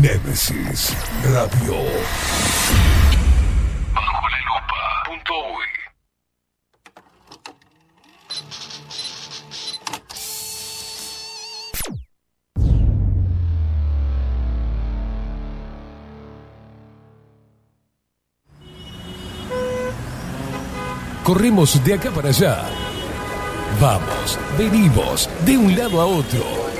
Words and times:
Nemesis 0.00 0.96
Radio. 1.24 1.74
Bajo 3.94 4.28
la 4.30 4.40
lupa. 4.48 4.80
Punto 5.04 5.34
uy. 5.52 5.68
Corremos 21.22 21.84
de 21.84 21.92
acá 21.94 22.10
para 22.10 22.30
allá. 22.30 22.64
Vamos, 23.78 24.38
venimos, 24.56 25.28
de 25.44 25.58
un 25.58 25.76
lado 25.76 26.00
a 26.00 26.06
otro. 26.06 26.79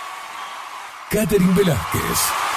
Catherine 1.11 1.53
Velázquez. 1.53 2.50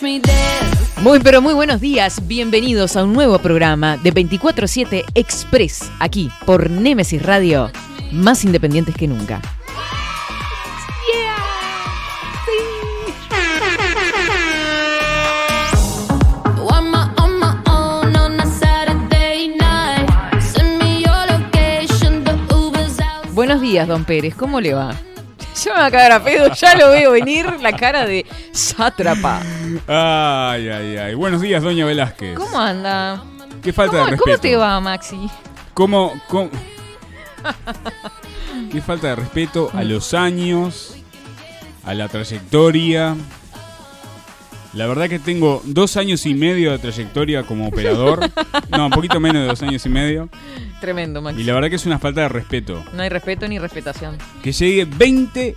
Muy 0.00 1.20
pero 1.20 1.42
muy 1.42 1.52
buenos 1.52 1.78
días, 1.80 2.26
bienvenidos 2.26 2.96
a 2.96 3.04
un 3.04 3.12
nuevo 3.12 3.38
programa 3.40 3.98
de 3.98 4.10
24/7 4.10 5.04
Express, 5.14 5.90
aquí 6.00 6.30
por 6.46 6.70
Nemesis 6.70 7.20
Radio, 7.20 7.70
más 8.10 8.42
independientes 8.42 8.94
que 8.94 9.06
nunca. 9.06 9.42
Buenos 23.34 23.60
días, 23.60 23.86
don 23.86 24.04
Pérez, 24.04 24.34
¿cómo 24.34 24.58
le 24.60 24.72
va? 24.72 24.94
Yo 25.54 25.72
me 25.74 25.78
voy 25.80 25.86
a 25.88 25.90
cagar 25.90 26.12
a 26.12 26.24
pedo, 26.24 26.52
ya 26.54 26.74
lo 26.76 26.90
veo 26.90 27.12
venir 27.12 27.46
la 27.60 27.72
cara 27.72 28.06
de 28.06 28.24
sátrapa. 28.52 29.40
Ay, 29.86 30.68
ay, 30.68 30.96
ay. 30.96 31.14
Buenos 31.14 31.40
días, 31.42 31.62
doña 31.62 31.84
Velázquez. 31.84 32.36
¿Cómo 32.38 32.58
anda? 32.58 33.22
Qué 33.62 33.72
falta 33.72 33.92
¿Cómo, 33.98 34.04
de 34.06 34.10
respeto. 34.12 34.24
cómo 34.24 34.40
te 34.40 34.56
va, 34.56 34.80
Maxi? 34.80 35.30
¿Cómo, 35.74 36.12
cómo- 36.28 36.50
Qué 38.72 38.80
falta 38.80 39.08
de 39.08 39.16
respeto 39.16 39.70
a 39.74 39.82
los 39.84 40.14
años, 40.14 40.96
a 41.84 41.94
la 41.94 42.08
trayectoria. 42.08 43.14
La 44.74 44.86
verdad 44.86 45.08
que 45.08 45.18
tengo 45.18 45.60
dos 45.66 45.96
años 45.98 46.24
y 46.24 46.32
medio 46.34 46.70
de 46.72 46.78
trayectoria 46.78 47.42
como 47.42 47.68
operador. 47.68 48.30
No, 48.70 48.86
un 48.86 48.90
poquito 48.92 49.20
menos 49.20 49.42
de 49.42 49.48
dos 49.48 49.60
años 49.62 49.84
y 49.84 49.88
medio. 49.90 50.30
Tremendo, 50.80 51.20
Y 51.20 51.22
Maxi. 51.24 51.44
la 51.44 51.52
verdad 51.52 51.68
que 51.68 51.76
es 51.76 51.84
una 51.84 51.98
falta 51.98 52.22
de 52.22 52.28
respeto. 52.30 52.82
No 52.94 53.02
hay 53.02 53.10
respeto 53.10 53.46
ni 53.46 53.58
respetación. 53.58 54.16
Que 54.42 54.50
llegue 54.52 54.86
20, 54.86 55.54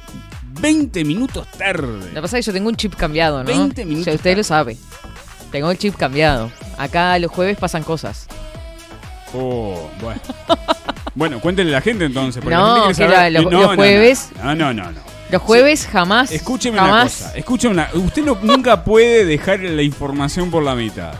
20 0.60 1.06
minutos 1.06 1.48
Lo 1.54 1.58
tarde. 1.58 2.10
que 2.14 2.22
pasa 2.22 2.38
es 2.38 2.44
que 2.46 2.50
yo 2.50 2.54
tengo 2.54 2.68
un 2.68 2.76
chip 2.76 2.94
cambiado, 2.96 3.38
¿no? 3.40 3.46
20 3.46 3.86
minutos 3.86 4.02
O 4.02 4.04
sea, 4.06 4.16
usted 4.16 4.36
lo 4.36 4.44
sabe. 4.44 4.76
Tengo 5.50 5.72
el 5.72 5.78
chip 5.78 5.96
cambiado. 5.96 6.52
Acá 6.78 7.18
los 7.20 7.32
jueves 7.32 7.58
pasan 7.58 7.84
cosas. 7.84 8.28
Oh, 9.34 9.90
bueno. 10.02 10.20
Bueno, 11.14 11.40
cuéntenle 11.40 11.72
a 11.74 11.78
la 11.78 11.82
gente 11.82 12.04
entonces. 12.04 12.44
porque 12.44 12.56
No, 12.56 12.62
la 12.68 12.84
gente 12.88 12.96
quiere 12.96 13.10
que 13.12 13.16
saber- 13.16 13.32
la- 13.34 13.40
los- 13.42 13.52
No, 13.52 13.60
los 13.62 13.70
no, 13.70 13.76
jueves- 13.78 14.30
No, 14.44 14.56
no, 14.56 14.74
no. 14.74 14.92
no. 14.92 15.00
Los 15.32 15.42
jueves 15.42 15.88
jamás. 15.88 16.32
Escúcheme 16.32 16.78
jamás, 16.78 16.94
una 16.94 17.04
cosa. 17.28 17.38
Escúcheme 17.38 17.74
una. 17.74 17.90
Usted 17.94 18.24
no- 18.24 18.38
nunca 18.42 18.84
puede 18.84 19.26
dejar 19.26 19.60
la 19.60 19.82
información 19.82 20.52
por 20.52 20.64
la 20.64 20.76
mitad. 20.76 21.14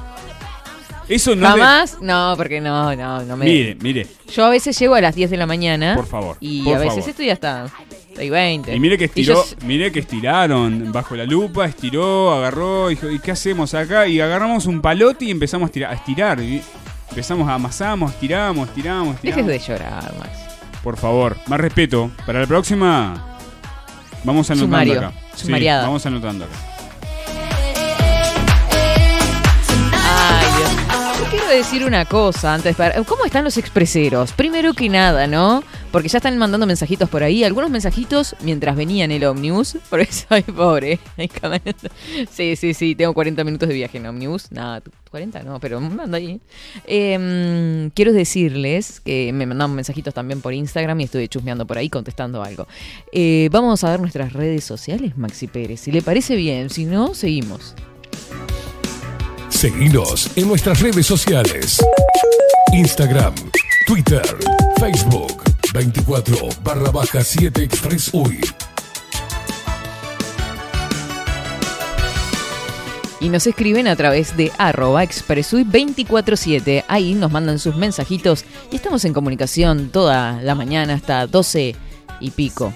Eso 1.08 1.36
no. 1.36 1.48
Jamás. 1.48 1.98
No, 2.02 2.34
porque 2.38 2.60
no, 2.62 2.96
no, 2.96 3.22
no 3.24 3.38
me. 3.38 3.46
Mire, 3.46 3.78
mire. 3.82 4.08
Yo 4.34 4.46
a 4.46 4.50
veces 4.50 4.78
llego 4.80 4.96
a 4.96 5.02
las 5.02 5.14
10 5.16 5.30
de 5.30 5.38
la 5.38 5.46
mañana. 5.46 5.96
Por 5.96 6.08
favor, 6.08 6.38
Y 6.40 6.64
por 6.64 6.76
a 6.76 6.80
veces 6.80 6.96
favor. 6.96 7.10
estoy 7.10 7.30
hasta. 7.30 7.66
Estoy 8.10 8.30
20. 8.30 8.74
Y 8.74 8.80
mire 8.80 8.98
que 8.98 9.08
yo 9.22 9.44
estiró, 9.44 9.68
mire 9.68 9.92
que 9.92 10.00
estiraron 10.00 10.92
bajo 10.94 11.16
la 11.18 11.26
lupa, 11.26 11.66
estiró, 11.66 12.32
agarró, 12.34 12.88
dijo, 12.88 13.12
¿y 13.12 13.20
qué 13.20 13.32
hacemos 13.32 13.74
acá? 13.74 14.08
Y 14.08 14.22
agarramos 14.22 14.66
un 14.68 14.82
palote 14.82 15.26
y 15.26 15.32
empezamos 15.32 15.66
a 15.66 15.68
estirar, 15.68 15.92
a 15.92 15.96
estirar. 15.96 16.40
y 16.40 16.62
empezamos 17.10 17.48
a 17.50 17.56
amasamos, 17.56 18.14
estiramos, 18.14 18.70
estiramos, 18.70 19.16
estiramos. 19.16 19.46
Dejes 19.48 19.68
de 19.68 19.74
llorar, 19.74 20.14
Max. 20.18 20.32
Por 20.82 20.96
favor, 20.98 21.36
más 21.48 21.60
respeto. 21.60 22.10
Para 22.26 22.40
la 22.40 22.48
próxima, 22.48 23.35
vamos 24.26 24.50
anotando 24.50 24.66
Sumario, 24.66 25.00
acá. 25.00 25.14
Sí, 25.36 25.52
vamos 25.52 26.06
anotando 26.06 26.46
acá. 26.46 26.54
Ay, 30.08 30.48
Dios. 30.58 30.72
Yo 31.20 31.26
quiero 31.30 31.48
decir 31.48 31.86
una 31.86 32.06
cosa 32.06 32.54
antes. 32.54 32.76
Para... 32.76 33.04
¿Cómo 33.04 33.26
están 33.26 33.44
los 33.44 33.58
expreseros? 33.58 34.34
Primero 34.34 34.74
que 34.74 34.90
nada, 34.90 35.28
¿no? 35.28 35.64
Porque 35.96 36.10
ya 36.10 36.18
están 36.18 36.38
mandando 36.38 36.68
mensajitos 36.68 37.08
por 37.08 37.24
ahí. 37.24 37.46
Algunos 37.46 37.70
mensajitos 37.70 38.36
mientras 38.42 38.76
venía 38.76 39.06
en 39.06 39.12
el 39.12 39.24
ómnibus. 39.24 39.78
Por 39.90 40.02
eso, 40.02 40.26
ay, 40.28 40.42
pobre. 40.42 41.00
Sí, 42.30 42.58
sí, 42.58 42.74
sí. 42.74 42.96
Tengo 42.96 43.14
40 43.14 43.46
minutos 43.46 43.70
de 43.70 43.76
viaje 43.76 43.98
en 44.00 44.06
ómnibus. 44.06 44.52
Nada, 44.52 44.84
40 45.10 45.44
no, 45.44 45.58
pero 45.62 45.80
manda 45.80 46.18
ahí. 46.18 46.42
Eh, 46.86 47.90
quiero 47.96 48.12
decirles 48.12 49.00
que 49.00 49.32
me 49.32 49.46
mandaron 49.46 49.74
mensajitos 49.74 50.14
también 50.14 50.42
por 50.42 50.54
Instagram 50.54 51.00
y 51.00 51.06
estuve 51.06 51.30
chusmeando 51.30 51.66
por 51.66 51.78
ahí 51.78 51.88
contestando 51.88 52.44
algo. 52.44 52.68
Eh, 53.14 53.48
vamos 53.54 53.82
a 53.86 53.92
ver 53.92 54.02
nuestras 54.02 54.34
redes 54.34 54.66
sociales, 54.66 55.18
Maxi 55.18 55.48
Pérez. 55.48 55.80
Si 55.80 55.94
le 55.94 56.02
parece 56.02 56.36
bien, 56.36 56.70
si 56.70 56.84
no, 56.84 57.14
seguimos. 57.14 57.74
Seguinos 59.48 60.30
en 60.36 60.50
nuestras 60.50 60.82
redes 60.82 61.06
sociales. 61.06 61.82
Instagram, 62.74 63.34
Twitter, 63.88 64.26
Facebook, 64.78 65.55
24 65.76 66.50
barra 66.64 66.90
baja 66.90 67.22
7 67.22 67.62
Express 67.62 68.10
UI. 68.14 68.40
Y 73.20 73.28
nos 73.28 73.46
escriben 73.46 73.90
a 73.90 73.98
través 73.98 74.38
de 74.38 74.54
arroba 74.58 75.04
expresui247. 75.04 76.86
Ahí 76.88 77.14
nos 77.14 77.30
mandan 77.30 77.60
sus 77.60 77.76
mensajitos 77.76 78.46
y 78.72 78.78
estamos 78.78 79.04
en 79.04 79.14
comunicación 79.14 79.90
toda 79.90 80.42
la 80.42 80.56
mañana 80.56 80.94
hasta 80.94 81.28
12 81.28 81.76
y 82.22 82.32
pico. 82.32 82.72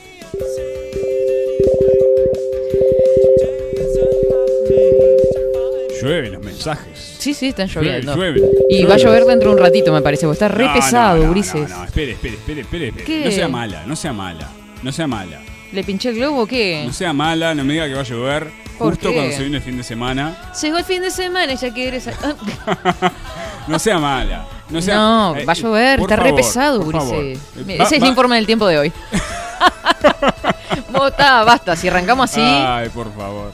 Llueven 6.01 6.33
los 6.33 6.43
mensajes. 6.43 7.15
Sí, 7.19 7.33
sí, 7.33 7.47
están 7.49 7.67
lloviendo. 7.67 8.15
Llueven, 8.15 8.43
Y 8.69 8.83
va 8.83 8.95
a 8.95 8.97
llover 8.97 9.25
dentro 9.25 9.49
de 9.49 9.55
un 9.55 9.61
ratito, 9.61 9.91
me 9.93 10.01
parece, 10.01 10.25
porque 10.25 10.33
está 10.43 10.47
re 10.47 10.65
No, 10.65 10.73
pesado, 10.73 11.17
no, 11.17 11.23
no, 11.25 11.31
Ulises. 11.31 11.69
No, 11.69 11.77
no, 11.77 11.83
espere, 11.85 12.11
espere, 12.11 12.35
espere, 12.61 12.87
espere. 12.89 13.25
No 13.25 13.31
sea 13.31 13.47
mala, 13.47 13.83
no 13.85 13.95
sea 13.95 14.13
mala. 14.13 14.49
No 14.83 14.91
sea 14.91 15.07
mala. 15.07 15.39
¿Le 15.71 15.83
pinché 15.83 16.09
el 16.09 16.15
globo 16.15 16.43
o 16.43 16.47
qué? 16.47 16.83
No 16.85 16.93
sea 16.93 17.13
mala, 17.13 17.53
no 17.53 17.63
me 17.63 17.73
diga 17.73 17.87
que 17.87 17.93
va 17.93 17.99
a 18.01 18.03
llover 18.03 18.47
¿Por 18.79 18.89
justo 18.93 19.09
qué? 19.09 19.13
cuando 19.15 19.33
se 19.35 19.41
viene 19.41 19.57
el 19.57 19.63
fin 19.63 19.77
de 19.77 19.83
semana. 19.83 20.51
Llegó 20.61 20.77
el 20.77 20.83
fin 20.83 21.01
de 21.01 21.11
semana, 21.11 21.53
ya 21.53 21.73
que 21.73 21.87
eres... 21.87 22.09
No 23.67 23.77
sea 23.77 23.99
mala. 23.99 24.47
No, 24.71 24.81
sea, 24.81 24.95
No, 24.95 25.35
eh, 25.37 25.45
va 25.45 25.51
a 25.51 25.55
llover, 25.55 25.99
por 25.99 26.09
está 26.11 26.15
re 26.23 26.29
favor, 26.29 26.41
pesado, 26.43 26.83
por 26.83 26.93
favor. 26.93 27.17
Ulises. 27.23 27.43
Eh, 27.67 27.77
va- 27.77 27.83
Ese 27.83 27.97
es 27.97 28.01
el 28.01 28.07
informe 28.09 28.35
del 28.37 28.47
tiempo 28.47 28.65
de 28.67 28.79
hoy. 28.79 28.91
Bota, 30.91 31.43
basta, 31.43 31.75
si 31.75 31.87
arrancamos 31.87 32.31
así. 32.31 32.41
Ay, 32.41 32.89
por 32.89 33.13
favor. 33.15 33.51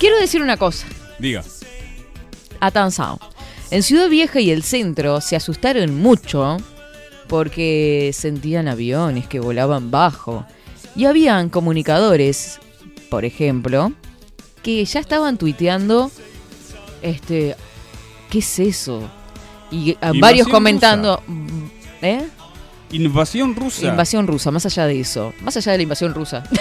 Quiero 0.00 0.18
decir 0.18 0.42
una 0.42 0.56
cosa. 0.56 0.86
Diga. 1.18 1.42
Atanzao. 2.66 3.18
En 3.70 3.82
Ciudad 3.82 4.08
Vieja 4.08 4.40
y 4.40 4.50
el 4.50 4.62
centro 4.62 5.20
se 5.20 5.34
asustaron 5.36 5.94
mucho 6.00 6.58
porque 7.28 8.10
sentían 8.14 8.68
aviones 8.68 9.26
que 9.26 9.40
volaban 9.40 9.90
bajo 9.90 10.44
Y 10.94 11.06
habían 11.06 11.48
comunicadores, 11.48 12.58
por 13.10 13.24
ejemplo, 13.24 13.92
que 14.62 14.84
ya 14.84 15.00
estaban 15.00 15.38
tuiteando, 15.38 16.10
este, 17.00 17.56
¿qué 18.30 18.38
es 18.40 18.58
eso? 18.58 19.08
Y 19.70 19.92
a- 20.00 20.12
Invasión 20.12 20.20
varios 20.20 20.46
rusa. 20.46 20.54
comentando, 20.56 21.22
¿eh? 22.02 22.26
Invasión 22.90 23.56
rusa. 23.56 23.86
Invasión 23.86 24.26
rusa, 24.26 24.50
más 24.50 24.66
allá 24.66 24.86
de 24.86 25.00
eso, 25.00 25.32
más 25.40 25.56
allá 25.56 25.72
de 25.72 25.78
la 25.78 25.82
invasión 25.84 26.12
rusa. 26.14 26.44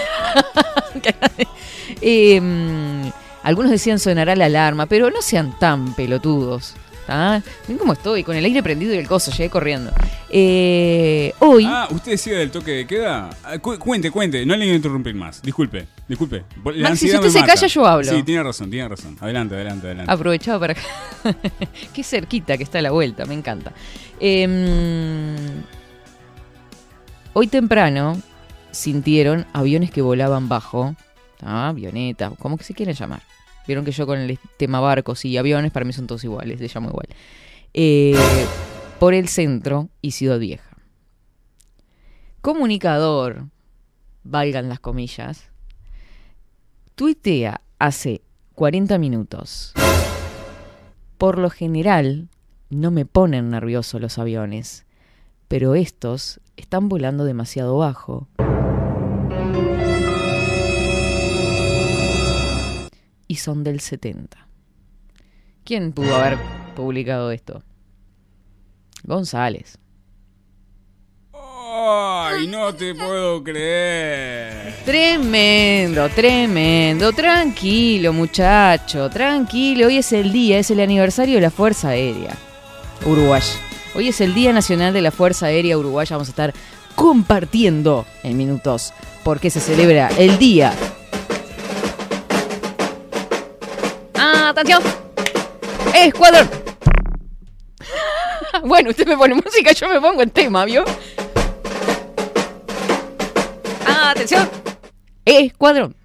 Eh, 2.01 2.39
mm, 2.41 3.07
algunos 3.43 3.71
decían 3.71 3.99
sonará 3.99 4.35
la 4.35 4.45
alarma, 4.45 4.85
pero 4.85 5.09
no 5.09 5.21
sean 5.21 5.57
tan 5.59 5.93
pelotudos. 5.95 6.75
¿tá? 7.07 7.41
Ven 7.67 7.77
cómo 7.77 7.93
estoy, 7.93 8.23
con 8.23 8.35
el 8.35 8.45
aire 8.45 8.61
prendido 8.63 8.93
y 8.93 8.97
el 8.97 9.07
coso, 9.07 9.31
llegué 9.31 9.49
corriendo. 9.49 9.91
Eh, 10.29 11.33
hoy, 11.39 11.65
Ah, 11.67 11.87
¿usted 11.91 12.11
decía 12.11 12.37
del 12.37 12.51
toque 12.51 12.71
de 12.71 12.87
queda? 12.87 13.29
Ah, 13.43 13.57
cu- 13.57 13.77
cuente, 13.79 14.11
cuente, 14.11 14.45
no 14.45 14.55
le 14.55 14.65
voy 14.65 14.73
a 14.73 14.75
interrumpir 14.75 15.15
más. 15.15 15.41
Disculpe, 15.41 15.87
disculpe. 16.07 16.43
La 16.75 16.89
Maxi, 16.89 17.09
si 17.09 17.15
usted 17.15 17.29
se 17.29 17.39
mata. 17.41 17.53
calla, 17.53 17.67
yo 17.67 17.85
hablo. 17.85 18.11
Sí, 18.11 18.23
tiene 18.23 18.43
razón, 18.43 18.69
tiene 18.69 18.87
razón. 18.87 19.17
Adelante, 19.19 19.55
adelante, 19.55 19.87
adelante. 19.87 20.11
aprovechaba 20.11 20.59
para... 20.59 20.75
Qué 21.93 22.03
cerquita 22.03 22.55
que 22.57 22.63
está 22.63 22.79
a 22.79 22.81
la 22.83 22.91
vuelta, 22.91 23.25
me 23.25 23.33
encanta. 23.33 23.73
Eh, 24.19 25.37
hoy 27.33 27.47
temprano 27.47 28.21
sintieron 28.71 29.45
aviones 29.53 29.91
que 29.91 30.01
volaban 30.01 30.47
bajo, 30.47 30.95
¿tá? 31.39 31.69
avionetas, 31.69 32.31
como 32.39 32.57
que 32.57 32.63
se 32.63 32.73
quieran 32.73 32.95
llamar. 32.95 33.21
Vieron 33.67 33.85
que 33.85 33.91
yo 33.91 34.05
con 34.05 34.19
el 34.19 34.39
tema 34.57 34.79
barcos 34.79 35.25
y 35.25 35.37
aviones 35.37 35.71
para 35.71 35.85
mí 35.85 35.93
son 35.93 36.07
todos 36.07 36.23
iguales, 36.23 36.59
les 36.59 36.73
llamo 36.73 36.89
igual. 36.89 37.07
Eh, 37.73 38.15
por 38.99 39.13
el 39.13 39.27
centro 39.27 39.89
y 40.01 40.11
Ciudad 40.11 40.39
Vieja. 40.39 40.77
Comunicador, 42.41 43.47
valgan 44.23 44.67
las 44.67 44.79
comillas, 44.79 45.49
tuitea 46.95 47.61
hace 47.79 48.21
40 48.55 48.97
minutos. 48.97 49.73
Por 51.17 51.37
lo 51.37 51.49
general, 51.49 52.29
no 52.69 52.89
me 52.89 53.05
ponen 53.05 53.49
nervioso 53.49 53.99
los 53.99 54.17
aviones, 54.17 54.85
pero 55.47 55.75
estos 55.75 56.39
están 56.57 56.89
volando 56.89 57.25
demasiado 57.25 57.77
bajo. 57.77 58.27
Y 63.31 63.35
son 63.35 63.63
del 63.63 63.79
70. 63.79 64.45
¿Quién 65.63 65.93
pudo 65.93 66.17
haber 66.17 66.37
publicado 66.75 67.31
esto? 67.31 67.63
González. 69.05 69.77
Ay, 71.33 72.47
no 72.47 72.75
te 72.75 72.93
puedo 72.93 73.41
creer. 73.41 74.73
Tremendo, 74.83 76.09
tremendo. 76.09 77.13
Tranquilo, 77.13 78.11
muchacho, 78.11 79.09
tranquilo. 79.09 79.87
Hoy 79.87 79.99
es 79.99 80.11
el 80.11 80.33
día, 80.33 80.59
es 80.59 80.69
el 80.69 80.81
aniversario 80.81 81.35
de 81.35 81.41
la 81.41 81.51
Fuerza 81.51 81.87
Aérea 81.87 82.35
Uruguaya. 83.05 83.53
Hoy 83.95 84.09
es 84.09 84.19
el 84.19 84.33
Día 84.33 84.51
Nacional 84.51 84.91
de 84.91 85.01
la 85.01 85.11
Fuerza 85.11 85.45
Aérea 85.45 85.77
Uruguaya. 85.77 86.17
Vamos 86.17 86.27
a 86.27 86.31
estar 86.31 86.53
compartiendo 86.95 88.05
en 88.23 88.35
minutos 88.35 88.93
porque 89.23 89.49
se 89.49 89.61
celebra 89.61 90.09
el 90.17 90.37
día. 90.37 90.75
¡Atención! 94.51 94.83
¡Escuadrón! 95.95 96.49
bueno, 98.65 98.89
usted 98.89 99.07
me 99.07 99.15
pone 99.15 99.33
música, 99.33 99.71
yo 99.71 99.87
me 99.87 100.01
pongo 100.01 100.21
en 100.21 100.29
tema, 100.29 100.65
¿vio? 100.65 100.83
¡Atención! 103.87 104.49
Escuadrón. 105.23 105.95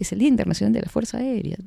Es 0.00 0.10
el 0.10 0.18
Día 0.18 0.28
Internacional 0.28 0.72
de 0.72 0.80
la 0.80 0.88
Fuerza 0.88 1.18
Aérea. 1.18 1.58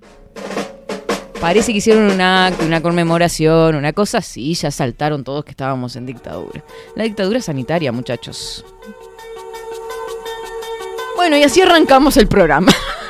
Parece 1.40 1.72
que 1.72 1.78
hicieron 1.78 2.12
un 2.12 2.20
acto, 2.20 2.66
una 2.66 2.82
conmemoración, 2.82 3.76
una 3.76 3.94
cosa 3.94 4.18
así, 4.18 4.54
ya 4.56 4.72
saltaron 4.72 5.24
todos 5.24 5.46
que 5.46 5.52
estábamos 5.52 5.96
en 5.96 6.06
dictadura. 6.06 6.66
La 6.98 7.06
dictadura 7.06 7.40
sanitaria, 7.40 7.94
muchachos. 7.94 8.66
Bueno, 11.16 11.38
y 11.38 11.44
así 11.44 11.62
arrancamos 11.62 12.18
el 12.18 12.28
programa. 12.28 12.74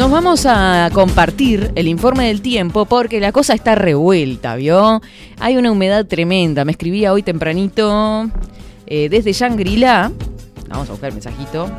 Nos 0.00 0.10
vamos 0.10 0.46
a 0.46 0.88
compartir 0.94 1.72
el 1.74 1.86
informe 1.86 2.28
del 2.28 2.40
tiempo 2.40 2.86
porque 2.86 3.20
la 3.20 3.32
cosa 3.32 3.52
está 3.52 3.74
revuelta, 3.74 4.56
¿vio? 4.56 5.02
Hay 5.38 5.58
una 5.58 5.70
humedad 5.70 6.06
tremenda. 6.06 6.64
Me 6.64 6.72
escribía 6.72 7.12
hoy 7.12 7.22
tempranito 7.22 8.30
eh, 8.86 9.10
desde 9.10 9.34
Shangri-La. 9.34 10.10
Vamos 10.70 10.88
a 10.88 10.92
buscar 10.92 11.08
el 11.10 11.16
mensajito. 11.16 11.70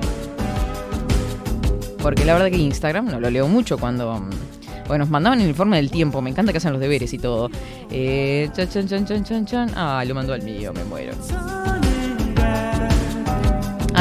Porque 1.99 2.23
la 2.23 2.33
verdad 2.33 2.51
que 2.51 2.57
Instagram 2.57 3.07
no 3.07 3.19
lo 3.19 3.31
leo 3.31 3.47
mucho 3.47 3.79
cuando... 3.79 4.13
mm, 4.19 4.29
Bueno, 4.87 5.05
nos 5.05 5.09
mandaban 5.09 5.41
el 5.41 5.49
informe 5.49 5.77
del 5.77 5.89
tiempo. 5.89 6.21
Me 6.21 6.29
encanta 6.29 6.51
que 6.51 6.59
hacen 6.59 6.73
los 6.73 6.79
deberes 6.79 7.11
y 7.13 7.17
todo. 7.17 7.49
Eh, 7.89 8.51
chan, 8.55 8.69
chan, 8.69 8.87
chan, 8.87 9.23
chan, 9.25 9.45
chan. 9.47 9.71
Ah, 9.75 10.03
lo 10.05 10.13
mandó 10.13 10.33
al 10.33 10.43
mío, 10.43 10.71
me 10.73 10.83
muero. 10.83 11.13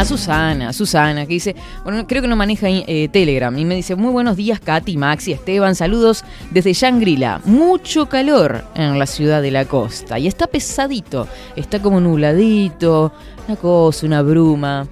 A 0.00 0.04
Susana, 0.06 0.72
Susana, 0.72 1.26
que 1.26 1.34
dice, 1.34 1.54
bueno, 1.84 2.06
creo 2.06 2.22
que 2.22 2.28
no 2.28 2.34
maneja 2.34 2.68
eh, 2.70 3.10
Telegram, 3.12 3.54
y 3.58 3.66
me 3.66 3.74
dice, 3.74 3.96
muy 3.96 4.10
buenos 4.10 4.34
días 4.34 4.58
Katy, 4.58 4.96
Maxi, 4.96 5.32
Esteban, 5.32 5.74
saludos 5.74 6.24
desde 6.50 6.72
Shangri-La. 6.72 7.42
Mucho 7.44 8.08
calor 8.08 8.64
en 8.74 8.98
la 8.98 9.04
ciudad 9.04 9.42
de 9.42 9.50
la 9.50 9.66
costa, 9.66 10.18
y 10.18 10.26
está 10.26 10.46
pesadito, 10.46 11.28
está 11.54 11.82
como 11.82 12.00
nubladito, 12.00 13.12
una 13.46 13.56
cosa, 13.56 14.06
una 14.06 14.22
bruma, 14.22 14.86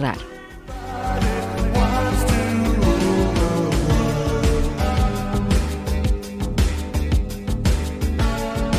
raro. 0.00 0.20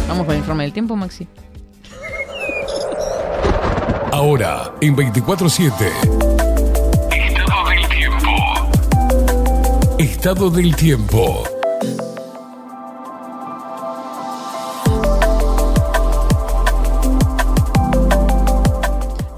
Vamos 0.08 0.26
con 0.26 0.34
el 0.34 0.40
informe 0.40 0.64
del 0.64 0.74
tiempo, 0.74 0.96
Maxi. 0.96 1.28
Ahora, 4.20 4.76
en 4.82 4.98
24-7. 4.98 5.72
Estado 7.10 7.70
del 7.70 7.88
tiempo. 7.88 8.28
Estado 9.98 10.50
del 10.50 10.76
tiempo. 10.76 11.44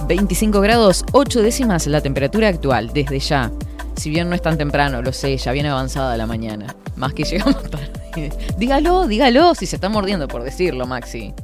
Mm. 0.01 0.07
25 0.07 0.61
grados 0.61 1.05
8 1.11 1.43
décimas 1.43 1.85
la 1.85 2.01
temperatura 2.01 2.47
actual, 2.47 2.91
desde 2.91 3.19
ya. 3.19 3.51
Si 3.95 4.09
bien 4.09 4.29
no 4.29 4.35
es 4.35 4.41
tan 4.41 4.57
temprano, 4.57 5.03
lo 5.03 5.13
sé, 5.13 5.37
ya 5.37 5.51
viene 5.51 5.69
avanzada 5.69 6.17
la 6.17 6.25
mañana. 6.25 6.75
Más 6.95 7.13
que 7.13 7.23
llegamos 7.23 7.61
tarde. 7.69 8.31
dígalo, 8.57 9.05
dígalo, 9.05 9.53
si 9.53 9.67
se 9.67 9.75
está 9.75 9.89
mordiendo 9.89 10.27
por 10.27 10.41
decirlo, 10.41 10.87
Maxi. 10.87 11.35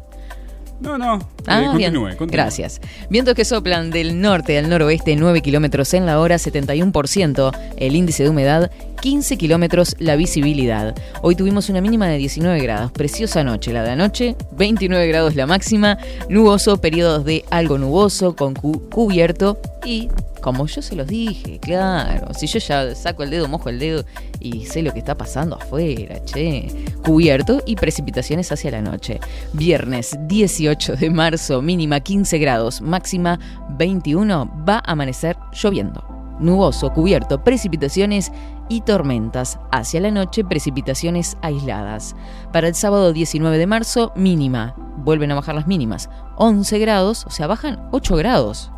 No, 0.79 0.97
no. 0.97 1.19
Ah, 1.47 1.57
eh, 1.73 1.77
bien. 1.77 1.93
continúe, 1.93 2.17
continúe. 2.17 2.27
Gracias. 2.33 2.79
Vientos 3.09 3.33
que 3.33 3.45
soplan 3.45 3.89
del 3.89 4.21
norte 4.21 4.57
al 4.59 4.69
noroeste 4.69 5.15
9 5.15 5.41
kilómetros 5.41 5.93
en 5.95 6.05
la 6.05 6.19
hora, 6.19 6.37
71%. 6.37 7.51
El 7.77 7.95
índice 7.95 8.23
de 8.23 8.29
humedad, 8.29 8.69
15 9.01 9.37
kilómetros 9.37 9.95
la 9.99 10.15
visibilidad. 10.15 10.95
Hoy 11.23 11.35
tuvimos 11.35 11.69
una 11.69 11.81
mínima 11.81 12.07
de 12.07 12.17
19 12.17 12.59
grados. 12.61 12.91
Preciosa 12.91 13.43
noche. 13.43 13.73
La 13.73 13.83
de 13.83 13.91
anoche, 13.91 14.35
29 14.51 15.07
grados 15.07 15.35
la 15.35 15.47
máxima. 15.47 15.97
Nuboso, 16.29 16.77
periodos 16.79 17.25
de 17.25 17.43
algo 17.49 17.77
nuboso 17.77 18.35
con 18.35 18.53
cu- 18.53 18.87
cubierto. 18.89 19.57
Y 19.83 20.09
como 20.41 20.65
yo 20.67 20.81
se 20.81 20.95
los 20.95 21.07
dije, 21.07 21.59
claro. 21.59 22.33
Si 22.33 22.47
yo 22.47 22.59
ya 22.59 22.95
saco 22.95 23.23
el 23.23 23.29
dedo, 23.29 23.47
mojo 23.47 23.69
el 23.69 23.79
dedo 23.79 24.03
y 24.39 24.65
sé 24.65 24.81
lo 24.81 24.93
que 24.93 24.99
está 24.99 25.15
pasando 25.15 25.55
afuera, 25.55 26.23
che. 26.25 26.67
Cubierto 27.03 27.61
y 27.65 27.75
precipitaciones 27.75 28.51
hacia 28.51 28.71
la 28.71 28.81
noche. 28.81 29.19
Viernes 29.53 30.17
18 30.27 30.95
de 30.95 31.09
marzo, 31.09 31.61
mínima 31.61 31.99
15 31.99 32.37
grados, 32.37 32.81
máxima 32.81 33.39
21, 33.77 34.63
va 34.67 34.77
a 34.77 34.91
amanecer 34.91 35.37
lloviendo. 35.53 36.03
Nuboso, 36.39 36.93
cubierto, 36.93 37.43
precipitaciones 37.43 38.31
y 38.69 38.81
tormentas. 38.81 39.59
Hacia 39.71 40.01
la 40.01 40.11
noche, 40.11 40.43
precipitaciones 40.43 41.35
aisladas. 41.41 42.15
Para 42.53 42.67
el 42.67 42.75
sábado 42.75 43.11
19 43.11 43.57
de 43.57 43.65
marzo, 43.65 44.11
mínima. 44.15 44.75
Vuelven 44.97 45.31
a 45.31 45.35
bajar 45.35 45.55
las 45.55 45.67
mínimas. 45.67 46.09
11 46.35 46.77
grados, 46.79 47.25
o 47.25 47.31
sea, 47.31 47.47
bajan 47.47 47.87
8 47.91 48.15
grados 48.17 48.71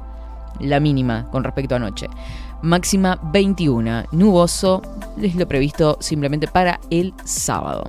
la 0.59 0.79
mínima 0.79 1.27
con 1.31 1.43
respecto 1.43 1.75
a 1.75 1.77
anoche. 1.77 2.07
Máxima 2.61 3.19
21. 3.31 4.05
Nuboso 4.11 4.81
es 5.21 5.35
lo 5.35 5.47
previsto 5.47 5.97
simplemente 5.99 6.47
para 6.47 6.79
el 6.89 7.13
sábado. 7.23 7.85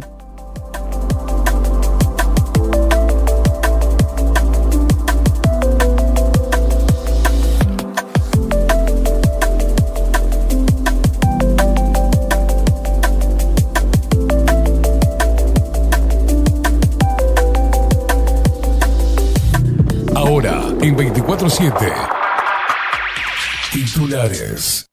Ahora 20.15 20.63
en 20.81 20.97
24-7. 20.97 22.20
Titulares. 23.81 24.85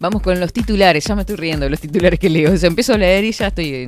Vamos 0.00 0.22
con 0.22 0.40
los 0.40 0.54
titulares, 0.54 1.04
ya 1.04 1.14
me 1.14 1.20
estoy 1.20 1.36
riendo 1.36 1.64
de 1.66 1.70
los 1.70 1.80
titulares 1.80 2.18
que 2.18 2.30
leo. 2.30 2.54
O 2.54 2.56
sea, 2.56 2.68
empiezo 2.68 2.94
a 2.94 2.96
leer 2.96 3.24
y 3.24 3.32
ya 3.32 3.48
estoy... 3.48 3.84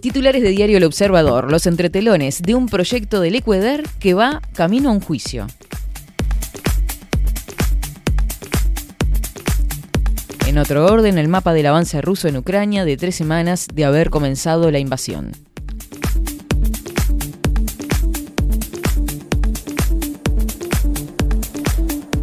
Titulares 0.00 0.42
de 0.42 0.48
diario 0.48 0.78
El 0.78 0.84
Observador, 0.84 1.48
los 1.48 1.66
entretelones 1.66 2.42
de 2.42 2.56
un 2.56 2.66
proyecto 2.66 3.20
del 3.20 3.36
Ecuador 3.36 3.84
que 4.00 4.14
va 4.14 4.42
camino 4.54 4.88
a 4.88 4.92
un 4.92 5.00
juicio. 5.00 5.46
En 10.48 10.58
otro 10.58 10.86
orden, 10.86 11.18
el 11.18 11.28
mapa 11.28 11.52
del 11.52 11.66
avance 11.66 12.02
ruso 12.02 12.26
en 12.26 12.36
Ucrania 12.36 12.84
de 12.84 12.96
tres 12.96 13.14
semanas 13.14 13.68
de 13.72 13.84
haber 13.84 14.10
comenzado 14.10 14.72
la 14.72 14.80
invasión. 14.80 15.49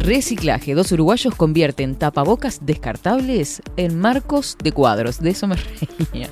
Reciclaje. 0.08 0.74
Dos 0.74 0.90
uruguayos 0.92 1.34
convierten 1.34 1.94
tapabocas 1.94 2.60
descartables 2.64 3.60
en 3.76 4.00
marcos 4.00 4.56
de 4.64 4.72
cuadros. 4.72 5.20
De 5.20 5.28
eso 5.28 5.46
me 5.46 5.56
reía. 6.12 6.30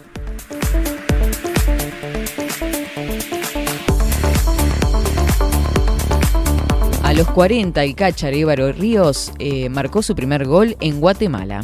A 7.03 7.13
los 7.13 7.29
40, 7.29 7.85
el 7.85 7.95
cáchar 7.95 8.33
Ríos 8.33 9.31
eh, 9.39 9.69
marcó 9.69 10.01
su 10.03 10.15
primer 10.15 10.47
gol 10.47 10.79
en 10.81 10.99
Guatemala. 10.99 11.63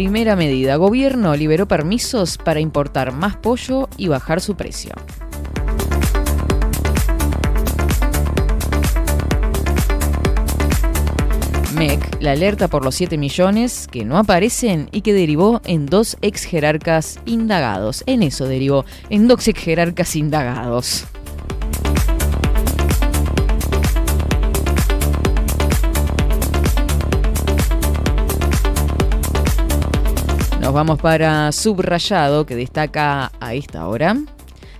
Primera 0.00 0.34
medida. 0.34 0.76
Gobierno 0.76 1.36
liberó 1.36 1.68
permisos 1.68 2.38
para 2.38 2.58
importar 2.58 3.12
más 3.12 3.36
pollo 3.36 3.86
y 3.98 4.08
bajar 4.08 4.40
su 4.40 4.54
precio. 4.54 4.94
MEC, 11.76 12.22
la 12.22 12.32
alerta 12.32 12.68
por 12.68 12.82
los 12.82 12.94
7 12.94 13.18
millones 13.18 13.88
que 13.88 14.06
no 14.06 14.16
aparecen 14.16 14.88
y 14.90 15.02
que 15.02 15.12
derivó 15.12 15.60
en 15.66 15.84
dos 15.84 16.16
ex 16.22 16.44
jerarcas 16.44 17.20
indagados. 17.26 18.02
En 18.06 18.22
eso 18.22 18.46
derivó, 18.46 18.86
en 19.10 19.28
dos 19.28 19.46
ex 19.48 19.60
jerarcas 19.60 20.16
indagados. 20.16 21.04
Nos 30.70 30.74
vamos 30.76 31.00
para 31.00 31.50
Subrayado, 31.50 32.46
que 32.46 32.54
destaca 32.54 33.32
a 33.40 33.54
esta 33.54 33.88
hora. 33.88 34.16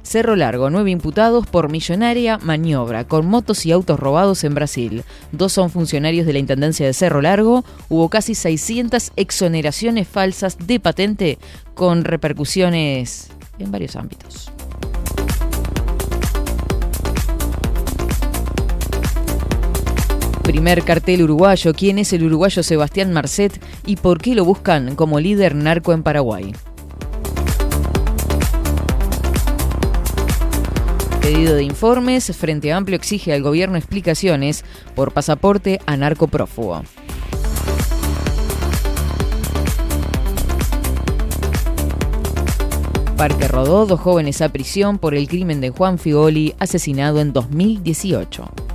Cerro 0.03 0.37
Largo, 0.37 0.71
nueve 0.71 0.93
imputados 0.93 1.49
por 1.49 1.69
millonaria 1.69 2.39
maniobra 2.39 3.09
con 3.09 3.27
motos 3.27 3.67
y 3.67 3.73
autos 3.73 3.99
robados 3.99 4.45
en 4.45 4.55
Brasil. 4.55 5.03
Dos 5.33 5.53
son 5.53 5.69
funcionarios 5.69 6.27
de 6.27 6.33
la 6.33 6.39
Intendencia 6.39 6.87
de 6.87 6.93
Cerro 6.93 7.21
Largo. 7.21 7.65
Hubo 7.89 8.09
casi 8.09 8.37
600 8.37 9.11
exoneraciones 9.17 10.07
falsas 10.07 10.59
de 10.65 10.79
patente 10.79 11.39
con 11.75 12.05
repercusiones 12.05 13.33
en 13.59 13.73
varios 13.73 13.97
ámbitos. 13.97 14.53
Primer 20.51 20.83
cartel 20.83 21.23
uruguayo. 21.23 21.73
¿Quién 21.75 22.01
es 22.01 22.13
el 22.13 22.25
uruguayo 22.25 22.65
Sebastián 22.65 23.13
Marcet 23.13 23.65
y 23.87 23.95
por 23.95 24.21
qué 24.21 24.35
lo 24.35 24.45
buscan 24.45 24.97
como 24.97 25.21
líder 25.21 25.55
narco 25.55 25.93
en 25.93 26.03
Paraguay? 26.03 26.53
Pedido 31.21 31.55
de 31.55 31.63
informes, 31.63 32.37
Frente 32.37 32.73
Amplio 32.73 32.97
exige 32.97 33.33
al 33.33 33.43
gobierno 33.43 33.77
explicaciones 33.77 34.65
por 34.97 35.13
pasaporte 35.13 35.79
a 35.87 35.97
narcoprófugo. 35.97 36.83
Parque 43.17 43.47
Rodó, 43.47 43.87
dos 43.87 44.01
jóvenes 44.01 44.43
a 44.43 44.49
prisión 44.49 44.99
por 44.99 45.15
el 45.15 45.29
crimen 45.29 45.61
de 45.61 45.71
Juan 45.71 45.97
Figoli, 45.97 46.57
asesinado 46.59 47.21
en 47.21 47.33
2018. 47.33 48.70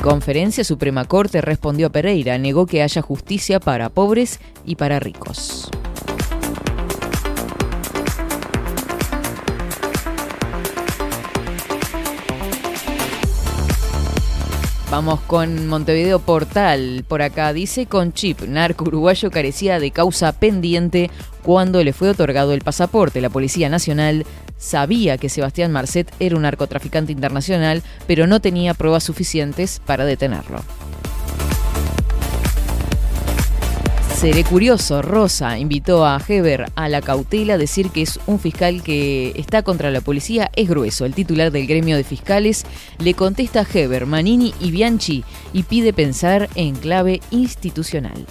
En 0.00 0.04
conferencia, 0.04 0.64
Suprema 0.64 1.04
Corte 1.04 1.42
respondió 1.42 1.88
a 1.88 1.90
Pereira, 1.90 2.38
negó 2.38 2.64
que 2.64 2.82
haya 2.82 3.02
justicia 3.02 3.60
para 3.60 3.90
pobres 3.90 4.40
y 4.64 4.76
para 4.76 4.98
ricos. 4.98 5.70
Vamos 14.90 15.20
con 15.20 15.68
Montevideo 15.68 16.18
Portal. 16.18 17.04
Por 17.06 17.22
acá 17.22 17.52
dice 17.52 17.84
con 17.84 18.12
chip, 18.12 18.40
narco 18.40 18.86
uruguayo 18.86 19.30
carecía 19.30 19.78
de 19.78 19.92
causa 19.92 20.32
pendiente 20.32 21.10
cuando 21.42 21.82
le 21.82 21.92
fue 21.92 22.10
otorgado 22.10 22.52
el 22.52 22.60
pasaporte. 22.60 23.20
La 23.20 23.30
Policía 23.30 23.68
Nacional 23.68 24.26
sabía 24.58 25.18
que 25.18 25.28
Sebastián 25.28 25.72
Marcet 25.72 26.12
era 26.20 26.36
un 26.36 26.42
narcotraficante 26.42 27.12
internacional, 27.12 27.82
pero 28.06 28.26
no 28.26 28.40
tenía 28.40 28.74
pruebas 28.74 29.04
suficientes 29.04 29.80
para 29.84 30.04
detenerlo. 30.04 30.62
Seré 34.20 34.44
curioso, 34.44 35.00
Rosa 35.00 35.58
invitó 35.58 36.04
a 36.04 36.20
Heber 36.28 36.66
a 36.74 36.90
la 36.90 37.00
cautela, 37.00 37.56
decir 37.56 37.88
que 37.88 38.02
es 38.02 38.20
un 38.26 38.38
fiscal 38.38 38.82
que 38.82 39.32
está 39.34 39.62
contra 39.62 39.90
la 39.90 40.02
policía 40.02 40.50
es 40.56 40.68
grueso. 40.68 41.06
El 41.06 41.14
titular 41.14 41.50
del 41.50 41.66
gremio 41.66 41.96
de 41.96 42.04
fiscales 42.04 42.66
le 42.98 43.14
contesta 43.14 43.60
a 43.60 43.66
Heber, 43.66 44.04
Manini 44.04 44.52
y 44.60 44.72
Bianchi 44.72 45.24
y 45.54 45.62
pide 45.62 45.94
pensar 45.94 46.50
en 46.54 46.74
clave 46.74 47.22
institucional. 47.30 48.26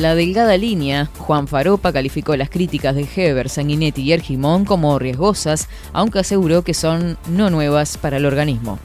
La 0.00 0.14
delgada 0.14 0.56
línea, 0.56 1.10
Juan 1.18 1.46
Faropa 1.46 1.92
calificó 1.92 2.34
las 2.34 2.48
críticas 2.48 2.94
de 2.94 3.06
Heber, 3.14 3.50
Sanguinetti 3.50 4.00
y 4.00 4.12
Ergimón 4.12 4.64
como 4.64 4.98
riesgosas, 4.98 5.68
aunque 5.92 6.20
aseguró 6.20 6.62
que 6.62 6.72
son 6.72 7.18
no 7.28 7.50
nuevas 7.50 7.98
para 7.98 8.16
el 8.16 8.24
organismo. 8.24 8.78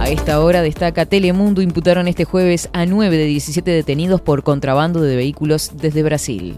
A 0.00 0.08
esta 0.08 0.40
hora 0.40 0.62
destaca 0.62 1.04
Telemundo 1.04 1.60
imputaron 1.60 2.08
este 2.08 2.24
jueves 2.24 2.70
a 2.72 2.86
9 2.86 3.14
de 3.14 3.26
17 3.26 3.70
detenidos 3.70 4.22
por 4.22 4.42
contrabando 4.42 5.02
de 5.02 5.16
vehículos 5.16 5.72
desde 5.74 6.02
Brasil. 6.02 6.56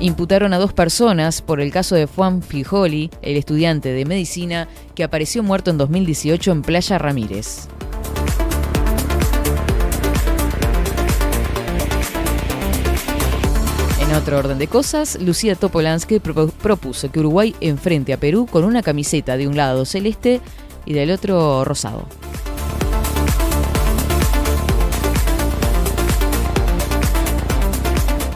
Imputaron 0.00 0.52
a 0.52 0.58
dos 0.58 0.72
personas 0.72 1.42
por 1.42 1.60
el 1.60 1.70
caso 1.70 1.94
de 1.94 2.06
Juan 2.06 2.42
Fijoli, 2.42 3.10
el 3.22 3.36
estudiante 3.36 3.92
de 3.92 4.04
medicina 4.04 4.68
que 4.94 5.04
apareció 5.04 5.42
muerto 5.42 5.70
en 5.70 5.78
2018 5.78 6.52
en 6.52 6.62
Playa 6.62 6.98
Ramírez. 6.98 7.68
En 14.00 14.16
otro 14.16 14.38
orden 14.38 14.58
de 14.58 14.66
cosas, 14.66 15.18
Lucía 15.20 15.54
Topolansky 15.54 16.18
propuso 16.18 17.12
que 17.12 17.20
Uruguay 17.20 17.54
enfrente 17.60 18.12
a 18.12 18.16
Perú 18.16 18.48
con 18.50 18.64
una 18.64 18.82
camiseta 18.82 19.36
de 19.36 19.46
un 19.46 19.56
lado 19.56 19.84
celeste 19.84 20.40
y 20.84 20.94
del 20.94 21.12
otro 21.12 21.64
rosado. 21.64 22.06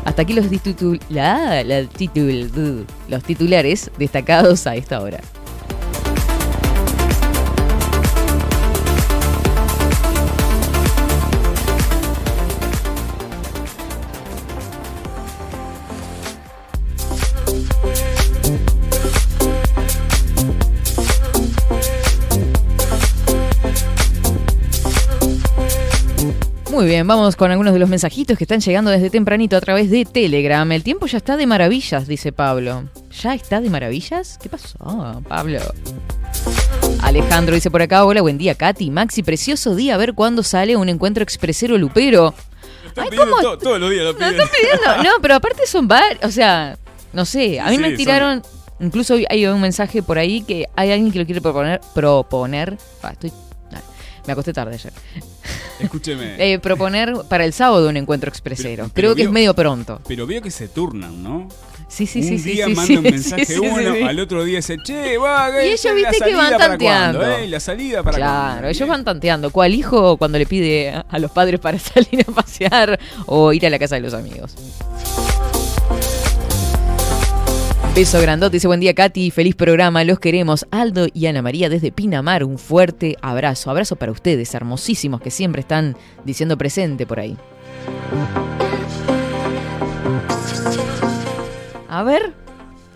Hasta 0.04 0.22
aquí 0.22 0.32
los, 0.34 0.46
los 3.08 3.22
titulares 3.22 3.90
destacados 3.98 4.66
a 4.66 4.76
esta 4.76 5.00
hora. 5.00 5.20
Muy 26.84 26.90
bien, 26.90 27.06
vamos 27.06 27.34
con 27.34 27.50
algunos 27.50 27.72
de 27.72 27.78
los 27.78 27.88
mensajitos 27.88 28.36
que 28.36 28.44
están 28.44 28.60
llegando 28.60 28.90
desde 28.90 29.08
tempranito 29.08 29.56
a 29.56 29.60
través 29.62 29.90
de 29.90 30.04
Telegram. 30.04 30.70
El 30.70 30.82
tiempo 30.82 31.06
ya 31.06 31.16
está 31.16 31.38
de 31.38 31.46
maravillas, 31.46 32.06
dice 32.06 32.30
Pablo. 32.30 32.90
¿Ya 33.22 33.32
está 33.32 33.62
de 33.62 33.70
maravillas? 33.70 34.38
¿Qué 34.42 34.50
pasó, 34.50 35.22
Pablo? 35.26 35.60
Alejandro 37.00 37.54
dice 37.54 37.70
por 37.70 37.80
acá, 37.80 38.04
hola, 38.04 38.20
buen 38.20 38.36
día, 38.36 38.54
Katy. 38.54 38.90
Maxi, 38.90 39.22
precioso 39.22 39.74
día, 39.74 39.94
a 39.94 39.96
ver 39.96 40.12
cuándo 40.12 40.42
sale 40.42 40.76
un 40.76 40.90
encuentro 40.90 41.22
expresero 41.22 41.78
lupero. 41.78 42.34
Ay, 42.96 43.08
¿cómo? 43.16 43.40
to- 43.40 43.56
todos 43.56 43.80
los 43.80 43.88
días 43.90 44.04
lo 44.04 44.12
No, 44.12 44.18
piden. 44.18 44.32
están 44.34 44.48
pidiendo. 44.50 45.02
No, 45.10 45.22
pero 45.22 45.36
aparte 45.36 45.66
son 45.66 45.88
varios. 45.88 46.22
O 46.22 46.30
sea, 46.30 46.76
no 47.14 47.24
sé. 47.24 47.60
A 47.60 47.70
mí 47.70 47.76
Sí, 47.76 47.80
me 47.80 47.88
son- 47.88 47.96
tiraron. 47.96 48.42
Incluso 48.78 49.16
hay 49.30 49.46
un 49.46 49.60
mensaje 49.62 50.02
por 50.02 50.18
ahí 50.18 50.42
que 50.42 50.66
hay 50.76 50.90
alguien 50.90 51.10
que 51.10 51.18
lo 51.20 51.24
quiere 51.24 51.40
proponer. 51.40 51.80
Proponer. 51.94 52.76
Ah, 53.02 53.12
estoy. 53.12 53.32
Me 54.26 54.32
acosté 54.32 54.52
tarde 54.52 54.74
ayer. 54.74 54.92
Escúcheme. 55.80 56.34
Eh, 56.38 56.58
proponer 56.58 57.12
para 57.28 57.44
el 57.44 57.52
sábado 57.52 57.88
un 57.88 57.96
encuentro 57.96 58.28
expresero. 58.28 58.84
Pero- 58.84 58.90
pero 58.94 59.08
Creo 59.08 59.14
que 59.14 59.22
es 59.22 59.30
medio 59.30 59.54
pronto. 59.54 60.00
Pero 60.08 60.26
veo 60.26 60.40
que 60.42 60.50
se 60.50 60.68
turnan, 60.68 61.22
¿no? 61.22 61.48
Sí, 61.86 62.06
sí, 62.06 62.20
un 62.20 62.24
sí. 62.28 62.38
sí, 62.38 62.50
día 62.52 62.64
sí, 62.66 62.70
manda 62.74 62.86
sí, 62.86 62.96
un 62.96 63.02
mensaje 63.04 63.44
sí, 63.44 63.58
uno, 63.58 64.08
al 64.08 64.18
otro 64.18 64.42
día 64.42 64.56
dice, 64.56 64.78
che, 64.82 65.16
va, 65.18 65.50
Y 65.64 65.68
ellos, 65.68 65.94
viste, 65.94 66.24
que 66.24 66.34
van 66.34 66.56
tanteando. 66.56 67.22
eh? 67.24 67.46
La 67.46 67.60
salida 67.60 68.02
para 68.02 68.16
Claro, 68.16 68.68
ellos 68.68 68.88
van 68.88 69.04
tanteando. 69.04 69.50
¿Cuál 69.50 69.74
hijo 69.74 70.16
cuando 70.16 70.38
le 70.38 70.46
pide 70.46 70.90
a- 70.90 71.04
a 71.08 71.18
los 71.18 71.30
padres 71.30 71.60
para 71.60 71.78
salir 71.78 72.24
a 72.26 72.32
pasear 72.32 72.98
o 73.26 73.52
ir 73.52 73.64
a 73.66 73.70
la 73.70 73.78
casa 73.78 73.94
de 73.96 74.00
los 74.00 74.14
amigos? 74.14 74.54
Beso 77.94 78.20
grandote, 78.20 78.56
dice 78.56 78.66
buen 78.66 78.80
día 78.80 78.92
Katy, 78.92 79.30
feliz 79.30 79.54
programa, 79.54 80.02
los 80.02 80.18
queremos. 80.18 80.66
Aldo 80.72 81.06
y 81.14 81.26
Ana 81.26 81.42
María 81.42 81.68
desde 81.68 81.92
Pinamar, 81.92 82.42
un 82.42 82.58
fuerte 82.58 83.16
abrazo. 83.22 83.70
Abrazo 83.70 83.94
para 83.94 84.10
ustedes, 84.10 84.52
hermosísimos, 84.54 85.20
que 85.20 85.30
siempre 85.30 85.60
están 85.60 85.96
diciendo 86.24 86.58
presente 86.58 87.06
por 87.06 87.20
ahí. 87.20 87.36
A 91.88 92.02
ver, 92.02 92.32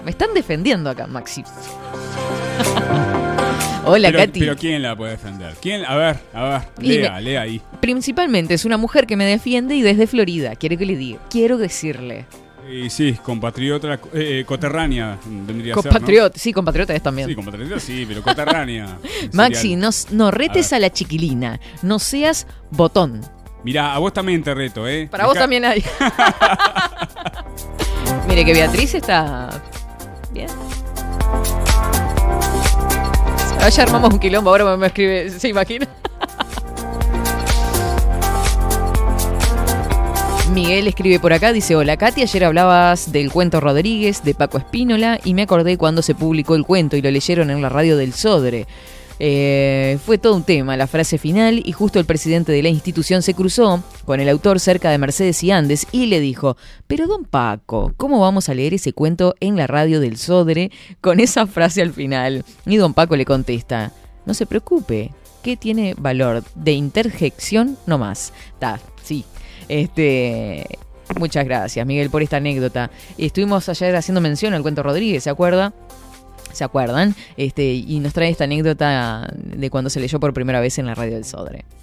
me 0.04 0.10
están 0.10 0.34
defendiendo 0.34 0.90
acá, 0.90 1.06
Maxi. 1.06 1.44
Hola, 3.86 4.08
pero, 4.08 4.18
Katy. 4.18 4.40
pero 4.40 4.56
¿quién 4.56 4.82
la 4.82 4.96
puede 4.96 5.12
defender? 5.12 5.54
¿Quién? 5.62 5.84
A 5.84 5.94
ver, 5.96 6.16
a 6.34 6.42
ver, 6.42 6.62
lea, 6.84 7.12
me- 7.12 7.20
lea 7.22 7.42
ahí. 7.42 7.62
Principalmente 7.80 8.54
es 8.54 8.64
una 8.64 8.76
mujer 8.76 9.06
que 9.06 9.14
me 9.16 9.24
defiende 9.24 9.76
y 9.76 9.82
desde 9.82 10.08
Florida. 10.08 10.56
Quiero 10.56 10.76
que 10.76 10.86
le 10.86 10.96
diga, 10.96 11.20
quiero 11.30 11.56
decirle. 11.56 12.26
Y 12.70 12.90
sí, 12.90 13.16
compatriota, 13.22 13.94
eh, 13.94 13.98
eh, 14.12 14.44
coterránea 14.46 15.18
vendría 15.24 15.74
a 15.74 15.76
ser, 15.76 15.90
Compatriota, 15.90 16.38
sí, 16.38 16.52
compatriota 16.52 16.94
es 16.94 17.00
¿no? 17.00 17.04
también. 17.04 17.28
Sí, 17.28 17.34
compatriota 17.34 17.80
sí, 17.80 18.04
pero 18.06 18.22
coterránea. 18.22 18.98
Maxi, 19.32 19.76
no, 19.76 19.90
no 20.10 20.30
retes 20.30 20.72
A 20.72 20.76
a, 20.76 20.78
la 20.78 20.90
chiquilina. 20.90 21.60
No 21.82 21.98
seas 21.98 22.46
botón. 22.70 23.22
Mirá, 23.64 23.94
a 23.94 23.98
vos 23.98 24.12
también 24.12 24.42
te 24.42 24.54
reto, 24.54 24.86
¿eh? 24.86 25.08
Para 25.10 25.26
vos 25.26 25.34
también 25.34 25.64
hay. 25.64 25.82
Mire 28.28 28.44
que 28.44 28.52
Beatriz 28.52 28.94
está. 28.94 29.50
Bien. 30.32 30.48
Ah, 33.60 33.68
Ya 33.70 33.82
armamos 33.82 34.12
un 34.12 34.20
quilombo, 34.20 34.50
ahora 34.50 34.76
me 34.76 34.86
escribe. 34.86 35.30
¿Se 35.30 35.48
imagina? 35.48 35.88
Miguel 40.58 40.88
escribe 40.88 41.20
por 41.20 41.32
acá, 41.32 41.52
dice, 41.52 41.76
hola 41.76 41.96
Katy, 41.96 42.22
ayer 42.22 42.44
hablabas 42.44 43.12
del 43.12 43.30
cuento 43.30 43.60
Rodríguez 43.60 44.24
de 44.24 44.34
Paco 44.34 44.58
Espínola 44.58 45.20
y 45.22 45.32
me 45.32 45.42
acordé 45.42 45.78
cuando 45.78 46.02
se 46.02 46.16
publicó 46.16 46.56
el 46.56 46.64
cuento 46.64 46.96
y 46.96 47.00
lo 47.00 47.12
leyeron 47.12 47.50
en 47.50 47.62
la 47.62 47.68
radio 47.68 47.96
del 47.96 48.12
Sodre. 48.12 48.66
Eh, 49.20 49.98
fue 50.04 50.18
todo 50.18 50.34
un 50.34 50.42
tema, 50.42 50.76
la 50.76 50.88
frase 50.88 51.16
final, 51.16 51.62
y 51.64 51.70
justo 51.70 52.00
el 52.00 52.06
presidente 52.06 52.50
de 52.50 52.64
la 52.64 52.70
institución 52.70 53.22
se 53.22 53.34
cruzó 53.34 53.84
con 54.04 54.18
el 54.18 54.28
autor 54.28 54.58
cerca 54.58 54.90
de 54.90 54.98
Mercedes 54.98 55.44
y 55.44 55.52
Andes 55.52 55.86
y 55.92 56.06
le 56.06 56.18
dijo, 56.18 56.56
pero 56.88 57.06
don 57.06 57.24
Paco, 57.24 57.92
¿cómo 57.96 58.18
vamos 58.18 58.48
a 58.48 58.54
leer 58.54 58.74
ese 58.74 58.92
cuento 58.92 59.36
en 59.38 59.56
la 59.56 59.68
radio 59.68 60.00
del 60.00 60.16
Sodre 60.16 60.72
con 61.00 61.20
esa 61.20 61.46
frase 61.46 61.82
al 61.82 61.92
final? 61.92 62.44
Y 62.66 62.78
don 62.78 62.94
Paco 62.94 63.14
le 63.14 63.24
contesta, 63.24 63.92
no 64.26 64.34
se 64.34 64.44
preocupe, 64.44 65.12
que 65.40 65.56
tiene 65.56 65.94
valor 65.96 66.42
de 66.56 66.72
interjección 66.72 67.78
nomás. 67.86 68.32
Ta. 68.58 68.80
Este, 69.68 70.66
muchas 71.18 71.44
gracias, 71.44 71.86
Miguel, 71.86 72.10
por 72.10 72.22
esta 72.22 72.38
anécdota. 72.38 72.90
Estuvimos 73.16 73.68
ayer 73.68 73.94
haciendo 73.96 74.20
mención 74.20 74.54
al 74.54 74.62
cuento 74.62 74.82
Rodríguez, 74.82 75.24
¿se 75.24 75.30
acuerda? 75.30 75.72
¿Se 76.52 76.64
acuerdan? 76.64 77.14
Este, 77.36 77.74
y 77.74 78.00
nos 78.00 78.12
trae 78.12 78.30
esta 78.30 78.44
anécdota 78.44 79.30
de 79.34 79.70
cuando 79.70 79.90
se 79.90 80.00
leyó 80.00 80.18
por 80.18 80.32
primera 80.32 80.60
vez 80.60 80.78
en 80.78 80.86
la 80.86 80.94
radio 80.94 81.14
del 81.14 81.24
Sodre. 81.24 81.64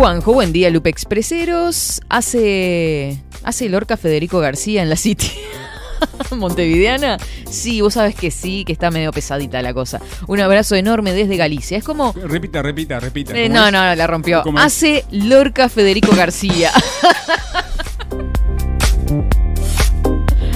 Juanjo, 0.00 0.32
buen 0.32 0.50
día, 0.50 0.70
Lupe 0.70 0.88
Expreseros. 0.88 2.00
Hace. 2.08 3.22
¿Hace 3.44 3.68
Lorca 3.68 3.98
Federico 3.98 4.38
García 4.38 4.82
en 4.82 4.88
la 4.88 4.96
City? 4.96 5.30
Montevideana? 6.36 7.18
Sí, 7.48 7.80
vos 7.80 7.94
sabes 7.94 8.14
que 8.14 8.30
sí, 8.30 8.64
que 8.64 8.72
está 8.72 8.90
medio 8.90 9.12
pesadita 9.12 9.62
la 9.62 9.74
cosa. 9.74 10.00
Un 10.26 10.40
abrazo 10.40 10.74
enorme 10.74 11.12
desde 11.12 11.36
Galicia. 11.36 11.78
Es 11.78 11.84
como. 11.84 12.12
Repita, 12.12 12.62
repita, 12.62 13.00
repita. 13.00 13.36
Eh, 13.36 13.48
¿cómo 13.48 13.60
no, 13.60 13.66
es? 13.66 13.72
no, 13.72 13.86
no, 13.88 13.94
la 13.94 14.06
rompió. 14.06 14.42
Hace 14.56 15.04
Lorca 15.10 15.68
Federico 15.68 16.14
García. 16.14 16.70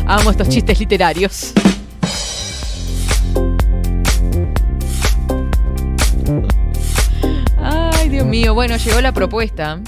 Amo 0.07 0.31
estos 0.31 0.49
chistes 0.51 0.79
literarios. 0.79 1.53
Ay, 7.59 8.09
Dios 8.11 8.27
mío. 8.27 8.53
Bueno, 8.55 8.77
llegó 8.77 9.01
la 9.01 9.13
propuesta. 9.13 9.81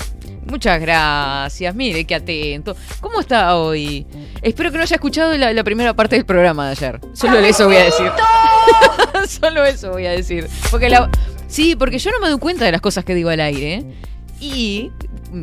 Muchas 0.47 0.81
gracias. 0.81 1.75
Mire, 1.75 2.05
qué 2.05 2.15
atento. 2.15 2.77
¿Cómo 3.01 3.21
está 3.21 3.57
hoy? 3.57 4.07
Espero 4.43 4.71
que 4.71 4.77
no 4.79 4.83
haya 4.83 4.95
escuchado 4.95 5.37
la, 5.37 5.53
la 5.53 5.65
primera 5.65 5.95
parte 5.95 6.17
del 6.17 6.25
programa 6.25 6.67
de 6.67 6.71
ayer. 6.73 7.01
Solo 7.13 7.39
eso 7.39 7.67
voy 7.67 7.77
a 7.77 7.85
decir. 7.85 8.11
Solo 9.29 9.65
eso 9.65 9.91
voy 9.91 10.07
a 10.07 10.13
decir. 10.13 10.49
Porque 10.71 10.89
la... 10.89 11.11
Sí, 11.49 11.77
porque 11.77 11.99
yo 11.99 12.11
no 12.11 12.21
me 12.21 12.29
doy 12.29 12.39
cuenta 12.39 12.65
de 12.65 12.73
las 12.73 12.81
cosas 12.81 13.05
que 13.05 13.15
digo 13.15 13.31
al 13.31 13.41
aire. 13.41 13.75
¿eh? 13.75 13.95
Y 14.41 14.91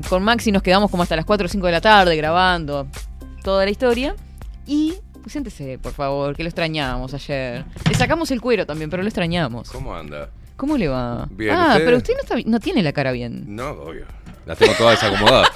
con 0.10 0.24
Maxi 0.24 0.52
nos 0.52 0.62
quedamos 0.62 0.89
como 0.89 1.04
hasta 1.04 1.16
las 1.16 1.26
4 1.26 1.46
o 1.46 1.50
5 1.50 1.66
de 1.66 1.72
la 1.72 1.82
tarde 1.82 2.16
grabando 2.16 2.88
toda 3.44 3.66
la 3.66 3.72
historia. 3.72 4.16
Y 4.66 4.96
siéntese, 5.28 5.78
por 5.80 5.94
favor, 5.94 6.36
que 6.36 6.44
lo 6.44 6.50
extrañamos 6.50 7.13
ayer. 7.13 7.66
Le 7.89 7.96
sacamos 7.96 8.32
el 8.32 8.42
cuero 8.42 8.66
también, 8.66 8.89
pero 8.89 9.04
lo 9.04 9.10
extrañamos. 9.10 9.70
¿Cómo 9.70 9.96
anda? 9.96 10.30
¿Cómo 10.56 10.78
le 10.78 10.88
va? 10.88 11.28
Bien, 11.32 11.56
ah, 11.56 11.72
¿usted? 11.72 11.86
pero 11.86 11.98
usted 11.98 12.13
no, 12.13 12.20
está, 12.22 12.50
no 12.50 12.60
tiene 12.60 12.84
la 12.84 12.94
cara 12.94 13.12
bien. 13.12 13.44
No, 13.48 13.72
obvio. 13.72 14.06
Las 14.45 14.58
tengo 14.58 14.73
todas 14.77 14.99
desacomodadas. 15.01 15.49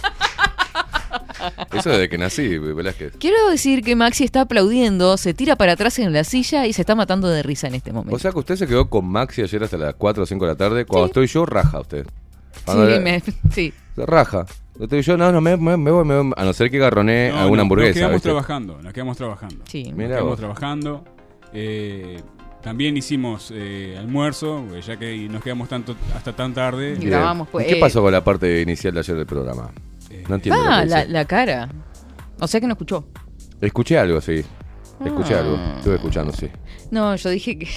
Eso 1.73 1.89
desde 1.91 2.09
que 2.09 2.17
nací, 2.17 2.57
Velázquez. 2.57 3.13
Quiero 3.19 3.49
decir 3.49 3.83
que 3.83 3.95
Maxi 3.95 4.23
está 4.23 4.41
aplaudiendo, 4.41 5.17
se 5.17 5.33
tira 5.33 5.55
para 5.55 5.73
atrás 5.73 5.99
en 5.99 6.11
la 6.11 6.23
silla 6.23 6.65
y 6.65 6.73
se 6.73 6.81
está 6.81 6.95
matando 6.95 7.27
de 7.29 7.43
risa 7.43 7.67
en 7.67 7.75
este 7.75 7.91
momento. 7.93 8.15
O 8.15 8.19
sea 8.19 8.31
que 8.31 8.39
usted 8.39 8.55
se 8.55 8.67
quedó 8.67 8.89
con 8.89 9.05
Maxi 9.05 9.41
ayer 9.43 9.63
hasta 9.63 9.77
las 9.77 9.93
4 9.95 10.23
o 10.23 10.25
5 10.25 10.45
de 10.45 10.51
la 10.51 10.57
tarde. 10.57 10.85
Cuando 10.85 11.07
Sí. 11.07 11.11
estoy 11.11 11.27
yo, 11.27 11.45
raja 11.45 11.79
usted. 11.79 12.05
sí, 12.65 12.71
me- 13.01 13.21
sí. 13.53 13.73
Raja. 13.95 14.45
Estoy 14.79 15.01
yo, 15.01 15.17
no, 15.17 15.31
no, 15.31 15.41
me, 15.41 15.57
me- 15.57 15.77
me 15.77 15.91
voy, 15.91 16.05
me 16.05 16.19
voy. 16.19 16.33
A 16.37 16.43
no 16.43 16.53
ser 16.53 16.69
que 16.69 16.77
garroné 16.79 17.29
No, 17.31 17.39
alguna 17.39 17.57
no, 17.57 17.61
hamburguesa. 17.63 17.89
Nos 17.89 17.95
quedamos 17.97 18.13
¿viste? 18.15 18.29
trabajando, 18.29 18.81
nos 18.81 18.93
quedamos 18.93 19.17
trabajando. 19.17 19.63
Sí. 19.67 19.83
Mira 19.95 19.95
Nos 19.95 20.07
quedamos 20.09 20.29
vos. 20.29 20.39
trabajando. 20.39 21.03
Eh, 21.53 22.21
también 22.67 22.97
hicimos 22.97 23.49
eh, 23.55 23.95
almuerzo, 23.97 24.65
ya 24.85 24.97
que 24.97 25.15
nos 25.29 25.41
quedamos 25.41 25.69
tanto 25.69 25.95
hasta 26.13 26.35
tan 26.35 26.53
tarde. 26.53 26.97
Y 26.99 27.05
grabamos, 27.05 27.47
pues, 27.49 27.65
¿Y 27.65 27.69
¿Qué 27.69 27.77
eh. 27.77 27.79
pasó 27.79 28.01
con 28.01 28.11
la 28.11 28.25
parte 28.25 28.61
inicial 28.61 28.93
de 28.93 28.99
ayer 28.99 29.15
del 29.15 29.25
programa? 29.25 29.71
Eh, 30.09 30.25
No 30.27 30.35
entiendo. 30.35 30.61
Ah, 30.67 30.83
la, 30.83 31.23
cara. 31.23 31.69
O 32.41 32.45
sea 32.45 32.59
que 32.59 32.67
no 32.67 32.73
escuchó. 32.73 33.07
Escuché 33.61 33.97
algo, 33.97 34.19
sí. 34.19 34.43
Escuché 35.05 35.35
Ah. 35.35 35.39
algo. 35.39 35.57
Estuve 35.77 35.95
escuchando, 35.95 36.33
sí. 36.33 36.49
No, 36.91 37.15
yo 37.15 37.29
dije 37.29 37.57
que. 37.57 37.69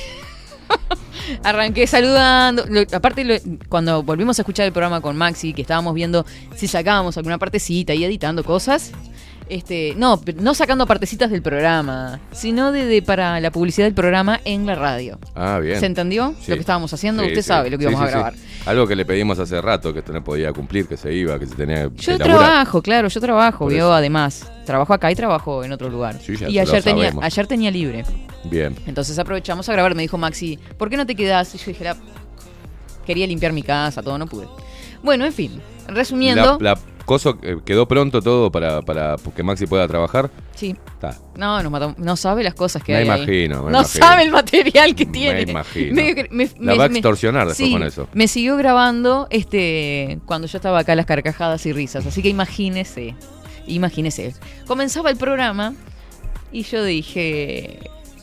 Arranqué 1.45 1.87
saludando. 1.87 2.65
Lo- 2.69 2.81
aparte, 2.93 3.23
lo- 3.25 3.37
cuando 3.69 4.03
volvimos 4.03 4.41
a 4.41 4.43
escuchar 4.43 4.67
el 4.67 4.73
programa 4.73 5.01
con 5.01 5.17
Maxi, 5.17 5.53
que 5.53 5.63
estábamos 5.63 5.95
viendo 5.95 6.27
si 6.57 6.67
sacábamos 6.67 7.17
alguna 7.17 7.39
partecita 7.39 7.95
y 7.95 8.03
editando 8.03 8.43
cosas. 8.43 8.91
Este, 9.51 9.95
no, 9.97 10.21
no 10.37 10.55
sacando 10.55 10.87
partecitas 10.87 11.29
del 11.31 11.43
programa, 11.43 12.21
sino 12.31 12.71
de, 12.71 12.87
de- 12.87 13.03
para 13.03 13.41
la 13.41 13.51
publicidad 13.51 13.87
del 13.87 13.95
programa 13.95 14.41
en 14.45 14.65
la 14.65 14.77
radio. 14.77 15.19
Ah, 15.35 15.59
bien. 15.61 15.81
¿Se 15.81 15.87
entendió 15.87 16.35
Sí. 16.41 16.51
lo 16.53 16.55
que 16.55 16.61
estábamos 16.61 16.93
haciendo? 16.95 17.23
Sí, 17.25 17.31
Usted 17.31 17.43
sí. 17.43 17.49
sabe 17.49 17.69
lo 17.69 17.77
que 17.77 17.83
íbamos 17.85 18.01
a 18.01 18.07
grabar. 18.07 18.35
Algo 18.67 18.87
que 18.87 18.95
le 18.95 19.05
pedimos 19.05 19.39
hace 19.41 19.61
rato, 19.61 19.93
que 19.93 19.99
esto 19.99 20.13
no 20.13 20.23
podía 20.23 20.53
cumplir, 20.53 20.87
que 20.87 20.97
se 20.97 21.13
iba, 21.13 21.37
que 21.39 21.47
se 21.47 21.57
tenía 21.57 21.89
que 21.91 21.97
Yo 21.97 22.13
elaborar. 22.15 22.39
trabajo, 22.39 22.81
claro, 22.81 23.09
yo 23.09 23.21
trabajo, 23.21 23.59
Por 23.65 23.73
vio, 23.73 23.87
eso. 23.87 23.93
además. 23.93 24.51
Trabajo 24.65 24.95
acá 24.95 25.11
y 25.11 25.17
trabajo 25.17 25.65
en 25.65 25.73
otro 25.73 25.91
lugar. 25.91 26.17
Sí, 26.25 26.37
ya 26.37 26.49
y 26.49 26.59
ayer 26.61 26.83
tenía, 26.85 27.13
ayer 27.21 27.47
tenía 27.49 27.71
libre. 27.73 28.05
Bien. 28.45 28.77
Entonces 28.87 29.19
aprovechamos 29.19 29.69
a 29.69 29.73
grabar. 29.73 29.97
Me 29.97 30.03
dijo 30.03 30.17
Maxi, 30.17 30.61
¿por 30.79 30.89
qué 30.91 30.97
no 30.97 31.07
te 31.07 31.17
quedas? 31.17 31.53
Y 31.57 31.59
yo 31.59 31.65
dije, 31.67 31.83
la... 31.83 31.97
quería 33.05 33.27
limpiar 33.27 33.53
mi 33.53 33.63
casa, 33.65 34.03
todo, 34.03 34.17
no 34.17 34.27
pude. 34.27 34.47
Bueno, 35.03 35.25
en 35.25 35.33
fin, 35.33 35.61
resumiendo. 35.89 36.59
La, 36.61 36.75
la 36.75 36.79
coso, 37.11 37.37
eh, 37.43 37.57
quedó 37.65 37.89
pronto 37.89 38.23
todo 38.23 38.53
para, 38.53 38.83
para 38.83 39.17
que 39.35 39.43
Maxi 39.43 39.67
pueda 39.67 39.89
trabajar. 39.89 40.31
Sí. 40.55 40.77
Está. 40.87 41.19
No, 41.37 41.61
nos 41.61 41.73
matamos. 41.73 41.99
No 41.99 42.15
sabe 42.15 42.45
las 42.45 42.55
cosas 42.55 42.85
que 42.85 42.93
Me 42.93 42.99
hay. 42.99 43.09
ahí. 43.09 43.17
imagino, 43.17 43.65
me 43.65 43.73
no 43.73 43.79
imagino. 43.81 44.07
sabe 44.07 44.23
el 44.23 44.31
material 44.31 44.95
que 44.95 45.07
Me 45.07 45.13
tiene. 45.13 45.43
imagino. 45.43 45.93
Medio 45.97 46.15
que- 46.15 46.29
me- 46.31 46.45
La 46.61 46.73
me- 46.73 46.79
va 46.79 46.85
a 46.85 46.89
me- 46.89 46.99
extorsionar 46.99 47.49
después 47.49 47.67
sí, 47.69 47.73
con 47.73 47.83
eso. 47.83 48.07
Me 48.13 48.29
siguió 48.29 48.57
grabando 48.57 49.27
este 49.31 50.21
cuando 50.25 50.47
yo 50.47 50.59
estaba 50.59 50.79
acá 50.79 50.95
las 50.95 51.07
carcajadas 51.07 51.67
y 51.67 51.73
risas. 51.73 52.07
Así 52.07 52.23
que 52.23 52.29
imagínese. 52.29 53.17
Imagínese. 53.67 54.33
Comenzaba 54.69 55.11
el 55.11 55.17
programa 55.17 55.75
y 56.53 56.63
yo 56.63 56.85
dije. 56.85 57.81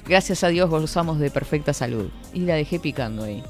Gracias 0.07 0.45
a 0.45 0.47
Dios 0.47 0.69
gozamos 0.69 1.19
de 1.19 1.29
perfecta 1.29 1.73
salud. 1.73 2.09
Y 2.33 2.39
la 2.39 2.55
dejé 2.55 2.79
picando 2.79 3.25
ahí. 3.25 3.43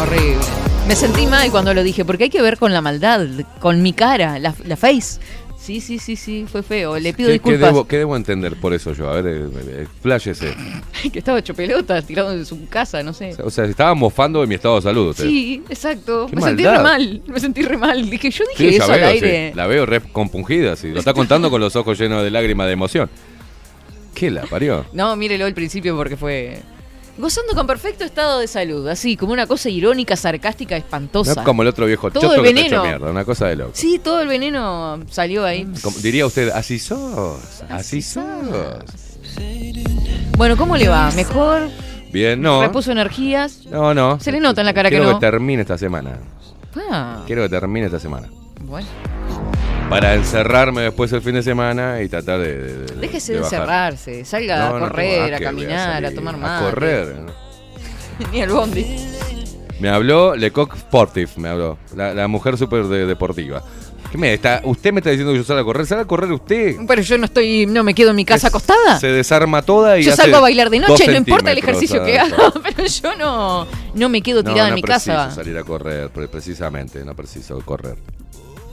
Horrible. 0.00 0.44
Me 0.88 0.96
sentí 0.96 1.26
mal 1.26 1.50
cuando 1.50 1.74
lo 1.74 1.82
dije, 1.82 2.02
porque 2.06 2.24
hay 2.24 2.30
que 2.30 2.40
ver 2.40 2.56
con 2.56 2.72
la 2.72 2.80
maldad, 2.80 3.26
con 3.60 3.82
mi 3.82 3.92
cara, 3.92 4.38
la, 4.38 4.54
la 4.64 4.74
face. 4.74 5.20
Sí, 5.58 5.82
sí, 5.82 5.98
sí, 5.98 6.16
sí, 6.16 6.46
fue 6.50 6.62
feo. 6.62 6.98
Le 6.98 7.12
pido 7.12 7.28
¿Qué, 7.28 7.32
qué 7.40 7.50
disculpas. 7.50 7.60
debo, 7.60 7.86
qué 7.86 7.98
debo 7.98 8.16
entender 8.16 8.56
por 8.56 8.72
eso 8.72 8.94
yo? 8.94 9.10
A 9.10 9.20
ver, 9.20 9.26
eh, 9.26 9.86
eh, 10.02 11.10
que 11.12 11.18
estaba 11.18 11.40
hecho 11.40 11.52
pelota, 11.52 12.00
tirado 12.00 12.34
de 12.34 12.42
su 12.46 12.66
casa, 12.70 13.02
no 13.02 13.12
sé. 13.12 13.34
O 13.44 13.50
sea, 13.50 13.66
se 13.66 13.72
estaba 13.72 13.92
mofando 13.94 14.40
de 14.40 14.46
mi 14.46 14.54
estado 14.54 14.76
de 14.76 14.80
salud 14.82 15.08
usted. 15.08 15.24
Sí, 15.24 15.62
exacto. 15.68 16.26
Qué 16.30 16.36
me 16.36 16.40
sentí 16.40 16.64
re 16.64 16.78
mal. 16.78 17.22
Me 17.26 17.38
sentí 17.38 17.60
re 17.60 17.76
mal. 17.76 18.08
Dije, 18.08 18.30
yo 18.30 18.44
dije 18.56 18.76
eso 18.76 18.90
al 18.90 19.04
aire. 19.04 19.50
sí. 19.50 19.56
La 19.56 19.66
veo 19.66 19.84
re 19.84 20.00
compungida, 20.00 20.74
sí. 20.74 20.88
Lo 20.90 21.00
está 21.00 21.12
contando 21.12 21.50
con 21.50 21.60
los 21.60 21.76
ojos 21.76 21.98
llenos 21.98 22.24
de 22.24 22.30
lágrimas 22.30 22.66
de 22.66 22.72
emoción. 22.72 23.10
¿Qué 24.14 24.30
la 24.30 24.46
parió? 24.46 24.86
No, 24.94 25.14
mírelo 25.16 25.44
al 25.44 25.52
principio 25.52 25.94
porque 25.96 26.16
fue. 26.16 26.62
Gozando 27.18 27.54
con 27.54 27.66
perfecto 27.66 28.04
estado 28.04 28.38
de 28.38 28.46
salud, 28.46 28.86
así, 28.88 29.16
como 29.16 29.32
una 29.32 29.46
cosa 29.48 29.68
irónica, 29.68 30.14
sarcástica, 30.16 30.76
No 30.76 30.78
espantosa. 30.78 31.32
es 31.32 31.38
como 31.38 31.62
el 31.62 31.68
otro 31.68 31.84
viejo 31.86 32.10
Todo 32.10 32.20
choto 32.22 32.34
el 32.36 32.42
que 32.42 32.48
está 32.50 32.60
hecho 32.60 32.70
veneno. 32.82 32.84
mierda, 32.84 33.10
una 33.10 33.24
cosa 33.24 33.46
de 33.48 33.56
loco. 33.56 33.72
Sí, 33.74 33.98
todo 34.02 34.20
el 34.20 34.28
veneno 34.28 35.00
salió 35.10 35.44
ahí. 35.44 35.66
Como- 35.82 35.98
diría 35.98 36.24
usted, 36.26 36.50
así 36.50 36.78
sos, 36.78 37.38
así 37.68 38.02
sos. 38.02 38.22
Bueno, 40.36 40.56
¿cómo 40.56 40.76
le 40.76 40.88
va? 40.88 41.10
¿Mejor? 41.12 41.68
Bien, 42.12 42.40
no. 42.40 42.62
¿Repuso 42.62 42.92
energías? 42.92 43.66
No, 43.66 43.92
no. 43.94 44.20
Se 44.20 44.30
le 44.32 44.40
nota 44.40 44.60
en 44.62 44.66
la 44.66 44.72
cara 44.74 44.88
que 44.88 44.96
Quiero 44.96 45.10
no. 45.12 45.18
que 45.18 45.26
termine 45.26 45.62
esta 45.62 45.76
semana. 45.76 46.18
Ah, 46.90 47.24
Quiero 47.26 47.42
que 47.42 47.48
termine 47.48 47.86
esta 47.86 47.98
semana. 47.98 48.28
bueno. 48.60 48.86
Para 49.88 50.14
encerrarme 50.14 50.82
después 50.82 51.10
el 51.12 51.22
fin 51.22 51.34
de 51.34 51.42
semana 51.42 52.02
y 52.02 52.08
tratar 52.08 52.40
de. 52.40 52.54
de- 52.56 52.76
de- 52.86 52.94
Déjese 52.96 53.32
de 53.32 53.38
encerrarse. 53.38 54.24
Salga 54.24 54.68
No, 54.68 54.76
a 54.76 54.80
no 54.80 54.88
correr, 54.88 55.34
a 55.34 55.40
caminar, 55.40 56.04
a, 56.04 56.10
tomar 56.12 56.34
A 56.34 56.38
mate. 56.38 56.64
correr. 56.70 57.16
Ni 58.32 58.42
al 58.42 58.50
bondi. 58.50 58.84
Me 59.80 59.88
habló 59.88 60.36
Lecoq 60.36 60.76
Sportif, 60.76 61.36
me 61.38 61.48
habló. 61.48 61.78
La, 61.96 62.12
la 62.12 62.28
mujer 62.28 62.58
súper 62.58 62.84
de- 62.84 63.06
deportiva. 63.06 63.62
¿Qué 64.12 64.18
me 64.18 64.34
está? 64.34 64.60
¿Usted 64.64 64.92
me 64.92 65.00
está 65.00 65.10
diciendo 65.10 65.32
que 65.32 65.38
yo 65.38 65.44
salga 65.44 65.62
a 65.62 65.64
correr? 65.64 65.86
¿Salga 65.86 66.02
a 66.04 66.06
correr 66.06 66.32
usted? 66.32 66.76
Pero 66.86 67.02
yo 67.02 67.16
no 67.18 67.24
estoy, 67.26 67.66
no 67.66 67.82
me 67.84 67.94
quedo 67.94 68.10
en 68.10 68.16
mi 68.16 68.24
casa 68.26 68.48
Es- 68.48 68.52
acostada. 68.54 68.98
Se 69.00 69.06
desarma 69.08 69.62
toda 69.62 69.98
y 69.98 70.02
Yo 70.02 70.12
hace 70.12 70.22
salgo 70.22 70.36
a 70.38 70.40
bailar 70.40 70.68
de 70.68 70.80
noche, 70.80 71.06
no 71.06 71.16
importa 71.16 71.50
el 71.52 71.58
ejercicio 71.58 72.04
que 72.04 72.18
haga, 72.18 72.52
pero 72.62 72.86
yo 72.86 73.16
no, 73.16 73.66
no 73.94 74.08
me 74.10 74.20
quedo 74.20 74.42
No, 74.42 74.50
tirada 74.50 74.68
no 74.68 74.68
en 74.70 74.74
mi 74.76 74.82
preciso 74.82 75.12
casa. 75.12 75.30
salir 75.34 75.56
a 75.56 75.62
correr, 75.62 76.10
pre- 76.10 76.28
precisamente, 76.28 77.02
no 77.04 77.14
preciso 77.14 77.58
correr. 77.64 77.96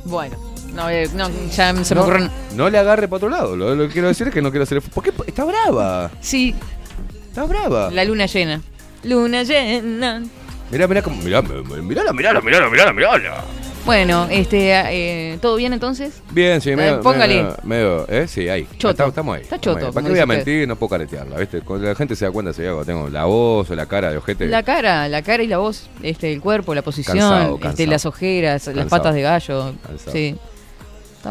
Bueno, 0.05 0.37
no, 0.75 0.89
eh, 0.89 1.09
no, 1.15 1.29
ya 1.49 1.73
se 1.83 1.95
me 1.95 2.01
ocurren. 2.01 2.29
no 2.55 2.69
le 2.69 2.77
agarre 2.77 3.07
para 3.07 3.17
otro 3.17 3.29
lado. 3.29 3.55
Lo, 3.55 3.73
lo 3.75 3.87
que 3.87 3.93
quiero 3.93 4.07
decir 4.09 4.27
es 4.27 4.33
que 4.33 4.41
no 4.41 4.51
quiero 4.51 4.63
hacer. 4.63 4.81
¿Por 4.81 5.03
qué? 5.03 5.11
Está 5.27 5.43
brava. 5.45 6.11
Sí, 6.21 6.53
Está 7.29 7.45
brava. 7.45 7.89
la 7.91 8.03
luna 8.05 8.25
llena. 8.27 8.61
Luna 9.03 9.43
llena. 9.43 10.23
Mirá, 10.71 10.87
mirá, 10.87 11.01
cómo- 11.01 11.21
mirá, 11.21 11.41
mirá, 11.41 12.11
mirá, 12.13 12.41
mirá, 12.41 12.69
mirá, 12.69 12.91
mirá. 12.93 13.43
Bueno, 13.85 14.25
este, 14.31 14.71
eh, 14.73 15.37
¿todo 15.39 15.57
bien 15.57 15.71
entonces? 15.71 16.23
Bien, 16.31 16.59
sí, 16.59 16.75
medio, 16.75 16.95
Eh, 16.95 16.99
póngale. 17.03 17.43
medio, 17.43 17.57
medio, 17.63 18.07
¿eh? 18.09 18.27
Sí, 18.27 18.49
ahí. 18.49 18.67
Choto. 18.79 18.89
Estamos, 18.89 19.09
estamos 19.11 19.35
ahí. 19.35 19.41
Está 19.43 19.55
estamos 19.57 19.75
choto, 19.75 19.85
ahí. 19.85 19.91
¿Para 19.93 20.03
como 20.03 20.07
qué 20.07 20.09
voy 20.09 20.19
a 20.19 20.23
dice 20.25 20.39
usted. 20.39 20.51
mentir? 20.53 20.67
No 20.67 20.75
puedo 20.75 20.89
caretearla, 20.89 21.37
¿viste? 21.37 21.61
Cuando 21.61 21.85
la 21.87 21.93
gente 21.93 22.15
se 22.15 22.25
da 22.25 22.31
cuenta, 22.31 22.51
se 22.51 22.63
da 22.63 22.69
cuando 22.73 22.85
tengo 22.85 23.09
la 23.09 23.25
voz 23.25 23.69
o 23.69 23.75
la 23.75 23.85
cara 23.85 24.09
de 24.09 24.17
ojete. 24.17 24.47
La 24.47 24.63
cara, 24.63 25.07
la 25.07 25.21
cara 25.21 25.43
y 25.43 25.47
la 25.47 25.59
voz, 25.59 25.87
este, 26.01 26.33
el 26.33 26.41
cuerpo, 26.41 26.73
la 26.73 26.81
posición, 26.81 27.19
Cansado, 27.19 27.53
este, 27.55 27.61
cansado. 27.61 27.91
las 27.91 28.05
ojeras, 28.07 28.65
las 28.65 28.75
Cansado. 28.75 28.89
patas 28.89 29.13
de 29.13 29.21
gallo. 29.21 29.73
Cansado. 29.85 30.11
Sí. 30.11 30.35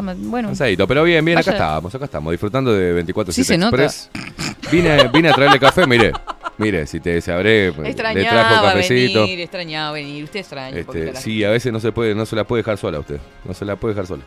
Bueno. 0.01 0.49
Cansadito, 0.49 0.87
pero 0.87 1.03
bien, 1.03 1.23
bien, 1.23 1.37
acá 1.37 1.51
Vaya. 1.51 1.63
estamos, 1.65 1.95
acá 1.95 2.05
estamos, 2.05 2.31
disfrutando 2.31 2.73
de 2.73 2.93
24 2.93 3.33
Sí 3.33 3.43
se 3.43 3.57
nota. 3.57 3.83
Express. 3.83 4.09
Vine, 4.71 5.07
vine 5.09 5.29
a 5.29 5.33
traerle 5.33 5.59
café, 5.59 5.85
mire. 5.87 6.11
Mire, 6.57 6.87
si 6.87 6.99
te 7.01 7.19
sabré, 7.19 7.71
le 7.71 7.93
trajo 7.93 8.63
cafecito. 8.63 9.21
venir, 9.21 9.41
extrañaba 9.41 9.91
venir. 9.91 10.23
Usted 10.23 10.39
extraña. 10.39 10.77
Este, 10.77 11.15
sí, 11.17 11.43
a 11.43 11.49
veces 11.49 11.71
no 11.73 11.79
se 11.79 11.91
puede, 11.91 12.15
no 12.15 12.25
se 12.25 12.35
la 12.35 12.45
puede 12.45 12.61
dejar 12.61 12.77
sola 12.77 12.99
usted. 12.99 13.19
No 13.43 13.53
se 13.53 13.65
la 13.65 13.75
puede 13.75 13.93
dejar 13.93 14.07
sola. 14.07 14.23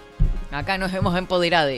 Acá 0.53 0.77
nos 0.77 0.93
hemos 0.93 1.17
empoderado. 1.17 1.71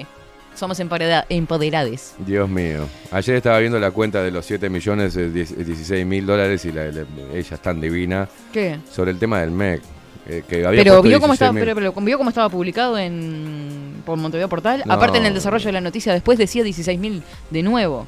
Somos 0.55 0.81
empoderades. 0.81 2.14
Dios 2.18 2.48
mío. 2.48 2.87
Ayer 3.12 3.37
estaba 3.37 3.59
viendo 3.61 3.79
la 3.79 3.92
cuenta 3.92 4.22
de 4.22 4.31
los 4.33 4.44
7 4.44 4.68
millones, 4.68 5.16
eh, 5.16 5.31
10 5.31 5.64
16 5.64 6.05
mil 6.05 6.26
dólares 6.26 6.64
y 6.64 6.72
la, 6.72 6.87
la- 6.87 7.05
ella 7.33 7.55
es 7.55 7.62
tan 7.62 7.81
divina 7.81 8.29
¿Qué? 8.53 8.79
sobre 8.92 9.12
el 9.12 9.18
tema 9.18 9.40
del 9.40 9.53
MEC. 9.53 9.81
Eh, 10.30 10.44
que 10.48 10.64
había 10.64 10.82
Pero 10.82 11.02
vio 11.02 11.20
cómo, 11.20 11.32
estaba, 11.34 11.52
16.000. 11.52 11.60
pero, 11.60 11.74
pero 11.92 11.92
vio 12.04 12.18
cómo 12.18 12.30
estaba 12.30 12.48
publicado 12.48 12.96
en 12.98 14.02
por 14.06 14.16
Montevideo 14.16 14.48
Portal. 14.48 14.82
No. 14.86 14.94
Aparte 14.94 15.18
en 15.18 15.26
el 15.26 15.34
desarrollo 15.34 15.64
de 15.66 15.72
la 15.72 15.80
noticia 15.80 16.12
después 16.12 16.38
decía 16.38 16.62
16.000 16.64 17.22
de 17.50 17.62
nuevo. 17.62 18.06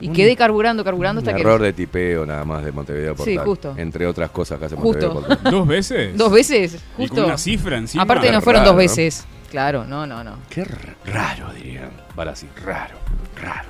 Y 0.00 0.08
quedé 0.08 0.34
carburando, 0.34 0.82
carburando 0.82 1.20
Un 1.22 1.28
hasta 1.28 1.36
que... 1.36 1.42
error 1.42 1.62
de 1.62 1.72
tipeo 1.72 2.26
nada 2.26 2.44
más 2.44 2.64
de 2.64 2.72
Montevideo 2.72 3.14
Sí, 3.18 3.36
Portal. 3.36 3.44
justo. 3.46 3.74
Entre 3.76 4.04
otras 4.04 4.30
cosas 4.30 4.58
que 4.58 4.64
hace 4.64 4.74
Justo. 4.74 5.14
Montevideo 5.14 5.28
Portal. 5.38 5.50
¿Dos 5.52 5.66
veces? 5.68 6.16
Dos 6.16 6.32
veces, 6.32 6.74
Y 6.74 7.02
justo. 7.02 7.14
con 7.16 7.24
una 7.26 7.38
cifra 7.38 7.76
encima. 7.78 8.02
Aparte 8.02 8.26
Qué 8.26 8.32
no 8.32 8.40
fueron 8.40 8.62
raro, 8.62 8.72
dos 8.72 8.74
¿no? 8.74 8.78
veces. 8.78 9.24
Claro, 9.50 9.84
no, 9.84 10.04
no, 10.06 10.24
no. 10.24 10.38
Qué 10.50 10.64
raro, 11.04 11.52
dirían. 11.54 11.90
Para 12.16 12.32
así, 12.32 12.48
raro, 12.64 12.96
raro. 13.40 13.68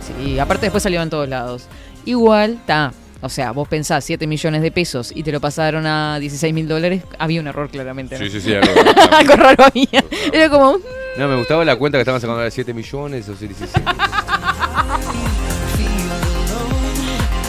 Sí, 0.00 0.38
aparte 0.38 0.66
después 0.66 0.82
salió 0.82 1.02
en 1.02 1.10
todos 1.10 1.28
lados. 1.28 1.66
Igual, 2.06 2.52
está. 2.54 2.92
O 3.22 3.28
sea, 3.28 3.50
vos 3.52 3.66
pensás 3.66 4.04
7 4.04 4.26
millones 4.26 4.60
de 4.62 4.70
pesos 4.70 5.10
y 5.14 5.22
te 5.22 5.32
lo 5.32 5.40
pasaron 5.40 5.86
a 5.86 6.18
16 6.20 6.52
mil 6.54 6.68
dólares, 6.68 7.02
había 7.18 7.40
un 7.40 7.46
error 7.46 7.68
claramente. 7.70 8.18
¿no? 8.18 8.24
Sí, 8.24 8.30
sí, 8.30 8.40
sí. 8.40 8.54
algo- 8.54 8.72
Algo 9.16 9.36
raro 9.36 9.64
había. 9.64 10.04
Era 10.32 10.50
como... 10.50 10.76
No, 11.18 11.28
me 11.28 11.36
gustaba 11.36 11.64
la 11.64 11.76
cuenta 11.76 11.96
que 11.98 12.02
estaban 12.02 12.20
sacando 12.20 12.42
de 12.42 12.50
7 12.50 12.74
millones 12.74 13.26
o 13.28 13.34
16 13.34 13.70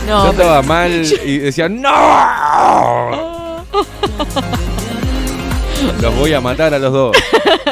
No, 0.08 0.26
Yo 0.26 0.32
pero- 0.32 0.44
estaba 0.44 0.62
mal 0.62 0.92
y 1.26 1.38
decía 1.40 1.68
¡No! 1.68 1.92
Los 6.02 6.16
voy 6.16 6.34
a 6.34 6.42
matar 6.42 6.74
a 6.74 6.80
los 6.80 6.92
dos. 6.94 7.18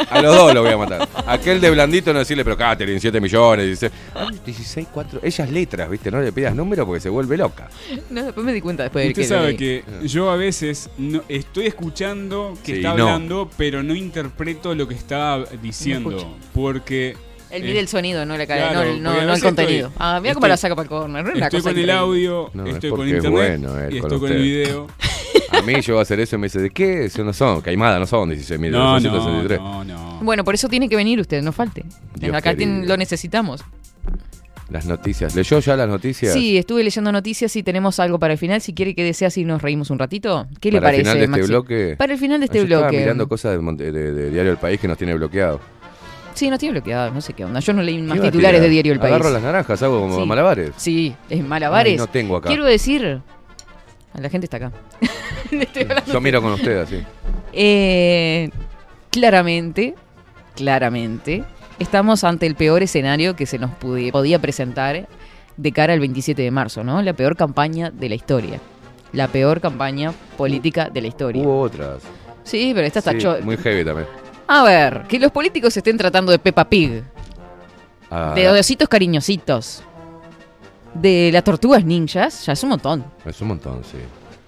A 0.09 0.21
los 0.21 0.35
dos 0.35 0.53
los 0.53 0.63
voy 0.63 0.73
a 0.73 0.77
matar. 0.77 1.07
Aquel 1.27 1.61
de 1.61 1.69
blandito 1.69 2.11
no 2.11 2.19
decirle, 2.19 2.43
pero 2.43 2.57
Catherine, 2.57 2.99
7 2.99 3.21
millones. 3.21 3.67
Dice, 3.67 3.91
"Ay, 4.13 4.39
16, 4.45 4.87
4. 4.91 5.19
Ellas 5.23 5.49
letras, 5.49 5.89
¿viste? 5.89 6.09
No 6.11 6.19
le 6.21 6.31
pidas 6.31 6.55
número 6.55 6.85
porque 6.85 6.99
se 7.01 7.09
vuelve 7.09 7.37
loca. 7.37 7.69
No, 8.09 8.23
después 8.23 8.45
me 8.45 8.53
di 8.53 8.61
cuenta 8.61 8.83
después 8.83 9.03
de 9.05 9.09
Usted 9.09 9.21
que 9.21 9.27
sabe 9.27 9.55
que 9.55 9.83
yo 10.03 10.29
a 10.31 10.35
veces 10.35 10.89
no, 10.97 11.21
estoy 11.29 11.67
escuchando 11.67 12.53
que 12.63 12.73
Sí, 12.73 12.77
está 12.79 12.95
no. 12.95 13.03
hablando, 13.07 13.49
pero 13.57 13.83
no 13.83 13.93
interpreto 13.95 14.73
lo 14.75 14.87
que 14.87 14.95
está 14.95 15.43
diciendo. 15.61 16.35
porque 16.53 17.15
Él 17.51 17.63
eh, 17.63 17.65
mide 17.67 17.79
el 17.79 17.87
sonido, 17.87 18.25
no 18.25 18.37
la 18.37 18.47
cara, 18.47 18.69
claro, 18.71 18.85
no, 18.89 18.91
el- 18.95 19.03
no- 19.03 19.21
no 19.21 19.33
el 19.33 19.41
contenido. 19.41 19.87
estoy- 19.89 19.97
ah, 19.99 20.19
mira 20.21 20.33
cómo 20.33 20.45
estoy- 20.45 20.49
la 20.49 20.57
saca 20.57 20.75
para 20.75 20.83
el 20.83 20.89
corner. 20.89 21.37
Estoy 21.43 21.61
con 21.61 21.77
el 21.77 21.89
audio, 21.89 22.49
No, 22.53 22.65
es 22.65 22.73
estoy 22.75 22.89
con 22.89 23.07
internet 23.07 23.31
bueno 23.31 23.69
y 23.89 23.99
con 23.99 24.11
estoy 24.11 24.19
con 24.19 24.31
el 24.31 24.41
video. 24.41 24.87
A 25.51 25.61
mí 25.61 25.81
yo 25.81 25.93
voy 25.93 25.99
a 25.99 26.03
hacer 26.03 26.19
eso 26.19 26.35
y 26.35 26.39
me 26.39 26.47
dice, 26.47 26.59
¿de 26.59 26.69
qué? 26.69 27.05
Eso 27.05 27.23
no 27.23 27.33
son. 27.33 27.61
Caimada, 27.61 27.99
no 27.99 28.05
son 28.05 28.29
16 28.29 28.59
mil. 28.59 28.71
No, 28.71 28.95
no, 28.95 28.99
163. 28.99 29.59
no, 29.59 29.83
no. 29.83 30.19
Bueno, 30.21 30.43
por 30.43 30.55
eso 30.55 30.67
tiene 30.67 30.89
que 30.89 30.95
venir 30.95 31.19
usted, 31.19 31.41
no 31.41 31.51
falte. 31.51 31.83
Dios 32.15 32.35
Acá 32.35 32.53
lo 32.53 32.97
necesitamos. 32.97 33.61
Las 34.69 34.87
noticias. 34.87 35.35
¿Leyó 35.35 35.59
ya 35.59 35.75
las 35.75 35.87
noticias? 35.87 36.33
Sí, 36.33 36.57
estuve 36.57 36.83
leyendo 36.83 37.11
noticias 37.11 37.55
y 37.55 37.61
tenemos 37.61 37.99
algo 37.99 38.17
para 38.17 38.33
el 38.33 38.39
final. 38.39 38.61
Si 38.61 38.73
quiere 38.73 38.95
que 38.95 39.03
desea 39.03 39.29
si 39.29 39.45
nos 39.45 39.61
reímos 39.61 39.91
un 39.91 39.99
ratito. 39.99 40.47
¿Qué 40.59 40.71
le 40.71 40.81
Para 40.81 40.95
el 40.95 41.03
parece, 41.03 41.11
final 41.21 41.31
de 41.31 41.41
este 41.41 41.47
bloque. 41.53 41.95
Para 41.97 42.13
el 42.13 42.19
final 42.19 42.39
de 42.39 42.43
Ah, 42.43 42.47
este 42.47 42.57
yo 42.57 42.63
estaba 42.63 42.81
bloque. 42.87 42.97
mirando 42.99 43.27
cosas 43.29 43.51
de, 43.51 43.59
Monte- 43.59 43.91
de- 43.91 44.13
de 44.13 44.29
Diario 44.31 44.51
El 44.51 44.57
País 44.57 44.79
que 44.79 44.87
nos 44.87 44.97
tiene 44.97 45.13
bloqueado. 45.13 45.59
Sí, 46.33 46.49
no 46.49 46.57
tiene 46.57 46.73
bloqueado, 46.73 47.11
no 47.13 47.21
sé 47.21 47.33
qué 47.33 47.45
onda. 47.45 47.59
Yo 47.59 47.73
no 47.73 47.83
leí 47.83 47.99
más 48.01 48.13
¿Qué 48.13 48.17
iba 48.17 48.27
a 48.27 48.31
titulares 48.31 48.59
de 48.61 48.69
Diario 48.69 48.93
El 48.93 48.99
País. 48.99 49.13
Agarro 49.13 49.29
las 49.29 49.43
naranjas, 49.43 49.83
hago 49.83 50.01
como 50.01 50.19
Sí. 50.21 50.25
malabares. 50.27 50.71
Sí, 50.77 51.15
es 51.29 51.43
malabares. 51.45 51.93
Ay, 51.93 51.97
no 51.97 52.07
tengo 52.07 52.35
acá. 52.37 52.47
Quiero 52.49 52.65
decir. 52.65 53.21
La 54.19 54.29
gente 54.29 54.45
está 54.45 54.57
acá. 54.57 54.71
Estoy. 55.51 55.87
Yo 56.11 56.21
miro 56.21 56.41
con 56.41 56.53
usted 56.53 56.77
así. 56.79 57.03
Eh, 57.53 58.49
claramente, 59.11 59.95
claramente, 60.55 61.43
estamos 61.79 62.23
ante 62.23 62.45
el 62.45 62.55
peor 62.55 62.83
escenario 62.83 63.35
que 63.35 63.45
se 63.45 63.57
nos 63.59 63.71
podía 63.71 64.39
presentar 64.39 65.07
de 65.57 65.71
cara 65.71 65.93
al 65.93 65.99
27 65.99 66.41
de 66.41 66.51
marzo, 66.51 66.83
¿no? 66.83 67.01
La 67.01 67.13
peor 67.13 67.35
campaña 67.35 67.91
de 67.91 68.09
la 68.09 68.15
historia. 68.15 68.59
La 69.13 69.27
peor 69.27 69.61
campaña 69.61 70.11
política 70.37 70.89
de 70.89 71.01
la 71.01 71.07
historia. 71.07 71.41
Hubo 71.43 71.61
otras. 71.61 72.01
Sí, 72.43 72.71
pero 72.75 72.85
esta 72.85 72.99
está 72.99 73.11
Sí, 73.11 73.19
cho- 73.19 73.37
muy 73.41 73.57
heavy 73.57 73.85
también. 73.85 74.07
A 74.47 74.63
ver, 74.63 75.03
que 75.07 75.17
los 75.19 75.31
políticos 75.31 75.75
estén 75.75 75.97
tratando 75.97 76.31
de 76.31 76.39
Peppa 76.39 76.65
Pig, 76.69 77.03
Ah, 78.11 78.33
de 78.35 78.47
ositos 78.49 78.87
cariñositos, 78.87 79.81
de 80.95 81.29
las 81.31 81.43
tortugas 81.43 81.83
ninjas, 81.85 82.45
ya 82.45 82.53
es 82.53 82.63
un 82.63 82.69
montón. 82.69 83.05
Es 83.25 83.39
un 83.41 83.49
montón, 83.49 83.83
sí. 83.83 83.97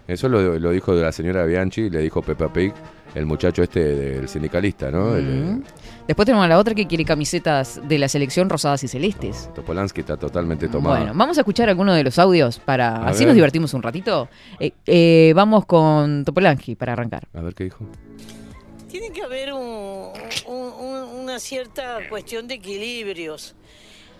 Eso 0.07 0.29
lo, 0.29 0.57
lo 0.57 0.71
dijo 0.71 0.95
de 0.95 1.03
la 1.03 1.11
señora 1.11 1.45
Bianchi, 1.45 1.89
le 1.89 1.99
dijo 1.99 2.21
Peppa 2.21 2.51
Pig 2.51 2.73
el 3.13 3.25
muchacho 3.25 3.63
este 3.63 3.79
del 3.83 4.29
sindicalista, 4.29 4.89
¿no? 4.91 5.15
El, 5.15 5.23
Mm. 5.25 5.61
eh, 5.61 5.63
Después 6.07 6.25
tenemos 6.25 6.45
a 6.45 6.47
la 6.47 6.57
otra 6.57 6.73
que 6.73 6.87
quiere 6.87 7.03
camisetas 7.03 7.81
de 7.85 7.97
la 7.99 8.07
selección 8.07 8.49
rosadas 8.49 8.81
y 8.83 8.87
celestes. 8.87 9.49
Topolansky 9.53 9.99
está 10.01 10.15
totalmente 10.15 10.69
tomado. 10.69 10.95
Bueno, 10.95 11.11
vamos 11.13 11.37
a 11.37 11.41
escuchar 11.41 11.67
alguno 11.67 11.93
de 11.93 12.01
los 12.05 12.17
audios 12.17 12.59
para 12.59 12.95
A 12.95 13.09
así 13.09 13.19
ver. 13.19 13.27
nos 13.29 13.35
divertimos 13.35 13.73
un 13.73 13.83
ratito. 13.83 14.29
Eh, 14.59 14.71
eh, 14.85 15.33
vamos 15.35 15.65
con 15.65 16.23
Topolanqui 16.23 16.75
para 16.75 16.93
arrancar. 16.93 17.27
A 17.33 17.41
ver 17.41 17.53
qué 17.53 17.65
dijo. 17.65 17.85
Tiene 18.89 19.09
que 19.11 19.21
haber 19.21 19.51
un- 19.51 20.11
un- 20.47 20.73
un- 20.79 21.19
una 21.23 21.39
cierta 21.39 21.97
cuestión 22.09 22.47
de 22.47 22.53
equilibrios. 22.53 23.53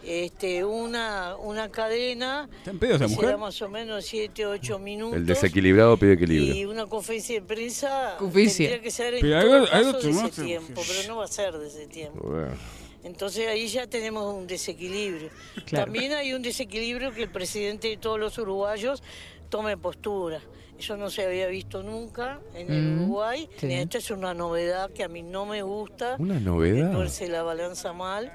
Este, 0.08 0.64
una, 0.64 1.36
una 1.36 1.70
cadena 1.70 2.48
¿Está 2.60 2.72
en 2.72 2.80
pedo 2.80 2.96
esa 2.96 3.06
que 3.06 3.10
mujer? 3.12 3.26
será 3.26 3.38
más 3.38 3.62
o 3.62 3.68
menos 3.70 4.06
7, 4.06 4.46
8 4.46 4.80
minutos. 4.80 5.18
El 5.18 5.26
desequilibrado 5.26 5.98
pide 5.98 6.12
Y 6.12 6.14
equilibrio. 6.14 6.72
una 6.72 6.86
conferencia 6.86 7.36
de 7.36 7.42
prensa 7.46 8.16
Conferencia. 8.18 8.70
tendría 8.70 8.82
que 8.84 8.92
ser 8.92 9.14
en 9.16 9.22
Pero 9.22 9.42
todo 9.42 9.54
algo- 9.54 9.66
caso 9.66 9.76
algo 9.76 9.92
de 10.00 10.10
ese 10.30 10.42
tiempo, 10.44 10.82
pero 10.88 11.08
no 11.10 11.18
va 11.18 11.26
a 11.26 11.28
ser 11.28 11.58
de 11.58 11.68
ese 11.68 11.88
tiempo. 11.88 12.22
Bueno. 12.26 12.56
Entonces 13.04 13.48
ahí 13.48 13.68
ya 13.68 13.86
tenemos 13.88 14.34
un 14.34 14.48
desequilibrio. 14.48 15.30
Claro. 15.66 15.86
También 15.86 16.14
hay 16.14 16.34
un 16.34 16.42
desequilibrio 16.42 17.14
que 17.14 17.24
el 17.24 17.30
presidente 17.30 17.90
de 17.90 17.98
todos 17.98 18.18
los 18.20 18.38
uruguayos 18.38 19.04
tome 19.50 19.76
postura. 19.78 20.42
Eso 20.80 20.96
no 20.96 21.10
se 21.10 21.26
había 21.26 21.48
visto 21.48 21.82
nunca 21.84 22.40
en 22.54 22.72
el 22.72 22.82
Mm, 22.84 23.02
Uruguay. 23.04 23.50
sí. 23.58 23.68
Esta 23.74 23.98
es 23.98 24.12
una 24.12 24.34
novedad 24.34 24.92
que 24.92 25.04
a 25.04 25.08
mí 25.08 25.24
no 25.24 25.46
me 25.46 25.64
gusta. 25.64 26.16
Una 26.20 26.40
novedad. 26.40 26.92
tuerce 26.92 27.28
la 27.28 27.44
balanza 27.44 27.94
mal. 27.94 28.32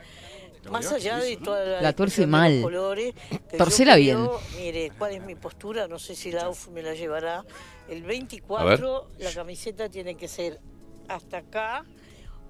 Más 0.70 0.90
allá 0.92 1.18
de 1.18 1.36
toda 1.38 1.64
la, 1.64 1.80
La 1.82 1.92
tuerce 1.92 2.26
mal. 2.26 2.54
los 2.54 2.62
colores, 2.64 3.14
Torcela 3.58 3.98
yo 3.98 4.02
bien. 4.02 4.28
Mire, 4.56 4.92
¿cuál 4.96 5.12
es 5.14 5.22
mi 5.22 5.34
postura? 5.34 5.88
No 5.88 5.98
sé 5.98 6.14
si 6.14 6.30
la 6.30 6.48
UF 6.48 6.68
me 6.68 6.82
la 6.82 6.94
llevará. 6.94 7.44
El 7.88 8.04
A 8.04 8.06
24, 8.06 9.10
la 9.18 9.32
camiseta 9.32 9.88
tiene 9.88 10.14
que 10.14 10.28
ser 10.28 10.60
hasta 11.08 11.38
acá, 11.38 11.84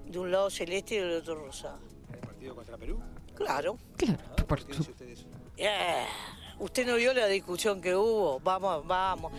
de 0.05 0.19
un 0.19 0.31
lado 0.31 0.49
celeste 0.49 0.95
y 0.95 0.97
del 0.99 1.17
otro 1.17 1.35
rosado. 1.35 1.79
¿El 2.13 2.19
partido 2.19 2.55
contra 2.55 2.77
Perú? 2.77 2.99
Claro. 3.35 3.77
Claro, 3.97 4.19
por- 4.47 4.59
Eh, 5.57 6.05
¿Usted 6.59 6.85
no 6.85 6.95
vio 6.95 7.13
la 7.13 7.25
discusión 7.27 7.81
que 7.81 7.95
hubo? 7.95 8.39
Vamos, 8.41 8.85
vamos. 8.85 9.31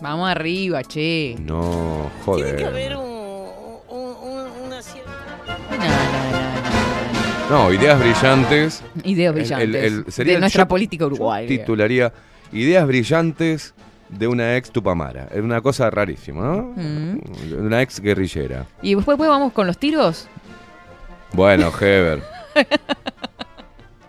Vamos 0.00 0.28
arriba, 0.30 0.82
che. 0.82 1.36
No, 1.40 2.10
Tiene 2.24 2.56
que 2.56 2.64
haber 2.64 2.94
joder. 2.94 2.96
un, 2.96 3.98
un- 3.98 4.16
un- 4.16 4.50
una 4.66 4.82
cierta... 4.82 5.10
No, 5.70 6.07
No, 7.50 7.72
ideas 7.72 7.98
brillantes. 7.98 8.82
no. 8.94 9.02
Ideas 9.10 9.34
El- 9.34 9.38
el- 9.40 9.42
brillantes 9.70 9.82
el- 10.06 10.12
sería 10.12 10.34
de 10.34 10.40
nuestra 10.40 10.64
yo- 10.64 10.68
política 10.68 11.06
uruguaya. 11.06 11.48
Titularía 11.48 12.12
Ideas 12.52 12.86
brillantes 12.86 13.74
de 14.08 14.26
una 14.26 14.56
ex 14.56 14.70
Tupamara. 14.70 15.28
Es 15.34 15.40
una 15.42 15.60
cosa 15.60 15.90
rarísima, 15.90 16.42
¿no? 16.46 16.72
Mm. 16.76 17.18
Una 17.58 17.82
ex 17.82 18.00
guerrillera. 18.00 18.64
Y 18.80 18.94
después, 18.94 19.14
después 19.18 19.28
vamos 19.28 19.52
con 19.52 19.66
los 19.66 19.76
tiros. 19.78 20.28
Bueno, 21.32 21.70
Heber. 21.80 22.22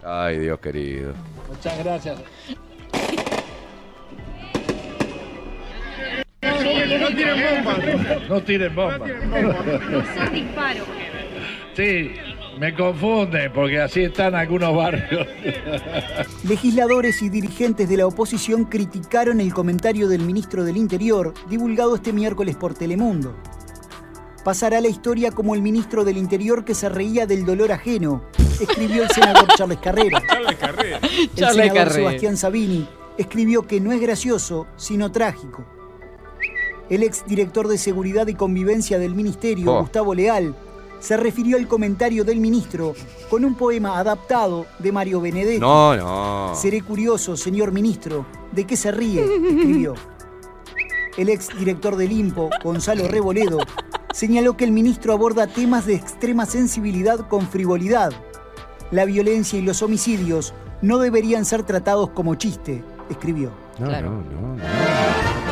Ay, 0.05 0.39
Dios 0.39 0.59
querido. 0.59 1.13
No 8.29 8.41
tiren 8.41 8.75
bomba. 8.75 9.05
Sí, 11.75 12.11
me 12.59 12.73
confunden 12.73 13.51
porque 13.53 13.79
así 13.79 14.03
están 14.03 14.35
algunos 14.35 14.75
barrios. 14.75 15.27
Legisladores 16.43 17.21
y 17.21 17.29
dirigentes 17.29 17.87
de 17.87 17.97
la 17.97 18.05
oposición 18.07 18.65
criticaron 18.65 19.39
el 19.39 19.53
comentario 19.53 20.09
del 20.09 20.21
ministro 20.23 20.63
del 20.65 20.77
Interior, 20.77 21.33
divulgado 21.49 21.95
este 21.95 22.11
miércoles 22.11 22.55
por 22.55 22.73
Telemundo. 22.73 23.35
Pasará 24.43 24.81
la 24.81 24.87
historia 24.87 25.31
como 25.31 25.55
el 25.55 25.61
ministro 25.61 26.03
del 26.03 26.17
Interior 26.17 26.65
que 26.65 26.73
se 26.75 26.89
reía 26.89 27.25
del 27.25 27.45
dolor 27.45 27.71
ajeno, 27.71 28.23
escribió 28.59 29.03
el 29.03 29.09
senador 29.09 29.47
Charles 29.57 29.79
Carrera. 29.79 30.21
Charles 30.27 30.55
Carrera. 30.57 30.99
El 31.01 31.33
Charles 31.35 31.55
senador 31.55 31.73
Carrera. 31.77 31.91
Sebastián 31.93 32.37
Sabini 32.37 32.87
escribió 33.17 33.67
que 33.67 33.79
no 33.79 33.91
es 33.91 34.01
gracioso, 34.01 34.67
sino 34.75 35.11
trágico. 35.11 35.65
El 36.89 37.03
ex 37.03 37.23
director 37.27 37.67
de 37.67 37.77
Seguridad 37.77 38.27
y 38.27 38.33
Convivencia 38.33 38.97
del 38.97 39.13
Ministerio, 39.13 39.71
Oh. 39.73 39.81
Gustavo 39.81 40.15
Leal, 40.15 40.55
se 40.99 41.15
refirió 41.17 41.57
al 41.57 41.67
comentario 41.67 42.23
del 42.23 42.39
ministro 42.39 42.93
con 43.29 43.45
un 43.45 43.55
poema 43.55 43.97
adaptado 43.99 44.65
de 44.79 44.91
Mario 44.91 45.21
Benedetti. 45.21 45.59
No, 45.59 45.95
no. 45.95 46.55
Seré 46.55 46.81
curioso, 46.81 47.37
señor 47.37 47.71
ministro, 47.71 48.25
¿de 48.51 48.65
qué 48.65 48.75
se 48.77 48.91
ríe? 48.91 49.23
escribió. 49.23 49.93
El 51.17 51.29
ex 51.29 51.49
director 51.57 51.95
del 51.95 52.11
IMPO, 52.11 52.49
Gonzalo 52.63 53.07
Reboledo, 53.07 53.59
señaló 54.13 54.55
que 54.55 54.63
el 54.63 54.71
ministro 54.71 55.13
aborda 55.13 55.47
temas 55.47 55.85
de 55.85 55.95
extrema 55.95 56.45
sensibilidad 56.45 57.27
con 57.27 57.47
frivolidad. 57.47 58.11
La 58.91 59.05
violencia 59.05 59.59
y 59.59 59.61
los 59.61 59.81
homicidios 59.81 60.53
no 60.81 60.97
deberían 60.97 61.45
ser 61.45 61.63
tratados 61.63 62.09
como 62.11 62.35
chiste, 62.35 62.83
escribió. 63.09 63.51
No, 63.79 63.87
Claro. 63.87 64.11
no, 64.11 64.17
no, 64.41 64.55
no. 64.57 65.48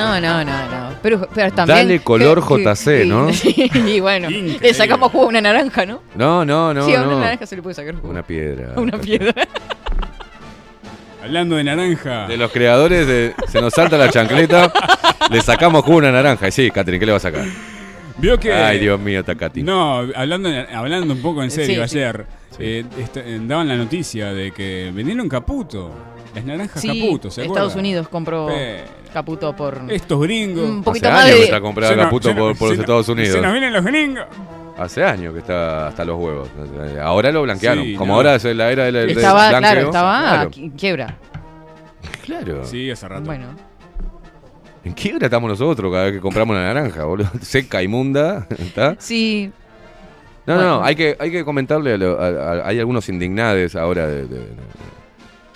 No, 0.00 0.20
no, 0.20 0.44
no, 0.44 0.68
no. 0.70 0.94
Pero, 1.02 1.28
pero 1.34 1.52
también. 1.52 1.78
Dale 1.78 2.00
color 2.00 2.42
que- 2.46 2.56
que- 2.56 2.64
JC, 2.64 3.06
¿no? 3.06 3.28
y 3.88 4.00
bueno, 4.00 4.28
Increíble. 4.30 4.58
le 4.60 4.74
sacamos 4.74 5.10
jugo 5.12 5.24
a 5.24 5.28
una 5.28 5.40
naranja, 5.40 5.86
¿no? 5.86 6.02
No, 6.14 6.44
no, 6.44 6.72
no. 6.74 6.84
sí, 6.86 6.94
a 6.94 7.02
una 7.02 7.10
no. 7.12 7.20
naranja 7.20 7.46
se 7.46 7.56
le 7.56 7.62
puede 7.62 7.74
sacar 7.74 7.94
jugo. 7.96 8.08
Una 8.10 8.22
piedra. 8.22 8.72
Una 8.76 8.98
piedra. 8.98 9.34
Hablando 11.22 11.56
de 11.56 11.64
naranja. 11.64 12.26
De 12.26 12.36
los 12.36 12.50
creadores 12.50 13.06
de 13.06 13.34
Se 13.48 13.60
nos 13.60 13.74
salta 13.74 13.98
la 13.98 14.08
chancleta, 14.08 14.72
le 15.30 15.40
sacamos 15.42 15.82
jugo 15.84 15.96
a 15.96 15.98
una 15.98 16.12
naranja. 16.12 16.48
Y 16.48 16.52
sí, 16.52 16.70
Catherine, 16.70 16.98
¿qué 16.98 17.06
le 17.06 17.12
va 17.12 17.18
a 17.18 17.20
sacar? 17.20 17.44
Vio 18.16 18.38
que. 18.38 18.52
Ay, 18.52 18.78
Dios 18.78 18.98
mío, 18.98 19.22
Takati. 19.24 19.62
No, 19.62 19.98
hablando, 20.14 20.48
hablando 20.74 21.12
un 21.14 21.20
poco 21.22 21.42
en 21.42 21.50
serio, 21.50 21.82
Sí, 21.86 21.90
sí. 21.90 21.98
ayer 21.98 22.26
eh, 22.58 22.84
eh, 23.16 23.38
daban 23.42 23.68
la 23.68 23.76
noticia 23.76 24.32
de 24.32 24.50
que 24.52 24.90
vendieron 24.94 25.28
Caputo. 25.28 25.90
Las 26.34 26.44
naranjas 26.44 26.80
Sí, 26.80 26.88
Caputo, 27.00 27.30
¿se 27.30 27.44
Estados? 27.44 27.74
Unidos 27.74 28.08
compró 28.08 28.46
Pero- 28.48 28.84
Caputo 29.12 29.56
por 29.56 29.80
Estos 29.88 30.20
gringos. 30.22 30.64
un 30.64 30.74
Hace 30.76 30.84
poquito 30.84 31.10
más 31.10 31.20
años 31.24 31.34
que 31.34 31.38
de. 31.40 31.44
está 31.46 31.60
comprando 31.60 31.96
nos- 31.96 32.04
Caputo 32.04 32.34
por, 32.36 32.56
por 32.56 32.68
los 32.70 32.78
Estados 32.78 33.08
Unidos. 33.08 33.32
Se 33.34 33.40
nos 33.40 33.52
vienen 33.52 33.72
los 33.72 33.84
gringos. 33.84 34.24
Hace 34.78 35.04
años 35.04 35.32
que 35.34 35.40
está 35.40 35.88
hasta 35.88 36.04
los 36.04 36.18
huevos. 36.18 36.48
Ahora 37.02 37.30
lo 37.32 37.42
blanquearon. 37.42 37.84
Sí, 37.84 37.94
Como 37.96 38.12
no. 38.12 38.16
ahora 38.16 38.36
es 38.36 38.44
la 38.44 38.70
era 38.70 38.84
del, 38.84 38.94
del 38.94 39.10
Estaba, 39.10 39.48
claro, 39.48 39.60
blanqueo. 39.60 39.86
estaba 39.86 40.20
Claro. 40.20 40.50
en 40.56 40.70
quiebra. 40.70 41.16
Claro. 42.24 42.64
Sí, 42.64 42.90
hace 42.90 43.08
rato. 43.08 43.24
Bueno, 43.24 43.46
¿En 44.82 44.92
quiebra 44.94 45.26
estamos 45.26 45.50
nosotros 45.50 45.92
cada 45.92 46.04
vez 46.04 46.14
que 46.14 46.20
compramos 46.20 46.56
una 46.56 46.64
naranja, 46.72 47.04
boludo? 47.04 47.28
Seca, 47.42 47.82
inmunda. 47.82 48.46
¿Está? 48.58 48.96
sí, 48.98 49.52
No, 50.46 50.54
Bueno. 50.54 50.78
no, 50.78 50.84
hay 50.84 50.96
que, 50.96 51.16
hay 51.20 51.30
que 51.30 51.44
comentarle. 51.44 51.94
A 51.94 51.96
lo- 51.98 52.18
a- 52.18 52.28
a- 52.28 52.68
hay 52.68 52.78
algunos 52.78 53.06
indignades 53.10 53.76
ahora 53.76 54.06
de, 54.06 54.26
de- 54.26 54.38
de 54.38 54.46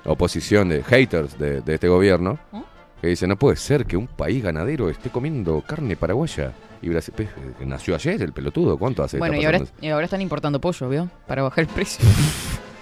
oposición, 0.05 0.69
de 0.69 0.83
haters 0.83 1.38
de, 1.38 1.61
de 1.61 1.75
este 1.75 1.88
gobierno, 1.88 2.38
¿Mm? 2.53 2.61
que 3.01 3.07
dicen: 3.09 3.29
No 3.29 3.37
puede 3.37 3.57
ser 3.57 3.87
que 3.87 3.97
un 3.97 4.07
país 4.07 4.43
ganadero 4.43 4.88
esté 4.90 5.11
comiendo 5.11 5.61
carne 5.67 5.97
paraguaya. 5.97 6.53
Y 6.83 6.88
Brasil, 6.90 7.14
que 7.59 7.64
nació 7.64 7.95
ayer 7.95 8.21
el 8.21 8.33
pelotudo, 8.33 8.77
¿cuánto 8.77 9.03
hace? 9.03 9.17
bueno, 9.19 9.37
y 9.40 9.45
ahora, 9.47 9.61
y 9.81 9.88
ahora 9.88 10.05
están 10.05 10.21
importando 10.21 10.61
pollo, 10.61 10.87
¿vio? 10.90 11.09
Para 11.27 11.43
bajar 11.43 11.61
el 11.64 11.69
precio. 11.69 12.05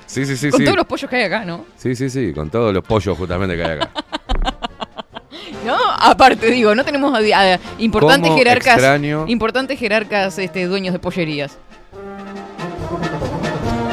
Sí, 0.04 0.26
sí, 0.26 0.36
sí. 0.36 0.50
Con 0.50 0.58
sí. 0.58 0.64
todos 0.66 0.76
los 0.76 0.84
pollos 0.86 1.08
que 1.08 1.16
hay 1.16 1.22
acá, 1.22 1.42
¿no? 1.46 1.64
Sí, 1.74 1.94
sí, 1.96 2.10
sí, 2.10 2.34
con 2.34 2.50
todos 2.50 2.74
los 2.74 2.84
pollos 2.84 3.16
justamente 3.16 3.56
que 3.56 3.62
hay 3.64 3.70
acá. 3.78 3.90
No, 5.64 5.76
aparte 5.98 6.50
digo, 6.50 6.74
no 6.74 6.84
tenemos 6.84 7.14
a- 7.14 7.54
a- 7.54 7.58
importantes 7.78 8.28
¿Cómo 8.28 8.38
jerarcas, 8.38 8.74
extraño? 8.74 9.24
importantes 9.28 9.78
jerarcas, 9.78 10.38
este, 10.38 10.66
dueños 10.66 10.92
de 10.92 10.98
pollerías. 10.98 11.56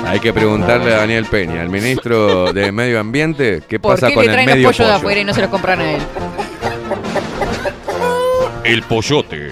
Hay 0.09 0.19
que 0.19 0.33
preguntarle 0.33 0.91
a 0.93 0.97
Daniel 0.97 1.25
Peña, 1.25 1.61
el 1.61 1.69
ministro 1.69 2.51
de 2.51 2.71
Medio 2.71 2.99
Ambiente, 2.99 3.61
qué 3.67 3.79
¿Por 3.79 3.93
pasa 3.93 4.07
qué 4.07 4.15
con 4.15 4.23
le 4.23 4.29
el 4.29 4.33
traen 4.33 4.49
medio 4.49 4.67
los 4.69 4.75
pollos 4.75 4.87
de 4.87 4.93
pollo. 4.93 4.97
afuera 4.97 5.21
y 5.21 5.23
no 5.23 5.33
se 5.35 5.41
los 5.41 5.49
compran 5.51 5.79
a 5.79 5.91
él? 5.91 6.01
El 8.63 8.81
pollote. 8.83 9.51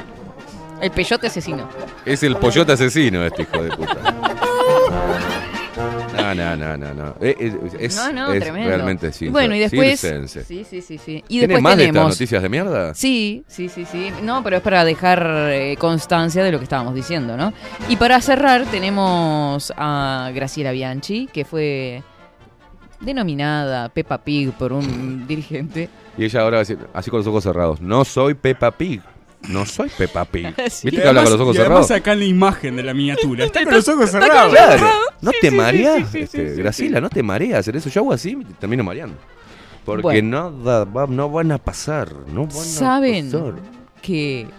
El 0.82 0.92
peyote 0.92 1.28
asesino. 1.28 1.70
Es 2.06 2.24
el 2.24 2.36
pollote 2.38 2.72
asesino 2.72 3.24
este 3.24 3.44
hijo 3.44 3.64
de 3.64 3.70
puta. 3.70 4.16
No, 6.36 6.56
no, 6.56 6.56
no, 6.56 6.78
no, 6.78 6.94
no. 6.94 7.16
Eh, 7.22 7.36
eh, 7.40 7.58
Es, 7.80 7.96
no, 7.98 8.12
no, 8.14 8.32
es 8.34 8.42
tremendo. 8.42 8.70
realmente 8.70 9.12
sí. 9.12 9.30
bueno, 9.30 9.56
y 9.56 9.60
después. 9.60 10.00
circense. 10.00 10.44
Sí, 10.44 10.66
sí, 10.70 10.82
sí, 10.82 10.98
sí. 10.98 11.24
Y 11.28 11.40
¿Tiene 11.40 11.48
después 11.48 11.64
más 11.64 11.78
de 11.78 11.84
estas 11.84 11.94
tenemos. 11.94 12.14
noticias 12.16 12.42
de 12.44 12.50
mierda? 12.50 12.94
Sí, 12.94 13.44
sí, 13.48 13.70
sí, 13.70 13.86
sí. 13.86 14.12
No, 14.24 14.44
pero 14.44 14.58
es 14.58 14.62
para 14.62 14.84
dejar 14.86 15.26
eh, 15.52 15.76
constancia 15.78 16.44
de 16.44 16.52
lo 16.52 16.58
que 16.60 16.64
estábamos 16.64 16.96
diciendo, 16.96 17.36
¿no? 17.38 17.54
Y 17.90 17.96
para 17.96 18.20
cerrar 18.22 18.66
tenemos 18.66 19.74
a 19.78 20.32
Graciela 20.34 20.72
Bianchi, 20.72 21.28
que 21.32 21.46
fue 21.46 22.04
denominada 23.00 23.90
Peppa 23.90 24.18
Pig 24.20 24.52
por 24.54 24.74
un 24.74 25.28
dirigente. 25.28 25.90
Y 26.18 26.26
ella 26.26 26.42
ahora 26.42 26.56
va 26.58 26.62
a 26.62 26.66
decir, 26.66 26.80
así 26.94 27.12
con 27.12 27.20
los 27.20 27.28
ojos 27.28 27.44
cerrados, 27.44 27.80
no 27.82 28.04
soy 28.06 28.34
Peppa 28.34 28.72
Pig. 28.72 29.02
No 29.50 29.66
soy 29.66 29.90
Peppa 29.98 30.26
Pig. 30.26 30.54
Sí. 30.70 30.88
¿Viste 30.90 31.02
que 31.02 31.08
habla 31.08 31.24
con 31.24 31.32
los 31.32 31.42
ojos 31.42 31.56
y 31.56 31.60
además 31.60 31.88
cerrados? 31.88 32.02
acá 32.02 32.14
en 32.14 32.20
la 32.20 32.26
imagen 32.26 32.76
de 32.76 32.84
la 32.84 32.94
miniatura. 32.94 33.46
Está 33.46 33.64
con 33.66 33.74
los 33.74 33.88
ojos 33.88 34.10
cerrados. 34.12 34.52
Claro. 34.52 34.88
¿No 35.22 35.32
te 35.40 35.52
mareas? 35.52 36.14
este. 36.14 36.56
Graciela, 36.56 37.00
¿no 37.02 37.10
te 37.10 37.24
mareas 37.24 37.60
hacer 37.60 37.76
eso? 37.78 37.90
Yo 37.90 38.02
hago 38.02 38.14
así 38.14 38.38
y 38.40 38.44
termino 38.54 38.84
mareando. 38.84 39.16
Porque 39.86 40.02
Bueno. 40.02 40.52
nada 40.52 40.84
va- 40.84 41.08
no 41.08 41.30
van 41.30 41.52
a 41.54 41.58
pasar. 41.60 42.12
No 42.34 42.42
van 42.48 42.52
¿Saben? 42.52 43.30
a 43.30 43.32
pasar. 43.32 43.54
Que. 44.02 44.48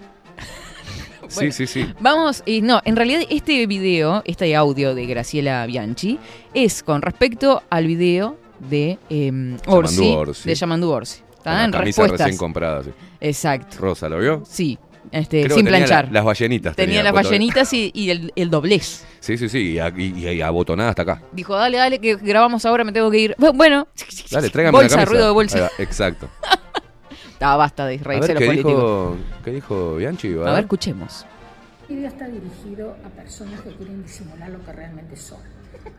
Sí, 1.28 1.52
sí, 1.52 1.66
sí. 1.66 1.86
Vamos, 2.00 2.42
y 2.46 2.62
no, 2.62 2.80
en 2.86 2.96
realidad 2.96 3.20
este 3.28 3.66
video, 3.66 4.22
este 4.24 4.56
audio 4.56 4.94
de 4.94 5.04
Graciela 5.04 5.66
Bianchi, 5.66 6.18
es 6.54 6.82
con 6.82 7.02
respecto 7.02 7.62
al 7.68 7.86
video 7.86 8.38
de 8.70 8.98
eh, 9.10 9.56
Orsi, 9.66 10.10
Orsi. 10.16 10.48
de 10.48 10.54
Yamandu 10.54 10.88
Orsi. 10.88 11.20
La 11.54 11.64
En 11.64 11.70
camisa 11.72 12.02
respuestas. 12.02 12.26
recién 12.26 12.38
comprada. 12.38 12.82
sí. 12.84 12.90
Exacto. 13.20 13.76
Rosa, 13.80 14.08
¿lo 14.08 14.18
vio? 14.18 14.42
Sí, 14.46 14.78
este, 15.10 15.42
Creo 15.44 15.56
sin 15.56 15.64
que 15.66 15.70
tenía 15.72 15.86
planchar. 15.86 16.06
la- 16.06 16.12
las 16.12 16.24
ballenitas. 16.24 16.76
tenía 16.76 17.02
las 17.02 17.12
ballenitas 17.12 17.72
y, 17.72 17.90
y 17.94 18.10
el, 18.10 18.32
el 18.36 18.50
doblez. 18.50 19.04
Sí, 19.20 19.36
sí, 19.38 19.48
sí. 19.48 19.72
Y, 19.72 19.78
a- 19.78 19.88
y- 19.96 20.26
y 20.28 20.40
abotonada 20.40 20.90
hasta 20.90 21.02
acá. 21.02 21.22
Dijo, 21.32 21.54
dale, 21.56 21.76
dale, 21.78 21.98
que 21.98 22.16
grabamos 22.16 22.64
ahora, 22.66 22.84
me 22.84 22.92
tengo 22.92 23.10
que 23.10 23.18
ir. 23.18 23.34
Bu- 23.38 23.56
Bueno, 23.56 23.88
Dale, 24.30 24.50
tráigame 24.50 24.76
bolsa, 24.78 24.96
camisa. 24.96 25.10
ruido 25.10 25.24
de 25.24 25.28
Ahí 25.28 25.34
bolsa. 25.34 25.60
va, 25.62 25.70
exacto. 25.78 26.28
Ah, 27.40 27.56
basta 27.56 27.86
de 27.86 27.94
A 27.94 28.02
reírse 28.02 28.34
ver, 28.34 28.34
los 28.34 28.40
¿qué 28.40 28.46
políticos. 28.46 28.72
dijo, 28.72 29.16
¿qué 29.44 29.50
dijo 29.52 29.94
Bianchi? 29.96 30.34
A 30.34 30.50
ver, 30.54 30.60
escuchemos. 30.64 31.24
El 31.88 31.94
video 31.96 32.08
está 32.08 32.26
dirigido 32.26 32.96
a 33.04 33.08
personas 33.10 33.60
que 33.60 33.70
quieren 33.76 34.02
disimular 34.02 34.50
lo 34.50 34.64
que 34.64 34.72
realmente 34.72 35.14
son. 35.16 35.38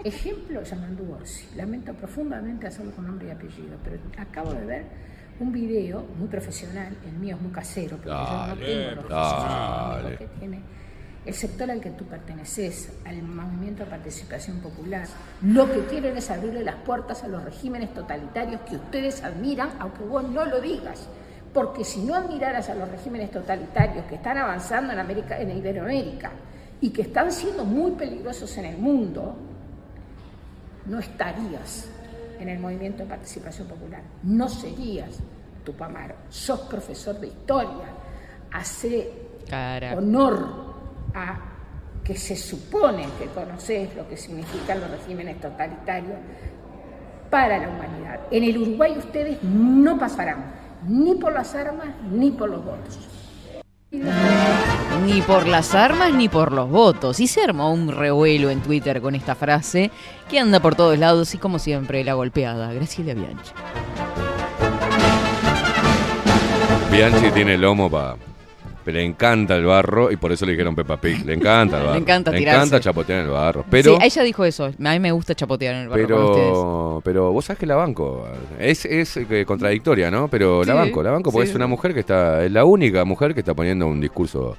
Ejemplo, 0.04 0.62
Yamandu 0.62 1.14
Orsi. 1.14 1.46
Lamento 1.56 1.94
profundamente 1.94 2.68
hacerlo 2.68 2.92
con 2.92 3.08
nombre 3.08 3.30
y 3.30 3.32
apellido, 3.32 3.78
pero 3.86 3.98
acabo 4.18 4.54
de 4.54 4.66
ver 4.66 4.84
un 5.40 5.52
video 5.52 6.04
muy 6.18 6.28
profesional, 6.28 6.96
el 7.06 7.14
mío 7.14 7.36
es 7.36 7.42
muy 7.42 7.52
casero, 7.52 7.98
porque 7.98 8.10
yo 8.10 8.16
no 8.16 8.48
Dale, 8.48 8.66
tengo 8.66 9.02
los 9.04 9.10
dale. 9.10 10.18
que 10.18 10.26
tiene 10.40 10.62
el 11.26 11.34
sector 11.34 11.70
al 11.70 11.80
que 11.82 11.92
tú 11.92 12.06
perteneces, 12.06 12.92
al 13.06 13.22
movimiento 13.22 13.84
de 13.84 13.90
participación 13.90 14.60
popular. 14.60 15.06
Lo 15.42 15.72
que 15.72 15.82
quieren 15.86 16.18
es 16.18 16.30
abrirle 16.32 16.64
las 16.64 16.76
puertas 16.76 17.24
a 17.24 17.28
los 17.28 17.44
regímenes 17.44 17.94
totalitarios 17.94 18.62
que 18.62 18.78
ustedes 18.78 19.24
admiran, 19.24 19.70
aunque 19.80 20.04
vos 20.04 20.24
no 20.24 20.46
lo 20.46 20.60
digas. 20.62 21.08
Porque 21.54 21.84
si 21.84 22.02
no 22.02 22.16
admiraras 22.16 22.70
a 22.70 22.76
los 22.76 22.90
regímenes 22.90 23.32
totalitarios 23.32 24.06
que 24.06 24.16
están 24.16 24.38
avanzando 24.38 24.94
en, 24.94 25.00
América, 25.00 25.40
en 25.40 25.56
Iberoamérica 25.58 26.32
y 26.80 26.90
que 26.92 27.02
están 27.04 27.32
siendo 27.32 27.66
muy 27.66 27.92
peligrosos 27.92 28.58
en 28.58 28.66
el 28.66 28.78
mundo, 28.78 29.36
no 30.86 31.00
estarías 31.00 31.90
en 32.40 32.50
el 32.50 32.60
movimiento 32.60 33.04
de 33.04 33.10
participación 33.10 33.68
popular. 33.68 34.02
No 34.24 34.48
serías 34.50 35.20
Tupamaro. 35.64 36.16
Sos 36.30 36.62
profesor 36.62 37.20
de 37.20 37.28
historia. 37.28 37.86
Hace 38.52 39.12
Cara. 39.50 39.96
honor 39.96 40.74
a 41.14 41.40
que 42.04 42.16
se 42.16 42.36
supone 42.36 43.06
que 43.20 43.26
conoces 43.28 43.96
lo 43.96 44.08
que 44.08 44.18
significan 44.18 44.80
los 44.80 44.90
regímenes 44.90 45.40
totalitarios 45.40 46.18
para 47.30 47.60
la 47.60 47.70
humanidad. 47.70 48.22
En 48.32 48.44
el 48.44 48.58
Uruguay 48.58 48.98
ustedes 48.98 49.44
no 49.44 50.00
pasarán 50.00 50.52
ni 50.88 51.16
por 51.16 51.34
las 51.34 51.54
armas 51.54 51.90
ni 52.10 52.32
por 52.32 52.50
los 52.50 52.64
votos. 52.64 53.19
Ni 53.92 55.22
por 55.24 55.48
las 55.48 55.74
armas 55.74 56.14
ni 56.14 56.30
por 56.30 56.52
los 56.52 56.70
votos. 56.70 57.20
Y 57.20 57.28
se 57.28 57.42
armó 57.42 57.74
un 57.74 57.92
revuelo 57.92 58.50
en 58.50 58.62
Twitter 58.62 59.02
con 59.02 59.16
esta 59.16 59.36
frase 59.36 59.90
que 60.30 60.40
anda 60.40 60.60
por 60.60 60.76
todos 60.76 60.98
lados 61.00 61.34
y 61.34 61.38
como 61.38 61.58
siempre 61.58 62.04
la 62.04 62.14
golpeada. 62.14 62.72
Graciela 62.74 63.14
Bianchi. 63.14 63.52
Bianchi 66.92 67.32
tiene 67.32 67.58
lomo 67.58 67.90
para. 67.90 68.18
Le 68.92 69.04
encanta 69.04 69.56
el 69.56 69.66
barro 69.66 70.12
y 70.12 70.18
por 70.18 70.32
eso 70.32 70.46
le 70.46 70.54
dijeron 70.54 70.76
Peppa 70.76 70.98
Pig. 70.98 71.26
Le 71.26 71.34
encanta 71.34 71.78
el 71.78 71.84
barro. 71.86 71.94
Le 71.94 72.00
encanta 72.00 72.32
Le 72.32 72.38
tirarse. 72.38 72.58
encanta 72.58 72.80
chapotear 72.80 73.20
en 73.20 73.26
el 73.26 73.32
barro. 73.32 73.66
Pero, 73.70 73.98
sí, 73.98 74.06
ella 74.06 74.24
dijo 74.24 74.46
eso. 74.46 74.66
A 74.66 74.92
mí 74.92 75.00
me 75.00 75.12
gusta 75.12 75.36
chapotear 75.36 75.76
en 75.76 75.82
el 75.82 75.90
barro 75.90 76.08
con 76.08 76.24
ustedes. 76.26 76.48
pero, 76.50 77.02
pero 77.04 77.32
vos 77.32 77.46
sabés 77.46 77.60
que 77.60 77.66
la 77.66 77.76
banco. 77.76 78.28
Es, 78.60 78.86
es 78.86 79.18
eh, 79.18 79.46
contradictoria, 79.46 80.10
¿no? 80.10 80.28
Pero 80.28 80.64
la 80.64 80.74
banco, 80.74 81.04
la 81.04 81.12
banco 81.12 81.32
porque 81.32 81.48
sí. 81.48 81.52
es 81.52 81.56
una 81.56 81.68
mujer 81.68 81.94
que 81.94 82.02
está. 82.02 82.44
Es 82.44 82.52
la 82.52 82.66
única 82.66 83.06
mujer 83.06 83.34
que 83.34 83.42
está 83.42 83.54
poniendo 83.54 83.88
un 83.88 84.00
discurso 84.02 84.58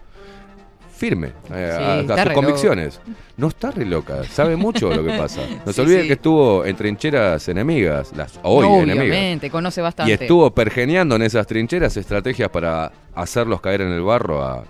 firme 1.01 1.33
eh, 1.53 2.05
Sí, 2.07 2.13
a- 2.13 2.25
sus 2.25 2.33
convicciones. 2.35 3.01
No 3.39 3.49
está 3.49 3.71
re 3.71 3.87
loca, 3.87 4.23
sabe 4.25 4.55
mucho 4.55 4.93
lo 4.95 5.03
que 5.03 5.17
pasa. 5.17 5.41
No 5.67 5.73
se 5.73 5.87
sí. 5.87 6.07
que 6.07 6.13
estuvo 6.13 6.65
en 6.67 6.77
trincheras 6.77 7.49
enemigas, 7.49 8.13
las 8.15 8.39
hoy 8.43 8.67
enemigas. 8.67 8.99
Obviamente, 9.09 9.51
conoce 9.51 9.81
bastante. 9.81 10.11
Y 10.11 10.15
estuvo 10.15 10.51
pergeneando 10.55 11.17
en 11.17 11.23
esas 11.23 11.47
trincheras 11.47 11.97
estrategias 11.97 12.51
para 12.51 12.93
hacerlos 13.15 13.61
caer 13.63 13.81
en 13.81 13.93
el 13.93 14.03
barro 14.03 14.43
a- 14.45 14.65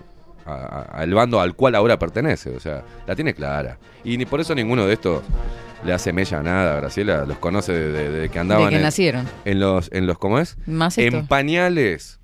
al 0.45 1.13
bando 1.13 1.39
al 1.39 1.53
cual 1.55 1.75
ahora 1.75 1.99
pertenece. 1.99 2.55
O 2.55 2.59
sea, 2.59 2.83
la 3.05 3.15
tiene 3.15 3.33
clara. 3.33 3.77
Y 4.03 4.17
ni 4.17 4.25
por 4.25 4.39
eso 4.41 4.55
ninguno 4.55 4.87
de 4.87 4.93
estos 4.93 5.21
le 5.85 5.93
hace 5.93 6.11
mella 6.13 6.39
a 6.39 6.43
nada. 6.43 6.75
Graciela 6.77 7.25
los 7.25 7.37
conoce 7.37 7.73
desde 7.73 8.09
de, 8.09 8.29
que 8.29 8.39
andaban 8.39 8.65
de 8.65 8.69
que 8.71 8.75
en, 8.77 8.81
nacieron. 8.81 9.27
en 9.45 9.59
los, 9.59 9.89
en 9.91 10.07
los, 10.07 10.17
¿cómo 10.17 10.39
es? 10.39 10.57
Más. 10.65 10.97
En 10.97 11.27
pañales. 11.27 12.19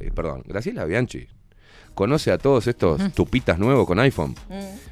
Eh, 0.00 0.10
perdón, 0.14 0.42
Graciela 0.46 0.84
Bianchi. 0.86 1.28
Conoce 1.94 2.30
a 2.32 2.38
todos 2.38 2.66
estos 2.66 3.12
tupitas 3.12 3.58
nuevos 3.58 3.86
con 3.86 3.98
iPhone. 4.00 4.34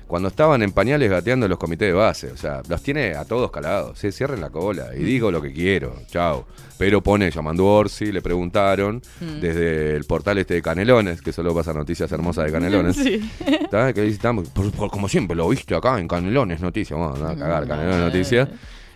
Cuando 0.07 0.29
estaban 0.29 0.63
en 0.63 0.73
pañales 0.73 1.11
gateando 1.11 1.45
en 1.47 1.51
los 1.51 1.59
comités 1.59 1.89
de 1.89 1.93
base. 1.93 2.31
O 2.33 2.37
sea, 2.37 2.63
los 2.69 2.83
tiene 2.83 3.15
a 3.15 3.25
todos 3.27 3.51
calados. 3.51 3.99
Se 3.99 4.11
cierren 4.13 4.41
la 4.41 4.49
cola 4.51 4.89
y 4.95 5.03
digo 5.03 5.31
lo 5.31 5.41
que 5.43 5.53
quiero. 5.53 5.95
Chao. 6.11 6.47
Pero 6.79 7.03
pone 7.03 7.31
llamando 7.31 7.67
Orsi, 7.67 8.13
le 8.13 8.23
preguntaron 8.23 9.03
desde 9.41 9.97
el 9.97 10.05
portal 10.05 10.39
este 10.39 10.55
de 10.55 10.63
Canelones, 10.63 11.21
que 11.23 11.33
solo 11.33 11.55
pasa 11.55 11.73
noticias 11.73 12.11
hermosas 12.13 12.47
de 12.47 12.53
Canelones. 12.53 12.97
Sí. 13.09 13.21
Que 13.95 14.07
estamos, 14.09 14.49
por- 14.51 14.71
por- 14.73 14.91
como 14.91 15.09
siempre, 15.09 15.37
lo 15.37 15.49
viste 15.49 15.75
acá 15.75 15.99
en 15.99 16.09
Canelones 16.09 16.61
Noticias. 16.61 16.99
Vamos 16.99 17.21
a 17.23 17.37
cagar, 17.37 17.67
Canelones 17.67 18.01
Noticias. 18.01 18.49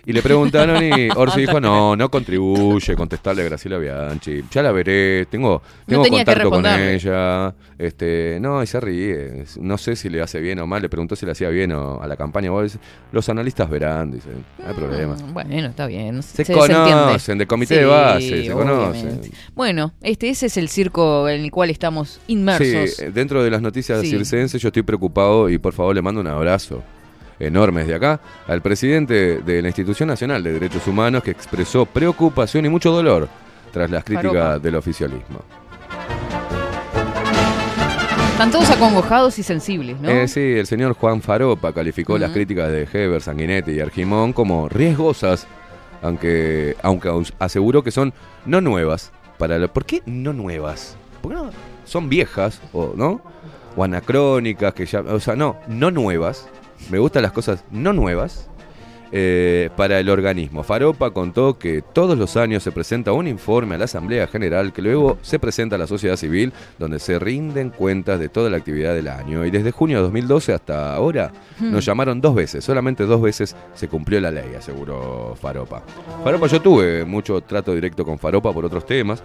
Y 0.05 0.13
le 0.13 0.21
preguntaron 0.23 0.83
y 0.83 1.09
Orsi 1.17 1.41
dijo, 1.43 1.61
no, 1.61 1.95
no 1.95 2.11
contribuye, 2.11 2.97
contestarle 2.97 3.43
a 3.43 3.45
Graciela 3.45 3.79
Bianchi. 3.79 4.43
Ya 4.51 4.63
la 4.63 4.73
veré, 4.73 5.27
tengo, 5.27 5.63
tengo 5.87 6.05
contacto 6.05 6.51
con 6.51 6.67
ella. 6.67 7.55
Este, 7.79 8.39
no, 8.41 8.63
y 8.63 8.67
se 8.67 8.81
ríe. 8.81 9.45
No 9.61 9.79
sé 9.79 9.95
si 9.97 10.09
le 10.09 10.21
hace 10.21 10.41
bien 10.41 10.59
o 10.61 10.67
mal. 10.67 10.83
Le 10.83 10.89
preguntó 10.89 11.15
si 11.17 11.25
le 11.27 11.33
hacía 11.33 11.49
bien 11.51 11.73
o 11.73 12.01
a 12.03 12.07
la 12.07 12.17
campaña. 12.17 12.51
Vos 12.51 12.79
Los 13.13 13.29
analistas 13.29 13.69
verán, 13.71 14.11
dice. 14.13 14.29
No 14.59 14.69
hay 14.69 14.75
problema. 14.75 15.15
Mm, 15.15 15.33
Bueno, 15.35 15.69
está 15.69 15.87
bien. 15.87 16.23
Se 16.23 16.43
entiende. 16.43 16.69
conocen, 16.69 17.39
de 17.39 17.47
comité 17.47 17.77
de 17.79 17.85
base, 17.85 18.29
se 18.45 18.53
obviamente. 18.53 18.55
conocen. 18.55 19.21
Bueno, 19.55 19.93
este, 20.03 20.29
ese 20.31 20.47
es 20.47 20.57
el 20.57 20.69
circo 20.69 21.29
en 21.29 21.43
el 21.45 21.51
cual 21.51 21.71
estamos 21.71 22.21
inmersos. 22.27 22.91
Sí, 22.97 23.03
eh, 23.05 23.11
dentro 23.13 23.43
de 23.45 23.51
las 23.51 23.63
noticias 23.63 24.01
Sí. 24.01 24.11
circenses 24.11 24.61
yo 24.61 24.69
estoy 24.69 24.83
preocupado 24.83 25.49
y 25.49 25.59
por 25.59 25.73
favor 25.73 25.95
le 25.95 26.03
mando 26.03 26.21
un 26.21 26.27
abrazo 26.27 26.83
enorme 27.47 27.81
desde 27.81 27.95
acá 27.95 28.21
al 28.47 28.63
presidente 28.63 29.39
de 29.39 29.63
la 29.63 29.69
Institución 29.69 30.09
Nacional 30.09 30.43
de 30.43 30.53
Derechos 30.53 30.87
Humanos 30.87 31.23
que 31.23 31.31
expresó 31.31 31.87
preocupación 31.87 32.67
y 32.67 32.69
mucho 32.69 32.91
dolor 32.93 33.29
tras 33.73 33.91
las 33.91 34.05
críticas 34.05 34.33
Faropa. 34.33 34.59
del 34.59 34.77
oficialismo. 34.77 35.41
Están 38.33 38.51
todos 38.51 38.71
acongojados 38.71 39.39
y 39.39 39.43
sensibles, 39.43 40.01
¿no? 40.01 40.09
Eh, 40.09 40.27
sí, 40.27 40.41
el 40.41 40.67
señor 40.67 40.95
Juan 40.95 41.23
Faropa 41.23 41.73
calificó 41.73 42.19
las 42.19 42.33
críticas 42.33 42.71
de 42.71 42.89
Heber, 42.93 43.21
Sanguinetti 43.21 43.73
y 43.73 43.81
Argimón 43.81 44.33
como 44.33 44.69
riesgosas, 44.69 45.47
aunque, 46.03 46.77
aunque 46.83 47.11
aseguró 47.39 47.85
que 47.85 47.91
son 47.91 48.13
no 48.45 48.61
nuevas. 48.61 49.13
Para 49.39 49.69
¿Por 49.69 49.85
qué 49.85 50.03
no 50.07 50.33
nuevas? 50.33 50.97
Porque 51.21 51.37
no, 51.37 51.51
son 51.85 52.09
viejas, 52.09 52.61
o, 52.73 52.95
¿no? 52.97 53.21
O 53.77 53.85
anacrónicas, 53.85 54.75
que 54.75 54.87
ya. 54.87 55.01
O 55.01 55.21
sea, 55.21 55.37
no, 55.37 55.57
no 55.69 55.91
nuevas. 55.91 56.49
Me 56.91 56.99
gustan 56.99 57.23
las 57.23 57.33
cosas 57.33 57.65
no 57.71 57.93
nuevas. 57.93 58.49
eh, 59.15 59.69
para 59.77 60.01
el 60.01 60.09
organismo. 60.09 60.63
Faropa 60.63 61.11
contó 61.11 61.59
que 61.59 61.83
todos 61.83 62.17
los 62.17 62.39
años 62.39 62.63
se 62.63 62.73
presenta 62.73 63.13
un 63.13 63.29
informe 63.29 63.75
a 63.75 63.79
la 63.79 63.85
Asamblea 63.85 64.27
General 64.27 64.73
que 64.73 64.81
luego 64.81 65.19
se 65.21 65.39
presenta 65.39 65.77
a 65.77 65.79
la 65.79 65.87
sociedad 65.87 66.17
civil 66.17 66.51
donde 66.79 66.99
se 66.99 67.19
rinden 67.19 67.69
cuentas 67.69 68.19
de 68.19 68.31
toda 68.31 68.49
la 68.49 68.57
actividad 68.57 68.95
del 68.95 69.09
año. 69.09 69.45
Y 69.45 69.51
desde 69.51 69.71
junio 69.71 69.99
de 69.99 70.05
2012 70.05 70.55
hasta 70.55 70.95
ahora 70.95 71.31
nos 71.61 71.85
llamaron 71.85 72.23
dos 72.23 72.35
veces, 72.35 72.65
solamente 72.65 73.05
dos 73.05 73.21
veces 73.21 73.55
se 73.75 73.87
cumplió 73.87 74.19
la 74.19 74.31
ley, 74.31 74.55
aseguró 74.57 75.37
Faropa. 75.39 75.83
Faropa, 76.25 76.47
yo 76.47 76.63
tuve 76.63 77.05
mucho 77.05 77.43
trato 77.43 77.75
directo 77.75 78.07
con 78.07 78.19
Faropa 78.19 78.51
por 78.51 78.65
otros 78.65 78.87
temas, 78.87 79.23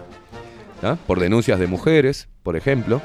¿ah? 0.82 0.98
por 1.06 1.18
denuncias 1.18 1.58
de 1.58 1.66
mujeres, 1.66 2.28
por 2.42 2.56
ejemplo. 2.56 3.00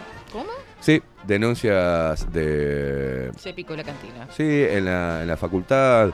Denuncias 1.28 2.32
de 2.34 3.32
Se 3.38 3.54
picó 3.54 3.76
la 3.76 3.84
cantina. 3.84 4.28
Sí, 4.36 4.44
en 4.70 4.86
la, 4.86 5.22
en 5.22 5.28
la 5.28 5.38
facultad 5.38 6.10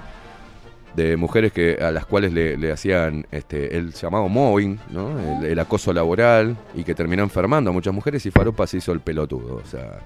de 0.95 1.17
mujeres 1.17 1.51
que 1.51 1.77
a 1.81 1.91
las 1.91 2.05
cuales 2.05 2.33
le, 2.33 2.57
le 2.57 2.71
hacían 2.71 3.25
este, 3.31 3.77
el 3.77 3.93
llamado 3.93 4.27
mobbing, 4.27 4.79
¿no? 4.89 5.19
el, 5.39 5.45
el 5.45 5.59
acoso 5.59 5.93
laboral 5.93 6.57
y 6.73 6.83
que 6.83 6.95
terminó 6.95 7.23
enfermando 7.23 7.69
a 7.69 7.73
muchas 7.73 7.93
mujeres 7.93 8.25
y 8.25 8.31
Faropa 8.31 8.65
se 8.67 8.77
hizo 8.77 8.91
el 8.91 8.99
pelotudo. 8.99 9.55
O 9.63 9.65
sea, 9.67 9.99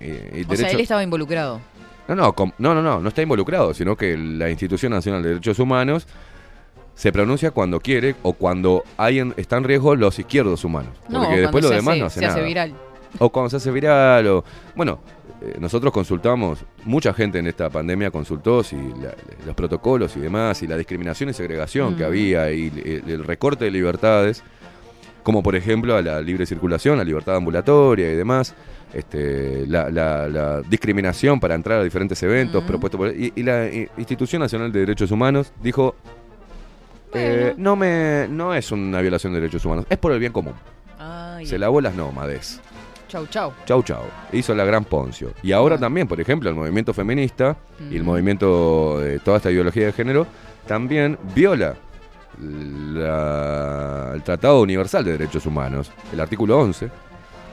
eh, 0.00 0.44
y 0.48 0.52
O 0.52 0.56
sea, 0.56 0.70
él 0.70 0.80
estaba 0.80 1.02
involucrado. 1.02 1.60
no, 2.06 2.14
no, 2.14 2.32
com- 2.34 2.52
no, 2.58 2.74
no, 2.74 2.82
no, 2.82 3.00
no 3.00 3.08
está 3.08 3.22
involucrado, 3.22 3.74
sino 3.74 3.96
que 3.96 4.16
la 4.16 4.48
Institución 4.48 4.92
Nacional 4.92 5.22
de 5.22 5.28
Derechos 5.30 5.58
Humanos 5.58 6.06
se 6.94 7.12
pronuncia 7.12 7.50
cuando 7.52 7.78
quiere 7.80 8.16
o 8.22 8.32
cuando 8.32 8.82
hay 8.96 9.20
en, 9.20 9.34
está 9.36 9.56
en 9.56 9.64
riesgo 9.64 9.94
los 9.96 10.18
izquierdos 10.18 10.64
humanos. 10.64 10.92
No, 11.08 11.20
Porque 11.22 11.40
después 11.42 11.62
cuando 11.64 11.68
lo 11.68 11.68
se 11.68 11.74
demás 11.76 11.92
hace- 11.94 12.00
no 12.00 12.06
hace 12.06 12.20
se 12.20 12.26
nada. 12.26 12.34
hace 12.38 12.44
viral. 12.44 12.74
O 13.18 13.30
cuando 13.30 13.50
se 13.50 13.56
hace 13.56 13.70
viral, 13.70 14.26
o. 14.28 14.44
Bueno, 14.76 15.00
eh, 15.40 15.56
nosotros 15.60 15.92
consultamos, 15.92 16.64
mucha 16.84 17.12
gente 17.14 17.38
en 17.38 17.46
esta 17.46 17.70
pandemia 17.70 18.10
consultó 18.10 18.62
si 18.62 18.76
la- 18.76 19.14
los 19.46 19.54
protocolos 19.54 20.16
y 20.16 20.20
demás, 20.20 20.62
y 20.62 20.66
la 20.66 20.76
discriminación 20.76 21.30
y 21.30 21.32
segregación 21.32 21.96
que 21.96 22.02
Mm. 22.04 22.06
había, 22.06 22.50
y 22.52 22.68
el, 22.84 23.10
el 23.10 23.24
recorte 23.24 23.64
de 23.66 23.70
libertades. 23.70 24.42
como 25.24 25.42
por 25.42 25.54
ejemplo 25.56 25.94
a 25.94 26.00
la 26.00 26.22
libre 26.22 26.46
circulación, 26.46 26.96
la 26.96 27.04
libertad 27.04 27.36
ambulatoria 27.36 28.10
y 28.10 28.16
demás, 28.16 28.54
este, 28.94 29.66
la, 29.66 29.90
la- 29.90 30.26
la 30.26 30.62
discriminación 30.62 31.38
para 31.38 31.54
entrar 31.54 31.80
a 31.80 31.84
diferentes 31.84 32.22
eventos 32.22 32.64
propuestos 32.64 32.96
por... 32.98 33.08
Y, 33.14 33.34
y 33.36 33.42
la 33.42 33.66
eh, 33.66 33.90
Institución 33.98 34.40
Nacional 34.40 34.72
de 34.72 34.80
Derechos 34.80 35.10
Humanos 35.10 35.52
dijo, 35.62 35.94
eh, 37.12 37.52
no, 37.58 37.76
me, 37.76 38.26
no 38.30 38.54
es 38.54 38.72
una 38.72 39.02
violación 39.02 39.34
de 39.34 39.40
derechos 39.40 39.64
humanos, 39.66 39.84
es 39.90 39.98
por 39.98 40.12
el 40.12 40.18
bien 40.18 40.32
común. 40.32 40.54
Se 41.44 41.58
lavó 41.58 41.80
las 41.82 41.94
nómades. 41.94 42.60
Chau, 43.08 43.26
chau. 43.26 43.52
Chau, 43.64 43.82
chau. 43.82 44.02
Hizo 44.32 44.54
la 44.54 44.64
gran 44.64 44.84
Poncio. 44.84 45.32
Y 45.42 45.52
ahora 45.52 45.78
también, 45.78 46.06
por 46.06 46.20
ejemplo, 46.20 46.48
el 46.50 46.54
movimiento 46.54 46.92
feminista 46.94 47.56
y 47.90 47.96
el 47.96 48.04
movimiento 48.04 49.00
de 49.00 49.18
toda 49.18 49.38
esta 49.38 49.50
ideología 49.50 49.86
de 49.86 49.92
género 49.92 50.26
también 50.66 51.18
viola 51.34 51.74
la- 52.40 54.12
el 54.14 54.22
Tratado 54.22 54.60
Universal 54.60 55.04
de 55.04 55.12
Derechos 55.12 55.46
Humanos, 55.46 55.90
el 56.12 56.20
artículo 56.20 56.58
11, 56.58 56.90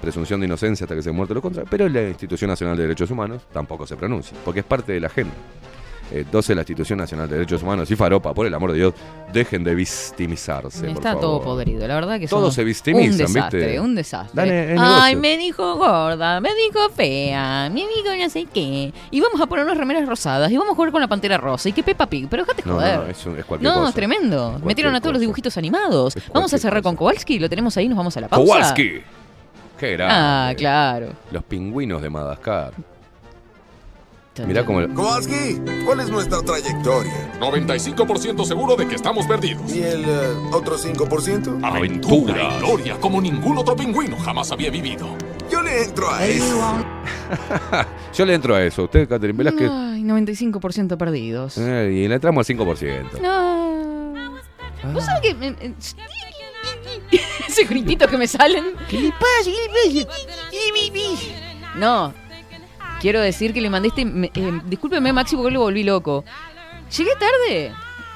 presunción 0.02 0.40
de 0.42 0.46
inocencia 0.48 0.84
hasta 0.86 0.96
que 0.96 1.02
se 1.02 1.12
muerte 1.12 1.34
lo 1.34 1.42
contra, 1.42 1.64
pero 1.64 1.88
la 1.90 2.04
Institución 2.04 2.50
Nacional 2.50 2.76
de 2.78 2.84
Derechos 2.84 3.10
Humanos 3.10 3.44
tampoco 3.52 3.88
se 3.88 3.96
pronuncia, 3.96 4.38
porque 4.44 4.60
es 4.60 4.66
parte 4.66 4.92
de 4.94 5.00
la 5.00 5.08
agenda. 5.08 5.34
Entonces 6.12 6.56
la 6.56 6.62
Institución 6.62 7.00
Nacional 7.00 7.28
de 7.28 7.36
Derechos 7.36 7.64
Humanos 7.64 7.90
y 7.90 7.96
Faropa, 7.96 8.34
por 8.34 8.46
el 8.46 8.54
amor 8.54 8.72
de 8.72 8.78
Dios, 8.78 8.94
dejen 9.34 9.64
de 9.64 9.74
victimizarse. 9.76 10.80
por 10.82 10.90
Está 10.90 11.14
todo 11.14 11.40
favor. 11.40 11.44
podrido, 11.44 11.88
la 11.88 11.96
verdad 11.96 12.20
que 12.20 12.28
Todos 12.28 12.54
se 12.54 12.64
victimizan, 12.64 13.12
Un 13.12 13.18
desastre, 13.34 13.60
¿viste? 13.60 13.80
un 13.80 13.96
desastre. 13.96 14.32
Dale, 14.42 14.74
es 14.74 14.80
Ay, 14.82 15.16
me 15.16 15.38
dijo 15.38 15.76
gorda, 15.76 16.40
me 16.42 16.50
dijo 16.56 16.90
fea, 16.96 17.70
me 17.74 17.82
dijo 17.82 18.16
no 18.22 18.30
sé 18.30 18.46
qué. 18.54 18.94
Y 19.12 19.20
vamos 19.22 19.42
a 19.42 19.46
ponernos 19.48 19.76
remeras 19.78 20.08
rosadas 20.08 20.52
y 20.52 20.58
vamos 20.58 20.74
a 20.74 20.76
jugar 20.76 20.92
con 20.92 21.02
la 21.02 21.08
pantera 21.08 21.38
rosa. 21.38 21.70
Y 21.70 21.74
que 21.74 21.84
Peppa 21.84 22.06
Pig, 22.08 22.28
pero 22.30 22.44
déjate 22.44 22.64
No, 22.66 22.76
joder. 22.76 23.00
no, 23.00 23.06
es, 23.08 23.26
un- 23.26 23.38
es 23.40 23.46
cualquier 23.46 23.72
No, 23.72 23.78
cosa. 23.80 23.90
es 23.90 23.96
tremendo. 23.96 24.60
Metieron 24.64 24.94
a 24.96 25.02
todos 25.02 25.14
los 25.14 25.22
dibujitos 25.22 25.58
animados. 25.58 26.16
Vamos 26.34 26.54
a 26.54 26.58
cerrar 26.58 26.82
cosa. 26.82 26.90
con 26.90 26.96
Kowalski, 26.98 27.40
lo 27.40 27.50
tenemos 27.50 27.76
ahí, 27.78 27.88
nos 27.88 27.98
vamos 27.98 28.16
a 28.16 28.22
la 28.22 28.28
pausa. 28.28 28.46
Kowalski. 28.54 29.02
Qué 29.80 29.92
grande. 29.94 30.14
Ah, 30.16 30.54
claro. 30.56 31.10
Los 31.32 31.44
pingüinos 31.44 32.02
de 32.02 32.10
Madagascar. 32.10 32.72
Mirá 34.46 34.66
cómo... 34.66 34.86
Kowalski, 34.94 35.62
¿cuál 35.86 36.02
es 36.02 36.10
nuestra 36.10 36.42
trayectoria? 36.42 37.40
95% 37.40 38.44
seguro 38.46 38.76
de 38.76 38.88
que 38.88 38.96
estamos 38.96 39.26
perdidos. 39.28 39.74
¿Y 39.74 39.82
el 39.84 40.04
eh, 40.04 40.28
otro 40.52 40.78
5%? 40.78 41.60
Aventura 41.64 42.56
y 42.56 42.60
gloria 42.60 43.00
como 43.00 43.22
ningún 43.22 43.58
otro 43.58 43.76
pingüino 43.76 44.18
jamás 44.18 44.52
había 44.52 44.70
vivido. 44.70 45.08
Yo 45.50 45.62
le 45.62 45.84
entro 45.84 46.12
a 46.12 46.26
eso. 46.26 46.86
Yo 48.14 48.26
le 48.26 48.34
entro 48.34 48.56
a 48.56 48.64
eso. 48.64 48.84
Usted, 48.84 49.08
Catherine 49.08 49.38
Velázquez. 49.38 49.70
Ay, 49.72 50.04
95% 50.04 50.98
perdidos. 50.98 51.58
eh, 51.58 51.92
y 51.94 52.08
le 52.08 52.16
entramos 52.16 52.50
al 52.50 52.58
5%. 52.58 53.22
No. 53.22 54.36
¿Vos 54.94 55.06
sabés 55.06 55.22
que... 55.22 55.34
me- 55.36 55.52
me- 55.52 55.74
Ese 57.48 57.64
gritito 57.66 58.08
que 58.08 58.18
me 58.18 58.28
salen. 58.28 58.74
¿Qué 58.90 59.00
le 59.00 59.12
pasa? 59.12 59.52
No. 61.76 62.25
Quiero 63.02 63.20
decir 63.22 63.54
que 63.54 63.62
le 63.62 63.70
mandé 63.70 63.90
este... 63.90 64.02
eh, 64.02 64.62
discúlpeme, 64.66 65.14
Maxi, 65.14 65.36
porque 65.36 65.52
lo 65.52 65.60
volví 65.62 65.84
loco. 65.84 66.24
Llegué 66.96 67.12
tarde. 67.20 67.74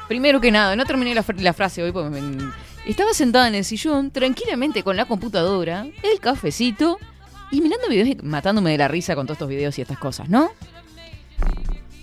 Primero 0.08 0.42
que 0.42 0.52
nada, 0.52 0.76
no 0.76 0.86
terminé 0.86 1.14
la, 1.14 1.24
fr- 1.24 1.40
la 1.40 1.54
frase 1.54 1.84
hoy 1.84 1.92
porque 1.92 2.10
me- 2.10 2.52
estaba 2.86 3.14
sentada 3.14 3.48
en 3.48 3.56
el 3.56 3.64
sillón, 3.66 4.10
tranquilamente 4.10 4.82
con 4.84 4.96
la 4.96 5.06
computadora, 5.06 5.86
el 6.02 6.20
cafecito 6.20 6.98
y 7.52 7.62
mirando 7.62 7.88
videos 7.90 8.08
y 8.08 8.16
matándome 8.24 8.72
de 8.72 8.78
la 8.80 8.88
risa 8.88 9.16
con 9.16 9.28
todos 9.28 9.36
estos 9.36 9.50
videos 9.50 9.78
y 9.78 9.82
estas 9.82 10.00
cosas, 10.00 10.30
¿no? 10.30 10.50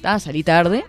Ah, 0.04 0.20
salí 0.20 0.42
tarde. 0.44 0.84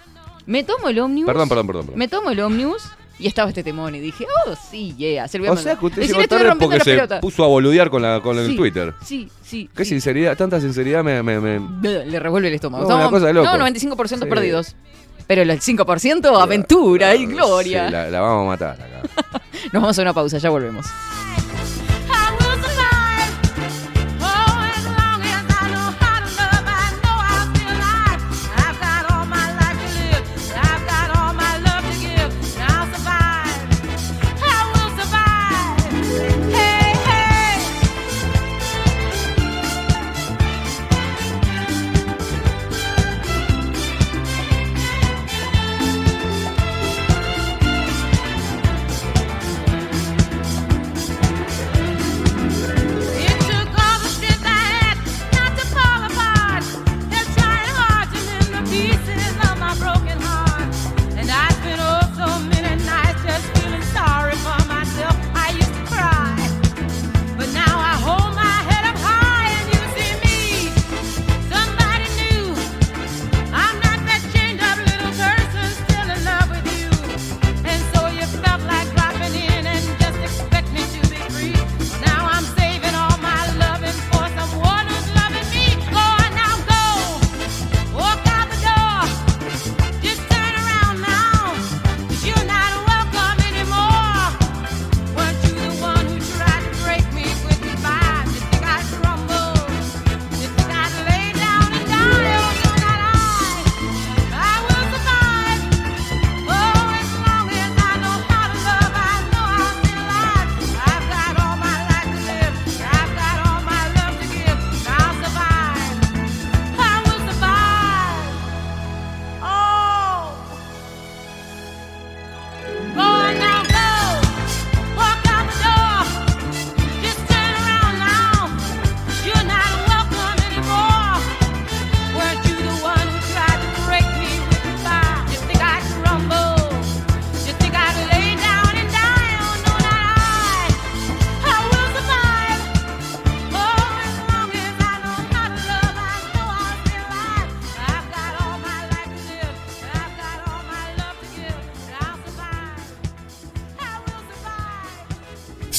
Me 0.46 0.64
tomo 0.64 0.90
el 0.90 1.00
ómnibus. 1.00 1.28
Perdón, 1.28 1.50
perdón, 1.50 1.68
perdón. 1.68 1.86
perdón. 1.86 2.00
Me 2.00 2.08
tomo 2.08 2.30
el 2.30 2.40
ómnus 2.40 2.84
y 3.20 3.28
estaba 3.28 3.50
este 3.50 3.64
temón 3.64 3.96
y 3.96 4.00
dije, 4.00 4.26
oh, 4.46 4.54
sí, 4.70 4.94
yeah. 4.98 5.28
Se 5.28 5.38
lo 5.38 5.44
voy 5.44 5.48
a 5.50 5.52
O 5.52 5.56
mandar. 5.56 5.74
sea 5.74 5.80
que 5.80 5.86
usted 5.88 6.02
llegó 6.04 6.22
estuve 6.22 6.28
tarde 6.28 6.50
rompiendo 6.50 6.66
porque 6.66 6.78
la 6.78 6.84
se 6.84 6.92
pelota. 6.92 7.20
puso 7.22 7.44
a 7.44 7.48
boludear 7.48 7.90
con, 7.90 8.02
la, 8.02 8.22
con 8.22 8.38
el 8.38 8.48
Sí, 8.52 8.56
Twitter. 8.56 8.94
Sí, 9.04 9.30
sí. 9.44 9.70
Qué 9.76 9.84
sí. 9.86 9.90
sinceridad, 9.92 10.38
tanta 10.38 10.60
sinceridad 10.62 11.04
me... 11.04 11.24
me, 11.24 11.40
me- 11.40 12.06
Le 12.06 12.20
revuelve 12.20 12.48
el 12.50 12.54
estómago. 12.56 12.84
No, 12.84 12.88
una 12.96 13.06
Estamos- 13.06 13.20
cosa 13.20 13.28
de 13.28 13.34
loco. 13.34 13.58
No, 13.58 13.66
95% 13.66 14.20
Sí. 14.20 14.26
perdidos. 14.26 14.76
Pero 15.26 15.42
el 15.42 15.50
5% 15.60 16.42
aventura 16.42 17.14
y 17.16 17.26
gloria. 17.26 17.88
Sí, 17.88 17.92
la, 17.92 18.10
la 18.10 18.22
vamos 18.22 18.44
a 18.44 18.48
matar 18.48 18.82
acá. 18.82 19.42
Nos 19.74 19.82
vamos 19.82 20.00
a 20.00 20.02
una 20.02 20.14
pausa, 20.14 20.38
ya 20.38 20.50
volvemos. 20.50 20.86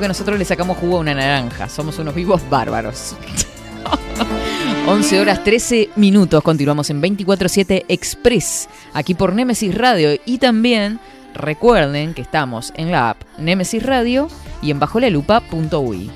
Que 0.00 0.08
nosotros 0.08 0.38
le 0.38 0.44
sacamos 0.44 0.76
jugo 0.78 0.98
a 0.98 1.00
una 1.00 1.14
naranja. 1.14 1.68
Somos 1.68 1.98
unos 1.98 2.14
vivos 2.14 2.42
bárbaros. 2.48 3.14
11 4.86 5.20
horas 5.20 5.44
13 5.44 5.90
minutos. 5.96 6.42
Continuamos 6.42 6.90
en 6.90 7.02
24-7 7.02 7.84
Express, 7.88 8.68
aquí 8.94 9.14
por 9.14 9.34
Nemesis 9.34 9.74
Radio. 9.74 10.18
Y 10.24 10.38
también 10.38 10.98
recuerden 11.34 12.14
que 12.14 12.22
estamos 12.22 12.72
en 12.76 12.90
la 12.90 13.10
app 13.10 13.22
Nemesis 13.38 13.82
Radio 13.82 14.28
y 14.62 14.70
en 14.70 14.78
bajolalupa.uy. 14.78 16.10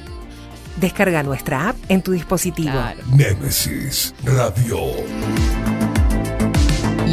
Descarga 0.76 1.22
nuestra 1.22 1.68
app 1.68 1.76
en 1.88 2.02
tu 2.02 2.12
dispositivo. 2.12 2.72
Nemesis 3.14 4.14
Radio. 4.24 5.61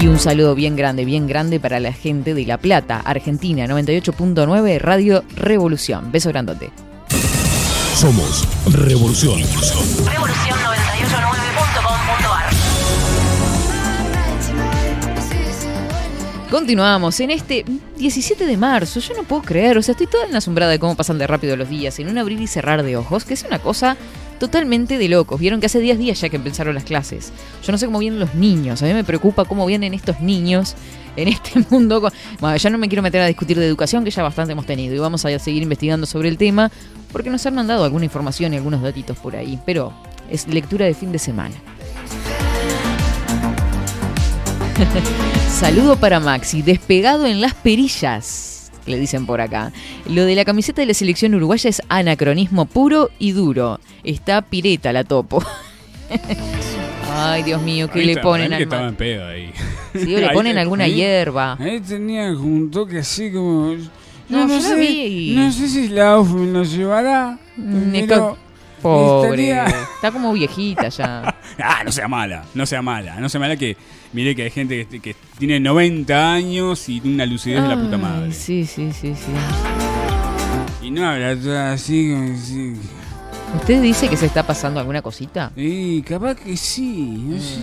Y 0.02 0.08
un 0.08 0.18
saludo 0.18 0.56
bien 0.56 0.78
grande, 0.78 1.04
bien 1.04 1.28
grande 1.28 1.60
para 1.60 1.82
la 1.82 1.92
gente 1.92 2.34
de 2.34 2.46
La 2.46 2.58
Plata, 2.58 3.02
Argentina, 3.04 3.66
98.9 3.68 4.80
Radio 4.80 5.26
Revolución. 5.36 6.10
Beso 6.10 6.30
grandote. 6.30 6.72
Somos 7.96 8.48
Revolución. 8.72 9.42
Revolución 10.06 10.58
989.com.ar 10.58 12.50
Continuamos 16.50 17.20
en 17.20 17.32
este 17.32 17.66
17 17.98 18.46
de 18.46 18.56
marzo. 18.56 19.02
Yo 19.02 19.16
no 19.16 19.24
puedo 19.24 19.42
creer, 19.42 19.78
o 19.78 19.82
sea, 19.82 19.92
estoy 19.92 20.08
toda 20.08 20.38
asombrada 20.38 20.72
de 20.72 20.80
cómo 20.80 20.96
pasan 20.96 21.18
de 21.18 21.28
rápido 21.28 21.58
los 21.58 21.68
días, 21.68 22.00
en 22.00 22.08
un 22.08 22.18
abrir 22.18 22.40
y 22.40 22.48
cerrar 22.48 22.84
de 22.84 22.96
ojos, 22.96 23.26
que 23.26 23.34
es 23.34 23.44
una 23.44 23.60
cosa 23.60 23.98
totalmente 24.40 24.98
de 24.98 25.10
locos. 25.10 25.40
Vieron 25.40 25.60
que 25.60 25.68
hace 25.68 25.80
10 25.80 25.98
días 26.00 26.22
ya 26.22 26.30
que 26.30 26.38
empezaron 26.38 26.74
las 26.74 26.84
clases. 26.84 27.32
Yo 27.64 27.72
no 27.72 27.78
sé 27.78 27.86
cómo 27.86 28.00
vienen 28.00 28.20
los 28.20 28.34
niños, 28.36 28.82
a 28.82 28.86
mí 28.86 28.94
me 28.94 29.04
preocupa 29.04 29.46
cómo 29.46 29.66
vienen 29.66 29.94
estos 29.94 30.20
niños 30.22 30.76
en 31.16 31.28
este 31.28 31.64
mundo. 31.70 32.02
Bueno, 32.40 32.58
ya 32.58 32.70
no 32.70 32.78
me 32.78 32.88
quiero 32.88 33.02
meter 33.02 33.22
a 33.22 33.28
discutir 33.28 33.60
de 33.60 33.66
educación, 33.66 34.04
que 34.04 34.12
ya 34.12 34.24
bastante 34.24 34.54
hemos 34.54 34.66
tenido, 34.66 34.96
y 34.96 35.00
vamos 35.00 35.26
a 35.26 35.40
seguir 35.40 35.64
investigando 35.64 36.06
sobre 36.06 36.30
el 36.30 36.38
tema, 36.38 36.72
porque 37.12 37.30
nos 37.30 37.46
han 37.46 37.56
mandado 37.56 37.84
alguna 37.84 38.06
información 38.06 38.54
y 38.54 38.58
algunos 38.58 38.82
datitos 38.82 39.18
por 39.18 39.36
ahí, 39.36 39.60
pero 39.66 39.94
es 40.30 40.48
lectura 40.48 40.86
de 40.86 40.94
fin 40.94 41.12
de 41.12 41.20
semana. 41.20 41.56
Saludo 45.52 45.98
para 45.98 46.20
Maxi, 46.20 46.62
despegado 46.62 47.26
en 47.26 47.42
las 47.42 47.54
perillas, 47.54 48.59
le 48.90 49.00
dicen 49.00 49.26
por 49.26 49.40
acá. 49.42 49.72
Lo 50.08 50.26
de 50.26 50.36
la 50.36 50.46
camiseta 50.46 50.82
de 50.82 50.88
la 50.88 50.94
selección 50.94 51.36
uruguaya 51.36 51.70
es 51.70 51.82
anacronismo 51.90 52.66
puro 52.66 53.10
y 53.20 53.32
duro. 53.32 53.80
Está 54.04 54.42
pireta 54.42 54.92
la 54.94 55.04
topo. 55.04 55.44
Ay, 57.12 57.44
Dios 57.44 57.62
mío, 57.62 57.90
¿qué 57.92 58.00
Ahí 58.00 58.06
le 58.06 58.12
está, 58.14 58.22
ponen 58.24 58.54
al 58.54 58.62
estaba 58.62 58.88
en 58.88 58.96
pedo 58.96 59.28
ahí. 59.28 59.52
Sí, 59.94 60.16
o 60.16 60.20
le 60.20 60.26
Ahí- 60.30 60.34
ponen 60.36 60.58
alguna 60.58 60.84
ahí- 60.86 60.94
hierba. 60.96 61.58
Ahí 61.60 61.80
tenía 61.82 62.32
un 62.32 62.70
toque 62.72 63.00
así 63.00 63.32
como. 63.32 63.76
No, 64.30 64.48
yo 64.48 64.62
sé, 64.62 64.70
lo 64.70 64.76
vi. 64.78 65.34
no 65.36 65.52
sé 65.52 65.68
si 65.68 65.88
la 65.90 66.22
me 66.22 66.52
lo 66.52 66.64
llevará. 66.64 67.40
Mm, 67.58 68.08
Pobre. 68.82 69.26
estaría- 69.50 69.66
Está 69.96 70.12
como 70.12 70.32
viejita 70.34 70.90
ya. 70.90 71.36
Ah, 71.64 71.84
no 71.84 71.92
sea 71.92 72.08
mala, 72.08 72.46
no 72.54 72.66
sea 72.66 72.82
mala, 72.82 73.20
no 73.20 73.28
sea 73.28 73.40
mala 73.40 73.58
que 73.58 73.76
mire 74.14 74.36
que 74.36 74.44
hay 74.44 74.50
gente 74.50 74.88
que, 74.88 75.00
que 75.00 75.16
tiene 75.38 75.60
90 75.60 76.34
años 76.34 76.88
y 76.88 77.02
una 77.04 77.26
lucidez 77.26 77.62
de 77.62 77.68
la 77.68 77.76
puta 77.76 77.98
madre. 77.98 78.32
Sí, 78.32 78.66
sí, 78.66 78.92
sí, 78.94 79.14
sí. 79.14 79.32
Y 80.82 80.92
no 80.92 81.08
habla 81.08 81.74
así, 81.74 82.14
así. 82.14 82.76
¿Usted 83.56 83.82
dice 83.82 84.08
que 84.08 84.16
se 84.16 84.28
está 84.28 84.44
pasando 84.44 84.80
alguna 84.80 85.02
cosita? 85.02 85.52
Y 85.56 86.02
capaz 86.04 86.36
que 86.36 86.56
sí, 86.56 87.26
no 87.28 87.40
sé. 87.40 87.58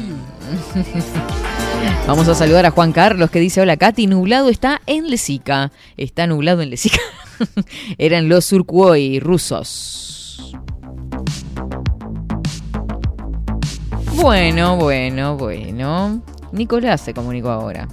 Vamos 2.07 2.29
a 2.29 2.35
saludar 2.35 2.67
a 2.67 2.71
Juan 2.71 2.93
Carlos 2.93 3.31
que 3.31 3.41
dice, 3.41 3.61
hola 3.61 3.77
Katy, 3.77 4.07
nublado 4.07 4.49
está 4.49 4.83
en 4.87 5.09
Lesica. 5.09 5.73
Está 5.97 6.27
nublado 6.27 6.63
en 6.63 6.71
Lesica. 6.71 6.99
Eran 7.99 8.29
los 8.29 8.45
Surcuoy 8.45 9.21
rusos. 9.21 10.17
Bueno, 14.17 14.77
bueno, 14.77 15.37
bueno. 15.37 16.23
Nicolás 16.51 17.03
se 17.03 17.13
comunicó 17.13 17.51
ahora. 17.51 17.87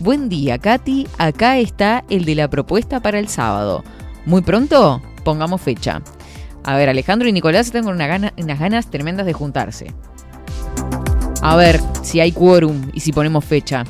Buen 0.00 0.28
día, 0.28 0.58
Katy. 0.58 1.06
Acá 1.16 1.58
está 1.58 2.04
el 2.10 2.24
de 2.24 2.34
la 2.34 2.50
propuesta 2.50 3.00
para 3.00 3.20
el 3.20 3.28
sábado. 3.28 3.84
Muy 4.26 4.42
pronto, 4.42 5.00
pongamos 5.24 5.60
fecha. 5.60 6.02
A 6.64 6.76
ver, 6.76 6.88
Alejandro 6.88 7.28
y 7.28 7.32
Nicolás 7.32 7.66
están 7.66 7.86
unas 7.86 8.58
ganas 8.58 8.90
tremendas 8.90 9.26
de 9.26 9.32
juntarse. 9.32 9.94
A 11.40 11.54
ver 11.54 11.80
si 12.02 12.18
hay 12.18 12.32
quórum 12.32 12.90
y 12.92 13.00
si 13.00 13.12
ponemos 13.12 13.44
fecha. 13.44 13.84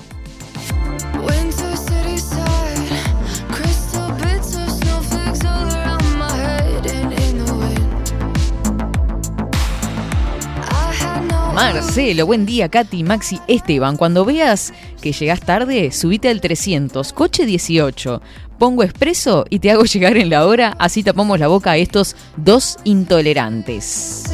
Marcelo, 11.60 12.24
buen 12.24 12.46
día, 12.46 12.70
Katy, 12.70 13.04
Maxi, 13.04 13.38
Esteban. 13.46 13.98
Cuando 13.98 14.24
veas 14.24 14.72
que 15.02 15.12
llegás 15.12 15.40
tarde, 15.40 15.92
subite 15.92 16.30
al 16.30 16.40
300, 16.40 17.12
coche 17.12 17.44
18. 17.44 18.22
Pongo 18.58 18.82
expreso 18.82 19.44
y 19.50 19.58
te 19.58 19.70
hago 19.70 19.84
llegar 19.84 20.16
en 20.16 20.30
la 20.30 20.46
hora, 20.46 20.74
así 20.78 21.02
tapamos 21.02 21.38
la 21.38 21.48
boca 21.48 21.72
a 21.72 21.76
estos 21.76 22.16
dos 22.38 22.78
intolerantes. 22.84 24.24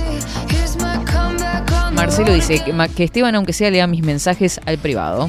Marcelo 1.95 2.33
dice 2.33 2.63
que 2.95 3.05
Esteban, 3.05 3.35
aunque 3.35 3.53
sea, 3.53 3.73
lea 3.73 3.89
mis 3.89 4.05
mensajes 4.05 4.61
al 4.65 4.79
privado. 4.79 5.29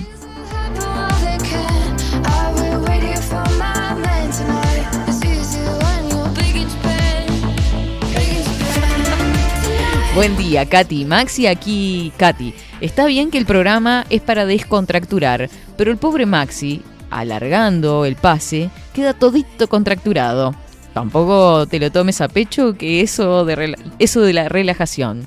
Buen 10.18 10.36
día, 10.36 10.66
Katy. 10.66 11.06
Maxi, 11.06 11.46
aquí 11.46 12.12
Katy. 12.18 12.52
Está 12.82 13.06
bien 13.06 13.30
que 13.30 13.38
el 13.38 13.46
programa 13.46 14.04
es 14.10 14.20
para 14.22 14.48
descontracturar, 14.48 15.48
pero 15.78 15.92
el 15.92 15.98
pobre 15.98 16.26
Maxi, 16.26 16.82
alargando 17.12 18.04
el 18.04 18.16
pase, 18.16 18.72
queda 18.96 19.14
todito 19.14 19.68
contracturado. 19.70 20.56
Tampoco 20.96 21.68
te 21.68 21.80
lo 21.80 21.92
tomes 21.92 22.20
a 22.22 22.30
pecho 22.30 22.76
que 22.76 23.02
eso 23.02 23.46
de, 23.46 23.76
eso 24.00 24.22
de 24.22 24.34
la 24.34 24.50
relajación. 24.50 25.24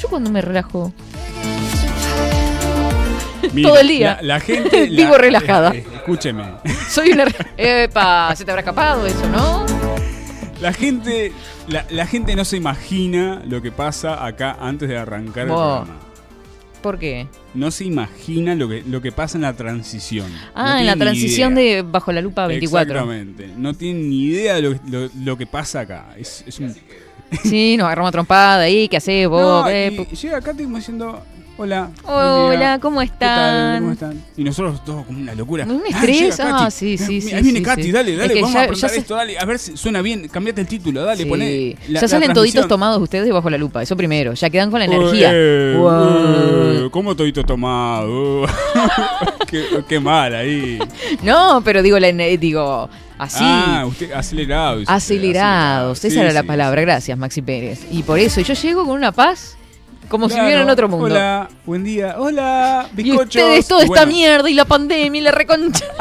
Yo 0.00 0.08
cuando 0.08 0.30
me 0.30 0.40
relajo, 0.40 0.92
Mira, 3.52 3.68
Todo 3.68 3.80
el 3.80 3.88
día. 3.88 4.18
La, 4.22 4.34
la 4.34 4.40
gente. 4.40 4.88
la- 4.90 4.96
Vivo 5.02 5.18
relajada. 5.18 5.74
eh, 5.74 5.84
escúcheme. 5.96 6.44
soy 6.88 7.10
una... 7.10 7.24
Epa, 7.56 8.32
se 8.36 8.44
te 8.44 8.52
habrá 8.52 8.60
escapado 8.60 9.04
eso, 9.06 9.28
¿no? 9.28 9.66
La 10.60 10.72
gente, 10.72 11.32
la, 11.68 11.86
la 11.90 12.06
gente 12.06 12.36
no 12.36 12.44
se 12.44 12.56
imagina 12.56 13.42
lo 13.48 13.62
que 13.62 13.72
pasa 13.72 14.24
acá 14.26 14.56
antes 14.60 14.88
de 14.88 14.98
arrancar 14.98 15.42
el 15.44 15.48
programa. 15.48 15.96
¿Por 16.82 16.98
qué? 16.98 17.26
No 17.54 17.70
se 17.70 17.84
imagina 17.84 18.54
lo 18.54 18.68
que, 18.68 18.82
lo 18.86 19.02
que 19.02 19.12
pasa 19.12 19.36
en 19.36 19.42
la 19.42 19.52
transición. 19.54 20.26
Ah, 20.54 20.74
No 20.74 20.78
en 20.80 20.86
la 20.86 20.96
transición 20.96 21.52
idea. 21.58 21.76
de 21.76 21.82
Bajo 21.82 22.10
la 22.12 22.22
Lupa 22.22 22.46
24. 22.46 22.90
Exactamente. 22.90 23.50
No 23.56 23.74
tienen 23.74 24.08
ni 24.08 24.24
idea 24.24 24.54
de 24.54 24.62
lo, 24.62 24.70
lo- 24.88 25.10
lo 25.22 25.36
que 25.36 25.46
pasa 25.46 25.80
acá. 25.80 26.14
Es, 26.16 26.42
es 26.46 26.58
un... 26.58 26.74
Sí, 27.44 27.76
nos 27.76 27.84
agarramos 27.86 28.08
a 28.08 28.12
trompada 28.12 28.62
ahí, 28.62 28.88
¿qué 28.88 28.96
haces 28.96 29.28
vos? 29.28 29.40
No, 29.42 29.64
¿Qué 29.70 30.06
y 30.10 30.16
llega 30.16 30.38
acá 30.38 30.52
diciendo, 30.52 31.22
hola. 31.60 31.90
Hola, 32.04 32.78
¿cómo 32.80 33.00
¿qué 33.00 33.10
tal? 33.18 33.80
¿Cómo 33.80 33.92
están? 33.92 34.12
están? 34.12 34.24
Y 34.36 34.44
nosotros 34.44 34.82
todos 34.84 35.04
como 35.04 35.18
una 35.20 35.34
locura. 35.34 35.64
Un 35.66 35.82
estrés, 35.86 36.40
ah, 36.40 36.70
sí, 36.70 36.96
sí, 36.96 37.20
sí, 37.20 37.34
Ahí 37.34 37.42
viene 37.42 37.58
sí, 37.58 37.64
Katy, 37.64 37.82
sí. 37.82 37.92
dale, 37.92 38.12
Es 38.12 38.18
dale, 38.18 38.34
que 38.34 38.40
vamos 38.42 38.54
ya- 38.80 38.86
a 38.86 38.88
se- 38.90 38.98
esto, 39.00 39.14
dale, 39.14 39.38
a 39.38 39.44
ver 39.44 39.58
si 39.58 39.76
suena 39.76 40.00
bien, 40.00 40.26
cambiate 40.28 40.62
el 40.62 40.66
título, 40.66 41.04
dale, 41.04 41.24
Sí. 41.24 41.28
poné. 41.28 41.76
ya 41.88 42.08
salen 42.08 42.32
toditos 42.32 42.66
tomados 42.66 43.00
ustedes 43.02 43.30
bajo 43.30 43.50
la 43.50 43.58
lupa, 43.58 43.82
eso 43.82 43.94
primero. 43.96 44.32
Ya 44.32 44.48
quedan 44.48 44.70
con 44.70 44.78
la 44.78 44.86
energía. 44.86 45.30
Eh, 45.32 45.74
Wow. 45.78 46.86
eh, 46.86 46.88
¿Cómo 46.90 47.14
todito 47.14 47.44
tomado? 47.44 48.46
qué, 49.46 49.64
qué 49.88 50.00
mal 50.00 50.34
ahí. 50.34 50.78
No, 51.22 51.60
pero 51.64 51.82
digo, 51.82 51.98
la, 51.98 52.10
digo 52.10 52.88
así. 53.18 53.44
Ah, 53.46 53.84
usted 53.86 54.12
acelerado. 54.12 54.78
dice 54.78 54.90
usted, 54.90 54.94
acelerados. 54.96 56.04
Esa 56.04 56.22
era 56.22 56.32
la 56.32 56.42
palabra. 56.42 56.80
Gracias, 56.80 57.16
Maxi 57.18 57.42
Pérez. 57.42 57.80
Y 57.90 58.02
por 58.02 58.18
eso 58.18 58.40
yo 58.40 58.54
llego 58.54 58.84
con 58.86 58.96
una 58.96 59.12
paz 59.12 59.56
como 60.10 60.28
si 60.28 60.34
Claro. 60.34 60.44
viviera 60.46 60.62
en 60.64 60.70
otro 60.70 60.88
mundo. 60.88 61.06
Hola, 61.06 61.48
buen 61.64 61.84
día. 61.84 62.16
Hola, 62.18 62.88
y 62.92 62.96
bizcochos. 63.02 63.26
ustedes, 63.42 63.68
toda 63.68 63.80
Y 63.80 63.84
esta 63.84 64.00
bueno, 64.00 64.12
mierda 64.12 64.50
y 64.50 64.54
la 64.54 64.64
pandemia 64.66 65.20
y 65.20 65.24
la 65.24 65.30
reconcha. 65.30 65.86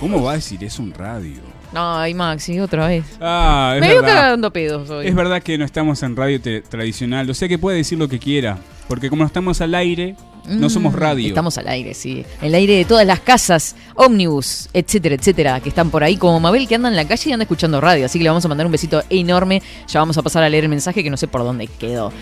¿Cómo 0.00 0.22
va 0.22 0.32
a 0.32 0.34
decir 0.34 0.62
eso 0.64 0.82
en 0.82 0.92
radio? 0.92 1.40
Ay, 1.74 2.12
Maxi, 2.12 2.58
otra 2.60 2.88
vez. 2.88 3.04
Ah, 3.20 3.72
es 3.76 3.80
Me 3.80 3.88
veo 3.88 4.02
cagando 4.02 4.52
pedos 4.52 4.90
hoy. 4.90 5.06
Es 5.06 5.14
verdad 5.14 5.42
que 5.42 5.56
no 5.56 5.64
estamos 5.64 6.02
en 6.02 6.16
radio 6.16 6.40
tradicional, 6.68 7.30
o 7.30 7.34
sea 7.34 7.48
que 7.48 7.58
puede 7.58 7.78
decir 7.78 7.98
lo 7.98 8.08
que 8.08 8.18
quiera, 8.18 8.58
porque 8.88 9.08
como 9.08 9.22
no 9.22 9.26
estamos 9.26 9.60
al 9.60 9.74
aire, 9.74 10.16
no 10.46 10.66
Mm, 10.66 10.70
somos 10.70 10.94
radio. 10.94 11.28
Estamos 11.28 11.56
al 11.58 11.68
aire, 11.68 11.94
sí. 11.94 12.24
El 12.40 12.54
aire 12.54 12.74
de 12.76 12.84
todas 12.84 13.06
las 13.06 13.20
casas, 13.20 13.76
ómnibus, 13.94 14.68
etcétera, 14.72 15.14
etcétera, 15.14 15.60
que 15.60 15.68
están 15.68 15.90
por 15.90 16.02
ahí, 16.02 16.16
como 16.16 16.40
Mabel 16.40 16.66
que 16.66 16.74
anda 16.74 16.88
en 16.88 16.96
la 16.96 17.06
calle 17.06 17.30
y 17.30 17.32
anda 17.32 17.44
escuchando 17.44 17.80
radio. 17.80 18.06
Así 18.06 18.18
que 18.18 18.24
le 18.24 18.30
vamos 18.30 18.44
a 18.44 18.48
mandar 18.48 18.66
un 18.66 18.72
besito 18.72 19.02
enorme. 19.10 19.62
Ya 19.88 20.00
vamos 20.00 20.18
a 20.18 20.22
pasar 20.22 20.42
a 20.42 20.48
leer 20.48 20.64
el 20.64 20.70
mensaje 20.70 21.02
que 21.04 21.10
no 21.10 21.16
sé 21.16 21.28
por 21.28 21.42
dónde 21.42 21.66
quedó. 21.68 22.12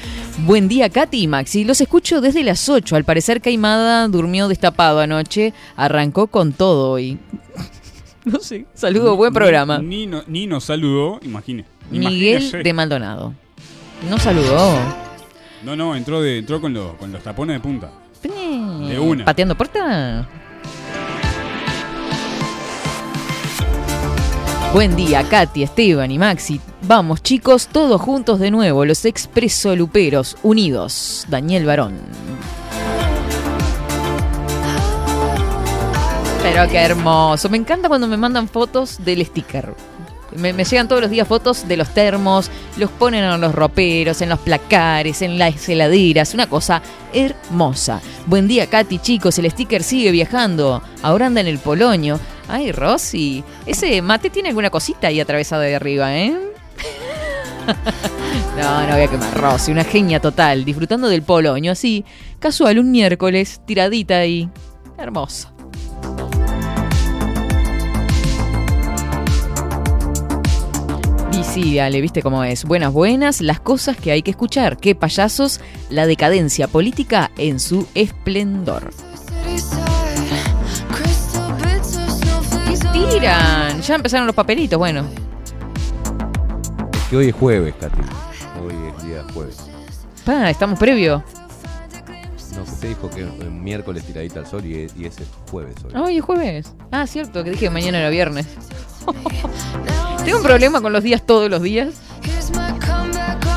Buen 0.45 0.69
día, 0.69 0.91
Katy 0.91 1.23
y 1.23 1.27
Maxi. 1.29 1.65
Los 1.65 1.81
escucho 1.81 2.21
desde 2.21 2.45
las 2.45 2.69
8. 2.69 2.97
Al 2.97 3.05
parecer, 3.05 3.41
Caimada 3.41 4.07
durmió 4.09 4.49
destapado 4.49 5.01
anoche. 5.01 5.53
Arrancó 5.77 6.27
con 6.27 6.53
todo 6.53 6.91
hoy. 6.91 7.19
No 8.23 8.39
sé. 8.39 8.67
Saludo, 8.75 9.17
buen 9.17 9.33
programa. 9.33 9.79
Ni, 9.79 10.07
ni 10.27 10.47
nos 10.47 10.65
saludó, 10.65 11.19
imagine. 11.23 11.65
Miguel 11.91 12.53
de 12.63 12.73
Maldonado. 12.75 13.35
No 14.11 14.19
saludó. 14.19 14.75
No, 15.65 15.75
no, 15.75 15.97
entró, 15.97 16.21
de, 16.21 16.39
entró 16.39 16.61
con, 16.61 16.75
los- 16.75 16.95
con 16.97 17.11
los 17.13 17.23
tapones 17.23 17.57
de 17.57 17.61
punta. 17.61 17.91
De 18.23 18.99
una. 18.99 19.25
¿Pateando 19.25 19.55
puerta? 19.57 20.29
Buen 24.73 24.95
día, 24.95 25.25
Katy, 25.29 25.63
Esteban 25.65 26.11
y 26.11 26.19
Maxi. 26.19 26.61
Vamos, 26.83 27.23
chicos, 27.23 27.67
todos 27.67 28.01
juntos 28.01 28.39
de 28.39 28.51
nuevo, 28.51 28.85
los 28.85 29.05
expreso 29.05 29.75
luperos, 29.75 30.37
unidos. 30.43 31.27
Daniel 31.29 31.67
Barón. 31.67 31.99
Pero 36.43 36.69
qué 36.71 36.79
hermoso. 36.79 37.49
Me 37.49 37.57
encanta 37.57 37.89
cuando 37.89 38.07
me 38.07 38.17
mandan 38.17 38.49
fotos 38.49 39.05
del 39.05 39.25
sticker. 39.25 39.75
Me, 40.37 40.53
llegan 40.53 40.89
todos 40.89 41.03
los 41.03 41.11
días 41.11 41.27
fotos 41.27 41.67
de 41.67 41.77
los 41.77 41.89
termos, 41.93 42.51
los 42.77 42.91
ponen 42.91 43.25
en 43.25 43.41
los 43.41 43.55
roperos, 43.55 44.23
en 44.23 44.29
los 44.29 44.39
placares, 44.39 45.23
en 45.23 45.39
las 45.39 45.69
heladeras. 45.69 46.35
Una 46.35 46.49
cosa 46.49 46.83
hermosa. 47.13 48.01
Buen 48.27 48.47
día, 48.47 48.69
Katy, 48.69 48.99
chicos. 48.99 49.39
El 49.39 49.51
sticker 49.51 49.83
sigue 49.83 50.11
viajando. 50.11 50.83
Ahora 51.03 51.27
anda 51.27 51.41
en 51.41 51.47
el 51.47 51.59
Polonio. 51.59 52.21
Ay, 52.49 52.73
Rosy. 52.73 53.45
Ese 53.67 54.03
mate 54.03 54.31
tiene 54.31 54.49
alguna 54.51 54.71
cosita 54.71 55.09
ahí 55.09 55.21
atravesada 55.21 55.63
de 55.63 55.77
arriba, 55.77 56.17
¿eh? 56.17 56.37
No, 58.57 58.87
no 58.87 58.93
voy 58.93 59.03
a 59.03 59.09
quemar. 59.09 59.41
Rosy, 59.41 59.73
una 59.73 59.85
genia 59.85 60.21
total. 60.21 60.65
Disfrutando 60.65 61.09
del 61.09 61.23
Polonio, 61.23 61.73
así. 61.73 62.05
Casual, 62.39 62.79
un 62.79 62.91
miércoles, 62.91 63.61
tiradita 63.65 64.19
ahí. 64.19 64.51
Hermoso. 64.99 65.60
Y 71.41 71.45
sí, 71.45 71.79
Ale, 71.79 72.03
viste 72.03 72.21
cómo 72.21 72.45
es. 72.45 72.67
Buenas, 72.67 72.93
buenas, 72.93 73.41
las 73.41 73.61
cosas 73.61 73.97
que 73.97 74.13
hay 74.13 74.21
que 74.21 74.31
escuchar. 74.31 74.77
Qué 74.77 74.95
payasos, 74.95 75.59
la 75.89 76.05
decadencia 76.05 76.69
política 76.69 77.31
en 77.39 77.59
su 77.61 77.89
esplendor. 77.95 78.91
¿Qué 82.93 83.01
tiran? 83.11 83.81
Ya 83.81 83.95
empezaron 83.95 84.27
los 84.27 84.37
papelitos, 84.37 84.79
bueno. 84.79 85.07
Es 86.93 87.09
que 87.09 87.17
hoy 87.17 87.29
es 87.29 87.35
jueves, 87.35 87.75
Katy. 87.81 88.01
Hoy 88.63 88.75
es 88.95 89.07
día 89.07 89.25
jueves. 89.33 89.57
Pa, 90.27 90.51
estamos 90.51 90.79
previo. 90.79 91.25
No, 92.55 92.63
usted 92.65 92.89
dijo 92.91 93.09
que 93.09 93.23
eh, 93.23 93.51
miércoles 93.51 94.05
tiradita 94.05 94.41
al 94.41 94.47
sol 94.47 94.67
y 94.67 94.81
es, 94.83 94.95
y 94.95 95.07
es 95.07 95.17
el 95.17 95.27
jueves 95.51 95.77
hoy. 95.87 95.93
Hoy 95.99 96.17
es 96.19 96.23
jueves. 96.23 96.75
Ah, 96.91 97.07
cierto, 97.07 97.43
que 97.43 97.51
dije 97.53 97.65
que 97.65 97.71
mañana 97.71 97.99
era 97.99 98.11
viernes. 98.11 98.47
Tengo 100.25 100.39
un 100.39 100.45
problema 100.45 100.81
con 100.81 100.93
los 100.93 101.03
días 101.03 101.23
todos 101.25 101.51
los 101.51 101.63
días. 101.63 101.95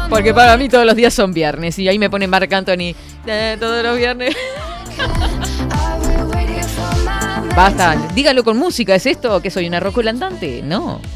Porque 0.10 0.34
para 0.34 0.58
mí 0.58 0.70
todos 0.70 0.86
los 0.86 0.96
días 0.96 1.14
son 1.14 1.34
viernes. 1.34 1.78
Y 1.80 1.88
ahí 1.88 1.98
me 2.00 2.10
pone 2.10 2.28
Marc 2.28 2.52
Anthony. 2.54 2.94
"Eh, 3.26 3.58
todos 3.60 3.84
los 3.84 3.98
viernes. 3.98 4.36
Basta, 7.56 7.96
dígalo 8.16 8.44
con 8.44 8.58
música. 8.58 8.96
¿Es 8.96 9.06
esto 9.06 9.42
que 9.42 9.52
soy 9.52 9.68
una 9.68 9.80
rocola 9.80 10.10
andante? 10.12 10.62
No. 10.64 11.00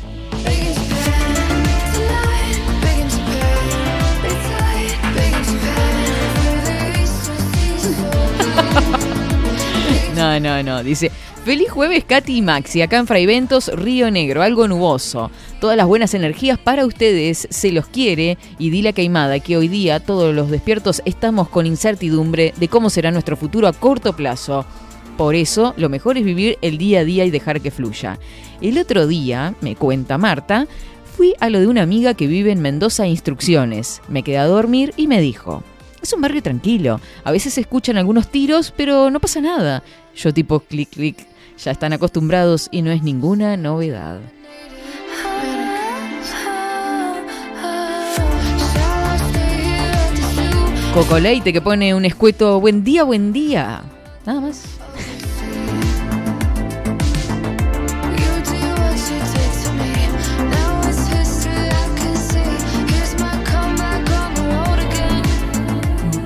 No, 10.15 10.39
no, 10.39 10.63
no. 10.63 10.83
Dice, 10.83 11.11
feliz 11.47 11.71
jueves 11.71 12.03
Katy 12.03 12.35
y 12.35 12.41
Maxi, 12.41 12.81
acá 12.81 12.97
en 12.97 13.07
Fraiventos, 13.07 13.69
Río 13.69 14.11
Negro, 14.11 14.41
algo 14.41 14.67
nuboso. 14.67 15.31
Todas 15.61 15.77
las 15.77 15.87
buenas 15.87 16.13
energías 16.13 16.59
para 16.59 16.85
ustedes, 16.85 17.47
se 17.49 17.71
los 17.71 17.87
quiere 17.87 18.37
y 18.59 18.69
dile 18.69 18.89
a 18.89 18.93
Caimada 18.93 19.39
que 19.39 19.55
hoy 19.55 19.69
día 19.69 20.01
todos 20.01 20.35
los 20.35 20.51
despiertos 20.51 21.01
estamos 21.05 21.47
con 21.47 21.65
incertidumbre 21.65 22.53
de 22.57 22.67
cómo 22.67 22.89
será 22.89 23.11
nuestro 23.11 23.37
futuro 23.37 23.69
a 23.69 23.71
corto 23.71 24.13
plazo. 24.13 24.65
Por 25.15 25.35
eso, 25.35 25.73
lo 25.77 25.87
mejor 25.87 26.17
es 26.17 26.25
vivir 26.25 26.57
el 26.61 26.77
día 26.77 26.99
a 26.99 27.05
día 27.05 27.23
y 27.23 27.31
dejar 27.31 27.61
que 27.61 27.71
fluya. 27.71 28.19
El 28.59 28.77
otro 28.77 29.07
día, 29.07 29.55
me 29.61 29.77
cuenta 29.77 30.17
Marta, 30.17 30.67
fui 31.15 31.33
a 31.39 31.49
lo 31.49 31.61
de 31.61 31.67
una 31.67 31.81
amiga 31.81 32.13
que 32.13 32.27
vive 32.27 32.51
en 32.51 32.61
Mendoza 32.61 33.07
Instrucciones. 33.07 34.01
Me 34.09 34.21
quedé 34.21 34.39
a 34.39 34.47
dormir 34.47 34.93
y 34.97 35.07
me 35.07 35.21
dijo, 35.21 35.63
es 36.01 36.11
un 36.11 36.19
barrio 36.19 36.43
tranquilo. 36.43 36.99
A 37.23 37.31
veces 37.31 37.53
se 37.53 37.61
escuchan 37.61 37.95
algunos 37.95 38.27
tiros, 38.27 38.73
pero 38.75 39.09
no 39.09 39.21
pasa 39.21 39.39
nada. 39.39 39.81
Yo 40.13 40.33
tipo 40.33 40.59
clic 40.59 40.89
clic. 40.89 41.36
Ya 41.57 41.71
están 41.71 41.93
acostumbrados 41.93 42.69
y 42.71 42.81
no 42.81 42.91
es 42.91 43.03
ninguna 43.03 43.57
novedad. 43.57 44.19
Coco 50.93 51.19
Leite 51.19 51.53
que 51.53 51.61
pone 51.61 51.93
un 51.93 52.05
escueto 52.05 52.59
buen 52.59 52.83
día, 52.83 53.03
buen 53.03 53.31
día. 53.31 53.83
Nada 54.25 54.41
más. 54.41 54.63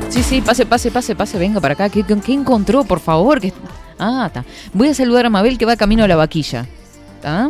Sí, 0.10 0.24
sí, 0.24 0.42
pase, 0.42 0.66
pase, 0.66 0.92
pase, 0.92 1.16
pase, 1.16 1.38
venga 1.38 1.60
para 1.62 1.74
acá. 1.74 1.90
¿Qué, 1.90 2.04
qué- 2.04 2.20
qué 2.20 2.34
encontró, 2.34 2.84
por 2.84 3.00
favor? 3.00 3.40
Que- 3.40 3.54
Ah, 4.02 4.26
está. 4.28 4.44
Voy 4.74 4.88
a 4.88 4.94
saludar 4.96 5.28
a 5.28 5.30
Mabel 5.30 5.58
que 5.58 5.66
va 5.66 5.76
camino 5.76 6.04
a 6.04 6.08
la 6.08 6.16
vaquilla. 6.16 6.66
¿Está? 7.16 7.50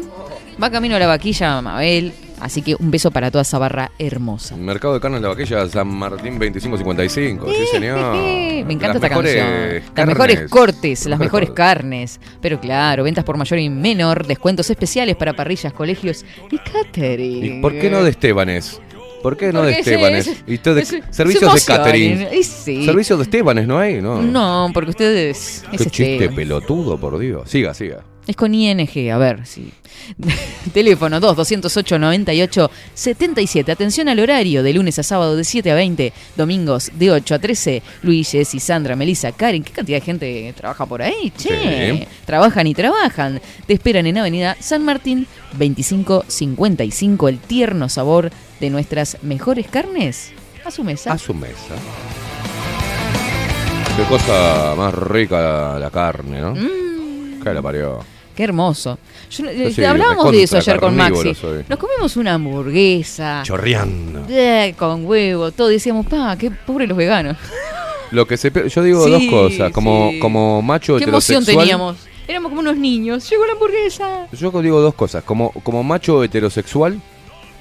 Va 0.61 0.69
camino 0.69 0.97
a 0.97 0.99
la 0.99 1.07
vaquilla, 1.07 1.61
Mabel. 1.61 2.13
Así 2.41 2.63
que 2.63 2.75
un 2.75 2.89
beso 2.89 3.11
para 3.11 3.29
toda 3.29 3.43
esa 3.43 3.59
barra 3.59 3.91
hermosa. 3.99 4.57
Mercado 4.57 4.95
de 4.95 4.99
carne 4.99 5.17
en 5.17 5.23
la 5.23 5.29
vaquilla 5.29 5.67
San 5.69 5.87
Martín 5.87 6.39
2555. 6.39 7.47
Sí, 7.47 7.65
señor. 7.71 8.15
Me 8.15 8.73
encanta 8.73 8.87
Las 8.87 8.95
esta 8.95 9.09
canción. 9.09 9.47
Las 9.47 9.89
carnes. 9.91 10.07
mejores 10.17 10.49
cortes, 10.49 11.05
las 11.05 11.19
Mejores 11.19 11.49
mejores 11.49 11.49
carnes. 11.51 12.19
Pero 12.41 12.59
claro, 12.59 13.03
ventas 13.03 13.23
por 13.23 13.37
mayor 13.37 13.59
y 13.59 13.69
menor, 13.69 14.25
descuentos 14.25 14.69
especiales 14.69 15.15
para 15.15 15.33
parrillas, 15.33 15.71
colegios 15.71 16.25
y 16.49 16.57
catering. 16.57 17.59
¿Y 17.59 17.61
por 17.61 17.73
qué 17.77 17.89
no 17.89 18.03
de 18.03 18.09
Estebanes? 18.09 18.81
¿Por 19.21 19.37
qué 19.37 19.47
no 19.53 19.59
Porque 19.59 19.73
de 19.73 19.79
Estebanes? 19.79 20.27
y 20.47 20.57
de- 20.57 21.03
servicios 21.11 21.53
se 21.53 21.59
de 21.73 21.77
catering. 21.77 22.27
Y 22.33 22.43
sí. 22.43 22.85
Servicios 22.85 23.19
de 23.19 23.23
Estebanes, 23.23 23.67
¿no 23.67 23.77
hay? 23.79 24.01
No. 24.01 24.21
No, 24.21 24.69
porque 24.73 24.91
ustedes... 24.91 25.63
Qué 25.69 25.75
es 25.77 25.81
chiste 25.83 26.13
Esteban. 26.13 26.35
pelotudo, 26.35 26.99
por 26.99 27.17
Dios. 27.19 27.49
Siga, 27.49 27.73
siga. 27.73 28.03
Es 28.27 28.35
con 28.35 28.53
ING, 28.53 29.11
a 29.11 29.17
ver, 29.17 29.45
sí. 29.47 29.71
Teléfono 30.73 31.19
2 31.19 31.35
208 31.35 31.97
98 31.99 32.71
77. 32.93 33.71
Atención 33.71 34.07
al 34.09 34.19
horario, 34.19 34.61
de 34.63 34.73
lunes 34.73 34.97
a 34.99 35.03
sábado 35.03 35.35
de 35.35 35.43
7 35.43 35.71
a 35.71 35.75
20, 35.75 36.13
domingos 36.37 36.91
de 36.93 37.11
8 37.11 37.35
a 37.35 37.39
13. 37.39 37.81
Luis, 38.03 38.31
Jessy, 38.31 38.59
Sandra, 38.59 38.95
Melissa, 38.95 39.31
Karen, 39.31 39.63
¿qué 39.63 39.71
cantidad 39.71 39.97
de 39.97 40.05
gente 40.05 40.53
trabaja 40.55 40.85
por 40.85 41.01
ahí? 41.01 41.31
Che, 41.35 41.93
Sí. 41.97 42.07
trabajan 42.25 42.67
y 42.67 42.75
trabajan. 42.75 43.41
Te 43.65 43.73
esperan 43.73 44.05
en 44.05 44.19
Avenida 44.19 44.55
San 44.59 44.85
Martín 44.85 45.25
2555, 45.57 47.27
el 47.27 47.39
tierno 47.39 47.89
sabor 47.89 48.31
de 48.61 48.69
nuestras 48.69 49.17
mejores 49.23 49.67
carnes. 49.67 50.31
A 50.63 50.71
su 50.71 50.83
mesa. 50.83 51.11
A 51.11 51.17
su 51.17 51.33
mesa. 51.33 51.75
Qué 53.97 54.03
cosa 54.03 54.73
más 54.77 54.93
rica 54.93 55.77
la, 55.77 55.89
carne, 55.91 56.39
¿no? 56.39 56.55
Mm. 56.55 57.41
Que 57.43 57.53
la 57.53 57.61
parió. 57.61 57.99
Qué 58.35 58.43
hermoso. 58.45 58.97
Yo- 59.29 59.45
eh, 59.47 59.71
sí, 59.73 59.83
hablábamos 59.83 60.31
de 60.31 60.43
eso 60.43 60.57
ayer 60.57 60.79
con 60.79 60.95
Maxi. 60.95 61.35
soy. 61.35 61.65
Nos 61.67 61.77
comimos 61.77 62.15
una 62.15 62.35
hamburguesa. 62.35 63.41
Chorreando. 63.43 64.25
Eh, 64.29 64.73
con 64.77 65.05
huevo, 65.05 65.51
todo. 65.51 65.67
Decíamos, 65.67 66.05
pa, 66.05 66.37
qué 66.37 66.49
pobre 66.51 66.87
los 66.87 66.97
veganos. 66.97 67.35
Lo 68.11 68.25
que 68.27 68.37
se 68.37 68.51
yo 68.69 68.83
digo 68.83 69.05
Sí, 69.05 69.11
dos 69.11 69.23
cosas, 69.29 69.71
como, 69.71 70.09
sí. 70.11 70.19
como 70.19 70.61
macho 70.61 70.97
Qué 70.97 71.05
emoción 71.05 71.37
heterosexual. 71.43 71.65
teníamos. 71.65 71.97
Éramos 72.27 72.49
como 72.49 72.61
unos 72.61 72.77
niños. 72.77 73.29
Llegó 73.29 73.45
la 73.45 73.53
hamburguesa. 73.53 74.27
Yo 74.31 74.51
digo 74.61 74.79
dos 74.81 74.93
cosas, 74.93 75.23
como, 75.23 75.51
como 75.63 75.81
macho 75.83 76.23
heterosexual, 76.23 77.01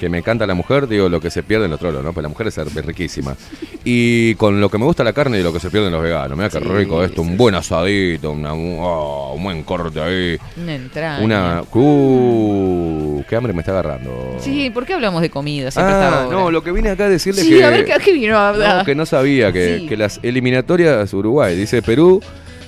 que 0.01 0.09
me 0.09 0.16
encanta 0.18 0.46
la 0.46 0.55
mujer, 0.55 0.88
digo 0.88 1.11
lo 1.11 1.20
que 1.20 1.30
se 1.30 1.42
pierde 1.42 1.66
en 1.66 1.70
los 1.72 1.78
trolos, 1.78 2.03
¿no? 2.03 2.14
Pues 2.14 2.22
la 2.22 2.30
mujer 2.30 2.46
es 2.46 2.57
es 2.57 2.86
riquísima. 2.86 3.36
Y 3.84 4.34
con 4.36 4.59
lo 4.59 4.70
que 4.70 4.78
me 4.78 4.86
gusta 4.86 5.05
la 5.05 5.12
carne 5.12 5.38
y 5.38 5.42
lo 5.42 5.53
que 5.53 5.61
se 5.61 5.68
pierde 5.68 5.88
en 5.88 5.92
los 5.92 6.03
veganos. 6.03 6.38
Mira 6.38 6.48
qué 6.48 6.59
rico 6.59 7.05
esto, 7.05 7.20
un 7.20 7.36
buen 7.36 7.55
asadito, 7.55 8.32
una- 8.32 8.55
un, 8.55 8.78
oh, 8.80 9.34
un 9.36 9.44
buen 9.44 9.62
corte 9.62 10.01
ahí. 10.01 10.38
Una 10.57 10.74
entrada. 10.74 11.20
Una. 11.22 11.62
Uh, 11.72 13.22
qué 13.28 13.36
hambre 13.36 13.53
me 13.53 13.61
está 13.61 13.72
agarrando. 13.72 14.36
Sí, 14.38 14.70
¿por 14.70 14.86
qué 14.86 14.94
hablamos 14.94 15.20
de 15.20 15.28
comida 15.28 15.70
siempre 15.70 15.94
Ah, 15.94 16.26
no, 16.30 16.51
lo 16.51 16.62
que 16.64 16.72
vine 16.72 16.88
acá 16.88 17.05
a 17.05 17.09
decirle 17.11 17.42
Sí, 17.42 17.51
que. 17.51 17.64
a 17.64 17.68
ver, 17.70 17.84
¿qué, 17.84 18.12
vino 18.12 18.38
a 18.38 18.48
hablar? 18.48 18.78
No, 18.78 18.84
que 18.86 18.94
no 18.94 19.05
sabía 19.05 19.53
que, 19.53 19.84
que 19.86 19.96
las 19.98 20.18
eliminatorias 20.22 21.12
Uruguay, 21.12 21.55
dice 21.57 21.82
Perú, 21.82 22.22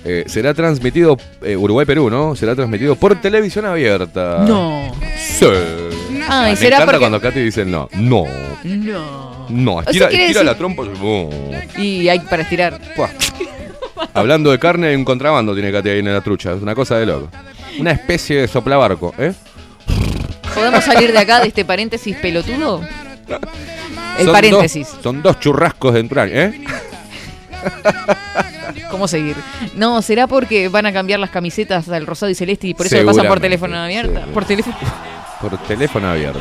eh, 0.05 0.25
será 0.27 0.53
transmitido, 0.53 1.17
eh, 1.43 1.57
Uruguay-Perú, 1.57 2.11
¿no? 2.11 2.37
Será 2.37 2.55
transmitido 2.55 2.95
por 2.97 3.21
televisión 3.21 3.65
abierta. 3.65 4.45
No. 4.47 4.93
Sí. 5.17 5.47
Ay, 6.29 6.51
me 6.53 6.57
será 6.57 6.77
encanta 6.77 6.85
porque- 6.93 6.99
cuando 7.01 7.21
Katy 7.21 7.41
dice 7.41 7.65
no. 7.65 7.89
No. 7.95 8.25
No. 8.65 9.47
No, 9.49 9.73
sea, 9.75 9.81
estira, 9.83 10.09
quiere 10.09 10.25
estira 10.27 10.41
decir- 10.41 10.45
la 10.47 10.55
trompa. 10.57 10.85
no. 10.85 11.31
Y 11.83 12.09
hay 12.09 12.21
para 12.21 12.43
estirar. 12.43 12.81
Hablando 14.15 14.51
de 14.51 14.59
carne, 14.59 14.89
hay 14.89 14.95
un 14.97 15.05
contrabando 15.05 15.55
tiene 15.55 15.71
Katy 15.73 15.89
ahí 15.91 15.99
en 16.01 16.13
la 16.13 16.21
trucha. 16.21 16.53
Es 16.53 16.63
una 16.63 16.75
cosa 16.75 16.97
de 16.97 17.07
loco. 17.07 17.29
Una 17.79 17.93
especie 17.93 18.41
de 18.43 18.49
soplabarco, 18.49 19.15
¿eh? 19.19 19.33
¿Podemos 20.55 20.85
salir 20.85 21.13
de 21.13 21.19
acá 21.19 21.41
de 21.41 21.49
este 21.49 21.65
paréntesis 21.65 22.17
pelotudo? 22.17 22.83
El 24.19 24.25
Son 24.27 24.33
paréntesis. 24.35 24.89
dos- 24.93 25.03
son 25.03 25.23
dos 25.23 25.41
churrascos 25.41 25.95
de 25.95 26.01
entraña, 26.01 26.33
¿eh? 26.35 26.65
¿Cómo 28.91 29.09
seguir? 29.09 29.37
No, 29.75 30.03
¿será 30.03 30.27
porque 30.27 30.69
van 30.69 30.85
a 30.87 30.93
cambiar 30.93 31.19
las 31.21 31.31
camisetas 31.31 31.89
al 31.89 32.07
rosado 32.07 32.31
y 32.31 32.35
celeste 32.35 32.67
y 32.69 32.75
por 32.75 32.87
eso 32.87 32.97
le 32.97 33.03
pasan 33.05 33.27
por 33.27 33.39
Seguramente, 33.41 33.47
teléfono 33.49 33.77
abierta? 33.79 34.27
Por 34.33 34.45
teléfono. 34.45 34.77
Por 35.43 35.59
teléfono 35.59 36.09
abierto. 36.09 36.41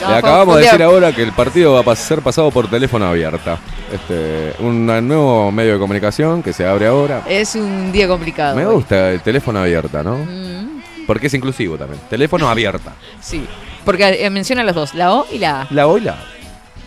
No, 0.00 0.08
Le 0.08 0.14
acabamos 0.16 0.56
de 0.56 0.62
decir 0.62 0.82
ahora 0.82 1.12
que 1.14 1.22
el 1.22 1.32
partido 1.32 1.84
va 1.84 1.92
a 1.92 1.96
ser 1.96 2.22
pasado 2.22 2.50
por 2.50 2.68
teléfono 2.70 3.06
abierta. 3.06 3.58
Este, 3.92 4.54
un 4.60 4.86
nuevo 4.86 5.52
medio 5.52 5.74
de 5.74 5.78
comunicación 5.78 6.42
que 6.42 6.52
se 6.54 6.66
abre 6.66 6.86
ahora. 6.86 7.22
Es 7.28 7.54
un 7.54 7.92
día 7.92 8.08
complicado. 8.08 8.56
Me 8.56 8.64
hoy. 8.64 8.76
gusta 8.76 9.10
el 9.10 9.20
teléfono 9.20 9.60
abierta, 9.60 10.02
¿no? 10.02 10.16
Mm, 10.16 10.80
Porque 11.06 11.26
es 11.26 11.34
inclusivo 11.34 11.76
también. 11.76 12.00
Teléfono 12.08 12.48
abierta. 12.48 12.94
sí. 13.20 13.46
Porque 13.84 14.04
eh, 14.24 14.28
menciona 14.30 14.62
los 14.62 14.74
dos, 14.74 14.94
la 14.94 15.14
O 15.14 15.26
y 15.32 15.38
la 15.38 15.62
A. 15.62 15.66
La 15.70 15.86
O 15.86 15.96
y 15.96 16.02
la 16.02 16.12
A. 16.12 16.18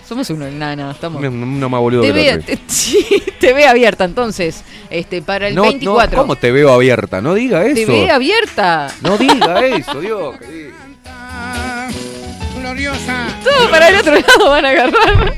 Somos 0.08 0.30
uno, 0.30 0.46
nada, 0.52 0.76
no, 0.76 0.92
estamos. 0.92 1.24
Uno 1.24 1.70
más 1.70 1.80
boludo 1.82 2.02
que 2.04 2.12
TV, 2.14 2.34
otro. 2.36 2.46
te- 2.46 2.60
sí, 2.68 3.06
abierta, 3.68 4.04
entonces. 4.06 4.64
Este, 4.92 5.22
para 5.24 5.48
el 5.48 5.56
No, 5.56 5.64
24. 5.64 6.16
no, 6.18 6.22
¿cómo 6.22 6.36
te 6.36 6.52
veo 6.52 6.72
abierta? 6.72 7.20
No 7.22 7.34
diga 7.34 7.66
eso. 7.66 7.74
TV 7.76 8.12
abierta. 8.12 8.90
No 9.02 9.18
diga 9.18 9.66
eso, 9.66 10.00
Dios. 10.02 10.36
Gloriosa. 12.74 13.28
Todo 13.44 13.70
para 13.70 13.90
el 13.90 13.96
otro 13.98 14.14
lado 14.16 14.50
van 14.50 14.66
a 14.66 14.70
agarrar. 14.70 15.34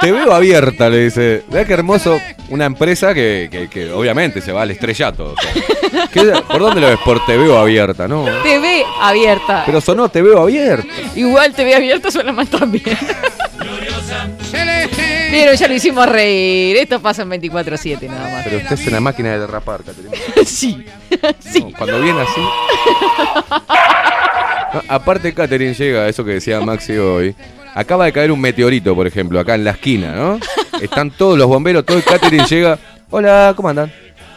Te 0.00 0.10
veo 0.10 0.32
abierta, 0.32 0.88
le 0.88 1.04
dice. 1.04 1.42
Vea 1.48 1.64
qué 1.66 1.74
hermoso. 1.74 2.18
Una 2.48 2.64
empresa 2.66 3.12
que, 3.14 3.48
que- 3.50 3.68
que 3.68 3.92
obviamente 3.92 4.40
se 4.40 4.52
va 4.52 4.62
al 4.62 4.70
estrellato. 4.70 5.34
o 5.34 5.34
sea. 5.40 6.08
¿Qué- 6.12 6.32
¿Por 6.48 6.60
dónde 6.60 6.80
lo 6.80 6.88
ves? 6.88 6.98
Por 7.04 7.24
te 7.26 7.36
veo 7.36 7.58
abierta, 7.58 8.08
¿no? 8.08 8.24
TV 8.42 8.84
abierta. 9.00 9.62
Pero 9.66 9.80
sonó 9.80 10.08
te 10.08 10.22
veo 10.22 10.40
abierta. 10.40 10.86
Igual 11.14 11.52
TV 11.54 11.74
abierta 11.74 12.10
suena 12.10 12.32
más 12.32 12.48
también. 12.48 12.84
Pero 15.32 15.54
ya 15.54 15.66
lo 15.66 15.74
hicimos 15.74 16.06
reír. 16.06 16.76
Esto 16.76 17.00
pasa 17.00 17.22
en 17.22 17.30
24-7 17.30 18.02
nada 18.06 18.30
más. 18.30 18.44
Pero 18.44 18.58
usted 18.58 18.72
es 18.72 18.86
una 18.86 19.00
máquina 19.00 19.30
de 19.32 19.38
derrapar, 19.38 19.82
Caterina. 19.82 20.12
sí. 20.46 20.84
No, 21.58 21.72
cuando 21.76 22.00
viene 22.02 22.20
así. 22.20 22.40
No, 24.74 24.82
aparte, 24.88 25.32
Catherine 25.32 25.72
llega 25.74 26.02
a 26.02 26.08
eso 26.08 26.22
que 26.22 26.32
decía 26.32 26.60
Maxi 26.60 26.92
hoy. 26.98 27.34
Acaba 27.74 28.04
de 28.04 28.12
caer 28.12 28.30
un 28.30 28.40
meteorito, 28.40 28.94
por 28.94 29.06
ejemplo, 29.06 29.40
acá 29.40 29.54
en 29.54 29.64
la 29.64 29.70
esquina, 29.70 30.12
¿no? 30.12 30.38
Están 30.80 31.10
todos 31.10 31.38
los 31.38 31.46
bomberos, 31.46 31.86
todo 31.86 31.98
y 31.98 32.02
Catherine 32.02 32.44
llega. 32.46 32.78
Hola, 33.10 33.54
¿cómo 33.56 33.70
andan? 33.70 33.90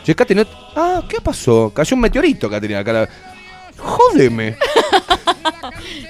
Yo, 0.05 0.15
Catherine, 0.15 0.47
ah, 0.77 1.03
¿qué 1.09 1.17
pasó? 1.21 1.71
Cayó 1.75 1.95
un 1.95 2.01
meteorito, 2.01 2.49
Catherine, 2.49 2.79
acá. 2.79 2.93
la- 2.93 3.09
Jódeme. 3.77 4.55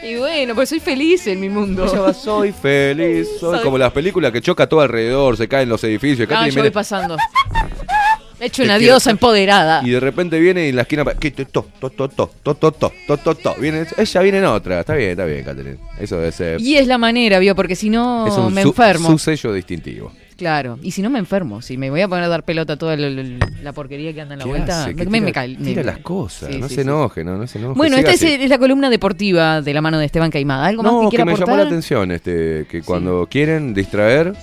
Y 0.03 0.18
bueno, 0.18 0.53
pues 0.53 0.70
soy 0.70 0.80
feliz 0.80 1.26
en 1.28 1.39
mi 1.39 1.49
mundo. 1.49 1.86
Va, 1.86 2.13
soy 2.13 2.51
feliz, 2.51 3.28
soy 3.39 3.55
Soy- 3.55 3.63
como 3.63 3.78
las 3.78 3.91
películas 3.91 4.32
que 4.32 4.41
choca 4.41 4.68
todo 4.68 4.82
alrededor, 4.82 5.36
se 5.38 5.47
caen 5.47 5.68
los 5.70 5.84
edificios. 5.84 6.30
No, 6.30 6.47
yo 6.47 6.61
voy 6.61 6.70
pasando. 6.70 7.18
He 8.39 8.47
hecho 8.47 8.63
una 8.63 8.78
diosa 8.78 9.11
empoderada. 9.11 9.82
Y 9.84 9.91
de 9.91 9.99
repente 9.99 10.38
viene 10.39 10.66
y 10.66 10.70
en 10.70 10.76
la 10.76 10.82
esquina. 10.82 11.05
¿Qué? 11.20 11.32
To, 11.32 11.45
to, 11.80 11.89
to, 11.89 12.09
to, 12.09 12.28
to, 12.43 12.55
to, 12.55 12.72
to, 13.07 13.18
to, 13.18 13.36
to. 13.36 13.55
Viene, 13.55 13.86
ella 13.97 14.22
viene 14.22 14.38
en 14.39 14.45
otra. 14.45 14.82
Está 14.82 14.93
bien, 14.93 15.11
está 15.11 15.24
bien, 15.26 15.43
Catherine. 15.43 15.78
Eso 15.97 16.18
debe 16.18 16.32
ser. 16.34 16.59
Y 16.59 16.76
es 16.76 16.86
la 16.86 16.97
manera, 16.97 17.39
vio, 17.39 17.55
porque 17.55 17.76
si 17.78 17.89
no 17.89 18.28
es 18.28 18.34
un 18.34 18.53
me 18.53 18.61
enfermo. 18.61 19.09
su 19.09 19.18
sello 19.18 19.53
distintivo. 19.53 20.11
Claro, 20.38 20.78
y 20.82 20.92
si 20.92 21.02
no 21.02 21.10
me 21.10 21.18
enfermo, 21.20 21.62
si 21.62 21.78
me 21.78 21.90
voy 21.90 22.02
a 22.02 22.10
poner 22.10 22.26
a 22.26 22.28
dar 22.28 22.44
pelota 22.44 22.74
a 22.74 22.78
toda 22.78 22.98
la, 22.98 23.10
la- 23.10 23.38
la 23.64 23.72
porquería 23.72 24.14
que 24.14 24.20
anda 24.20 24.34
en 24.34 24.40
la 24.40 24.44
¿Qué 24.46 24.50
vuelta, 24.50 24.82
hace? 24.84 24.94
me, 24.94 25.04
¿Qué 25.04 25.10
me- 25.10 25.22
me 25.22 25.32
tira- 25.32 25.48
me- 25.76 25.84
las 25.84 26.00
cosas, 26.00 26.50
Sí, 26.52 26.58
no 26.60 26.68
sí, 26.68 26.76
se 26.76 26.82
sí. 26.82 26.88
enoje, 26.88 27.24
no, 27.24 27.38
no 27.38 27.48
se 27.48 27.58
enoje. 27.58 27.78
Bueno, 27.78 27.96
esta 27.96 28.12
es, 28.12 28.50
la 28.50 28.58
columna 28.58 28.90
deportiva 28.90 29.62
de 29.62 29.74
la 29.74 29.82
mano 29.82 29.98
de 29.98 30.06
Esteban 30.06 30.30
Caimada. 30.32 30.66
¿Algo 30.68 30.84
más 30.84 30.92
No, 30.92 31.00
que 31.00 31.06
que 31.06 31.10
quiera 31.12 31.24
me 31.26 31.32
aportar? 31.32 31.48
llamó 31.48 31.62
la 31.64 31.68
atención 31.70 32.12
este, 32.12 32.66
que 32.70 32.82
cuando 32.82 33.28
quieren 33.32 33.74
distraer, 33.74 34.34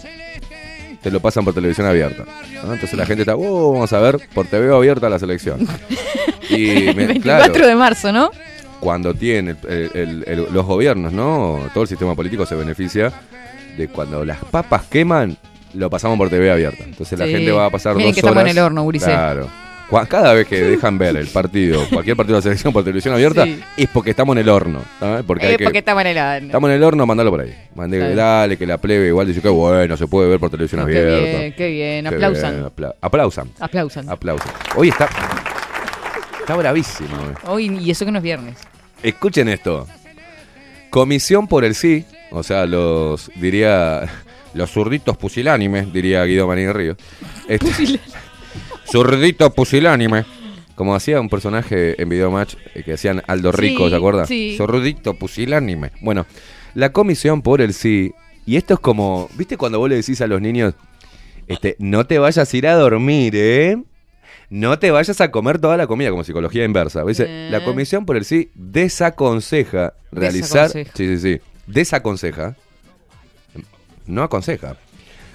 te 1.03 1.11
lo 1.11 1.21
pasan 1.21 1.45
por 1.45 1.53
televisión 1.53 1.87
abierta. 1.87 2.25
¿no? 2.65 2.73
Entonces 2.73 2.95
la 2.95 3.05
gente 3.05 3.23
está, 3.23 3.37
oh, 3.37 3.73
vamos 3.75 3.93
a 3.93 4.01
ver 4.01 4.19
por 4.35 4.47
TV 4.47 4.75
abierta 4.75 5.09
la 5.11 5.19
selección. 5.19 5.67
Y 6.49 6.71
El 6.89 6.97
me- 6.97 7.07
24 7.07 7.53
claro, 7.53 7.67
de 7.69 7.75
marzo, 7.77 8.13
¿no? 8.13 8.31
cuando 8.81 9.15
tienen 9.15 9.57
los 10.53 10.67
gobiernos, 10.67 11.13
¿no? 11.13 11.61
Todo 11.73 11.83
el 11.85 11.89
sistema 11.89 12.15
político 12.17 12.45
se 12.47 12.55
beneficia 12.57 13.13
de 13.77 13.89
cuando 13.89 14.25
las 14.25 14.39
papas 14.45 14.83
queman, 14.87 15.37
lo 15.75 15.91
pasamos 15.91 16.17
por 16.19 16.29
TV 16.31 16.51
abierta. 16.51 16.85
Entonces 16.85 17.19
la 17.19 17.27
Sí. 17.27 17.33
gente 17.33 17.51
va 17.53 17.67
a 17.67 17.71
pasar 17.71 17.95
Miren 17.95 18.11
dos 18.11 18.15
que 18.15 18.21
estamos 18.21 18.37
horas. 18.41 18.51
en 18.53 18.59
el 18.59 18.65
horno, 18.65 18.85
Ulises. 18.85 19.09
Claro. 19.09 19.49
Cada 20.09 20.33
vez 20.33 20.47
que 20.49 20.59
dejan 20.63 20.97
ver 20.97 21.15
el 21.19 21.27
partido, 21.27 21.87
cualquier 21.93 22.17
partido 22.17 22.37
de 22.37 22.39
la 22.39 22.43
selección 22.43 22.73
por 22.73 22.83
televisión 22.83 23.13
abierta, 23.13 23.45
Sí. 23.45 23.61
es 23.77 23.89
porque 23.91 24.09
estamos 24.11 24.35
en 24.37 24.41
el 24.41 24.49
horno. 24.49 24.81
¿sabes? 24.99 25.23
Porque 25.27 25.45
hay 25.47 25.53
Eh, 25.53 25.59
que- 25.59 25.65
porque 25.65 25.79
estamos 25.81 26.01
en 26.01 26.07
el 26.07 26.17
horno. 26.19 26.47
Estamos 26.47 26.71
en 26.71 26.77
el 26.77 26.83
horno, 26.83 27.05
mandalo 27.07 27.31
por 27.31 27.41
ahí. 27.43 27.55
Mandé, 27.75 28.15
dale, 28.15 28.57
que 28.57 28.67
la 28.67 28.79
plebe 28.79 29.09
igual 29.09 29.27
dice 29.27 29.43
que 29.43 29.51
bueno, 29.51 29.95
se 29.99 30.07
puede 30.07 30.31
ver 30.31 30.41
por 30.41 30.49
televisión 30.49 30.81
No, 30.81 30.87
qué 30.87 30.97
abierta. 30.99 31.39
bien, 31.41 31.53
qué 31.55 31.69
bien, 31.69 32.07
aplausan. 32.07 32.65
apla- 32.65 32.95
aplausan. 33.03 33.51
Aplausan. 33.61 34.09
Aplausan. 34.09 34.53
Hoy 34.77 34.89
está. 34.89 35.11
Está 36.41 36.57
bravísimo. 36.57 37.09
eh. 37.17 37.35
Hoy, 37.47 37.79
y 37.83 37.91
eso 37.91 38.07
que 38.07 38.13
no 38.13 38.19
es 38.19 38.25
viernes. 38.25 38.57
Escuchen 39.03 39.49
esto. 39.49 39.87
Comisión 40.89 41.47
por 41.49 41.65
el 41.65 41.75
sí. 41.75 42.05
O 42.31 42.43
sea, 42.43 42.65
los, 42.65 43.31
diría, 43.37 44.09
los 44.55 44.71
zurditos 44.71 45.17
pusilánimes, 45.17 45.93
diría 45.93 46.25
Guido 46.25 46.47
Marín 46.47 46.73
Ríos. 46.75 46.97
Este, 47.49 47.69
zurditos 48.91 49.53
pusilánimes. 49.53 50.27
Como 50.75 50.95
hacía 50.95 51.21
un 51.21 51.29
personaje 51.29 52.01
en 52.01 52.09
Videomatch 52.09 52.55
eh, 52.75 52.83
que 52.83 52.95
hacían 52.95 53.23
Aldo 53.27 53.53
Rico, 53.53 53.85
Sí, 53.85 53.91
¿se 53.91 53.97
acuerdan? 53.97 54.27
sí. 54.27 54.55
Zurdito 54.57 55.15
pusilánime. 55.15 55.93
Bueno, 56.01 56.27
la 56.75 56.93
comisión 56.93 57.43
por 57.43 57.61
el 57.61 57.75
sí. 57.75 58.13
Y 58.47 58.57
esto 58.57 58.75
es 58.75 58.81
como, 58.81 59.29
¿viste 59.37 59.57
cuando 59.57 59.79
vos 59.79 59.89
le 59.91 59.97
decís 59.97 60.21
a 60.23 60.27
los 60.27 60.41
niños, 60.41 60.75
este, 61.47 61.77
no 61.79 62.07
te 62.07 62.19
vayas 62.19 62.53
a 62.53 62.57
ir 62.57 62.67
a 62.67 62.75
dormir, 62.75 63.35
¿eh? 63.37 63.77
No 64.49 64.79
te 64.79 64.91
vayas 64.91 65.21
a 65.21 65.31
comer 65.31 65.59
toda 65.59 65.77
la 65.77 65.87
comida, 65.87 66.11
como 66.11 66.25
psicología 66.25 66.65
inversa. 66.65 67.05
Eh. 67.07 67.49
la 67.51 67.63
comisión 67.65 68.05
por 68.05 68.17
el 68.17 68.25
sí 68.25 68.51
desaconseja 68.55 69.93
realizar. 70.11 70.73
Desaconseja. 70.73 70.93
Sí, 70.97 71.19
sí, 71.19 71.19
sí. 71.37 71.41
Desaconseja. 71.67 72.57
No 74.07 74.23
aconseja. 74.23 74.77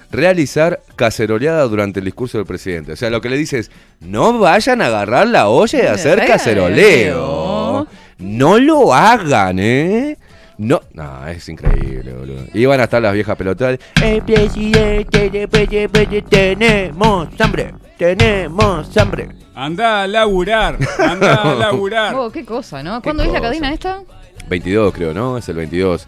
Realizar 0.09 0.79
caceroleada 0.95 1.63
durante 1.63 1.99
el 1.99 2.05
discurso 2.05 2.37
del 2.37 2.47
presidente. 2.47 2.93
O 2.93 2.95
sea, 2.95 3.09
lo 3.09 3.19
que 3.19 3.29
le 3.29 3.37
dice 3.37 3.59
es, 3.59 3.71
no 3.99 4.39
vayan 4.39 4.81
a 4.81 4.87
agarrar 4.87 5.27
la 5.27 5.49
olla 5.49 5.83
y 5.83 5.87
hacer 5.87 6.25
caceroleo. 6.25 7.87
No 8.17 8.57
lo 8.59 8.93
hagan, 8.93 9.59
¿eh? 9.59 10.17
No, 10.57 10.81
no, 10.93 11.27
es 11.27 11.47
increíble, 11.49 12.13
boludo. 12.13 12.45
Y 12.53 12.65
van 12.65 12.79
a 12.79 12.85
estar 12.85 12.99
las 13.01 13.13
viejas 13.13 13.35
pelotas. 13.37 13.77
El 14.01 14.23
presidente, 14.23 15.29
el 15.31 15.47
presidente, 15.49 16.21
tenemos 16.23 17.27
hambre, 17.39 17.75
tenemos 17.97 18.97
hambre. 18.97 19.29
Anda 19.53 20.03
a 20.03 20.07
laburar, 20.07 20.77
anda 20.97 21.35
a 21.35 21.55
laburar. 21.59 22.15
Oh, 22.15 22.31
qué 22.31 22.43
cosa, 22.43 22.81
¿no? 22.81 23.01
¿Cuándo 23.03 23.23
es 23.23 23.31
la 23.31 23.41
cadena 23.41 23.71
esta? 23.71 24.01
22 24.49 24.93
creo, 24.93 25.13
¿no? 25.13 25.37
Es 25.37 25.47
el 25.49 25.57
22. 25.57 26.07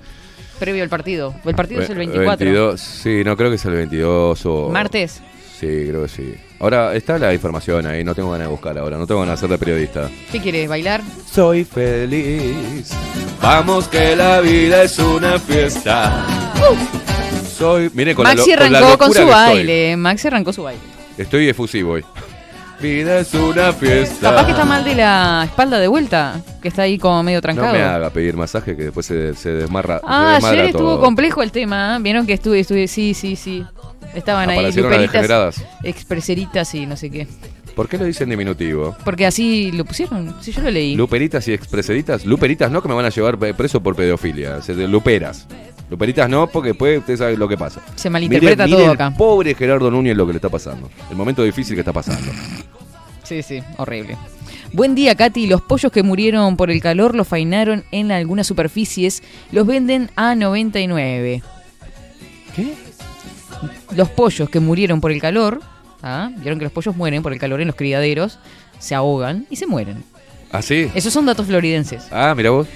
Previo 0.60 0.84
al 0.84 0.90
partido. 0.90 1.34
El 1.46 1.56
partido 1.56 1.82
es 1.82 1.90
el 1.90 1.96
Ve- 1.98 2.06
24. 2.08 2.46
22, 2.46 2.80
sí, 2.82 3.22
no 3.24 3.36
creo 3.38 3.50
que 3.50 3.56
es 3.56 3.66
el 3.66 3.74
22 3.74 4.46
o... 4.46 4.70
Martes. 4.70 5.22
Sí, 5.60 5.68
creo 5.88 6.04
que 6.04 6.10
sí. 6.10 6.34
Ahora 6.60 6.96
está 6.96 7.18
la 7.18 7.34
información 7.34 7.86
ahí, 7.86 8.04
no 8.04 8.14
tengo 8.16 8.32
ganas 8.32 8.48
de 8.48 8.52
buscar 8.52 8.78
ahora, 8.78 8.98
no 8.98 9.06
tengo 9.08 9.22
ganas 9.22 9.40
de 9.40 9.48
ser 9.48 9.50
de 9.50 9.58
periodista. 9.58 10.10
¿Qué 10.32 10.40
quieres? 10.42 10.68
¿Bailar? 10.70 11.02
Soy 11.32 11.64
feliz. 11.66 12.92
Vamos 13.42 13.88
que 13.88 14.16
la 14.16 14.40
vida 14.42 14.84
es 14.84 14.98
una 15.00 15.38
fiesta. 15.40 16.26
Soy, 17.58 17.90
mire 17.94 18.16
con 18.16 18.24
Maxi 18.24 18.52
la, 18.52 18.56
lo- 18.56 18.62
con 18.62 18.72
la 18.72 18.78
arrancó 18.80 18.98
con, 19.06 19.14
su 19.14 19.26
baile. 19.28 19.98
Maxi 19.98 20.28
arrancó 20.28 20.54
su 20.54 20.64
baile. 20.64 20.82
Estoy 21.18 21.50
efusivo 21.50 21.94
hoy. 21.94 22.06
Vida 22.82 23.20
es 23.20 23.34
una 23.34 23.74
fiesta. 23.74 24.30
Capaz 24.30 24.46
que 24.46 24.52
está 24.52 24.64
mal 24.64 24.84
de 24.86 24.96
la 24.96 25.42
espalda 25.46 25.80
de 25.80 25.88
vuelta. 25.88 26.40
Que 26.62 26.70
está 26.70 26.84
ahí 26.84 26.98
como 26.98 27.22
medio 27.24 27.40
No 27.40 27.42
trancado. 27.42 27.74
me 27.74 27.82
haga 27.84 28.10
pedir 28.10 28.38
masaje 28.38 28.76
que 28.78 28.84
después 28.84 29.06
se, 29.06 29.34
se 29.36 29.50
desmarra. 29.50 30.00
se 30.00 30.06
Ah, 30.08 30.32
desmadra 30.36 30.62
ayer 30.62 30.66
estuvo 30.72 30.94
todo. 30.96 31.02
complejo 31.02 31.42
el 31.44 31.52
tema. 31.52 31.98
¿eh? 31.98 32.02
Vieron 32.02 32.26
que 32.26 32.34
estuve, 32.34 32.62
estuve, 32.62 32.88
sí, 32.88 33.14
sí, 33.14 33.36
sí. 33.36 33.66
Estaban 34.14 34.50
ahí 34.50 34.58
Aparecieron 34.58 34.92
luperitas, 34.92 35.14
degeneradas. 35.14 35.64
expreseritas 35.84 36.74
y 36.74 36.86
no 36.86 36.96
sé 36.96 37.10
qué. 37.12 37.28
¿Por 37.80 37.88
qué 37.88 37.98
lo 37.98 38.04
dicen 38.04 38.30
diminutivo? 38.30 38.94
Porque 39.06 39.26
así 39.26 39.72
lo 39.72 39.86
pusieron. 39.86 40.36
Sí, 40.42 40.52
yo 40.52 40.62
lo 40.62 40.70
leí. 40.70 40.96
Luperitas 40.98 41.48
y 41.48 41.54
expreseritas. 41.54 42.26
Luperitas 42.26 42.70
no, 42.70 42.82
que 42.82 42.90
me 42.90 42.94
van 42.94 43.06
a 43.06 43.10
llevar 43.10 43.38
preso 43.56 43.82
por 43.82 43.96
pedofilia. 43.96 44.60
Luperas. 44.90 45.48
Luperitas 45.90 46.30
no, 46.30 46.48
porque 46.48 46.70
después 46.72 47.00
usted 47.00 47.16
sabe 47.16 47.38
lo 47.38 47.48
que 47.48 47.56
pasa. 47.56 47.80
Se 47.96 48.10
malinterpreta 48.10 48.66
Mire- 48.66 48.76
todo 48.76 48.82
mire 48.86 48.94
acá. 48.96 49.08
el 49.08 49.14
Pobre 49.14 49.56
Gerardo 49.56 49.90
Núñez 49.90 50.18
lo 50.18 50.28
que 50.28 50.34
le 50.34 50.38
está 50.40 50.50
pasando. 50.50 50.90
El 51.10 51.16
momento 51.16 51.42
difícil 51.42 51.74
que 51.74 51.80
está 51.80 51.94
pasando. 51.94 52.30
Sí, 53.24 53.42
sí, 53.44 53.64
horrible. 53.78 54.18
Buen 54.74 54.94
día, 54.94 55.16
Katy. 55.16 55.48
Los 55.48 55.62
pollos 55.62 55.90
que 55.90 56.04
murieron 56.04 56.58
por 56.58 56.72
el 56.72 56.82
calor 56.82 57.16
los 57.16 57.30
fainaron 57.30 57.86
en 57.92 58.12
algunas 58.12 58.46
superficies. 58.46 59.24
Los 59.54 59.66
venden 59.66 60.10
a 60.18 60.36
99. 60.36 61.42
¿Qué? 62.58 62.74
Los 63.96 64.10
pollos 64.10 64.50
que 64.50 64.60
murieron 64.60 65.00
por 65.00 65.14
el 65.14 65.22
calor. 65.22 65.62
¿Ah? 66.04 66.30
Vieron 66.38 66.58
que 66.60 66.66
los 66.66 66.72
pollos 66.72 66.96
mueren 66.96 67.22
por 67.24 67.34
el 67.34 67.40
calor 67.40 67.62
en 67.62 67.68
los 67.68 67.76
criaderos. 67.76 68.40
Se 68.80 68.96
ahogan 68.96 69.46
y 69.50 69.56
se 69.58 69.68
mueren. 69.68 70.04
¿Ah, 70.52 70.62
sí? 70.62 70.90
Esos 70.96 71.14
son 71.14 71.26
datos 71.26 71.46
floridenses. 71.48 72.08
Ah, 72.12 72.34
mira 72.36 72.50
vos. 72.52 72.68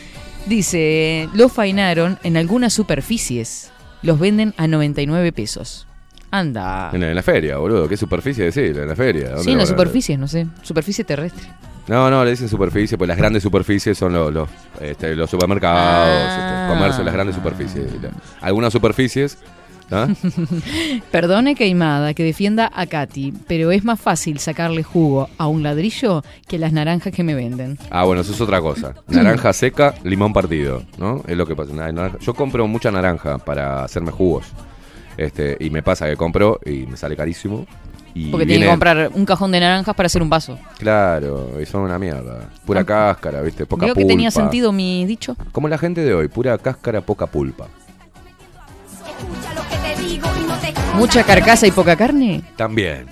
Dice, 0.46 1.30
lo 1.34 1.48
fainaron 1.50 2.20
en 2.24 2.38
algunas 2.38 2.74
superficies. 2.74 3.72
Los 4.02 4.20
venden 4.20 4.54
a 4.58 4.68
99 4.68 5.32
pesos. 5.32 5.88
Anda. 6.32 6.90
En 6.94 7.00
la, 7.02 7.10
en 7.10 7.16
la 7.16 7.24
feria, 7.24 7.58
boludo. 7.58 7.88
¿Qué 7.88 7.96
superficie 7.96 8.44
decir? 8.44 8.78
En 8.78 8.88
la 8.88 8.96
feria. 8.96 9.30
¿Dónde 9.30 9.44
Sí, 9.44 9.52
en 9.52 9.58
las 9.60 9.70
superficies, 9.70 10.20
no 10.20 10.28
sé. 10.28 10.48
Superficie 10.62 11.04
terrestre. 11.06 11.44
No, 11.88 12.10
no, 12.10 12.24
le 12.26 12.32
dicen 12.32 12.48
superficie, 12.50 12.98
pues 12.98 13.08
las 13.08 13.18
grandes 13.18 13.44
superficies 13.44 13.98
son 13.98 14.14
los, 14.14 14.34
los, 14.34 14.50
este, 14.82 15.16
los 15.16 15.30
supermercados, 15.30 16.08
Ah. 16.10 16.66
este, 16.68 16.74
comercio, 16.74 17.04
las 17.04 17.14
grandes 17.14 17.36
superficies. 17.36 17.86
La- 18.02 18.10
Algunas 18.42 18.72
superficies. 18.74 19.38
¿Ah? 19.92 20.08
Perdone 21.12 21.56
Queimada 21.56 22.14
que 22.14 22.24
defienda 22.24 22.72
a 22.74 22.86
Katy, 22.86 23.34
pero 23.48 23.72
es 23.72 23.84
más 23.84 24.00
fácil 24.00 24.40
sacarle 24.40 24.84
jugo 24.84 25.30
a 25.38 25.48
un 25.48 25.64
ladrillo 25.64 26.24
que 26.48 26.58
las 26.58 26.74
naranjas 26.74 27.14
que 27.14 27.24
me 27.24 27.36
venden. 27.36 27.78
Ah, 27.90 28.04
bueno, 28.04 28.22
eso 28.22 28.34
es 28.34 28.42
otra 28.42 28.62
cosa. 28.62 28.94
Naranja 29.08 29.54
seca, 29.54 29.96
limón 30.04 30.34
partido, 30.34 30.84
¿no? 30.98 31.24
Es 31.28 31.38
lo 31.38 31.46
que 31.46 31.56
pasa. 31.56 31.72
Yo 32.20 32.34
compro 32.34 32.68
mucha 32.68 32.92
naranja 32.92 33.38
para 33.38 33.84
hacerme 33.84 34.12
jugos. 34.12 34.46
Este, 35.18 35.58
y 35.60 35.70
me 35.70 35.84
pasa 35.84 36.08
que 36.08 36.16
compro 36.16 36.60
y 36.66 36.86
me 36.88 36.98
sale 36.98 37.16
carísimo. 37.16 37.66
Y 38.16 38.30
Porque 38.30 38.46
tiene 38.46 38.66
que 38.66 38.70
comprar 38.70 39.10
un 39.14 39.26
cajón 39.26 39.52
de 39.52 39.60
naranjas 39.60 39.96
para 39.96 40.06
hacer 40.06 40.22
un 40.22 40.30
vaso. 40.30 40.58
Claro, 40.78 41.60
y 41.60 41.66
son 41.66 41.82
una 41.82 41.98
mierda. 41.98 42.48
Pura 42.64 42.84
cáscara, 42.84 43.42
¿viste? 43.42 43.66
Poca 43.66 43.88
pulpa. 43.88 44.00
que 44.00 44.06
tenía 44.06 44.30
sentido 44.30 44.72
mi 44.72 45.06
dicho. 45.06 45.36
Como 45.52 45.68
la 45.68 45.80
gente 45.80 46.02
de 46.02 46.14
hoy, 46.14 46.28
pura 46.28 46.58
cáscara, 46.60 47.02
poca 47.02 47.26
pulpa. 47.26 47.68
Mucha 50.96 51.24
carcasa 51.24 51.68
y 51.68 51.72
poca 51.72 51.96
carne. 51.96 52.42
También. 52.56 53.08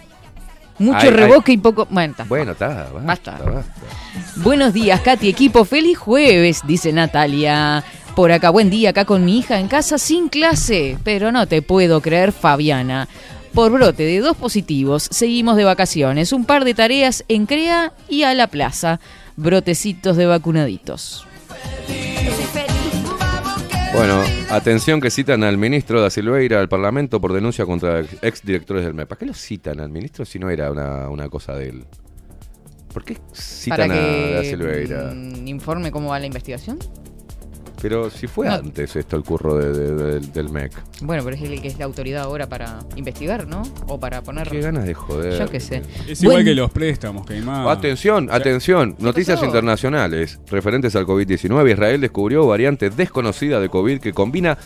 Mucho 0.78 0.98
Ay, 1.00 1.10
ay. 1.10 1.14
reboque 1.14 1.52
y 1.52 1.58
poco... 1.58 1.88
Bueno, 1.90 2.12
está. 2.12 2.24
Bueno, 2.24 2.52
está, 2.54 2.88
basta, 3.04 3.38
basta. 3.38 3.74
Buenos 4.38 4.74
días, 4.74 5.00
Katy, 5.02 5.30
equipo. 5.30 5.66
Feliz 5.66 5.98
jueves, 5.98 6.62
dice 6.66 6.92
Natalia. 6.92 7.84
Por 8.16 8.32
acá, 8.32 8.50
buen 8.50 8.70
día, 8.70 8.90
acá 8.90 9.06
con 9.06 9.24
mi 9.26 9.40
hija 9.40 9.60
en 9.60 9.68
casa 9.68 9.98
sin 9.98 10.30
clase. 10.30 10.98
Pero 11.04 11.32
no 11.32 11.48
te 11.48 11.62
puedo 11.62 12.02
creer, 12.02 12.32
Fabiana. 12.32 13.08
Por 13.54 13.72
brote 13.72 14.04
de 14.04 14.20
dos 14.20 14.38
positivos, 14.38 15.08
seguimos 15.12 15.58
de 15.58 15.66
vacaciones. 15.66 16.34
Un 16.34 16.46
par 16.46 16.66
de 16.66 16.74
tareas 16.74 17.26
en 17.28 17.46
CREA 17.46 17.94
y 18.10 18.24
a 18.24 18.34
la 18.34 18.48
plaza. 18.48 19.00
Brotecitos 19.36 20.18
de 20.18 20.26
vacunaditos. 20.26 21.28
Bueno, 23.94 24.24
atención 24.50 25.02
que 25.02 25.10
citan 25.12 25.44
al 25.44 25.58
ministro 25.58 26.02
da 26.02 26.10
Silveira 26.10 26.60
al 26.60 26.70
Parlamento 26.70 27.20
por 27.20 27.34
denuncia 27.34 27.66
contra 27.66 28.00
ex 28.22 28.42
directores 28.44 28.86
del 28.86 28.94
MEP. 28.94 29.08
¿Para 29.08 29.20
qué 29.20 29.26
lo 29.26 29.34
citan 29.34 29.80
al 29.82 29.90
ministro 29.90 30.24
si 30.24 30.40
no 30.40 30.50
era 30.50 30.72
una, 30.72 31.10
una 31.10 31.28
cosa 31.30 31.56
de 31.56 31.70
él? 31.70 31.86
¿Por 32.94 33.04
qué 33.04 33.18
citan 33.34 33.90
Para 33.90 33.94
a 33.94 33.98
que 33.98 34.34
da 34.34 34.44
Silveira? 34.44 35.12
mm, 35.14 35.48
informe 35.48 35.92
cómo 35.92 36.10
va 36.10 36.20
la 36.20 36.26
investigación. 36.26 36.80
Pero 37.82 38.10
si 38.10 38.28
fue 38.28 38.48
No. 38.48 38.54
antes 38.54 38.96
esto 38.96 39.16
el 39.18 39.24
curro 39.24 39.56
de- 39.58 39.74
de- 39.74 39.96
de- 39.96 40.20
del 40.28 40.50
MEC. 40.50 40.72
Bueno, 41.02 41.24
pero 41.24 41.36
es 41.36 41.42
el 41.42 41.62
que 41.62 41.68
es 41.68 41.80
la 41.80 41.86
autoridad 41.86 42.24
ahora 42.24 42.48
para 42.48 42.80
investigar, 42.96 43.48
¿no? 43.48 43.64
O 43.88 44.00
para 44.00 44.22
poner... 44.22 44.48
Qué 44.50 44.62
ganas 44.62 44.86
de 44.86 44.94
joder. 44.94 45.40
Yo 45.40 45.50
qué 45.50 45.60
sé. 45.60 45.82
Es 46.08 46.22
igual 46.22 46.44
que 46.44 46.54
los 46.54 46.70
préstamos, 46.72 47.26
Queimada. 47.26 47.72
Atención, 47.72 48.30
atención. 48.32 48.96
Noticias 49.00 49.38
pasó? 49.38 49.46
internacionales 49.46 50.40
referentes 50.50 50.96
al 50.96 51.06
COVID-19. 51.06 51.72
Israel 51.72 52.02
descubrió 52.02 52.46
variante 52.48 52.90
desconocida 52.90 53.60
de 53.60 53.70
COVID 53.70 54.00
que 54.00 54.14
combina 54.14 54.58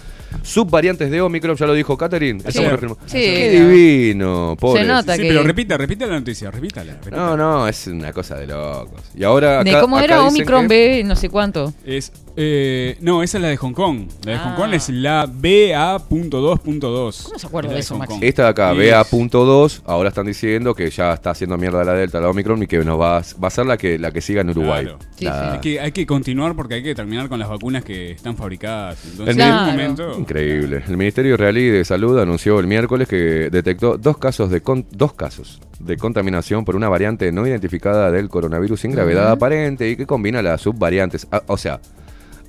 subvariantes 0.43 1.09
de 1.11 1.21
Omicron. 1.21 1.55
Ya 1.55 1.65
lo 1.65 1.73
dijo 1.73 1.97
Catherine. 1.97 2.41
Estamos. 2.45 2.79
Sí, 3.05 3.17
Qué 3.19 3.49
claro. 3.51 3.67
divino, 3.69 4.57
pobre. 4.59 4.81
Se 4.81 4.87
nota 4.87 5.15
Sí, 5.15 5.21
que... 5.21 5.27
pero 5.29 5.43
repita, 5.43 5.77
repita 5.77 6.05
la 6.05 6.19
noticia, 6.19 6.51
repítala. 6.51 6.93
repítala. 6.93 7.17
No, 7.25 7.37
no, 7.37 7.67
es 7.67 7.87
una 7.87 8.11
cosa 8.13 8.35
de 8.35 8.47
locos. 8.47 9.01
Y 9.15 9.23
ahora 9.23 9.63
de 9.63 9.79
cómo 9.79 9.95
acá 9.97 10.05
era 10.05 10.23
Omicron 10.23 10.67
que- 10.67 10.97
B, 10.97 11.03
no 11.03 11.15
sé 11.15 11.29
cuánto. 11.29 11.73
Es, 11.85 12.11
eh, 12.35 12.97
no, 13.01 13.23
esa 13.23 13.37
es 13.37 13.41
la 13.41 13.49
de 13.49 13.57
Hong 13.57 13.73
Kong. 13.73 14.07
La 14.25 14.31
de 14.33 14.37
Hong 14.39 14.51
Ah. 14.53 14.55
Kong 14.57 14.73
es 14.73 14.89
la 14.89 15.25
BA.2.2. 15.31 17.23
¿Cómo 17.23 17.39
se 17.39 17.47
acuerda 17.47 17.67
Es 17.69 17.71
la 17.71 17.75
de 17.75 17.79
eso, 17.81 17.93
Hong 17.95 17.99
Maxi? 17.99 18.13
Kong. 18.15 18.23
Esta 18.23 18.43
de 18.43 18.49
acá, 18.49 18.73
Y 18.73 18.77
BA.2, 18.77 19.81
ahora 19.85 20.09
están 20.09 20.25
diciendo 20.25 20.73
que 20.73 20.89
ya 20.89 21.13
está 21.13 21.31
haciendo 21.31 21.57
mierda 21.57 21.83
la 21.83 21.93
Delta, 21.93 22.19
la 22.19 22.29
Omicron 22.29 22.63
y 22.63 22.67
que 22.67 22.79
nos 22.79 22.99
va 22.99 23.17
a, 23.17 23.23
va 23.41 23.47
a 23.47 23.51
ser 23.51 23.65
la 23.65 23.77
que, 23.77 23.97
la 23.97 24.11
que 24.11 24.21
siga 24.21 24.41
en 24.41 24.49
Uruguay. 24.49 24.83
Claro. 24.85 24.99
Sí, 25.17 25.25
La- 25.25 25.53
Hay 25.53 25.59
que, 25.59 25.79
hay 25.79 25.91
que 25.91 26.05
continuar 26.05 26.55
porque 26.55 26.75
hay 26.75 26.83
que 26.83 26.93
terminar 26.95 27.29
con 27.29 27.39
las 27.39 27.49
vacunas 27.49 27.83
que 27.83 28.11
están 28.11 28.35
fabricadas. 28.35 28.97
Entonces, 29.05 29.35
El 29.35 29.41
en 29.41 29.47
Claro. 29.47 29.63
un 29.63 29.71
momento. 29.71 30.17
Increíble. 30.25 30.83
El 30.87 30.97
Ministerio 30.97 31.35
Israelí 31.35 31.69
de 31.69 31.85
Salud 31.85 32.17
anunció 32.19 32.59
el 32.59 32.67
miércoles 32.67 33.07
que 33.07 33.49
detectó 33.51 33.97
dos 33.97 34.17
casos 34.17 34.49
de 34.49 34.61
con- 34.61 34.85
dos 34.91 35.13
casos 35.13 35.61
de 35.79 35.97
contaminación 35.97 36.65
por 36.65 36.75
una 36.75 36.89
variante 36.89 37.31
no 37.31 37.45
identificada 37.45 38.09
del 38.11 38.27
coronavirus 38.29 38.81
sin 38.81 38.91
gravedad 38.91 39.29
aparente 39.29 39.89
y 39.89 39.95
que 39.95 40.05
combina 40.07 40.41
las 40.41 40.61
subvariantes. 40.61 41.27
Ah, 41.31 41.43
o 41.47 41.57
sea, 41.57 41.79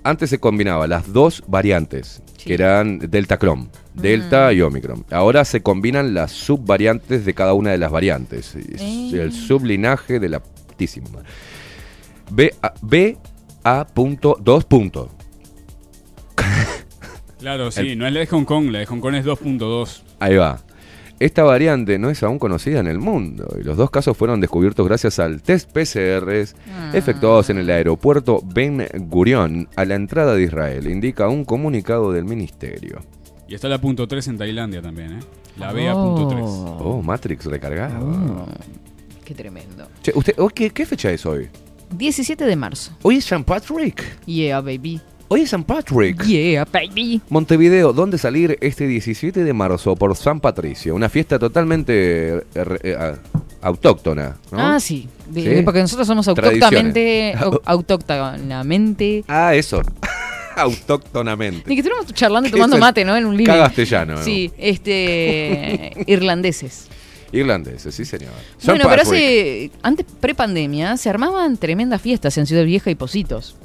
antes 0.04 0.30
se 0.30 0.38
combinaba 0.38 0.86
las 0.86 1.12
dos 1.12 1.42
variantes, 1.48 2.22
que 2.42 2.54
eran 2.54 2.98
Delta 2.98 3.36
Crom, 3.38 3.68
Delta 3.92 4.52
y 4.52 4.62
Omicron. 4.62 5.04
Ahora 5.10 5.44
se 5.44 5.62
combinan 5.62 6.14
las 6.14 6.30
subvariantes 6.32 7.24
de 7.24 7.34
cada 7.34 7.52
una 7.54 7.72
de 7.72 7.78
las 7.78 7.90
variantes. 7.90 8.54
Es 8.54 8.80
Eh. 8.80 9.10
El 9.20 9.32
sublinaje 9.32 10.18
de 10.20 10.28
la 10.28 10.40
putísima. 10.40 11.08
B 12.30 12.54
A, 12.62 12.72
B 12.82 13.18
A 13.64 13.86
punto, 13.86 14.38
dos 14.40 14.64
puntos. 14.64 15.08
Claro, 17.46 17.70
sí, 17.70 17.94
no 17.94 18.08
es 18.08 18.12
la 18.12 18.18
de 18.18 18.26
Hong 18.26 18.44
Kong, 18.44 18.72
la 18.72 18.80
de 18.80 18.86
Hong 18.86 18.98
Kong 18.98 19.14
es 19.14 19.24
2.2. 19.24 20.02
Ahí 20.18 20.34
va. 20.34 20.58
Esta 21.20 21.44
variante 21.44 21.96
no 21.96 22.10
es 22.10 22.20
aún 22.24 22.40
conocida 22.40 22.80
en 22.80 22.88
el 22.88 22.98
mundo 22.98 23.46
y 23.60 23.62
los 23.62 23.76
dos 23.76 23.88
casos 23.88 24.16
fueron 24.16 24.40
descubiertos 24.40 24.84
gracias 24.84 25.20
al 25.20 25.42
test 25.42 25.70
PCRs 25.70 26.56
efectuados 26.92 27.48
en 27.50 27.58
el 27.58 27.70
aeropuerto 27.70 28.42
Ben 28.44 28.84
Gurion 29.08 29.68
a 29.76 29.84
la 29.84 29.94
entrada 29.94 30.34
de 30.34 30.42
Israel, 30.42 30.88
indica 30.88 31.28
un 31.28 31.44
comunicado 31.44 32.10
del 32.10 32.24
ministerio. 32.24 32.98
Y 33.46 33.54
está 33.54 33.68
la 33.68 33.80
punto 33.80 34.08
.3 34.08 34.26
en 34.30 34.38
Tailandia 34.38 34.82
también, 34.82 35.12
¿eh? 35.12 35.20
La 35.56 35.70
Oh. 35.70 35.74
BA.3. 35.74 36.76
Oh, 36.80 37.00
Matrix 37.00 37.44
recargada. 37.44 38.00
Oh, 38.00 38.44
qué 39.24 39.36
tremendo. 39.36 39.86
Che, 40.02 40.10
usted, 40.16 40.34
oh, 40.38 40.48
¿qué, 40.48 40.70
qué 40.70 40.84
fecha 40.84 41.12
es 41.12 41.24
hoy? 41.24 41.48
17 41.96 42.44
de 42.44 42.56
marzo. 42.56 42.90
Hoy 43.02 43.18
es 43.18 43.24
San 43.24 43.44
Patrick. 43.44 44.02
Yeah, 44.26 44.60
baby. 44.60 45.00
Hoy 45.28 45.40
es 45.40 45.50
San 45.50 45.64
Patrick. 45.64 46.22
Yeah, 46.24 46.64
baby. 46.70 47.20
Montevideo, 47.30 47.92
¿dónde 47.92 48.16
salir 48.16 48.56
este 48.60 48.86
17 48.86 49.42
de 49.42 49.52
marzo 49.52 49.96
por 49.96 50.14
San 50.16 50.38
Patricio? 50.40 50.94
Una 50.94 51.08
fiesta 51.08 51.36
totalmente 51.38 52.36
eh, 52.36 52.42
eh, 52.54 53.14
autóctona. 53.60 54.36
¿no? 54.52 54.58
Ah, 54.60 54.78
sí. 54.78 55.08
De- 55.28 55.56
Sí. 55.58 55.62
Porque 55.64 55.80
nosotros 55.80 56.06
somos 56.06 56.28
autóctonamente. 56.28 57.34
au- 57.38 57.60
autóctonamente. 57.64 59.24
Ah, 59.26 59.54
eso. 59.54 59.82
Autóctonamente. 60.58 61.64
Ni 61.68 61.74
que 61.74 61.80
estuviéramos 61.82 62.14
charlando 62.14 62.48
y 62.48 62.50
¿Qué 62.52 62.56
tomando 62.56 62.78
mate, 62.78 63.04
¿no? 63.04 63.14
En 63.14 63.26
un 63.26 63.36
living. 63.36 63.44
castellano, 63.52 64.14
¿no? 64.14 64.22
Sí, 64.22 64.50
este. 64.56 65.92
irlandeses. 66.06 66.86
Irlandeses, 67.30 67.94
sí, 67.94 68.06
señor. 68.06 68.30
San 68.56 68.76
Bueno, 68.76 68.88
pero 68.88 69.02
hace. 69.02 69.70
Antes, 69.82 70.06
prepandemia, 70.18 70.96
se 70.96 71.10
armaban 71.10 71.58
tremendas 71.58 72.00
fiestas 72.00 72.38
en 72.38 72.46
Ciudad 72.46 72.64
Vieja 72.64 72.90
y 72.90 72.94
Positos. 72.94 73.56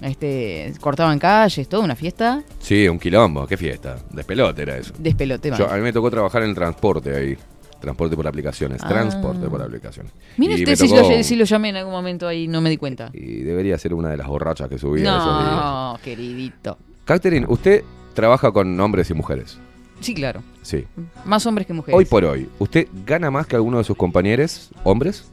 Este, 0.00 0.72
cortaban 0.80 1.18
calles, 1.18 1.68
toda 1.68 1.84
una 1.84 1.94
fiesta. 1.96 2.42
Sí, 2.58 2.88
un 2.88 2.98
quilombo, 2.98 3.46
qué 3.46 3.56
fiesta. 3.56 3.98
Despelote 4.10 4.62
era 4.62 4.76
eso. 4.78 4.94
Despelote, 4.98 5.50
Yo, 5.58 5.68
a 5.70 5.76
mí 5.76 5.82
me 5.82 5.92
tocó 5.92 6.10
trabajar 6.10 6.42
en 6.42 6.50
el 6.50 6.54
transporte 6.54 7.14
ahí. 7.14 7.36
Transporte 7.80 8.14
por 8.14 8.26
aplicaciones. 8.26 8.82
Ah. 8.84 8.88
Transporte 8.88 9.48
por 9.48 9.62
aplicaciones. 9.62 10.12
Mire 10.36 10.54
usted 10.54 10.76
si, 10.76 10.88
tocó- 10.88 11.16
lo, 11.16 11.22
si 11.24 11.34
lo 11.36 11.44
llamé 11.46 11.70
en 11.70 11.76
algún 11.76 11.92
momento 11.94 12.28
ahí, 12.28 12.46
no 12.46 12.60
me 12.60 12.68
di 12.68 12.76
cuenta. 12.76 13.10
Y 13.14 13.36
debería 13.40 13.78
ser 13.78 13.94
una 13.94 14.10
de 14.10 14.18
las 14.18 14.26
borrachas 14.26 14.68
que 14.68 14.78
subía 14.78 15.04
esos 15.16 15.38
días. 15.42 15.54
No, 15.56 15.98
queridito. 16.04 16.78
Catherine, 17.06 17.46
usted 17.48 17.82
trabaja 18.12 18.52
con 18.52 18.78
hombres 18.80 19.08
y 19.10 19.14
mujeres. 19.14 19.58
Sí, 20.00 20.14
claro. 20.14 20.42
Sí. 20.62 20.84
Más 21.24 21.44
hombres 21.46 21.66
que 21.66 21.72
mujeres. 21.72 21.96
Hoy 21.98 22.04
por 22.04 22.22
hoy, 22.24 22.48
¿usted 22.58 22.86
gana 23.06 23.30
más 23.30 23.46
que 23.46 23.56
alguno 23.56 23.78
de 23.78 23.84
sus 23.84 23.96
compañeros 23.96 24.70
hombres? 24.84 25.30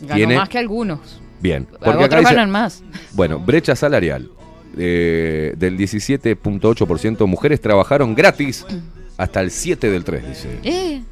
Ganó 0.00 0.14
tiene- 0.14 0.36
más 0.36 0.48
que 0.48 0.58
algunos. 0.58 1.20
Bien. 1.44 1.68
Otros 1.78 2.04
acá 2.06 2.18
dice- 2.20 2.34
ganan 2.34 2.50
más. 2.50 2.82
Bueno, 3.12 3.38
brecha 3.38 3.76
salarial. 3.76 4.30
eh, 4.76 5.52
del 5.56 5.76
17.8% 5.76 7.26
mujeres 7.28 7.60
trabajaron 7.60 8.12
gratis 8.16 8.66
hasta 9.16 9.40
el 9.40 9.52
7 9.52 9.88
del 9.88 10.02
3, 10.02 10.26
dice. 10.28 10.58
¿Eh? 10.64 11.02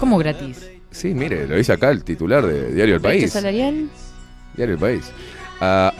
¿Cómo 0.00 0.16
gratis? 0.16 0.66
Sí, 0.90 1.12
mire, 1.12 1.46
lo 1.46 1.56
dice 1.56 1.72
acá 1.74 1.90
el 1.90 2.04
titular 2.04 2.46
de 2.46 2.72
Diario 2.72 2.94
El 2.94 3.00
¿Brecha 3.00 3.18
País. 3.20 3.32
salarial? 3.32 3.88
Diario 4.56 4.74
El 4.76 4.80
País. 4.80 5.02
Ah, 5.60 5.92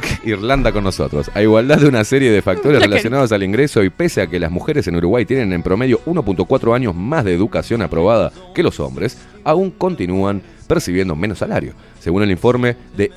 Irlanda 0.24 0.72
con 0.72 0.84
nosotros. 0.84 1.30
A 1.34 1.42
igualdad 1.42 1.78
de 1.78 1.86
una 1.88 2.04
serie 2.04 2.30
de 2.30 2.42
factores 2.42 2.80
relacionados 2.82 3.32
al 3.32 3.42
ingreso 3.42 3.82
y 3.84 3.90
pese 3.90 4.22
a 4.22 4.26
que 4.26 4.38
las 4.40 4.50
mujeres 4.50 4.86
en 4.88 4.96
Uruguay 4.96 5.24
tienen 5.24 5.52
en 5.52 5.62
promedio 5.62 6.00
1.4 6.06 6.74
años 6.74 6.94
más 6.94 7.24
de 7.24 7.34
educación 7.34 7.82
aprobada 7.82 8.32
que 8.54 8.62
los 8.62 8.78
hombres, 8.80 9.18
aún 9.44 9.70
continúan 9.70 10.42
percibiendo 10.66 11.16
menos 11.16 11.38
salario, 11.38 11.72
según 12.00 12.22
el 12.22 12.30
informe 12.30 12.76
de 12.96 13.10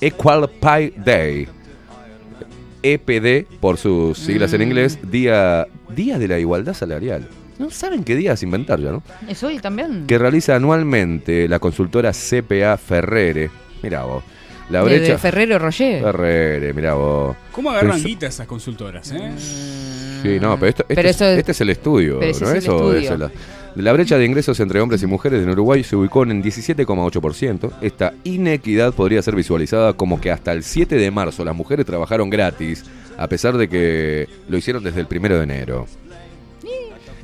Equal 0.00 0.48
Pay 0.60 0.94
Day. 0.96 1.48
EPD, 2.82 3.46
por 3.60 3.78
sus 3.78 4.18
siglas 4.18 4.52
en 4.52 4.60
Mm. 4.60 4.64
inglés, 4.64 4.98
Día, 5.10 5.66
Día 5.94 6.18
de 6.18 6.28
la 6.28 6.38
Igualdad 6.38 6.74
Salarial. 6.74 7.26
No 7.58 7.70
saben 7.70 8.02
qué 8.04 8.16
día 8.16 8.32
es 8.32 8.42
inventar 8.42 8.80
ya, 8.80 8.90
¿no? 8.90 9.02
¿Es 9.28 9.42
hoy 9.42 9.58
también? 9.58 10.06
que 10.06 10.18
realiza 10.18 10.56
anualmente 10.56 11.48
la 11.48 11.60
consultora 11.60 12.12
CPA 12.12 12.76
Ferrere, 12.76 13.48
mira 13.82 14.02
vos, 14.04 14.24
La 14.70 14.82
De- 14.82 14.90
de 14.90 14.98
brecha. 15.00 15.18
Ferrero 15.18 15.58
Rocher. 15.58 16.02
Ferrere, 16.02 16.72
mirá 16.72 16.94
vos. 16.94 17.36
¿Cómo 17.52 17.70
agarran 17.70 18.02
guita 18.02 18.26
esas 18.26 18.46
consultoras, 18.46 19.10
eh? 19.12 19.30
Sí, 20.22 20.38
no, 20.40 20.54
pero, 20.58 20.70
esto, 20.70 20.82
este, 20.84 20.94
Pero 20.94 21.08
es, 21.08 21.16
eso 21.16 21.24
es- 21.26 21.38
este 21.38 21.52
es 21.52 21.60
el 21.60 21.70
estudio, 21.70 22.18
pero 22.18 22.32
¿no 22.32 22.46
es 22.48 22.54
es? 22.58 22.64
el 22.64 22.70
¿O 22.70 22.92
estudio. 22.94 23.12
es 23.12 23.18
la, 23.18 23.30
la 23.76 23.92
brecha 23.92 24.16
de 24.16 24.24
ingresos 24.24 24.58
entre 24.60 24.80
hombres 24.80 25.02
y 25.02 25.06
mujeres 25.06 25.42
en 25.42 25.50
Uruguay 25.50 25.84
se 25.84 25.96
ubicó 25.96 26.22
en 26.22 26.42
17,8%. 26.42 27.72
Esta 27.82 28.14
inequidad 28.24 28.94
podría 28.94 29.20
ser 29.20 29.34
visualizada 29.36 29.92
como 29.92 30.18
que 30.20 30.30
hasta 30.30 30.52
el 30.52 30.62
7 30.62 30.96
de 30.96 31.10
marzo 31.10 31.44
las 31.44 31.54
mujeres 31.54 31.84
trabajaron 31.84 32.30
gratis, 32.30 32.84
a 33.18 33.28
pesar 33.28 33.58
de 33.58 33.68
que 33.68 34.28
lo 34.48 34.56
hicieron 34.56 34.82
desde 34.82 35.00
el 35.00 35.06
1 35.10 35.36
de 35.36 35.42
enero. 35.44 35.86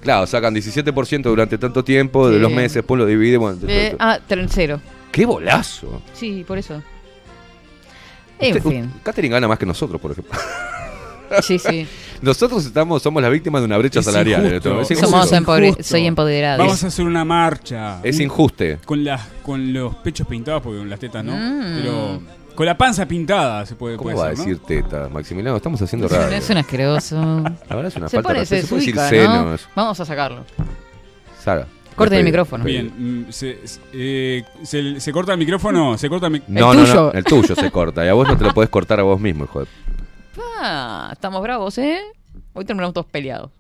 Claro, 0.03 0.27
sacan 0.27 0.55
17% 0.55 1.23
durante 1.23 1.59
tanto 1.59 1.85
tiempo 1.85 2.29
de 2.31 2.39
los 2.39 2.51
meses, 2.51 2.83
pues 2.87 2.99
lo 2.99 3.05
dividimos. 3.07 3.57
Eh, 3.69 3.95
ah, 3.99 4.19
tercero. 4.27 4.81
¡Qué 5.13 5.27
bolazo! 5.27 6.01
Sí, 6.15 6.43
por 6.47 6.57
eso. 6.57 6.83
En 8.41 8.57
Usted- 8.57 8.69
fin. 8.71 8.93
Catherine 9.03 9.33
gana 9.35 9.47
más 9.49 9.59
que 9.59 9.67
nosotros, 9.67 10.01
por 10.01 10.13
ejemplo. 10.13 10.33
Sí, 11.43 11.61
sí. 11.61 11.87
Nosotros 12.23 12.67
estamos, 12.67 13.01
somos 13.03 13.23
las 13.23 13.31
víctimas 13.31 13.61
de 13.63 13.67
una 13.67 13.79
brecha 13.79 14.01
Es 14.01 14.05
salarial. 14.07 14.45
injusto. 14.47 14.81
Es 14.81 14.99
Somos 14.99 15.33
injusto. 15.33 15.83
soy 15.85 16.07
empoderada. 16.09 16.57
Vamos 16.59 16.83
a 16.83 16.89
hacer 16.89 17.05
una 17.07 17.25
marcha. 17.25 18.01
Es 18.03 18.17
Un- 18.17 18.23
injuste. 18.23 18.79
Con, 18.85 19.05
las, 19.05 19.23
con 19.45 19.73
los 19.73 19.95
pechos 19.95 20.27
pintados, 20.27 20.61
porque 20.61 20.79
con 20.81 20.91
las 20.91 20.99
tetas 20.99 21.25
no. 21.25 21.33
Mm. 21.37 21.77
Pero 21.77 22.21
con 22.57 22.67
la 22.67 22.77
panza 22.77 23.07
pintada 23.07 23.65
se 23.65 23.77
puede, 23.77 23.97
¿Cómo 23.97 24.11
puede 24.11 24.17
va 24.19 24.27
a 24.27 24.31
decir 24.31 24.59
teta, 24.59 25.09
Maximiliano? 25.09 25.57
Estamos 25.57 25.81
haciendo 25.81 26.09
radio. 26.09 26.37
Es 26.37 26.51
un 26.51 26.57
asqueroso. 26.57 27.17
La 27.69 27.77
verdad 27.77 27.87
es 27.87 27.97
una 27.97 28.09
se 28.09 28.17
falta 28.17 28.29
pone, 28.31 28.41
de 28.41 28.47
se 28.47 28.55
respeto. 28.57 28.67
Se 28.67 28.69
puede 28.69 28.81
decir 28.81 28.95
desubica, 28.97 29.33
¿no? 29.39 29.45
senos. 29.45 29.69
Vamos 29.77 30.01
a 30.01 30.05
sacarlo. 30.05 30.45
Sara. 31.43 31.67
Corten 31.97 32.19
el 32.19 32.25
micrófono. 32.25 32.65
Bien, 32.65 33.27
mm, 33.27 33.31
se, 33.31 33.59
eh, 33.93 34.43
se, 34.63 35.01
se 35.01 35.13
corta 35.13 35.33
el 35.33 35.39
micrófono? 35.39 35.99
¿Se 35.99 36.09
corta 36.09 36.27
el 36.29 36.33
mic- 36.35 36.45
No, 36.49 36.73
no, 36.73 36.87
no, 36.87 37.13
el 37.13 37.25
tuyo 37.25 37.55
se 37.55 37.71
corta. 37.71 38.05
Y 38.05 38.09
a 38.09 38.15
vos 38.15 38.27
no 38.27 38.37
te 38.39 38.45
lo 38.45 38.55
podés 38.55 38.71
cortar 38.71 39.01
a 39.01 39.03
vos 39.03 39.21
mismo, 39.21 39.45
hijo 39.45 39.61
de... 39.61 39.67
Ah, 40.59 41.11
estamos 41.13 41.43
bravos, 41.43 41.77
¿eh? 41.79 42.01
Hoy 42.53 42.65
terminamos 42.65 42.95
todos 42.95 43.07
peleados. 43.07 43.51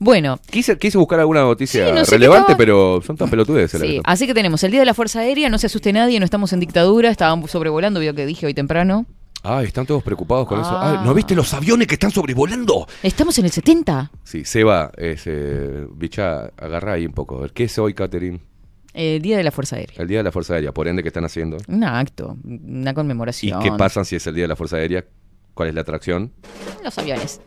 Bueno, 0.00 0.38
Quise, 0.48 0.78
quise 0.78 0.96
buscar 0.96 1.18
alguna 1.18 1.40
noticia 1.40 1.86
Sí, 1.88 1.92
no 1.92 2.04
sé 2.04 2.10
qué 2.12 2.16
relevante, 2.18 2.40
estaba- 2.52 2.56
pero 2.58 3.02
son 3.04 3.16
tan 3.16 3.28
pelotudes. 3.28 3.72
sí, 3.72 4.00
así 4.04 4.26
que 4.28 4.34
tenemos 4.34 4.62
el 4.62 4.70
Día 4.70 4.80
de 4.80 4.86
la 4.86 4.94
Fuerza 4.94 5.20
Aérea, 5.20 5.48
no 5.48 5.58
se 5.58 5.66
asuste 5.66 5.92
nadie, 5.92 6.20
no 6.20 6.24
estamos 6.24 6.52
en 6.52 6.60
dictadura, 6.60 7.10
estábamos 7.10 7.50
sobrevolando, 7.50 7.98
vio 7.98 8.14
que 8.14 8.24
dije 8.24 8.46
hoy 8.46 8.54
temprano. 8.54 9.06
Ay, 9.42 9.66
están 9.66 9.86
todos 9.86 10.02
preocupados 10.02 10.46
con 10.48 10.60
eso. 10.60 10.70
Ah. 10.72 11.02
¿no 11.04 11.14
viste 11.14 11.34
los 11.34 11.52
aviones 11.54 11.86
que 11.86 11.94
están 11.94 12.10
sobrevolando? 12.10 12.86
Estamos 13.02 13.38
en 13.38 13.44
el 13.46 13.50
70, 13.52 14.10
Sí, 14.24 14.44
Seba, 14.44 14.90
ese, 14.96 15.86
bicha, 15.92 16.50
agarra 16.56 16.94
ahí 16.94 17.06
un 17.06 17.12
poco. 17.12 17.46
¿Qué 17.54 17.64
es 17.64 17.78
hoy, 17.78 17.94
Catherine? 17.94 18.40
el 18.94 19.22
Día 19.22 19.36
de 19.36 19.44
la 19.44 19.52
Fuerza 19.52 19.76
Aérea. 19.76 19.94
El 19.98 20.08
Día 20.08 20.18
de 20.18 20.24
la 20.24 20.32
Fuerza 20.32 20.54
Aérea. 20.54 20.72
Por 20.72 20.88
ende, 20.88 21.02
¿qué 21.02 21.08
están 21.08 21.24
haciendo? 21.24 21.56
Un 21.68 21.84
acto, 21.84 22.36
una 22.44 22.90
¿Y 22.90 22.94
conmemoración. 22.94 23.62
qué 23.62 23.70
pasan 23.72 24.04
si 24.04 24.16
es 24.16 24.26
el 24.26 24.34
Día 24.34 24.44
de 24.44 24.48
la 24.48 24.56
Fuerza 24.56 24.76
Aérea? 24.76 25.04
¿Cuál 25.54 25.68
es 25.68 25.74
la 25.74 25.82
atracción? 25.82 26.32
Los 26.82 26.98
aviones. 26.98 27.40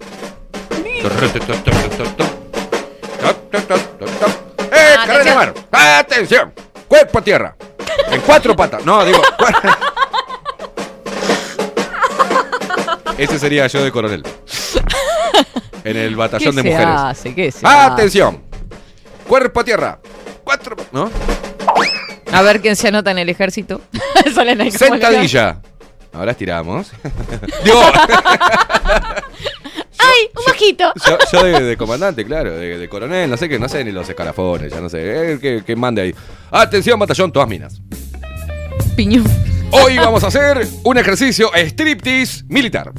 ¡Eh, 4.72 4.96
cara 5.06 5.24
de 5.24 5.36
mar! 5.36 5.54
¡Atención! 5.72 6.54
¡Cuerpo 6.88 7.20
a 7.20 7.22
tierra! 7.22 7.56
En 8.12 8.22
cuatro 8.22 8.56
patas. 8.56 8.86
No, 8.86 9.04
digo. 9.06 9.22
Ese 13.22 13.38
sería 13.38 13.68
yo 13.68 13.84
de 13.84 13.92
coronel. 13.92 14.24
En 15.84 15.96
el 15.96 16.16
batallón 16.16 16.56
¿Qué 16.56 16.62
de 16.64 16.70
se 16.70 16.74
mujeres. 16.74 16.96
hace? 16.98 17.36
¿Qué 17.36 17.52
se 17.52 17.68
¡Atención! 17.68 18.42
Cuerpo 19.28 19.60
a 19.60 19.64
tierra. 19.64 20.00
Cuatro. 20.44 20.76
¿No? 20.92 21.08
A 22.32 22.42
ver 22.42 22.62
quién 22.62 22.76
se 22.76 22.88
anota 22.88 23.12
en 23.12 23.20
el 23.20 23.30
ejército. 23.30 23.80
Sentadilla. 24.72 25.62
Ahora 26.14 26.32
estiramos. 26.32 26.92
Digo, 27.64 27.80
¡Ay, 30.00 30.30
un 30.36 30.44
bajito! 30.48 30.92
yo, 31.06 31.18
yo 31.32 31.44
de, 31.44 31.64
de 31.64 31.78
comandante, 31.78 32.26
claro, 32.26 32.52
de, 32.58 32.80
de 32.80 32.90
coronel, 32.90 33.30
no 33.30 33.38
sé 33.38 33.48
qué, 33.48 33.60
no 33.60 33.70
sé 33.70 33.84
ni 33.84 33.92
los 33.92 34.10
escalafones, 34.10 34.74
ya 34.74 34.82
no 34.82 34.90
sé. 34.90 35.34
Eh, 35.34 35.40
que, 35.40 35.64
que 35.64 35.76
mande 35.76 36.02
ahí. 36.02 36.16
Atención, 36.50 37.00
batallón, 37.00 37.32
todas 37.32 37.48
minas. 37.48 37.80
Piñón. 38.96 39.24
Hoy 39.70 39.98
vamos 39.98 40.24
a 40.24 40.28
hacer 40.28 40.68
un 40.84 40.98
ejercicio 40.98 41.52
striptease 41.54 42.44
militar. 42.50 42.92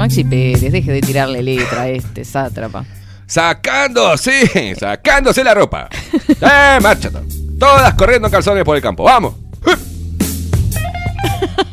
Maxi 0.00 0.24
Pérez, 0.24 0.72
deje 0.72 0.92
de 0.92 1.02
tirarle 1.02 1.42
letra 1.42 1.82
a 1.82 1.88
este 1.90 2.24
sátrapa. 2.24 2.86
Sacándose, 3.26 4.74
sacándose 4.74 5.44
la 5.44 5.52
ropa. 5.52 5.90
¡Eh, 6.40 6.78
marcha! 6.80 7.10
Todas 7.58 7.92
corriendo 7.92 8.26
en 8.26 8.32
calzones 8.32 8.64
por 8.64 8.76
el 8.76 8.80
campo. 8.82 9.04
¡Vamos! 9.04 9.34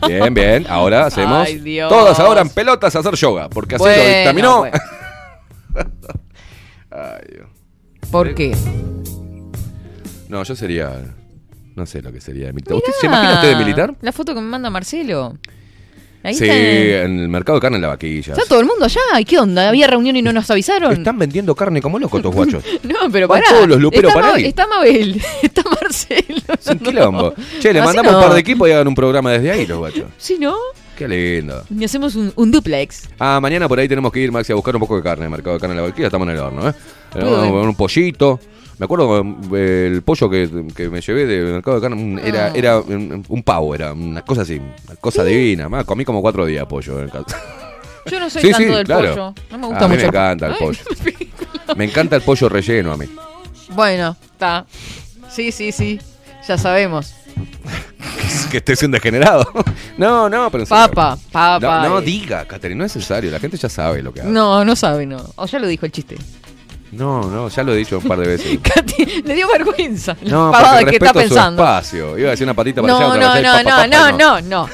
Bien, 0.06 0.34
bien. 0.34 0.66
Ahora 0.68 1.06
hacemos. 1.06 1.48
Ay, 1.48 1.60
Dios. 1.60 1.88
Todas 1.90 2.20
ahora 2.20 2.42
en 2.42 2.50
pelotas 2.50 2.94
a 2.98 3.00
hacer 3.00 3.16
yoga. 3.16 3.48
Porque 3.50 3.76
así 3.76 3.86
lo 3.86 3.90
Bueno, 3.92 4.18
dictaminó. 4.18 4.58
bueno. 4.60 4.78
Ay, 6.92 7.28
Dios. 7.34 7.48
¿Por 8.12 8.36
qué? 8.36 8.54
No, 10.28 10.44
yo 10.44 10.54
sería. 10.54 10.92
No 11.78 11.86
sé 11.86 12.02
lo 12.02 12.12
que 12.12 12.20
sería 12.20 12.48
de 12.48 12.52
militar. 12.54 12.76
¿Usted 12.76 12.92
se 13.00 13.06
imagina 13.08 13.36
usted 13.36 13.50
de 13.52 13.56
militar? 13.56 13.96
La 14.02 14.12
foto 14.12 14.36
que 14.36 14.42
me 14.42 14.48
manda 14.50 14.70
Marcelo. 14.70 15.38
Ahí 16.28 16.36
sí, 16.36 16.46
en 16.46 17.20
el 17.20 17.30
mercado 17.30 17.58
de 17.58 17.62
carne 17.62 17.78
en 17.78 17.82
la 17.84 17.88
vaquilla. 17.88 18.34
Está 18.34 18.46
todo 18.48 18.60
el 18.60 18.66
mundo 18.66 18.84
allá. 18.86 19.00
¿Y 19.20 19.24
qué 19.26 19.40
onda? 19.40 19.70
¿Había 19.70 19.88
reunión 19.88 20.16
y 20.18 20.22
no 20.22 20.34
nos 20.34 20.50
avisaron? 20.52 20.92
Están 20.92 21.18
vendiendo 21.18 21.56
carne 21.56 21.82
como 21.82 22.00
locos 22.00 22.20
estos 22.20 22.36
guachos. 22.36 22.64
No, 22.84 23.10
pero 23.12 23.28
Van 23.28 23.42
pará. 23.42 23.54
todos 23.56 23.68
los 23.70 23.80
luperos 23.80 24.10
está, 24.12 24.22
para 24.22 24.34
ahí. 24.36 24.46
está 24.46 24.68
Mabel, 24.68 25.22
está 25.42 25.64
Marcelo. 25.64 26.42
Es 26.60 26.68
un 26.68 26.80
quilombo. 26.80 27.34
Che, 27.62 27.72
le 27.72 27.80
Así 27.80 27.86
mandamos 27.88 28.12
no. 28.12 28.18
un 28.20 28.24
par 28.26 28.34
de 28.34 28.40
equipos 28.42 28.68
y 28.68 28.72
hagan 28.74 28.88
un 28.88 28.96
programa 28.96 29.32
desde 29.32 29.52
ahí, 29.52 29.66
los 29.66 29.78
guachos. 29.78 30.06
Sí, 30.18 30.38
¿no? 30.40 30.56
Qué 30.98 31.08
lindo. 31.08 31.64
Y 31.70 31.86
hacemos 31.86 32.16
un, 32.16 32.34
un 32.36 32.52
duplex. 32.52 33.08
Ah, 33.20 33.40
mañana 33.42 33.68
por 33.70 33.80
ahí 33.80 33.88
tenemos 33.88 34.12
que 34.12 34.20
ir, 34.20 34.32
Maxi, 34.32 34.52
a 34.52 34.56
buscar 34.56 34.76
un 34.76 34.80
poco 34.82 34.98
de 34.98 35.04
carne 35.04 35.26
en 35.26 35.32
el 35.32 35.38
mercado 35.38 35.56
de 35.56 35.60
carne 35.62 35.76
de 35.76 35.82
la 35.82 35.88
vaquilla. 35.88 36.08
Estamos 36.08 36.28
en 36.28 36.34
el 36.34 36.40
horno, 36.42 36.68
¿eh? 36.70 36.74
Vamos 37.14 37.40
a 37.40 37.50
poner 37.50 37.68
un 37.70 37.76
pollito. 37.76 38.40
Me 38.80 38.86
acuerdo 38.86 39.26
eh, 39.56 39.90
el 39.92 40.02
pollo 40.04 40.30
que, 40.30 40.50
que 40.76 40.90
me 40.90 41.02
llevé 41.02 41.26
del 41.26 41.46
mercado 41.54 41.80
de 41.80 41.82
carne 41.90 42.22
era, 42.24 42.46
Ah. 42.48 42.52
era 42.54 42.80
un, 42.80 43.26
un 43.28 43.44
pavo, 43.44 43.74
era 43.74 43.94
una 43.94 44.22
cosa 44.24 44.42
así, 44.44 44.60
una 44.86 44.96
cosa 45.02 45.24
divina. 45.24 45.68
Más, 45.68 45.84
comí 45.86 46.06
como 46.06 46.22
cuatro 46.22 46.46
días 46.46 46.66
pollo 46.68 46.98
en 47.00 47.06
el 47.06 47.12
caldo. 47.12 47.28
Yo 48.06 48.20
no 48.20 48.30
soy 48.30 48.42
Sí, 48.44 48.52
tanto 48.52 48.68
sí, 48.70 48.74
del 48.76 48.86
claro. 48.86 49.10
pollo. 49.10 49.34
No 49.52 49.58
me 49.58 49.68
gusta 49.68 49.86
a 49.86 49.88
mí 49.88 49.96
mucho. 49.96 50.04
me 50.04 50.08
encanta 50.10 50.46
el 50.48 50.54
Ay, 50.54 50.60
pollo. 50.60 50.80
Me 51.76 51.84
encanta 51.84 52.16
el 52.16 52.22
pollo 52.22 52.48
relleno 52.48 52.94
a 52.94 52.98
mí. 52.98 53.06
Bueno, 53.72 54.16
está. 54.24 54.66
Sí, 55.30 55.52
sí, 55.52 55.72
sí. 55.74 56.00
Ya 56.48 56.58
sabemos. 56.58 57.14
Que 58.52 58.58
esté 58.58 58.76
siendo 58.78 58.96
degenerado. 58.96 59.46
No, 59.98 60.30
no, 60.30 60.50
pero. 60.50 60.66
Papa, 60.66 61.18
papa. 61.32 61.82
No, 61.84 61.90
no 61.90 62.00
eh. 62.00 62.04
diga, 62.04 62.46
Catherine, 62.46 62.78
no 62.80 62.86
es 62.86 62.96
necesario. 62.96 63.30
La 63.30 63.40
gente 63.40 63.58
ya 63.58 63.68
sabe 63.68 64.02
lo 64.02 64.14
que 64.14 64.22
hace. 64.22 64.30
No, 64.30 64.64
no 64.64 64.76
sabe, 64.78 65.06
no. 65.06 65.18
O 65.36 65.46
ya 65.46 65.60
lo 65.60 65.68
dijo 65.68 65.86
el 65.86 65.92
chiste. 65.92 66.16
No, 66.92 67.24
no, 67.30 67.50
ya 67.50 67.64
lo 67.64 67.74
he 67.74 67.78
dicho 67.78 67.98
un 67.98 68.04
par 68.06 68.20
de 68.20 68.28
veces. 68.28 68.60
Katy, 68.64 69.22
le 69.24 69.36
dio 69.36 69.48
vergüenza. 69.50 70.16
No, 70.22 70.52
pavada 70.52 70.84
que 70.86 70.96
está 70.96 71.10
su 71.10 71.20
pensando. 71.20 71.62
espacio. 71.64 72.18
Iba 72.18 72.30
a 72.30 72.32
decir 72.32 72.46
una 72.46 72.54
patita 72.54 72.82
para 72.82 72.94
No, 72.94 73.12
allá, 73.12 73.14
no, 73.14 73.20
no, 73.20 73.32
allá, 73.32 73.64
no, 73.64 73.70
pa, 73.70 73.76
pa, 73.78 73.88
no, 73.88 74.18
no, 74.18 74.42
no. 74.42 74.70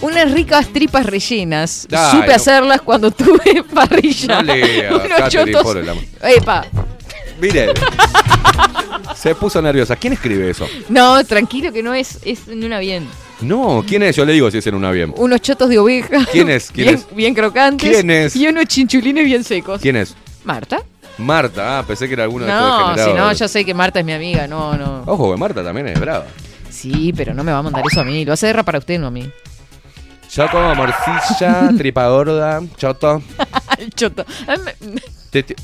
Unas 0.00 0.32
ricas 0.32 0.66
tripas 0.72 1.06
rellenas. 1.06 1.86
Ay, 1.92 2.10
Supe 2.10 2.26
no. 2.28 2.34
hacerlas 2.34 2.80
cuando 2.82 3.10
tuve 3.12 3.62
parrilla. 3.74 4.42
No 4.42 4.42
lea, 4.54 4.90
Unos 4.96 5.28
chotos-. 5.28 5.76
Epa. 6.22 6.64
Mire. 7.40 7.72
Se 9.14 9.34
puso 9.36 9.62
nerviosa. 9.62 9.94
¿Quién 9.96 10.14
escribe 10.14 10.50
eso? 10.50 10.66
No, 10.88 11.22
tranquilo 11.24 11.72
que 11.72 11.82
no 11.82 11.94
es, 11.94 12.18
es 12.24 12.48
en 12.48 12.64
una 12.64 12.80
bien. 12.80 13.06
No, 13.42 13.84
¿quién 13.86 14.02
es? 14.02 14.16
Yo 14.16 14.24
le 14.24 14.32
digo 14.32 14.50
si 14.50 14.58
es 14.58 14.66
en 14.66 14.74
un 14.74 14.84
avión. 14.84 15.14
Unos 15.16 15.40
chotos 15.40 15.68
de 15.68 15.78
oveja. 15.78 16.24
¿Quién 16.30 16.48
es? 16.50 16.70
¿Quién 16.70 16.86
bien, 16.86 16.94
es? 16.98 17.14
bien 17.16 17.34
crocantes. 17.34 17.90
¿Quién 17.90 18.10
es? 18.10 18.36
Y 18.36 18.46
unos 18.46 18.66
chinchulines 18.66 19.24
bien 19.24 19.44
secos. 19.44 19.80
¿Quién 19.80 19.96
es? 19.96 20.14
Marta. 20.44 20.82
Marta. 21.18 21.78
Ah, 21.78 21.84
pensé 21.86 22.06
que 22.08 22.14
era 22.14 22.24
alguno 22.24 22.44
de 22.44 22.50
estos 22.50 22.96
No, 22.96 23.04
si 23.04 23.12
no, 23.12 23.32
yo 23.32 23.48
sé 23.48 23.64
que 23.64 23.74
Marta 23.74 24.00
es 24.00 24.04
mi 24.06 24.12
amiga. 24.12 24.46
No, 24.46 24.76
no. 24.76 25.02
Ojo, 25.06 25.32
que 25.32 25.38
Marta 25.38 25.62
también 25.62 25.88
es 25.88 26.00
brava. 26.00 26.26
Sí, 26.70 27.12
pero 27.16 27.34
no 27.34 27.44
me 27.44 27.52
va 27.52 27.58
a 27.58 27.62
mandar 27.62 27.84
eso 27.90 28.00
a 28.00 28.04
mí. 28.04 28.24
Lo 28.24 28.32
hace 28.32 28.46
guerra 28.46 28.62
para 28.62 28.78
usted, 28.78 28.98
no 28.98 29.08
a 29.08 29.10
mí. 29.10 29.30
Choco, 30.28 30.58
morcilla, 30.74 31.70
tripa 31.76 32.08
gorda, 32.08 32.62
choto. 32.78 33.22
El 33.82 33.90
choto. 33.94 34.24
Ay, 34.46 34.58
me- 34.64 34.74
Te- 35.30 35.42
te- 35.42 35.56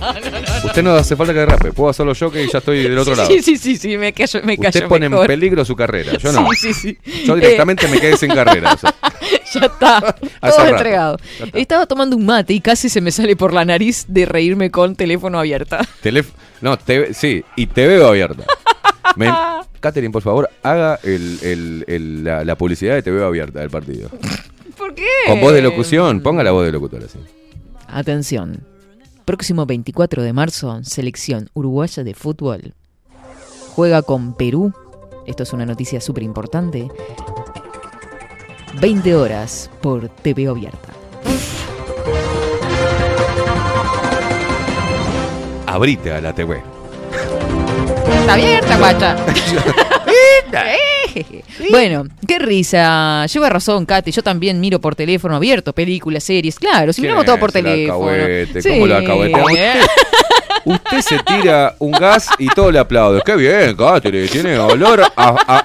No, 0.00 0.12
no, 0.14 0.20
no, 0.20 0.66
Usted 0.66 0.82
no 0.82 0.92
hace 0.94 1.14
falta 1.14 1.34
que 1.34 1.44
rape. 1.44 1.72
Puedo 1.72 1.90
hacerlo 1.90 2.14
yo 2.14 2.30
que 2.30 2.46
ya 2.48 2.58
estoy 2.58 2.82
del 2.84 2.96
otro 2.96 3.14
sí, 3.14 3.18
lado. 3.20 3.30
Sí, 3.30 3.42
sí, 3.42 3.56
sí, 3.58 3.76
sí, 3.76 3.98
me 3.98 4.12
callo, 4.14 4.40
me 4.44 4.56
callo 4.56 4.68
Usted 4.70 4.88
pone 4.88 5.08
mejor. 5.10 5.24
en 5.24 5.28
peligro 5.28 5.62
su 5.64 5.76
carrera. 5.76 6.16
Yo 6.16 6.32
no. 6.32 6.48
Sí, 6.52 6.72
sí, 6.72 6.96
sí. 7.04 7.24
Yo 7.26 7.34
directamente 7.36 7.86
me 7.88 8.00
quedé 8.00 8.16
sin 8.16 8.30
carrera. 8.32 8.72
o 8.74 8.78
sea. 8.78 8.94
Ya 9.52 9.62
está, 9.62 10.16
todo 10.40 10.64
entregado. 10.66 11.16
Está. 11.42 11.58
Estaba 11.58 11.86
tomando 11.86 12.16
un 12.16 12.24
mate 12.24 12.52
y 12.54 12.60
casi 12.60 12.88
se 12.88 13.00
me 13.00 13.10
sale 13.10 13.34
por 13.34 13.52
la 13.52 13.64
nariz 13.64 14.04
de 14.06 14.24
reírme 14.24 14.70
con 14.70 14.94
teléfono 14.94 15.40
abierta. 15.40 15.80
No, 16.60 16.76
te- 16.78 17.12
sí, 17.14 17.44
y 17.56 17.66
te 17.66 17.86
veo 17.88 18.06
abierta. 18.08 18.44
Me- 19.16 19.32
Catherine, 19.80 20.12
por 20.12 20.22
favor, 20.22 20.48
haga 20.62 21.00
el- 21.02 21.38
el- 21.42 21.84
el- 21.88 22.24
la, 22.24 22.44
la 22.44 22.54
publicidad 22.56 22.94
de 22.94 23.02
te 23.02 23.10
veo 23.10 23.26
abierta 23.26 23.58
del 23.58 23.70
partido. 23.70 24.08
¿Por 24.78 24.94
qué? 24.94 25.04
Con 25.26 25.40
voz 25.40 25.52
de 25.52 25.62
locución, 25.62 26.20
ponga 26.20 26.44
la 26.44 26.52
voz 26.52 26.64
de 26.66 26.72
locutor 26.72 27.02
así. 27.04 27.18
Atención. 27.92 28.66
Próximo 29.24 29.66
24 29.66 30.22
de 30.22 30.32
marzo, 30.32 30.80
selección 30.82 31.50
uruguaya 31.54 32.04
de 32.04 32.14
fútbol. 32.14 32.74
Juega 33.74 34.02
con 34.02 34.34
Perú 34.34 34.72
esto 35.30 35.44
es 35.44 35.52
una 35.52 35.64
noticia 35.64 36.00
súper 36.00 36.24
importante, 36.24 36.88
20 38.80 39.14
horas 39.14 39.70
por 39.80 40.08
TV 40.08 40.48
abierta. 40.48 40.88
Abrite 45.66 46.12
a 46.12 46.20
la 46.20 46.34
TV. 46.34 46.60
Está 48.20 48.34
abierta, 48.34 48.76
guacha. 48.76 49.16
Bueno, 51.70 52.06
qué 52.26 52.38
risa. 52.38 53.26
Lleva 53.26 53.48
razón, 53.48 53.86
Katy. 53.86 54.10
Yo 54.10 54.22
también 54.22 54.60
miro 54.60 54.80
por 54.80 54.94
teléfono 54.94 55.36
abierto 55.36 55.72
películas, 55.72 56.24
series. 56.24 56.58
Claro, 56.58 56.92
si 56.92 57.00
¿Quién 57.00 57.10
miramos 57.12 57.26
todo 57.26 57.38
por 57.38 57.52
teléfono. 57.52 58.10
Sí. 58.60 58.68
¿Cómo 58.68 58.84
alcahuetea? 58.86 59.74
Usted, 60.64 61.00
usted 61.00 61.00
se 61.00 61.18
tira 61.22 61.74
un 61.78 61.92
gas 61.92 62.28
y 62.38 62.48
todo 62.48 62.70
le 62.70 62.78
aplaude. 62.78 63.22
Qué 63.24 63.36
bien, 63.36 63.76
Katy. 63.76 64.28
Tiene 64.28 64.58
olor 64.58 65.02
a, 65.02 65.08
a 65.16 65.62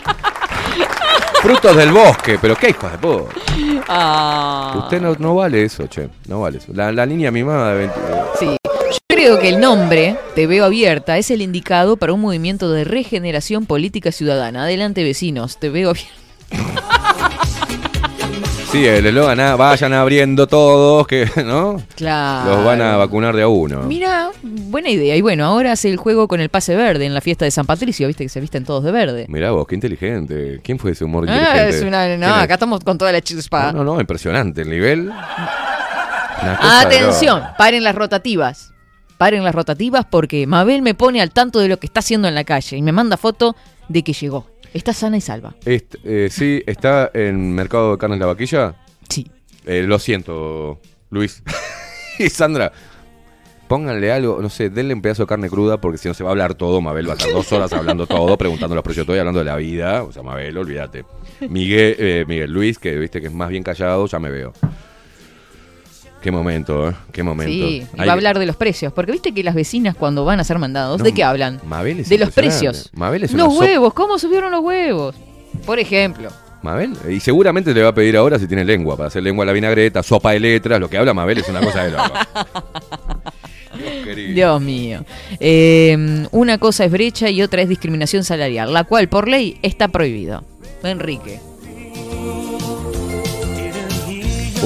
frutos 1.42 1.76
del 1.76 1.92
bosque. 1.92 2.38
Pero 2.42 2.56
qué 2.56 2.70
hijo 2.70 2.90
de 2.90 2.98
puta. 2.98 3.34
Ah. 3.88 4.76
Usted 4.84 5.02
no, 5.02 5.16
no 5.20 5.36
vale 5.36 5.64
eso, 5.64 5.88
che. 5.88 6.10
No 6.28 6.42
vale 6.42 6.58
eso. 6.60 6.72
La, 6.74 6.92
la 6.92 7.06
niña 7.06 7.32
mimada 7.32 7.74
de 7.74 7.78
20. 7.78 7.96
Sí. 8.40 8.58
Creo 9.16 9.40
que 9.40 9.48
el 9.50 9.60
nombre, 9.62 10.18
Te 10.36 10.46
veo 10.46 10.66
abierta, 10.66 11.18
es 11.18 11.32
el 11.32 11.42
indicado 11.42 11.96
para 11.96 12.12
un 12.12 12.20
movimiento 12.20 12.70
de 12.72 12.84
regeneración 12.84 13.66
política 13.66 14.12
ciudadana. 14.12 14.64
Adelante, 14.64 15.04
vecinos, 15.06 15.58
te 15.58 15.70
veo 15.70 15.92
abierta. 15.92 16.12
Sí, 18.72 18.86
el 18.86 19.06
eslogan, 19.06 19.40
ah, 19.40 19.56
vayan 19.56 19.94
abriendo 19.94 20.48
todos, 20.48 21.08
que, 21.08 21.30
¿no? 21.46 21.82
Claro. 21.96 22.56
Los 22.58 22.66
van 22.66 22.82
a 22.82 22.98
vacunar 22.98 23.34
de 23.34 23.44
a 23.44 23.48
uno. 23.48 23.84
Mira, 23.84 24.32
buena 24.44 24.90
idea. 24.90 25.16
Y 25.16 25.22
bueno, 25.22 25.46
ahora 25.46 25.72
hace 25.72 25.90
el 25.90 25.96
juego 25.96 26.28
con 26.28 26.42
el 26.42 26.50
pase 26.50 26.76
verde 26.76 27.06
en 27.06 27.14
la 27.14 27.22
fiesta 27.22 27.46
de 27.46 27.52
San 27.52 27.66
Patricio, 27.66 28.06
viste 28.08 28.26
que 28.26 28.30
se 28.30 28.42
visten 28.42 28.66
todos 28.66 28.84
de 28.84 28.92
verde. 28.92 29.28
Mirá 29.30 29.52
vos, 29.52 29.66
qué 29.66 29.76
inteligente. 29.76 30.60
¿Quién 30.62 30.78
fue 30.78 30.92
ese 30.92 31.06
humor 31.06 31.26
Ah, 31.30 31.38
inteligente? 31.38 31.78
es 31.78 31.84
una, 31.84 32.06
¿Quién 32.06 32.20
no, 32.20 32.28
es? 32.28 32.44
acá 32.44 32.56
estamos 32.56 32.84
con 32.84 32.98
toda 32.98 33.14
la 33.14 33.22
chispa. 33.22 33.72
No, 33.72 33.86
no, 33.86 33.94
no, 33.94 34.02
impresionante 34.02 34.64
el 34.64 34.70
nivel. 34.70 35.10
Atención, 36.60 37.44
paren 37.58 37.82
las 37.82 37.96
rotativas. 37.96 38.74
Paren 39.18 39.44
las 39.44 39.56
rotativas 39.56 40.06
porque 40.06 40.46
Mabel 40.48 40.82
me 40.82 40.94
pone 40.94 41.22
al 41.22 41.32
tanto 41.32 41.60
de 41.60 41.68
lo 41.70 41.78
que 41.80 41.88
está 41.88 42.00
haciendo 42.02 42.28
en 42.28 42.36
la 42.36 42.44
calle 42.44 42.78
y 42.78 42.82
me 42.82 42.92
manda 42.92 43.18
foto 43.18 43.56
de 43.88 44.04
que 44.04 44.14
llegó. 44.14 44.48
Está 44.74 44.92
sana 44.94 45.16
y 45.18 45.22
salva. 45.22 45.56
Est- 45.66 45.96
eh, 46.04 46.28
sí, 46.30 46.62
está 46.68 47.10
en 47.14 47.54
Mercado 47.54 47.92
de 47.94 47.98
Carnes 47.98 48.20
La 48.20 48.26
Vaquilla. 48.26 48.76
Sí. 49.08 49.30
Eh, 49.66 49.84
lo 49.84 50.00
siento, 50.00 50.82
Luis. 51.12 51.42
y 52.20 52.30
Sandra, 52.30 52.74
pónganle 53.70 54.12
algo, 54.12 54.40
no 54.42 54.50
sé, 54.50 54.70
denle 54.70 54.94
un 54.94 55.02
pedazo 55.02 55.24
de 55.24 55.28
carne 55.28 55.50
cruda 55.50 55.80
porque 55.80 55.98
si 55.98 56.08
no 56.10 56.14
se 56.14 56.24
va 56.24 56.30
a 56.30 56.34
hablar 56.34 56.56
todo. 56.56 56.82
Mabel 56.82 57.08
va 57.08 57.14
a 57.14 57.16
estar 57.16 57.32
dos 57.32 57.50
horas 57.54 57.72
hablando 57.72 58.06
todo, 58.06 58.38
preguntando 58.38 58.76
los 58.76 58.84
precios 58.84 59.06
todo 59.06 59.16
y 59.16 59.20
hablando 59.20 59.40
de 59.40 59.46
la 59.46 59.56
vida. 59.56 60.04
O 60.04 60.12
sea, 60.12 60.24
Mabel, 60.24 60.58
olvídate. 60.58 61.06
Miguel, 61.50 61.96
eh, 61.98 62.26
Miguel 62.28 62.52
Luis, 62.52 62.78
que 62.78 62.98
viste 62.98 63.22
que 63.22 63.28
es 63.28 63.34
más 63.34 63.48
bien 63.50 63.64
callado, 63.64 64.06
ya 64.08 64.20
me 64.20 64.30
veo. 64.30 64.52
Qué 66.26 66.32
momento, 66.32 66.90
¿eh? 66.90 66.94
Qué 67.12 67.22
momento. 67.22 67.54
Sí, 67.54 67.86
y 67.94 67.98
va 68.00 68.06
a 68.10 68.14
hablar 68.14 68.40
de 68.40 68.48
los 68.48 68.56
precios. 68.56 68.92
Porque 68.92 69.12
viste 69.12 69.32
que 69.32 69.44
las 69.44 69.54
vecinas 69.54 69.96
cuando 69.96 70.26
van 70.26 70.40
a 70.40 70.44
ser 70.44 70.58
mandados, 70.58 70.98
No, 70.98 71.04
¿de 71.04 71.14
qué 71.14 71.24
hablan? 71.24 71.62
Mabel 71.68 72.00
es 72.00 72.10
de 72.10 72.18
los 72.18 72.32
precios. 72.32 72.90
Mabel 72.94 73.26
es 73.26 73.34
los 73.34 73.56
huevos, 73.56 73.94
¿cómo 73.94 74.18
subieron 74.18 74.52
los 74.52 74.62
huevos? 74.62 75.14
Por 75.68 75.78
ejemplo. 75.78 76.32
Mabel, 76.64 76.94
y 77.08 77.20
seguramente 77.20 77.76
le 77.76 77.84
va 77.84 77.90
a 77.90 77.94
pedir 77.94 78.18
ahora 78.18 78.40
si 78.40 78.48
tiene 78.48 78.66
lengua, 78.66 78.98
para 78.98 79.06
hacer 79.10 79.22
lengua 79.22 79.44
a 79.44 79.46
la 79.46 79.54
vinagreta, 79.54 80.02
sopa 80.02 80.32
de 80.32 80.40
letras, 80.40 80.80
lo 80.80 80.90
que 80.90 80.98
habla 80.98 81.14
Mabel 81.14 81.38
es 81.38 81.48
una 81.48 81.62
cosa 81.62 81.84
de 81.84 81.92
loco. 81.92 82.14
Dios. 84.16 84.34
Dios 84.34 84.62
mío. 84.62 85.06
Eh, 85.40 86.26
una 86.32 86.58
cosa 86.58 86.86
es 86.86 86.92
brecha 86.92 87.30
y 87.30 87.44
otra 87.44 87.62
es 87.62 87.70
discriminación 87.70 88.24
salarial, 88.24 88.74
la 88.74 88.86
cual 88.86 89.10
por 89.10 89.28
ley 89.28 89.60
está 89.62 89.90
prohibido. 89.90 90.44
Enrique. 90.82 91.40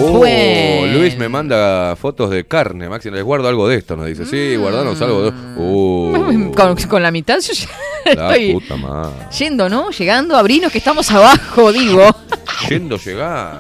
Oh, 0.02 0.18
Bueno. 0.20 0.98
Luis 1.00 1.18
me 1.18 1.28
manda 1.30 1.96
fotos 1.96 2.30
de 2.30 2.46
carne, 2.46 2.88
Maxi, 2.90 3.10
les 3.12 3.24
guardo 3.24 3.48
algo 3.48 3.68
de 3.68 3.78
esto, 3.78 3.96
nos 3.96 4.06
dice. 4.08 4.26
Sí, 4.26 4.56
guardanos 4.56 5.02
algo 5.02 5.24
de 5.24 5.30
Uh, 5.58 6.52
Con, 6.56 6.76
con 6.76 7.04
la 7.04 7.12
mitad 7.12 7.40
yo 7.40 7.54
ya 7.54 7.68
la 8.16 8.30
estoy 8.36 8.54
puta 8.54 8.76
madre. 8.78 9.12
yendo, 9.38 9.70
¿no? 9.70 9.90
Llegando 9.92 10.36
abrinos 10.38 10.72
que 10.72 10.78
estamos 10.78 11.10
abajo, 11.12 11.72
digo. 11.72 12.04
Yendo 12.70 12.98
llegar. 12.98 13.58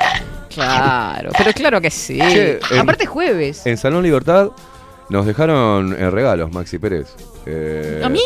Claro, 0.53 1.31
pero 1.37 1.53
claro 1.53 1.81
que 1.81 1.89
sí. 1.91 2.17
Che, 2.19 2.59
en- 2.71 2.79
Aparte 2.79 3.03
es 3.03 3.09
jueves. 3.09 3.65
En 3.65 3.77
Salón 3.77 4.03
Libertad 4.03 4.49
nos 5.09 5.25
dejaron 5.25 5.93
eh, 5.97 6.09
regalos, 6.09 6.51
Maxi 6.51 6.77
Pérez. 6.79 7.07
Eh, 7.45 8.01
¿A 8.03 8.09
mí? 8.09 8.21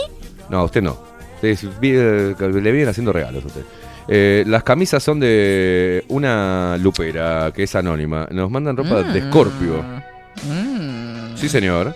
No, 0.49 0.59
a 0.59 0.63
usted 0.63 0.81
no. 0.81 0.97
Eh, 1.41 1.57
le 1.81 2.71
vienen 2.71 2.87
haciendo 2.87 3.11
regalos 3.13 3.43
a 3.43 3.47
usted. 3.47 3.61
Eh, 4.07 4.43
las 4.47 4.63
camisas 4.63 5.01
son 5.01 5.19
de 5.19 6.03
una 6.09 6.77
lupera 6.77 7.51
que 7.55 7.63
es 7.63 7.75
anónima. 7.75 8.27
Nos 8.31 8.49
mandan 8.51 8.75
ropa 8.77 9.01
de 9.03 9.21
Mm. 9.21 9.29
Scorpio. 9.29 9.83
Mm, 10.47 11.35
Sí, 11.35 11.49
señor. 11.49 11.95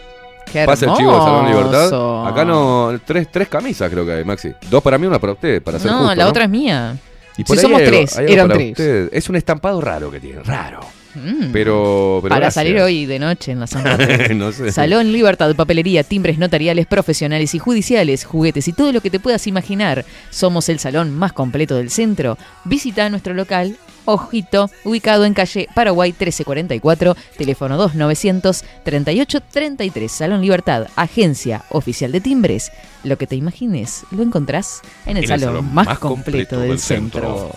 qué 0.52 0.66
Pasa 0.66 0.86
el 0.86 0.94
chivo 0.94 1.12
de 1.14 1.18
Salón 1.20 1.48
Libertad. 1.48 2.28
Acá 2.28 2.46
no. 2.46 3.00
Tres, 3.06 3.28
tres 3.32 3.48
camisas 3.50 3.90
creo 3.92 4.06
que 4.06 4.14
hay, 4.14 4.24
Maxi. 4.26 4.52
Dos 4.70 4.82
para 4.82 4.98
mí, 4.98 5.06
una 5.08 5.20
para 5.20 5.34
usted, 5.34 5.62
para 5.62 5.80
ser 5.80 5.92
No, 5.92 6.00
justo, 6.00 6.16
la 6.16 6.24
¿no? 6.24 6.30
otra 6.30 6.44
es 6.46 6.50
mía. 6.50 6.96
Y 7.38 7.44
por 7.44 7.56
si 7.56 7.60
ahí 7.60 7.64
somos 7.64 7.82
hay 7.82 7.88
tres, 7.88 8.18
hay 8.18 8.34
eran 8.34 8.50
tres. 8.50 8.72
usted. 8.72 9.10
Es 9.12 9.30
un 9.30 9.36
estampado 9.36 9.80
raro 9.82 10.10
que 10.10 10.20
tiene, 10.20 10.42
raro. 10.44 10.80
Mm. 11.18 11.52
Pero, 11.52 12.20
pero 12.22 12.30
Para 12.30 12.46
gracias. 12.46 12.54
salir 12.54 12.80
hoy 12.80 13.06
de 13.06 13.20
noche 13.20 13.52
en 13.52 13.60
la 13.60 13.68
San 13.68 13.84
Rafael. 13.84 14.38
No 14.38 14.52
sé. 14.52 14.72
Salón 14.72 15.12
Libertad, 15.12 15.56
papelería, 15.56 16.04
timbres 16.04 16.38
notariales, 16.38 16.86
profesionales 16.86 17.56
y 17.56 17.60
judiciales, 17.60 18.24
juguetes 18.24 18.68
y 18.68 18.74
todo 18.74 18.92
lo 18.92 19.02
que 19.02 19.10
te 19.10 19.20
puedas 19.20 19.48
imaginar. 19.48 20.06
Somos 20.30 20.70
el 20.70 20.80
salón 20.80 21.14
más 21.14 21.34
completo 21.34 21.76
del 21.76 21.90
centro. 21.90 22.38
Visita 22.66 23.10
nuestro 23.10 23.34
local, 23.34 23.78
Ojito, 24.10 24.72
ubicado 24.86 25.26
en 25.26 25.34
calle 25.34 25.68
Paraguay 25.76 26.12
1344, 26.12 27.18
teléfono 27.38 27.76
2900 27.76 28.64
3833. 28.86 30.10
Salón 30.10 30.42
Libertad, 30.42 30.88
agencia 30.96 31.66
oficial 31.72 32.14
de 32.14 32.22
timbres. 32.22 32.72
Lo 33.04 33.18
que 33.18 33.28
te 33.28 33.36
imagines 33.36 34.06
lo 34.12 34.24
encontrás 34.24 34.82
en 35.06 35.18
el, 35.18 35.28
salón, 35.28 35.74
más, 35.74 36.00
completo, 36.00 36.58
del, 36.62 36.80
centro. 36.80 37.52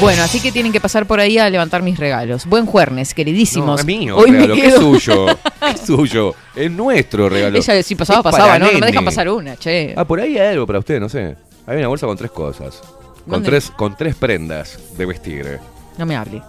Bueno, 0.00 0.22
así 0.22 0.40
que 0.40 0.52
tienen 0.52 0.70
que 0.70 0.80
pasar 0.80 1.06
por 1.06 1.18
ahí 1.18 1.38
a 1.38 1.50
levantar 1.50 1.82
mis 1.82 1.98
regalos. 1.98 2.46
Buen 2.46 2.66
jueves, 2.66 3.10
No, 3.10 3.14
queridísimos. 3.16 3.80
es 3.80 3.86
mío, 3.86 4.16
Hoy 4.16 4.30
me 4.30 4.38
regalo. 4.38 4.54
¿Qué 4.54 4.66
es 4.68 4.74
suyo? 4.76 5.26
¿Qué 5.60 5.70
es 5.70 5.80
suyo? 5.80 6.34
Es 6.54 6.70
nuestro 6.70 7.28
regalo. 7.28 7.58
Ella 7.58 7.82
si 7.82 7.94
pasaba, 7.96 8.20
Es 8.20 8.22
pasaba, 8.22 8.58
no, 8.60 8.70
no 8.70 8.78
me 8.78 8.86
dejan 8.86 9.04
pasar 9.04 9.28
una, 9.28 9.56
che. 9.56 9.94
Ah, 9.96 10.04
por 10.04 10.20
ahí 10.20 10.38
hay 10.38 10.52
algo 10.52 10.66
para 10.66 10.78
usted, 10.78 11.00
no 11.00 11.08
sé. 11.08 11.36
Hay 11.66 11.78
una 11.78 11.88
bolsa 11.88 12.06
con 12.06 12.16
tres 12.16 12.30
cosas. 12.30 12.80
Con 13.28 13.42
tres, 13.42 13.70
con 13.76 13.96
tres 13.96 14.14
prendas 14.14 14.78
de 14.96 15.04
vestir. 15.04 15.58
No 15.98 16.06
me 16.06 16.16
hable. 16.16 16.42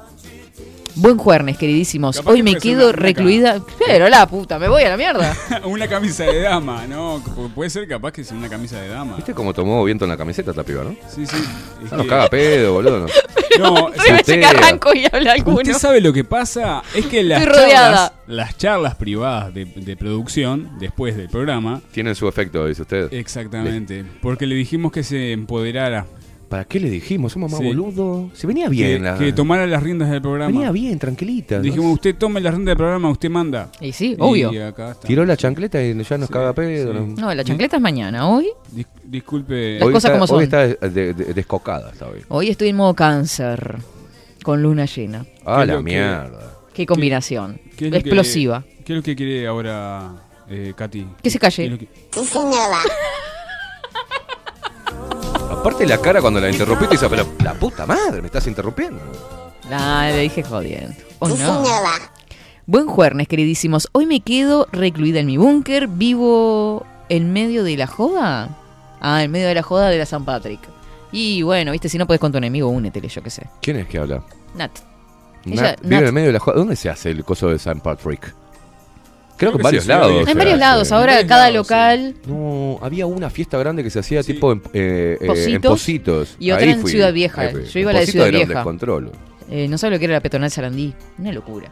Buen 0.96 1.18
jueves, 1.18 1.58
queridísimos. 1.58 2.18
Capaz 2.18 2.32
Hoy 2.32 2.38
que 2.38 2.44
me 2.44 2.56
quedo 2.58 2.92
recluida. 2.92 3.62
Pero 3.86 4.10
la 4.10 4.28
puta, 4.28 4.60
me 4.60 4.68
voy 4.68 4.84
a 4.84 4.90
la 4.90 4.98
mierda. 4.98 5.36
una 5.66 5.88
camisa 5.88 6.24
de 6.26 6.42
dama, 6.42 6.86
¿no? 6.88 7.24
Pu- 7.24 7.54
Puede 7.54 7.70
ser 7.70 7.88
capaz 7.88 8.12
que 8.12 8.24
sea 8.24 8.36
una 8.38 8.50
camisa 8.50 8.80
de 8.82 8.90
dama. 8.90 9.16
¿Viste 9.16 9.34
cómo 9.34 9.54
tomó 9.54 9.84
viento 9.84 10.06
en 10.06 10.10
la 10.12 10.18
camiseta 10.18 10.52
esta 10.52 10.64
piba, 10.64 10.84
no? 10.84 10.96
Sí, 11.08 11.26
sí. 11.26 11.38
Es 11.84 11.92
No 11.92 11.98
nos 11.98 12.06
que- 12.06 12.10
caga 12.10 12.28
pedo, 12.30 12.74
boludo. 12.74 13.00
No. 13.00 13.08
No, 13.60 13.90
que 13.92 14.46
arranco 14.46 14.94
y 14.94 15.06
habla 15.12 15.34
alguno. 15.34 15.58
Usted 15.58 15.74
sabe 15.74 16.00
lo 16.00 16.14
que 16.14 16.24
pasa, 16.24 16.82
es 16.94 17.08
que 17.08 17.24
las 17.24 17.44
charlas, 17.44 18.12
las 18.28 18.58
charlas 18.58 18.96
privadas 18.96 19.54
de, 19.54 19.66
de 19.66 19.98
producción, 19.98 20.70
después 20.80 21.18
del 21.18 21.28
programa, 21.30 21.82
Tienen 21.92 22.16
su 22.16 22.28
efecto, 22.28 22.66
dice 22.68 22.84
usted. 22.84 23.12
exactamente, 23.12 24.06
porque 24.22 24.46
le 24.46 24.56
dijimos 24.56 24.92
que 24.94 25.04
se 25.04 25.34
empoderara. 25.34 26.06
¿Para 26.50 26.66
qué 26.66 26.80
le 26.80 26.90
dijimos? 26.90 27.32
Somos 27.34 27.52
más 27.52 27.60
Sí. 27.60 27.68
boludo. 27.68 28.32
Se 28.34 28.48
venía 28.48 28.68
bien. 28.70 28.98
Que, 28.98 29.00
la- 29.00 29.18
que 29.20 29.32
tomara 29.34 29.68
las 29.68 29.84
riendas 29.84 30.10
del 30.10 30.20
programa. 30.22 30.52
Venía 30.52 30.72
bien, 30.72 30.98
tranquilita. 30.98 31.58
¿no? 31.58 31.62
Dijimos, 31.62 31.94
usted 31.94 32.16
tome 32.16 32.42
las 32.42 32.54
riendas 32.56 32.72
del 32.72 32.78
programa, 32.78 33.10
usted 33.12 33.30
manda. 33.30 33.72
Y 33.80 33.92
sí, 33.92 34.16
obvio. 34.18 34.52
Y 34.52 34.58
acá 34.58 34.92
está. 34.92 35.08
Tiró 35.08 35.26
la 35.26 35.38
chancleta 35.38 35.82
y 35.84 36.04
ya 36.04 36.18
nos 36.18 36.30
caga 36.30 36.54
pedo. 36.54 36.92
¿no? 36.94 37.06
No, 37.16 37.34
la 37.34 37.44
chancleta 37.44 37.76
es 37.78 37.82
mañana. 37.82 38.28
Hoy, 38.28 38.48
Dis- 38.76 38.88
disculpe. 39.04 39.74
Las 39.80 39.88
cosas 39.90 40.06
está, 40.06 40.12
como 40.14 40.26
son. 40.28 40.38
Hoy 40.40 40.44
está 40.46 40.68
de- 40.68 40.76
de- 40.90 41.14
de- 41.14 41.34
descocada, 41.36 41.92
está 41.92 42.08
hoy. 42.08 42.22
hoy 42.30 42.50
estoy 42.50 42.70
en 42.70 42.76
modo 42.78 42.96
cáncer. 42.96 43.78
Con 44.44 44.64
luna 44.64 44.86
llena. 44.86 45.26
Ah, 45.46 45.58
¿Qué 45.58 45.62
es 45.64 45.68
la 45.68 45.78
que- 45.78 45.84
mierda. 45.84 46.58
Qué 46.74 46.86
combinación. 46.86 47.60
¿Qué 47.76 47.88
es 47.88 47.92
lo 47.92 47.98
que- 48.02 48.08
Explosiva. 48.10 48.64
¿Qué 48.86 48.94
es 48.94 48.98
lo 48.98 49.04
que 49.04 49.16
quiere 49.16 49.46
ahora, 49.46 50.14
eh, 50.50 50.74
Katy? 50.76 51.06
Que 51.22 51.30
se 51.30 51.38
calle. 51.38 51.58
¿Qué 51.58 51.66
es 51.66 51.72
lo 51.72 51.78
que- 51.78 51.90
Aparte 55.60 55.86
la 55.86 55.98
cara 56.00 56.22
cuando 56.22 56.40
la 56.40 56.50
interrumpiste 56.50 56.96
dice, 56.96 57.10
pero 57.10 57.26
la 57.44 57.54
puta 57.54 57.86
madre, 57.86 58.22
me 58.22 58.28
estás 58.28 58.48
interrumpiendo. 58.48 59.00
Ah, 59.72 60.08
le 60.12 60.20
dije 60.22 60.42
jodiendo. 60.44 60.96
Oh, 61.20 61.28
no. 61.28 61.64
Buen 62.66 62.88
jueves, 62.88 63.28
queridísimos. 63.28 63.90
Hoy 63.92 64.06
me 64.06 64.22
quedo 64.22 64.68
recluida 64.72 65.20
en 65.20 65.26
mi 65.26 65.38
búnker. 65.38 65.88
Vivo 65.88 66.86
en 67.10 67.34
medio 67.34 67.64
de 67.64 67.76
la 67.78 67.88
joda. 67.88 68.58
Ah, 69.02 69.24
en 69.24 69.32
medio 69.32 69.48
de 69.48 69.56
la 69.56 69.64
joda 69.64 69.90
de 69.90 69.98
la 69.98 70.06
San 70.06 70.24
Patrick. 70.24 70.62
Y 71.12 71.42
bueno, 71.42 71.72
viste, 71.72 71.90
si 71.90 71.98
no 71.98 72.08
puedes 72.08 72.22
con 72.22 72.32
tu 72.32 72.38
enemigo, 72.38 72.70
únetele, 72.70 73.08
yo 73.10 73.22
qué 73.22 73.30
sé. 73.30 73.48
¿Quién 73.62 73.78
es 73.78 73.88
que 73.88 73.98
habla? 74.00 74.24
Nat. 74.56 74.72
Nat, 75.46 75.54
Ella- 75.56 75.76
vive 75.82 75.96
Nat. 76.02 76.08
en 76.08 76.14
medio 76.14 76.28
de 76.28 76.34
la 76.34 76.40
joda. 76.40 76.58
¿Dónde 76.58 76.76
se 76.76 76.90
hace 76.90 77.10
el 77.10 77.24
coso 77.26 77.50
de 77.50 77.60
San 77.60 77.82
Patrick? 77.82 78.34
Creo 79.40 79.52
que 79.54 79.58
en 79.58 79.64
varios 79.64 79.84
sí, 79.86 79.90
lados. 79.90 80.28
En 80.28 80.38
varios 80.38 80.60
lados, 80.60 80.92
ahora 80.92 81.26
cada 81.26 81.48
sí. 81.48 81.54
local 81.54 82.14
No, 82.28 82.78
había 82.82 83.06
una 83.08 83.30
fiesta 83.30 83.58
grande 83.58 83.82
que 83.84 83.90
se 83.90 83.98
hacía 84.00 84.22
tipo 84.22 84.52
en, 84.52 84.62
eh, 84.74 85.18
eh, 85.22 85.46
en 85.48 85.62
Positos 85.62 86.36
y 86.40 86.52
otra 86.52 86.66
Ahí 86.66 86.72
en 86.74 86.82
fui. 86.82 86.92
Ciudad 86.92 87.14
Vieja. 87.14 87.52
Yo 87.52 87.80
iba 87.80 87.92
a 87.92 87.94
la 87.94 88.00
de 88.02 88.06
Ciudad 88.08 88.28
era 88.28 88.38
un 88.38 88.46
Vieja. 88.46 88.60
descontrol. 88.60 89.12
eh, 89.50 89.68
no 89.70 89.78
sabe 89.78 89.94
lo 89.96 90.00
que 90.00 90.06
era 90.06 90.14
la 90.16 90.20
peatonal 90.22 90.52
Sarandí. 90.52 90.94
Una 91.18 91.32
locura. 91.32 91.72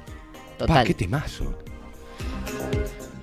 Pa, 0.58 0.66
Total. 0.66 0.88
qué 0.88 0.94
temazo. 0.94 1.54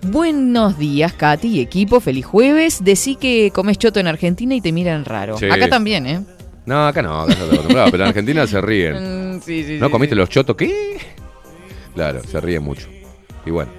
Buenos 0.03 0.77
días, 0.79 1.15
Katy 1.15 1.49
y 1.49 1.61
equipo. 1.61 1.99
Feliz 2.01 2.27
jueves. 2.27 2.85
Decí 2.85 3.16
que 3.16 3.51
comes 3.55 3.79
choto 3.79 4.01
en 4.01 4.07
Argentina 4.07 4.55
y 4.55 4.61
te 4.61 4.71
miran 4.73 5.05
raro. 5.07 5.39
Sí. 5.39 5.47
Acá 5.51 5.69
también, 5.69 6.07
¿eh? 6.07 6.21
No, 6.66 6.87
acá 6.87 7.01
no, 7.03 7.23
acá 7.23 7.35
no 7.35 7.45
te 7.47 7.53
acostumbrado, 7.55 7.91
pero 7.91 8.03
en 8.05 8.09
Argentina 8.11 8.47
se 8.47 8.61
ríen. 8.61 8.95
Mm, 9.35 9.41
sí, 9.41 9.65
sí, 9.65 9.79
¿No 9.81 9.87
sí, 9.87 9.93
comiste 9.93 10.15
sí. 10.15 10.19
los 10.21 10.29
chotos? 10.29 10.55
¿Qué? 10.57 10.99
Claro, 11.95 12.23
se 12.23 12.41
ríen 12.41 12.62
mucho. 12.62 12.87
Y 13.45 13.51
bueno, 13.51 13.71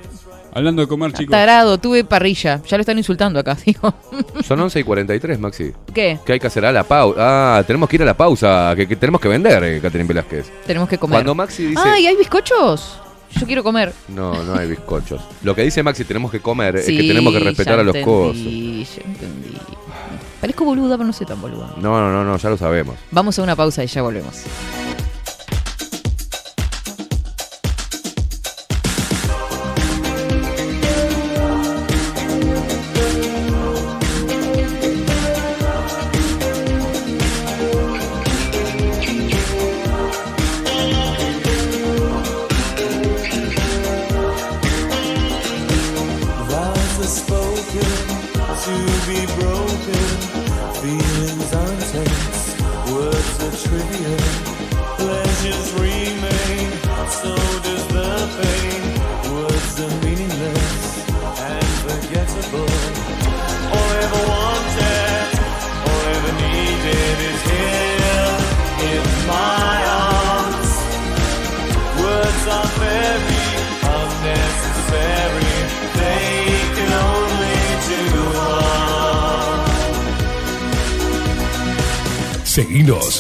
Hablando 0.56 0.82
de 0.82 0.88
comer, 0.88 1.12
chicos. 1.12 1.32
Tarado, 1.32 1.78
tuve 1.78 2.06
parrilla. 2.06 2.62
Ya 2.66 2.78
lo 2.78 2.82
están 2.82 2.98
insultando 2.98 3.40
acá, 3.40 3.58
digo. 3.66 3.94
son 4.42 4.60
11 4.62 4.80
y 4.80 4.84
43, 4.84 5.38
Maxi. 5.38 5.74
¿Qué? 5.94 6.18
Que 6.26 6.34
hay 6.34 6.40
que 6.40 6.48
hacer 6.48 6.66
a 6.66 6.72
la 6.72 6.84
pausa. 6.86 7.18
Ah, 7.60 7.64
tenemos 7.68 7.90
que 7.90 7.98
ir 7.98 8.04
a 8.04 8.06
la 8.06 8.14
pausa, 8.16 8.74
que, 8.76 8.88
que 8.88 8.96
tenemos 8.96 9.20
que 9.20 9.28
vender, 9.28 9.62
eh, 9.66 9.82
Catherine 9.82 10.08
Velázquez. 10.08 10.50
Tenemos 10.66 10.88
que 10.88 10.98
comer. 10.98 11.18
Cuando 11.18 11.36
Maxi 11.36 11.66
dice... 11.66 11.82
¡Ay, 11.84 12.08
hay 12.08 12.16
bizcochos! 12.16 13.02
Yo 13.38 13.46
quiero 13.46 13.64
comer. 13.64 13.92
No, 14.08 14.44
no 14.46 14.56
hay 14.56 14.70
bizcochos. 14.70 15.22
Lo 15.44 15.54
que 15.54 15.64
dice 15.64 15.84
Maxi, 15.84 16.06
tenemos 16.06 16.32
que 16.32 16.40
comer, 16.40 16.78
es 16.78 16.86
que 16.86 17.02
Sí, 17.02 17.08
tenemos 17.08 17.34
que 17.34 17.40
respetar 17.42 17.76
ya 17.76 17.82
a 17.82 17.84
los 17.84 17.98
cosos. 17.98 18.38
entendí, 18.38 18.86
ya 18.86 19.02
entendí. 19.04 19.58
Parezco 20.40 20.64
boluda, 20.64 20.96
pero 20.96 21.08
no 21.08 21.12
soy 21.12 21.28
tan 21.28 21.42
boluda. 21.42 21.74
No, 21.78 22.00
no, 22.00 22.12
no, 22.14 22.24
no, 22.24 22.38
ya 22.38 22.50
lo 22.50 22.56
sabemos. 22.58 22.96
Vamos 23.12 23.38
a 23.40 23.44
una 23.44 23.58
pausa 23.58 23.84
y 23.84 23.88
ya 23.88 24.02
volvemos. 24.02 24.44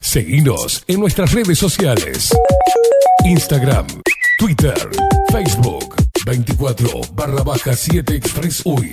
Seguinos 0.00 0.84
en 0.86 1.00
nuestras 1.00 1.32
redes 1.32 1.58
sociales. 1.58 2.30
Instagram, 3.24 3.86
Twitter, 4.38 4.78
Facebook, 5.32 5.96
24 6.24 7.00
barra 7.14 7.42
baja 7.42 7.74
7 7.74 8.14
Express 8.14 8.62
UI. 8.64 8.92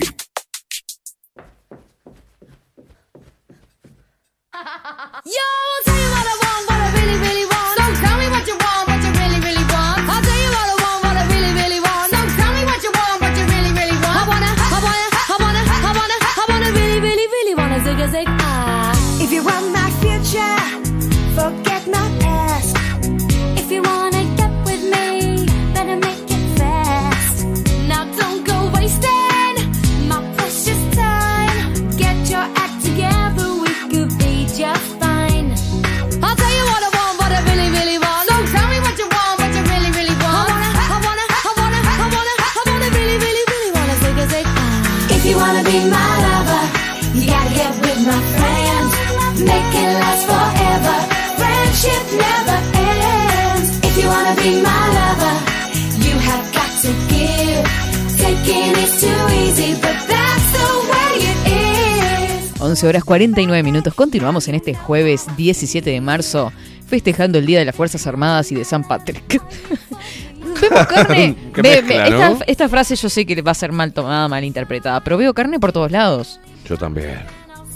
Yo, 5.26 5.92
be 45.72 45.78
you 56.04 56.18
have 56.20 56.46
got 56.54 56.72
to 56.82 56.92
give. 57.10 57.64
Taking 58.18 58.76
is 58.78 59.00
too 59.00 59.22
easy, 59.44 59.74
but 59.76 59.96
that's 60.08 60.48
the 60.54 60.68
way 60.92 61.12
it 61.30 61.40
is. 61.48 62.62
11 62.62 62.88
horas 62.88 63.04
49 63.04 63.64
minutos. 63.64 63.94
Continuamos 63.94 64.48
en 64.48 64.56
este 64.56 64.74
jueves 64.74 65.26
17 65.38 65.90
de 65.90 66.02
marzo, 66.02 66.52
festejando 66.88 67.38
el 67.38 67.46
Día 67.46 67.60
de 67.60 67.66
las 67.66 67.76
Fuerzas 67.76 68.06
Armadas 68.08 68.52
y 68.52 68.56
de 68.56 68.66
San 68.66 68.84
Patrick. 68.84 69.42
Vemos 70.62 70.88
carne. 70.88 71.36
Qué 71.54 71.62
Ve- 71.62 71.82
mezcla, 71.82 72.04
ve- 72.04 72.10
esta, 72.10 72.30
¿no? 72.30 72.40
esta 72.48 72.70
frase 72.70 72.96
yo 72.96 73.10
sé 73.10 73.26
que 73.26 73.42
va 73.42 73.52
a 73.52 73.56
ser 73.56 73.72
mal 73.72 73.92
tomada, 73.94 74.28
mal 74.28 74.44
interpretada, 74.44 75.00
pero 75.04 75.18
veo 75.18 75.34
carne 75.34 75.60
por 75.60 75.72
todos 75.72 75.92
lados. 75.92 76.40
Yo 76.68 76.78
también. 76.78 77.20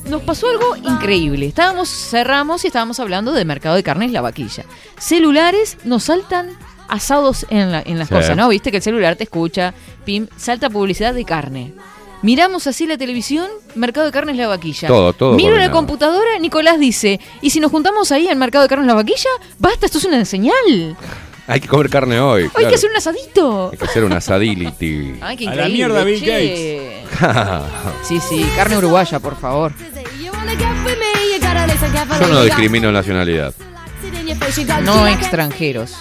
Nos 0.10 0.22
pasó 0.22 0.48
algo 0.50 0.76
increíble. 0.78 1.48
Estábamos, 1.48 1.90
cerramos 1.90 2.64
y 2.64 2.68
estábamos 2.68 3.00
hablando 3.00 3.32
de 3.34 3.44
mercado 3.44 3.76
de 3.76 3.82
carnes, 3.84 4.12
la 4.12 4.22
vaquilla. 4.22 4.64
Celulares 5.00 5.78
nos 5.84 6.04
saltan 6.04 6.50
asados 6.88 7.46
en, 7.50 7.72
la- 7.72 7.82
en 7.86 7.98
las 7.98 8.08
Sí. 8.10 8.14
cosas, 8.14 8.38
¿no? 8.38 8.48
Viste 8.50 8.70
que 8.70 8.78
el 8.78 8.84
celular 8.84 9.16
te 9.16 9.24
escucha, 9.24 9.74
pim, 10.06 10.28
salta 10.38 10.70
publicidad 10.70 11.14
de 11.14 11.26
carne. 11.26 11.74
Miramos 12.22 12.66
así 12.66 12.88
la 12.88 12.98
televisión, 12.98 13.48
mercado 13.76 14.06
de 14.08 14.12
carnes, 14.12 14.36
la 14.38 14.48
vaquilla. 14.48 14.88
Todo, 14.88 15.14
todo 15.14 15.34
Miro 15.36 15.58
la 15.58 15.70
computadora, 15.70 16.40
Nicolás 16.40 16.80
dice, 16.80 17.20
¿y 17.42 17.50
si 17.52 17.60
nos 17.60 17.70
juntamos 17.72 18.12
ahí 18.12 18.28
en 18.28 18.38
mercado 18.40 18.64
de 18.64 18.70
carnes, 18.70 18.88
la 18.88 18.96
vaquilla? 18.96 19.30
Basta, 19.60 19.86
esto 19.86 19.98
es 20.00 20.06
una 20.06 20.24
señal. 20.26 20.96
Hay 21.48 21.60
que 21.60 21.68
comer 21.68 21.90
carne 21.90 22.20
hoy. 22.20 22.44
Hay 22.44 22.50
claro. 22.50 22.70
que 22.70 22.76
hacer 22.76 22.90
un 22.90 22.98
asadito. 22.98 23.70
Hay 23.72 23.78
que 23.78 23.86
hacer 23.86 24.04
una 24.04 24.20
sadility. 24.20 25.16
Ay, 25.22 25.38
qué 25.38 25.48
A 25.48 25.56
la 25.56 25.70
mierda, 25.70 26.04
Bill 26.04 26.20
che. 26.24 27.04
Sí, 28.04 28.20
sí, 28.20 28.46
carne 28.56 28.78
uruguaya, 28.78 29.20
por 29.20 29.38
favor. 29.40 29.72
Yo 32.20 32.28
no 32.28 32.44
discrimino 32.44 32.92
nacionalidad. 32.92 33.54
No 34.84 35.08
extranjeros. 35.08 35.94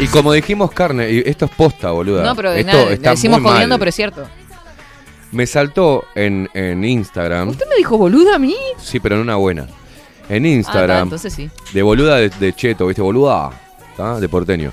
Y 0.00 0.06
como 0.08 0.32
dijimos 0.32 0.70
carne, 0.70 1.10
y 1.10 1.22
esto 1.26 1.46
es 1.46 1.50
posta, 1.50 1.90
boluda. 1.90 2.22
No, 2.22 2.36
pero 2.36 2.52
de 2.52 2.60
esto 2.60 2.72
nada, 2.72 2.92
está 2.92 3.10
decimos 3.10 3.40
muy 3.40 3.50
jodiendo, 3.50 3.74
mal. 3.74 3.78
pero 3.78 3.88
es 3.88 3.94
cierto. 3.94 4.28
Me 5.32 5.46
saltó 5.46 6.04
en, 6.14 6.48
en 6.54 6.84
Instagram. 6.84 7.48
¿Usted 7.48 7.66
me 7.68 7.76
dijo 7.76 7.96
boluda 7.96 8.36
a 8.36 8.38
mí? 8.38 8.56
Sí, 8.78 8.98
pero 9.00 9.16
en 9.16 9.22
una 9.22 9.36
buena. 9.36 9.66
En 10.30 10.44
Ah, 10.44 10.48
Instagram. 10.48 10.96
ta, 10.98 11.02
entonces 11.02 11.32
sí. 11.34 11.50
De 11.74 11.82
boluda 11.82 12.16
de, 12.16 12.30
de 12.30 12.52
cheto, 12.54 12.86
¿viste? 12.86 13.02
Boluda. 13.02 13.50
¿tá? 13.96 14.18
De 14.18 14.28
porteño. 14.28 14.72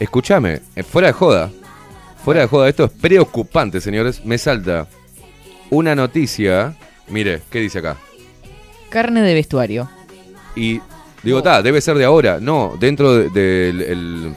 Escúchame, 0.00 0.60
eh, 0.74 0.82
fuera 0.82 1.08
de 1.08 1.12
joda. 1.12 1.50
Fuera 2.24 2.40
de 2.40 2.46
joda, 2.48 2.68
esto 2.68 2.84
es 2.86 2.90
preocupante, 2.90 3.80
señores. 3.80 4.24
Me 4.24 4.38
salta 4.38 4.86
una 5.70 5.94
noticia. 5.94 6.74
Mire, 7.08 7.42
¿qué 7.50 7.60
dice 7.60 7.78
acá? 7.78 7.96
Carne 8.90 9.22
de 9.22 9.34
vestuario. 9.34 9.88
Y 10.56 10.80
digo, 11.22 11.42
ta, 11.42 11.62
debe 11.62 11.80
ser 11.80 11.96
de 11.98 12.04
ahora. 12.04 12.38
No, 12.40 12.74
dentro 12.80 13.14
de- 13.14 13.28
del 13.30 13.80
el- 13.82 14.34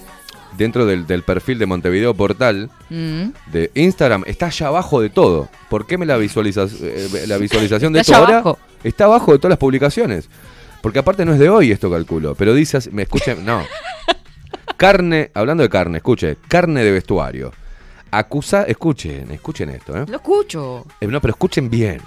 dentro 0.61 0.85
del, 0.85 1.05
del 1.07 1.23
perfil 1.23 1.59
de 1.59 1.65
Montevideo 1.65 2.13
Portal 2.13 2.69
Mm. 2.89 3.29
de 3.51 3.71
Instagram 3.75 4.23
está 4.27 4.47
allá 4.47 4.67
abajo 4.67 5.01
de 5.01 5.09
todo. 5.09 5.49
¿Por 5.69 5.85
qué 5.87 5.97
me 5.97 6.05
la, 6.05 6.17
visualizas, 6.17 6.73
eh, 6.81 7.25
la 7.27 7.37
visualización 7.37 7.93
de 7.93 8.01
esto 8.01 8.15
ahora 8.15 8.39
abajo. 8.39 8.59
está 8.83 9.05
abajo 9.05 9.31
de 9.31 9.37
todas 9.39 9.51
las 9.51 9.59
publicaciones? 9.59 10.29
Porque 10.81 10.99
aparte 10.99 11.25
no 11.25 11.33
es 11.33 11.39
de 11.39 11.49
hoy 11.49 11.71
esto 11.71 11.89
calculo, 11.91 12.33
pero 12.35 12.53
dice, 12.53 12.77
así- 12.77 12.89
me 12.91 13.03
escuchen, 13.03 13.45
no. 13.45 13.63
Carne, 14.77 15.29
hablando 15.33 15.63
de 15.63 15.69
carne, 15.69 15.97
escuche, 15.97 16.37
carne 16.47 16.83
de 16.83 16.91
vestuario. 16.91 17.51
Acusa, 18.09 18.63
escuchen, 18.63 19.31
escuchen 19.31 19.69
esto, 19.69 19.95
¿eh? 19.95 20.05
Lo 20.07 20.15
escucho. 20.17 20.85
Eh, 20.99 21.07
No, 21.07 21.21
pero 21.21 21.31
escuchen 21.31 21.69
bien. 21.69 22.01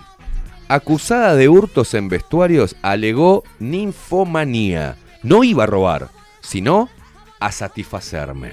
Acusada 0.68 1.34
de 1.36 1.48
hurtos 1.48 1.94
en 1.94 2.08
vestuarios, 2.08 2.74
alegó 2.82 3.44
ninfomanía. 3.60 4.96
No 5.22 5.44
iba 5.44 5.64
a 5.64 5.66
robar, 5.66 6.08
sino 6.40 6.88
a 7.40 7.52
satisfacerme. 7.52 8.52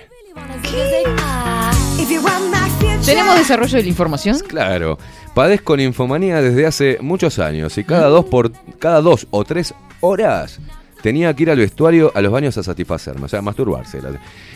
¿Tenemos 3.06 3.36
desarrollo 3.36 3.78
de 3.78 3.84
la 3.84 3.90
información? 3.90 4.40
Claro, 4.48 4.98
padezco 5.34 5.76
ninfomanía 5.76 6.42
desde 6.42 6.66
hace 6.66 6.98
muchos 7.02 7.40
años 7.40 7.78
y 7.78 7.84
cada 7.84 8.08
dos, 8.08 8.26
por, 8.26 8.52
cada 8.80 9.02
dos 9.02 9.28
o 9.32 9.44
tres 9.44 9.74
horas 10.02 10.60
tenía 11.02 11.34
que 11.34 11.44
ir 11.44 11.50
al 11.50 11.58
vestuario 11.58 12.12
a 12.16 12.22
los 12.22 12.32
baños 12.32 12.58
a 12.58 12.64
satisfacerme, 12.64 13.26
o 13.26 13.28
sea, 13.28 13.40
a 13.40 13.42
masturbarse. 13.42 14.00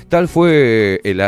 Tal 0.09 0.27
fue 0.27 1.01
el, 1.03 1.21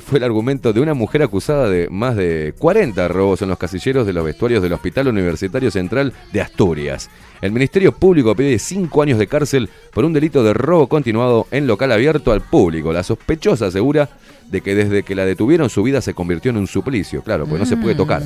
fue 0.00 0.18
el 0.18 0.24
argumento 0.24 0.72
de 0.72 0.80
una 0.80 0.94
mujer 0.94 1.22
acusada 1.22 1.68
de 1.68 1.88
más 1.88 2.16
de 2.16 2.54
40 2.58 3.08
robos 3.08 3.42
en 3.42 3.48
los 3.48 3.58
casilleros 3.58 4.06
de 4.06 4.12
los 4.12 4.24
vestuarios 4.24 4.62
del 4.62 4.74
Hospital 4.74 5.08
Universitario 5.08 5.70
Central 5.70 6.12
de 6.32 6.40
Asturias. 6.40 7.10
El 7.40 7.52
Ministerio 7.52 7.92
Público 7.92 8.34
pide 8.34 8.58
5 8.58 9.02
años 9.02 9.18
de 9.18 9.26
cárcel 9.26 9.68
por 9.92 10.04
un 10.04 10.12
delito 10.12 10.42
de 10.42 10.54
robo 10.54 10.88
continuado 10.88 11.46
en 11.50 11.66
local 11.66 11.92
abierto 11.92 12.32
al 12.32 12.40
público. 12.40 12.92
La 12.92 13.02
sospechosa 13.02 13.66
asegura 13.66 14.08
de 14.50 14.60
que 14.60 14.74
desde 14.74 15.02
que 15.02 15.14
la 15.14 15.24
detuvieron 15.24 15.70
su 15.70 15.82
vida 15.82 16.00
se 16.00 16.14
convirtió 16.14 16.50
en 16.50 16.56
un 16.56 16.66
suplicio, 16.66 17.22
claro, 17.22 17.44
porque 17.44 17.60
no 17.60 17.66
se 17.66 17.76
puede 17.76 17.94
tocar. 17.94 18.22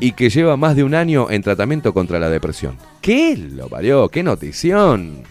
Y 0.00 0.12
que 0.12 0.28
lleva 0.30 0.56
más 0.56 0.76
de 0.76 0.84
un 0.84 0.94
año 0.94 1.30
en 1.30 1.42
tratamiento 1.42 1.94
contra 1.94 2.18
la 2.18 2.28
depresión. 2.28 2.76
¿Qué 3.00 3.36
lo 3.36 3.68
parió? 3.68 4.08
¿Qué 4.08 4.22
notición? 4.22 5.22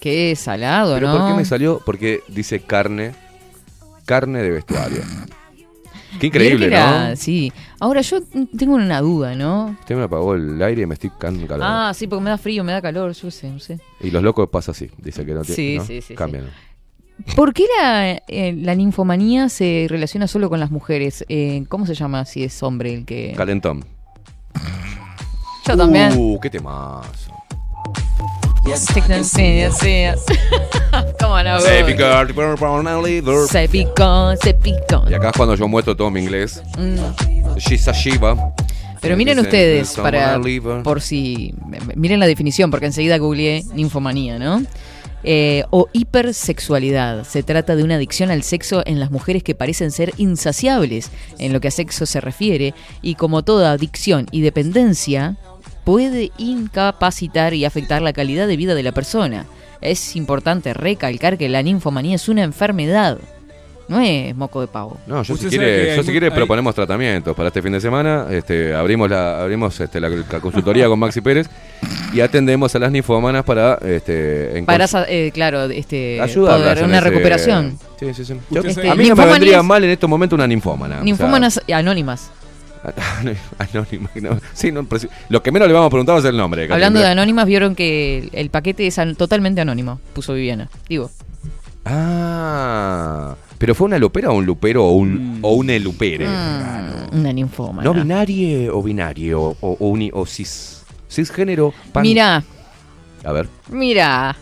Qué 0.00 0.34
salado, 0.36 0.94
¿Pero 0.94 1.08
¿no? 1.08 1.18
por 1.18 1.28
qué 1.28 1.34
me 1.34 1.44
salió? 1.44 1.80
Porque 1.86 2.20
dice 2.28 2.60
carne, 2.60 3.14
carne 4.04 4.42
de 4.42 4.50
vestuario. 4.50 5.02
Qué 6.18 6.26
increíble, 6.28 6.66
era- 6.66 7.10
¿no? 7.10 7.16
Sí. 7.16 7.52
Ahora 7.80 8.00
yo 8.00 8.18
tengo 8.56 8.74
una 8.74 9.00
duda, 9.00 9.34
¿no? 9.34 9.76
Usted 9.80 9.96
me 9.96 10.02
apagó 10.04 10.34
el 10.34 10.62
aire 10.62 10.82
y 10.82 10.86
me 10.86 10.94
estoy 10.94 11.10
cagando 11.10 11.46
calor. 11.46 11.66
Ah, 11.68 11.92
sí, 11.94 12.06
porque 12.06 12.22
me 12.24 12.30
da 12.30 12.38
frío, 12.38 12.64
me 12.64 12.72
da 12.72 12.80
calor, 12.82 13.12
yo 13.12 13.30
sé, 13.30 13.50
no 13.50 13.58
sé. 13.58 13.78
Y 14.00 14.10
los 14.10 14.22
locos 14.22 14.48
pasa 14.48 14.72
así, 14.72 14.90
dice 14.98 15.24
que 15.26 15.34
no 15.34 15.42
tiene. 15.42 15.54
Sí, 15.56 15.76
¿no? 15.78 15.84
sí, 15.84 16.00
sí, 16.00 16.08
sí. 16.08 16.14
Cámbialo. 16.14 16.48
¿Por 17.36 17.52
qué 17.54 17.64
la, 17.80 18.12
eh, 18.26 18.54
la 18.58 18.74
ninfomanía 18.74 19.48
se 19.48 19.86
relaciona 19.88 20.26
solo 20.26 20.48
con 20.50 20.58
las 20.58 20.70
mujeres? 20.70 21.24
Eh, 21.28 21.64
¿Cómo 21.68 21.86
se 21.86 21.94
llama 21.94 22.24
si 22.24 22.42
es 22.42 22.60
hombre 22.62 22.92
el 22.92 23.04
que...? 23.04 23.34
Calentón. 23.36 23.84
Yo 25.66 25.76
también. 25.76 26.12
Uh, 26.16 26.38
qué 26.40 26.50
temazo. 26.50 27.32
¿Cómo 31.20 31.42
no? 31.42 31.60
Se 31.60 31.84
picó. 31.84 32.26
Se 33.48 33.68
picó, 33.68 34.36
se 34.42 34.54
picó. 34.54 35.04
Y 35.08 35.14
acá 35.14 35.30
es 35.30 35.36
cuando 35.36 35.54
yo 35.54 35.68
muestro 35.68 35.96
todo 35.96 36.10
mi 36.10 36.20
inglés. 36.20 36.62
Mm. 36.78 37.58
She's 37.58 37.86
a 37.88 37.92
Shiva. 37.92 38.54
Pero 39.00 39.16
miren 39.18 39.38
ustedes, 39.38 39.90
"Someone 39.90 40.18
para, 40.18 40.34
a 40.34 40.38
liver". 40.38 40.82
por 40.82 41.02
si... 41.02 41.54
Miren 41.94 42.20
la 42.20 42.26
definición, 42.26 42.70
porque 42.70 42.86
enseguida 42.86 43.18
googleé 43.18 43.62
ninfomanía, 43.74 44.38
¿no? 44.38 44.62
Eh, 45.24 45.64
o 45.70 45.88
hipersexualidad. 45.92 47.24
Se 47.24 47.42
trata 47.42 47.76
de 47.76 47.82
una 47.84 47.96
adicción 47.96 48.30
al 48.30 48.42
sexo 48.42 48.82
en 48.86 49.00
las 49.00 49.10
mujeres 49.10 49.42
que 49.42 49.54
parecen 49.54 49.90
ser 49.90 50.12
insaciables 50.16 51.10
en 51.38 51.52
lo 51.52 51.60
que 51.60 51.68
a 51.68 51.70
sexo 51.70 52.06
se 52.06 52.20
refiere 52.20 52.74
y 53.02 53.14
como 53.14 53.42
toda 53.42 53.72
adicción 53.72 54.26
y 54.30 54.42
dependencia 54.42 55.36
puede 55.84 56.30
incapacitar 56.38 57.54
y 57.54 57.64
afectar 57.64 58.02
la 58.02 58.12
calidad 58.12 58.46
de 58.48 58.56
vida 58.56 58.74
de 58.74 58.82
la 58.82 58.92
persona. 58.92 59.44
Es 59.80 60.16
importante 60.16 60.72
recalcar 60.74 61.36
que 61.36 61.48
la 61.48 61.62
ninfomanía 61.62 62.16
es 62.16 62.28
una 62.28 62.42
enfermedad, 62.42 63.18
no 63.86 64.00
es 64.00 64.34
moco 64.34 64.62
de 64.62 64.66
pavo. 64.66 64.96
No, 65.06 65.22
yo 65.22 65.36
si 65.36 65.46
quiere, 65.46 65.94
yo 65.96 66.02
si 66.02 66.10
quiere 66.10 66.28
hay- 66.28 66.32
proponemos 66.32 66.74
tratamientos 66.74 67.36
para 67.36 67.48
este 67.48 67.60
fin 67.60 67.72
de 67.72 67.80
semana. 67.82 68.26
Este, 68.30 68.74
abrimos 68.74 69.10
la, 69.10 69.42
abrimos 69.42 69.78
este, 69.78 70.00
la, 70.00 70.08
la 70.08 70.40
consultoría 70.40 70.88
con 70.88 70.98
Maxi 70.98 71.20
Pérez 71.20 71.48
y 72.14 72.20
atendemos 72.20 72.74
a 72.74 72.78
las 72.78 72.90
ninfomanas 72.90 73.44
para 73.44 73.74
este, 73.84 74.56
en 74.56 74.64
Para, 74.64 74.86
eh, 75.08 75.30
claro, 75.34 75.64
este, 75.64 76.18
ayudarlas 76.18 76.80
una 76.80 76.96
ese- 76.98 77.10
recuperación. 77.10 77.78
Sí, 78.00 78.14
sí, 78.14 78.24
sí. 78.24 78.34
Yo- 78.50 78.62
Este, 78.62 78.88
a 78.88 78.94
mí 78.94 79.06
no 79.10 79.16
me 79.16 79.26
vendría 79.26 79.62
mal 79.62 79.84
en 79.84 79.90
estos 79.90 80.08
momentos 80.08 80.34
una 80.38 80.46
ninfómana. 80.46 80.94
o 80.94 80.98
sea, 80.98 81.04
Ninfómanas 81.04 81.60
anónimas. 81.70 82.30
Anónima, 83.58 84.10
no, 84.20 84.38
sí, 84.52 84.70
no, 84.70 84.86
lo 85.30 85.42
que 85.42 85.50
menos 85.52 85.68
le 85.68 85.74
vamos 85.74 85.86
a 85.86 85.90
preguntar 85.90 86.20
ser 86.20 86.30
el 86.32 86.36
nombre. 86.36 86.70
Hablando 86.70 87.00
de 87.00 87.06
anónimas, 87.06 87.46
vieron 87.46 87.74
que 87.74 88.28
el, 88.32 88.50
paquete 88.50 88.86
es 88.86 88.98
totalmente 89.16 89.60
anónimo, 89.60 90.00
puso 90.12 90.34
Viviana. 90.34 90.68
Digo, 90.88 91.10
Ah, 91.86 93.36
pero 93.58 93.74
fue 93.74 93.86
una 93.86 93.98
lupera 93.98 94.30
o 94.30 94.34
un 94.34 94.46
lupero 94.46 94.84
o 94.86 94.92
un, 94.92 95.38
o 95.42 95.52
un 95.54 95.70
elupere. 95.70 96.26
mm, 96.26 97.18
una 97.18 97.32
ninfómana. 97.32 97.82
No 97.84 97.94
binarie 97.94 98.70
o 98.70 98.82
binario 98.82 99.40
o, 99.42 99.56
o, 99.60 99.88
uni- 99.88 100.10
o 100.12 100.24
cis, 100.26 100.82
cisgénero. 101.10 101.72
pan- 101.92 102.02
Mira, 102.02 102.42
A 103.24 103.32
ver, 103.32 103.48
mira. 103.70 104.36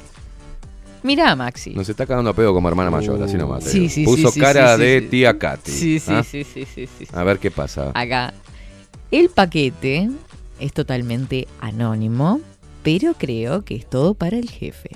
Mira, 1.03 1.35
Maxi. 1.35 1.71
nos 1.75 1.89
está 1.89 2.07
cagando 2.07 2.31
a 2.31 2.35
pedo 2.35 2.55
como 2.55 2.69
hermana 2.69 2.91
mayor, 2.91 3.21
así 3.23 3.37
nomás. 3.37 3.65
Sí, 3.65 3.89
sí, 3.89 4.05
Puso 4.05 4.31
sí, 4.31 4.41
cara 4.41 4.77
sí, 4.77 4.83
de 4.83 5.01
sí. 5.01 5.07
tía 5.09 5.39
Katy. 5.39 5.71
Sí, 5.73 5.99
sí, 6.01 6.13
¿ah? 6.13 6.23
sí, 6.23 6.45
sí, 6.45 6.65
sí, 6.65 6.87
sí. 6.87 7.07
A 7.13 7.25
ver 7.25 7.39
qué 7.39 7.51
pasa. 7.51 7.91
Acá. 7.95 8.33
El 9.11 9.29
paquete 9.29 10.11
es 10.61 10.73
totalmente 10.73 11.49
anónimo, 11.61 12.41
pero 12.83 13.15
creo 13.15 13.65
que 13.65 13.77
es 13.77 13.87
todo 13.87 14.15
para 14.15 14.39
el 14.39 14.49
jefe. 14.49 14.91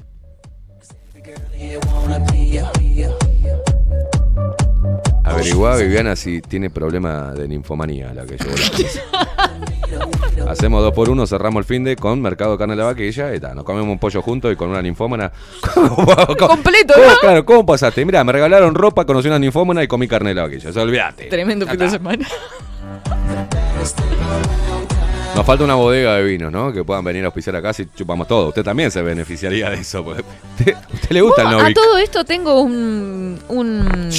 Averiguá, 5.26 5.76
Viviana, 5.76 6.14
si 6.14 6.40
tiene 6.40 6.70
problema 6.70 7.32
de 7.32 7.48
ninfomanía, 7.48 8.14
la 8.14 8.24
que 8.24 8.36
llevó 8.36 8.54
la. 8.56 10.50
Hacemos 10.50 10.82
dos 10.82 10.94
por 10.94 11.10
uno, 11.10 11.26
cerramos 11.26 11.60
el 11.60 11.64
fin 11.64 11.82
de 11.82 11.96
con 11.96 12.20
Mercado 12.22 12.52
de 12.52 12.58
Carne 12.58 12.74
de 12.76 12.82
la 12.82 12.86
Vaquilla 12.86 13.34
y. 13.34 13.40
Nos 13.40 13.64
comemos 13.64 13.88
un 13.90 13.98
pollo 13.98 14.22
juntos 14.22 14.52
y 14.52 14.56
con 14.56 14.70
una 14.70 14.80
ninfómana. 14.80 15.32
Completo, 16.38 16.94
¿Cómo, 16.94 17.06
¿no? 17.06 17.18
Claro, 17.20 17.44
¿cómo 17.44 17.66
pasaste? 17.66 18.04
Mira, 18.04 18.22
me 18.22 18.32
regalaron 18.32 18.74
ropa, 18.74 19.04
conocí 19.04 19.26
una 19.28 19.38
ninfómana 19.38 19.82
y 19.82 19.88
comí 19.88 20.06
carne 20.06 20.30
de 20.30 20.34
la 20.36 20.42
vaquilla. 20.42 20.70
O 20.70 20.72
sea, 20.72 20.82
olvídate. 20.82 21.26
Tremendo 21.26 21.66
fin 21.66 21.78
de 21.78 21.90
semana. 21.90 22.26
Nos 25.36 25.44
falta 25.44 25.64
una 25.64 25.74
bodega 25.74 26.16
de 26.16 26.24
vinos, 26.24 26.50
¿no? 26.50 26.72
Que 26.72 26.82
puedan 26.82 27.04
venir 27.04 27.22
a 27.24 27.26
auspiciar 27.26 27.54
acá 27.56 27.72
si 27.74 27.86
chupamos 27.94 28.26
todo. 28.26 28.48
Usted 28.48 28.62
también 28.62 28.90
se 28.90 29.02
beneficiaría 29.02 29.68
de 29.68 29.80
eso. 29.80 30.00
¿Usted, 30.58 30.74
usted 30.94 31.10
le 31.10 31.20
gusta 31.20 31.42
el 31.42 31.48
Vos, 31.48 31.56
a 31.56 31.62
Novik? 31.62 31.76
todo 31.76 31.98
esto 31.98 32.24
tengo 32.24 32.62
un. 32.62 33.38
un... 33.48 34.10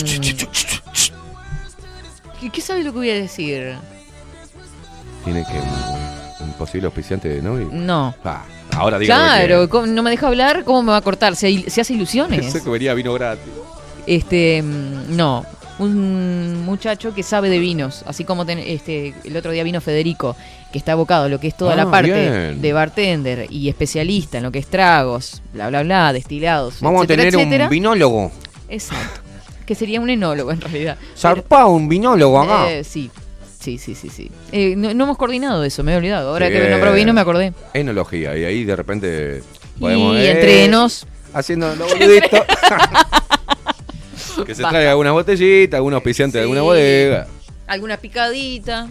¿Qué, 2.39 2.49
qué 2.49 2.61
sabe 2.61 2.83
lo 2.83 2.91
que 2.91 2.97
voy 2.99 3.09
a 3.09 3.15
decir? 3.15 3.73
Tiene 5.23 5.43
que 5.43 5.53
un, 6.43 6.47
un 6.47 6.53
posible 6.53 6.85
auspiciante 6.87 7.27
de 7.29 7.41
Novik. 7.41 7.71
No. 7.71 8.13
Ah, 8.23 8.43
ahora 8.75 8.99
dígame 8.99 9.21
Claro, 9.23 9.69
¿cómo- 9.69 9.87
no 9.87 10.03
me 10.03 10.09
deja 10.11 10.27
hablar, 10.27 10.63
¿cómo 10.63 10.83
me 10.83 10.91
va 10.91 10.97
a 10.97 11.01
cortar? 11.01 11.35
Se, 11.35 11.69
se 11.69 11.81
hace 11.81 11.93
ilusiones. 11.93 12.39
Pensé 12.39 12.63
que 12.63 12.69
venía 12.69 12.93
vino 12.93 13.13
gratis. 13.13 13.43
Este, 14.05 14.61
mm, 14.63 15.15
no, 15.17 15.45
un 15.79 16.63
muchacho 16.63 17.13
que 17.13 17.23
sabe 17.23 17.49
de 17.49 17.59
vinos, 17.59 18.03
así 18.07 18.23
como 18.23 18.45
ten- 18.45 18.59
este 18.59 19.13
el 19.25 19.35
otro 19.35 19.51
día 19.51 19.63
vino 19.63 19.81
Federico, 19.81 20.35
que 20.71 20.77
está 20.77 20.93
abocado 20.93 21.25
a 21.25 21.29
lo 21.29 21.39
que 21.39 21.47
es 21.49 21.57
toda 21.57 21.73
Ah, 21.73 21.75
la 21.75 21.91
parte 21.91 22.11
bien. 22.13 22.61
de 22.61 22.73
bartender 22.73 23.47
y 23.49 23.67
especialista 23.67 24.37
en 24.37 24.43
lo 24.43 24.51
que 24.51 24.59
es 24.59 24.67
tragos, 24.67 25.41
bla 25.53 25.67
bla 25.69 25.83
bla, 25.83 26.13
destilados, 26.13 26.79
Vamos 26.81 27.01
etcétera, 27.03 27.21
a 27.21 27.25
tener 27.31 27.35
etcétera. 27.41 27.63
un 27.65 27.69
vinólogo. 27.71 28.31
Exacto. 28.69 29.21
Que 29.67 29.75
sería 29.75 30.01
un 30.01 30.09
enólogo 30.09 30.51
en 30.51 30.61
realidad. 30.61 30.97
Zarpado, 31.15 31.67
un 31.69 31.87
vinólogo 31.87 32.39
acá. 32.39 32.71
Eh, 32.71 32.83
sí. 32.83 33.11
Sí, 33.59 33.77
sí, 33.77 33.95
sí, 33.95 34.07
sí. 34.09 34.31
Eh, 34.53 34.75
no, 34.77 34.93
no 34.93 35.03
hemos 35.03 35.17
coordinado 35.17 35.63
eso, 35.65 35.83
me 35.83 35.93
he 35.93 35.97
olvidado. 35.97 36.29
Ahora 36.29 36.49
que 36.49 36.69
no 36.69 36.79
probé 36.79 36.95
vino 36.95 37.13
me 37.13 37.19
acordé. 37.21 37.53
Enología. 37.73 38.37
Y 38.37 38.45
ahí 38.45 38.63
de 38.63 38.75
repente 38.75 39.43
Y 39.75 39.79
podemos. 39.79 40.15
entre 40.17 40.67
nos. 40.69 41.05
Haciendo 41.33 41.75
los 41.75 41.91
boluditos. 41.99 42.39
que 44.45 44.55
se 44.55 44.63
traiga 44.63 44.91
alguna 44.91 45.11
botellita, 45.11 45.77
algún 45.77 45.93
auspiciante 45.95 46.37
de 46.37 46.43
alguna 46.43 46.61
bodega. 46.61 47.27
Alguna 47.67 47.97
picadita. 47.97 48.87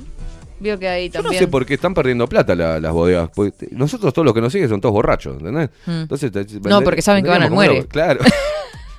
Veo 0.58 0.78
que 0.78 0.88
ahí 0.88 1.08
Yo 1.10 1.22
no 1.22 1.32
sé 1.32 1.48
por 1.48 1.64
qué 1.66 1.74
están 1.74 1.94
perdiendo 1.94 2.26
plata 2.26 2.54
la- 2.54 2.80
las 2.80 2.92
bodegas. 2.92 3.30
nosotros 3.70 4.12
todos 4.12 4.24
los 4.24 4.34
que 4.34 4.40
nos 4.40 4.52
siguen 4.52 4.68
son 4.68 4.80
todos 4.80 4.92
borrachos, 4.94 5.36
¿entendés? 5.38 5.70
Mm. 5.86 5.90
Entonces, 6.02 6.32
No, 6.64 6.82
porque 6.82 7.02
saben 7.02 7.24
que 7.24 7.30
van 7.30 7.42
al 7.42 7.50
muere. 7.50 7.86
Claro. 7.86 8.20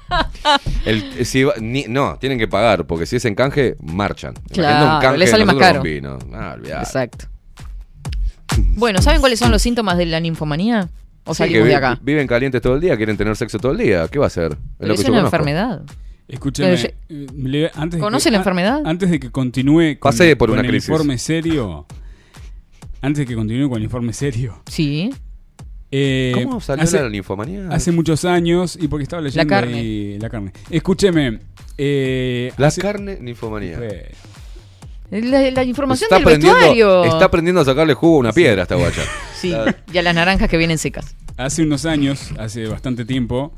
El- 0.85 1.25
si 1.25 1.43
va- 1.43 1.53
ni- 1.59 1.85
no, 1.87 2.17
tienen 2.19 2.37
que 2.39 2.47
pagar, 2.47 2.85
porque 2.87 3.05
si 3.05 3.15
es 3.17 3.25
en 3.25 3.35
canje, 3.35 3.75
marchan. 3.81 4.33
Claro, 4.51 4.95
un 4.95 5.01
canje 5.01 5.17
le 5.17 5.27
sale 5.27 5.45
más 5.45 5.55
caro. 5.55 5.81
vino. 5.81 6.17
Ah. 6.33 6.55
Exacto. 6.79 7.25
Bueno, 8.75 9.01
¿saben 9.01 9.19
cuáles 9.19 9.37
son 9.39 9.51
los 9.51 9.61
síntomas 9.61 9.97
de 9.97 10.05
la 10.05 10.19
ninfomanía? 10.19 10.89
¿O 11.25 11.33
Sí, 11.33 11.43
que 11.43 11.49
salimos 11.49 11.63
vi- 11.65 11.69
de 11.69 11.75
acá? 11.75 11.99
Viven 12.01 12.25
calientes 12.27 12.61
todo 12.61 12.75
el 12.75 12.81
día, 12.81 12.95
quieren 12.97 13.17
tener 13.17 13.35
sexo 13.35 13.59
todo 13.59 13.71
el 13.73 13.77
día. 13.77 14.07
¿Qué 14.07 14.17
va 14.17 14.25
a 14.25 14.27
hacer? 14.27 14.57
Pero 14.77 14.87
lo 14.89 14.95
que 14.95 15.01
es 15.01 15.07
una 15.09 15.17
conozco. 15.19 15.35
enfermedad. 15.35 15.81
Escúcheme, 16.27 16.73
eh, 17.09 17.71
antes 17.75 17.97
de 17.97 17.99
¿Conoce 17.99 18.25
que- 18.25 18.31
la 18.31 18.37
enfermedad? 18.37 18.81
Antes 18.85 19.09
de 19.11 19.19
que 19.19 19.29
continúe 19.31 19.97
con, 19.99 20.11
Pasé 20.11 20.35
por 20.35 20.49
con 20.49 20.57
una 20.59 20.61
el 20.65 20.71
crisis. 20.71 20.89
informe 20.89 21.17
serio, 21.17 21.85
antes 23.01 23.19
de 23.19 23.25
que 23.25 23.35
continúe 23.35 23.69
con 23.69 23.77
el 23.77 23.83
informe 23.83 24.13
serio. 24.13 24.61
Sí. 24.67 25.09
Eh, 25.91 26.31
¿Cómo 26.35 26.59
salió 26.61 26.83
hace, 26.83 26.99
la 27.01 27.09
linfomanía? 27.09 27.67
Hace 27.71 27.91
muchos 27.91 28.25
años, 28.25 28.77
y 28.79 28.87
porque 28.87 29.03
estaba 29.03 29.21
leyendo 29.21 29.49
carne. 29.49 29.77
ahí 29.77 30.19
la 30.19 30.29
carne. 30.29 30.51
Escúcheme. 30.69 31.39
eh, 31.77 32.51
La 32.57 32.67
hace- 32.67 32.81
carne, 32.81 33.17
ninfomanía. 33.21 33.77
Eh, 33.81 34.11
La, 35.11 35.51
la 35.51 35.63
información 35.63 36.07
Está 36.07 36.15
del 36.17 36.23
aprendiendo, 36.23 36.57
vestuario. 36.59 37.05
está 37.05 37.25
aprendiendo 37.25 37.61
a 37.61 37.65
sacarle 37.65 37.93
jugo 37.93 38.17
a 38.17 38.19
una 38.19 38.33
piedra 38.33 38.61
a 38.61 38.63
esta 38.63 38.75
guacha. 38.75 39.01
Sí, 39.39 39.53
y 39.93 39.97
a 39.97 40.01
las 40.01 40.13
naranjas 40.15 40.49
que 40.49 40.57
vienen 40.57 40.77
secas. 40.77 41.15
hace 41.37 41.63
unos 41.63 41.85
años, 41.85 42.31
hace 42.37 42.65
bastante 42.67 43.05
tiempo, 43.05 43.53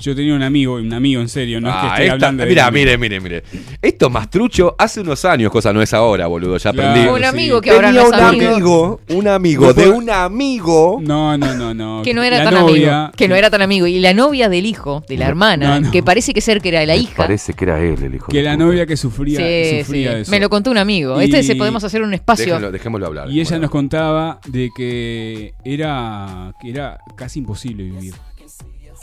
yo 0.00 0.14
tenía 0.14 0.34
un 0.34 0.42
amigo, 0.42 0.74
un 0.74 0.92
amigo 0.92 1.20
en 1.20 1.28
serio, 1.28 1.60
no 1.60 1.68
es 1.68 1.74
que 1.74 1.80
Ah, 1.80 1.90
esté 1.92 2.02
esta- 2.04 2.14
hablando 2.14 2.42
de 2.42 2.48
mira, 2.48 2.70
mire, 2.70 2.98
mire, 2.98 3.20
mire. 3.20 3.42
Esto 3.82 4.10
más 4.10 4.28
trucho 4.30 4.74
hace 4.78 5.00
unos 5.00 5.24
años, 5.24 5.50
cosa 5.50 5.72
no 5.72 5.80
es 5.82 5.92
ahora, 5.94 6.26
boludo. 6.26 6.56
Ya 6.56 6.72
Claro, 6.72 6.90
aprendí. 6.90 7.08
Un 7.10 7.18
sí. 7.18 7.24
amigo 7.24 7.60
que 7.60 7.70
ahora 7.70 7.88
Tenía 7.88 8.02
no 8.02 8.08
un 8.08 8.14
es 8.14 8.20
amigo. 8.20 8.50
amigo, 8.54 9.00
un 9.10 9.28
amigo 9.28 9.66
No 9.66 9.72
de 9.74 9.88
un 9.88 10.10
amigo. 10.10 10.98
No, 11.02 11.36
no, 11.38 11.54
no, 11.54 11.74
no. 11.74 12.02
Que 12.02 12.14
no 12.14 12.22
era 12.22 12.38
La 12.38 12.44
tan 12.44 12.54
novia- 12.54 12.98
amigo. 13.04 13.12
Que 13.16 13.28
no 13.28 13.34
era 13.36 13.50
tan 13.50 13.62
amigo. 13.62 13.86
Y 13.86 14.00
la 14.00 14.14
novia 14.14 14.48
del 14.48 14.66
hijo, 14.66 15.04
de 15.08 15.16
la 15.16 15.26
hermana, 15.28 15.80
no, 15.80 15.86
no. 15.86 15.90
que 15.92 16.02
parece 16.02 16.32
que 16.34 16.40
ser 16.40 16.60
que 16.60 16.70
era 16.70 16.84
la 16.86 16.96
hija. 16.96 17.16
Parece 17.16 17.52
que 17.52 17.64
era 17.64 17.80
él 17.80 18.02
el 18.02 18.14
hijo. 18.14 18.26
Que 18.32 18.42
la 18.42 18.52
puta. 18.54 18.64
novia 18.64 18.86
que 18.86 18.96
sufría, 18.96 19.38
Sí, 19.38 19.80
sufría 19.84 20.10
sí. 20.10 20.14
de 20.16 20.20
eso. 20.22 20.30
Me 20.30 20.40
lo 20.40 20.48
contó 20.48 20.70
un 20.70 20.78
amigo. 20.78 21.20
Y- 21.20 21.24
Este 21.26 21.42
se 21.42 21.56
podemos 21.56 21.84
hacer 21.84 22.02
un 22.02 22.14
espacio. 22.14 22.58
Déjenlo- 22.58 22.70
dejémoslo 22.70 23.06
hablar. 23.06 23.30
Y 23.30 23.40
ella 23.40 23.58
nos 23.58 23.70
contaba 23.70 24.40
de 24.46 24.70
que 24.76 25.54
era 25.64 26.52
que 26.60 26.70
era 26.70 26.98
casi 27.16 27.38
imposible 27.40 27.84
vivir. 27.84 28.14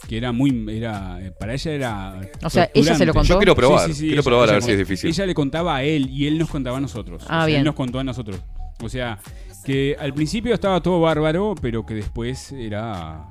Que 0.07 0.17
era 0.17 0.31
muy 0.31 0.65
era 0.69 1.19
para 1.39 1.53
ella 1.53 1.71
era 1.71 2.21
O 2.43 2.49
sea, 2.49 2.69
ella 2.73 2.95
se 2.95 3.05
lo 3.05 3.13
contó. 3.13 3.27
Yo 3.33 3.37
quiero 3.39 3.55
probar, 3.55 3.91
quiero 3.91 4.13
ella- 4.13 4.23
probar 4.23 4.41
a 4.43 4.45
ella 4.45 4.53
ver 4.53 4.63
si 4.63 4.71
es 4.71 4.77
difícil. 4.77 5.09
Ella 5.09 5.25
le 5.25 5.33
contaba 5.33 5.75
a 5.75 5.83
él 5.83 6.09
y 6.09 6.27
él 6.27 6.37
nos 6.37 6.49
contaba 6.49 6.77
a 6.77 6.81
nosotros. 6.81 7.23
Ah, 7.23 7.25
O 7.25 7.39
sea, 7.39 7.45
bien. 7.47 7.59
Él 7.59 7.65
nos 7.65 7.75
contó 7.75 7.99
a 7.99 8.03
nosotros. 8.03 8.39
O 8.81 8.87
sea, 8.89 9.19
que 9.65 9.97
al 9.99 10.13
principio 10.13 10.53
estaba 10.53 10.81
todo 10.81 11.01
bárbaro, 11.01 11.55
pero 11.61 11.85
que 11.85 11.93
después 11.95 12.51
era 12.53 13.25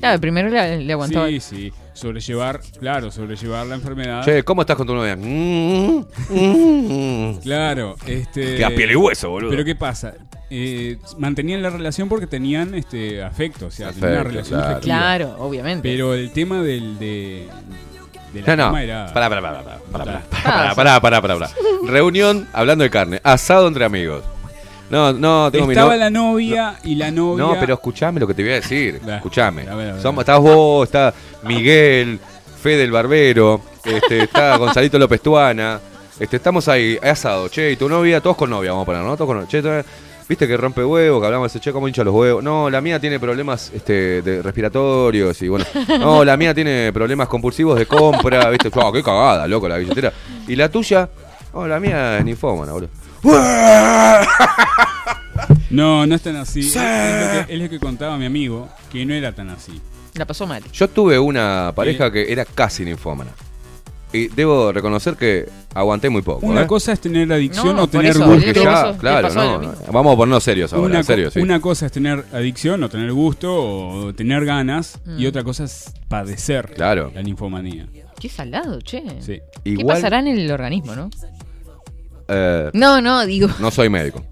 Claro, 0.00 0.20
primero 0.20 0.48
le, 0.48 0.78
le 0.84 0.92
aguantaba. 0.92 1.28
Sí, 1.28 1.40
sí, 1.40 1.72
sobrellevar, 1.92 2.60
claro, 2.78 3.10
sobrellevar 3.10 3.66
la 3.66 3.74
enfermedad. 3.74 4.24
Che, 4.24 4.42
¿cómo 4.42 4.62
estás 4.62 4.76
con 4.76 4.86
tu 4.86 4.94
novia? 4.94 5.14
Mm, 5.16 6.04
mm, 6.30 7.30
mm. 7.30 7.36
Claro, 7.42 7.96
este. 8.06 8.56
Queda 8.56 8.70
piel 8.70 8.92
y 8.92 8.96
hueso, 8.96 9.30
boludo. 9.30 9.50
Pero 9.50 9.64
¿qué 9.64 9.74
pasa? 9.74 10.14
Eh, 10.48 10.96
mantenían 11.18 11.62
la 11.62 11.70
relación 11.70 12.08
porque 12.08 12.26
tenían 12.26 12.74
este 12.74 13.22
afecto, 13.22 13.66
o 13.66 13.70
sea, 13.70 13.92
tenían 13.92 14.12
una 14.12 14.24
relación 14.24 14.58
claro. 14.60 14.70
afectiva. 14.72 14.96
Claro, 14.96 15.36
obviamente. 15.38 15.88
Pero 15.88 16.14
el 16.14 16.32
tema 16.32 16.62
del 16.62 16.98
de 16.98 17.46
de 18.32 18.40
la 18.42 18.46
No, 18.48 18.56
no. 18.56 18.62
cama 18.68 18.82
era. 18.82 19.12
Pará, 19.12 19.28
pará, 19.28 19.42
pará, 19.42 19.62
pará, 19.62 19.78
pará, 19.92 20.04
pará, 20.32 20.74
pará, 20.74 20.74
pará, 20.74 21.00
pará, 21.00 21.20
pará, 21.22 21.34
pará. 21.38 21.50
Reunión 21.86 22.48
hablando 22.52 22.82
de 22.84 22.90
carne. 22.90 23.20
Asado 23.22 23.68
entre 23.68 23.84
amigos. 23.84 24.24
No, 24.90 25.12
no, 25.12 25.50
tengo 25.52 25.66
mi 25.66 25.72
Estaba 25.72 25.92
no- 25.94 25.98
la 26.00 26.10
novia 26.10 26.74
y 26.82 26.96
la 26.96 27.10
novia. 27.10 27.44
No, 27.44 27.56
pero 27.60 27.74
escuchame 27.74 28.18
lo 28.20 28.26
que 28.26 28.34
te 28.34 28.42
voy 28.42 28.52
a 28.52 28.54
decir. 28.56 29.00
Escuchame. 29.06 29.62
A 29.68 29.74
ver, 29.76 29.90
a 29.90 29.92
ver. 29.94 30.02
Somos, 30.02 30.22
estás 30.22 30.40
vos, 30.40 30.86
está 30.88 31.14
Miguel, 31.44 32.18
Fede 32.60 32.82
el 32.84 32.90
Barbero, 32.90 33.60
este, 33.84 34.24
está 34.24 34.56
Gonzalito 34.58 34.98
López 34.98 35.20
Tuana. 35.20 35.78
Este, 36.18 36.36
estamos 36.36 36.68
ahí, 36.68 36.98
asado, 37.02 37.48
che, 37.48 37.70
y 37.72 37.76
tu 37.76 37.88
novia, 37.88 38.20
todos 38.20 38.36
con 38.36 38.50
novia, 38.50 38.72
vamos 38.72 38.82
a 38.82 38.86
poner, 38.86 39.02
¿no? 39.02 39.14
Todos 39.16 39.28
con 39.28 39.36
novia. 39.38 39.48
Che, 39.48 39.62
tu- 39.62 39.88
viste 40.28 40.46
que 40.46 40.56
rompe 40.56 40.84
huevos, 40.84 41.18
que 41.20 41.26
hablamos 41.26 41.50
de 41.52 41.58
ese 41.58 41.64
che, 41.64 41.72
cómo 41.72 41.88
hincha 41.88 42.04
los 42.04 42.12
huevos. 42.14 42.42
No, 42.44 42.68
la 42.68 42.80
mía 42.80 43.00
tiene 43.00 43.18
problemas 43.18 43.70
este, 43.74 44.20
de 44.22 44.42
respiratorios 44.42 45.40
y 45.40 45.48
bueno. 45.48 45.64
No, 46.00 46.24
la 46.24 46.36
mía 46.36 46.52
tiene 46.52 46.92
problemas 46.92 47.26
compulsivos 47.28 47.78
de 47.78 47.86
compra, 47.86 48.50
viste. 48.50 48.70
Oh, 48.74 48.92
qué 48.92 49.02
cagada, 49.02 49.46
loco, 49.48 49.66
la 49.68 49.76
billetera. 49.78 50.12
Y 50.46 50.56
la 50.56 50.68
tuya, 50.68 51.08
oh, 51.52 51.66
la 51.66 51.78
mía 51.80 52.18
es 52.18 52.24
ninfómana, 52.24 52.72
boludo. 52.72 52.90
No, 55.70 56.06
no 56.06 56.14
es 56.14 56.22
tan 56.22 56.36
así. 56.36 56.60
Es, 56.60 56.74
lo 56.76 56.80
que, 57.46 57.54
es 57.54 57.60
lo 57.62 57.68
que 57.70 57.78
contaba 57.78 58.16
mi 58.18 58.26
amigo, 58.26 58.68
que 58.90 59.04
no 59.06 59.14
era 59.14 59.32
tan 59.32 59.48
así. 59.50 59.80
La 60.14 60.26
pasó 60.26 60.46
mal. 60.46 60.62
Yo 60.72 60.88
tuve 60.88 61.18
una 61.18 61.72
pareja 61.74 62.10
que 62.10 62.32
era 62.32 62.44
casi 62.44 62.84
ninfómana. 62.84 63.30
Y 64.12 64.26
debo 64.26 64.72
reconocer 64.72 65.14
que 65.14 65.48
aguanté 65.72 66.10
muy 66.10 66.22
poco. 66.22 66.44
Una 66.44 66.62
¿eh? 66.62 66.66
cosa 66.66 66.92
es 66.92 67.00
tener 67.00 67.32
adicción 67.32 67.76
No, 67.76 67.84
o 67.84 67.86
por 67.86 67.90
tener 68.00 68.10
eso, 68.10 68.26
gusto. 68.26 68.34
Porque 68.34 68.52
¿Le 68.52 68.64
ya, 68.64 68.72
pasó- 68.72 68.92
le 68.92 68.98
claro, 68.98 69.28
pasó 69.28 69.44
no, 69.44 69.58
mismo? 69.60 69.74
Vamos 69.92 70.12
a 70.12 70.16
ponernos 70.16 70.42
serios 70.42 70.72
ahora, 70.72 70.86
Una, 70.86 70.98
en 70.98 71.04
serio, 71.04 71.24
co- 71.26 71.30
sí. 71.30 71.38
una 71.40 71.60
cosa 71.60 71.86
es 71.86 71.92
tener 71.92 72.24
adicción 72.32 72.82
o 72.82 72.88
tener 72.88 73.12
gusto 73.12 73.54
o 73.54 74.12
tener 74.12 74.44
ganas 74.44 74.98
y 75.16 75.24
Mm. 75.24 75.28
otra 75.28 75.44
cosa 75.44 75.62
es 75.62 75.92
padecer 76.08 76.72
Claro. 76.74 77.12
la 77.14 77.22
ninfomanía. 77.22 77.86
Qué 78.18 78.28
salado, 78.28 78.80
che. 78.80 79.04
Sí. 79.20 79.38
¿Qué 79.62 79.70
Igual- 79.70 79.98
pasará 79.98 80.18
en 80.18 80.26
el 80.26 80.50
organismo, 80.50 80.96
no? 80.96 81.08
Eh, 82.28 82.70
No, 82.74 83.00
no, 83.00 83.24
digo. 83.26 83.48
no 83.60 83.70
soy 83.70 83.88
médico. 83.88 84.24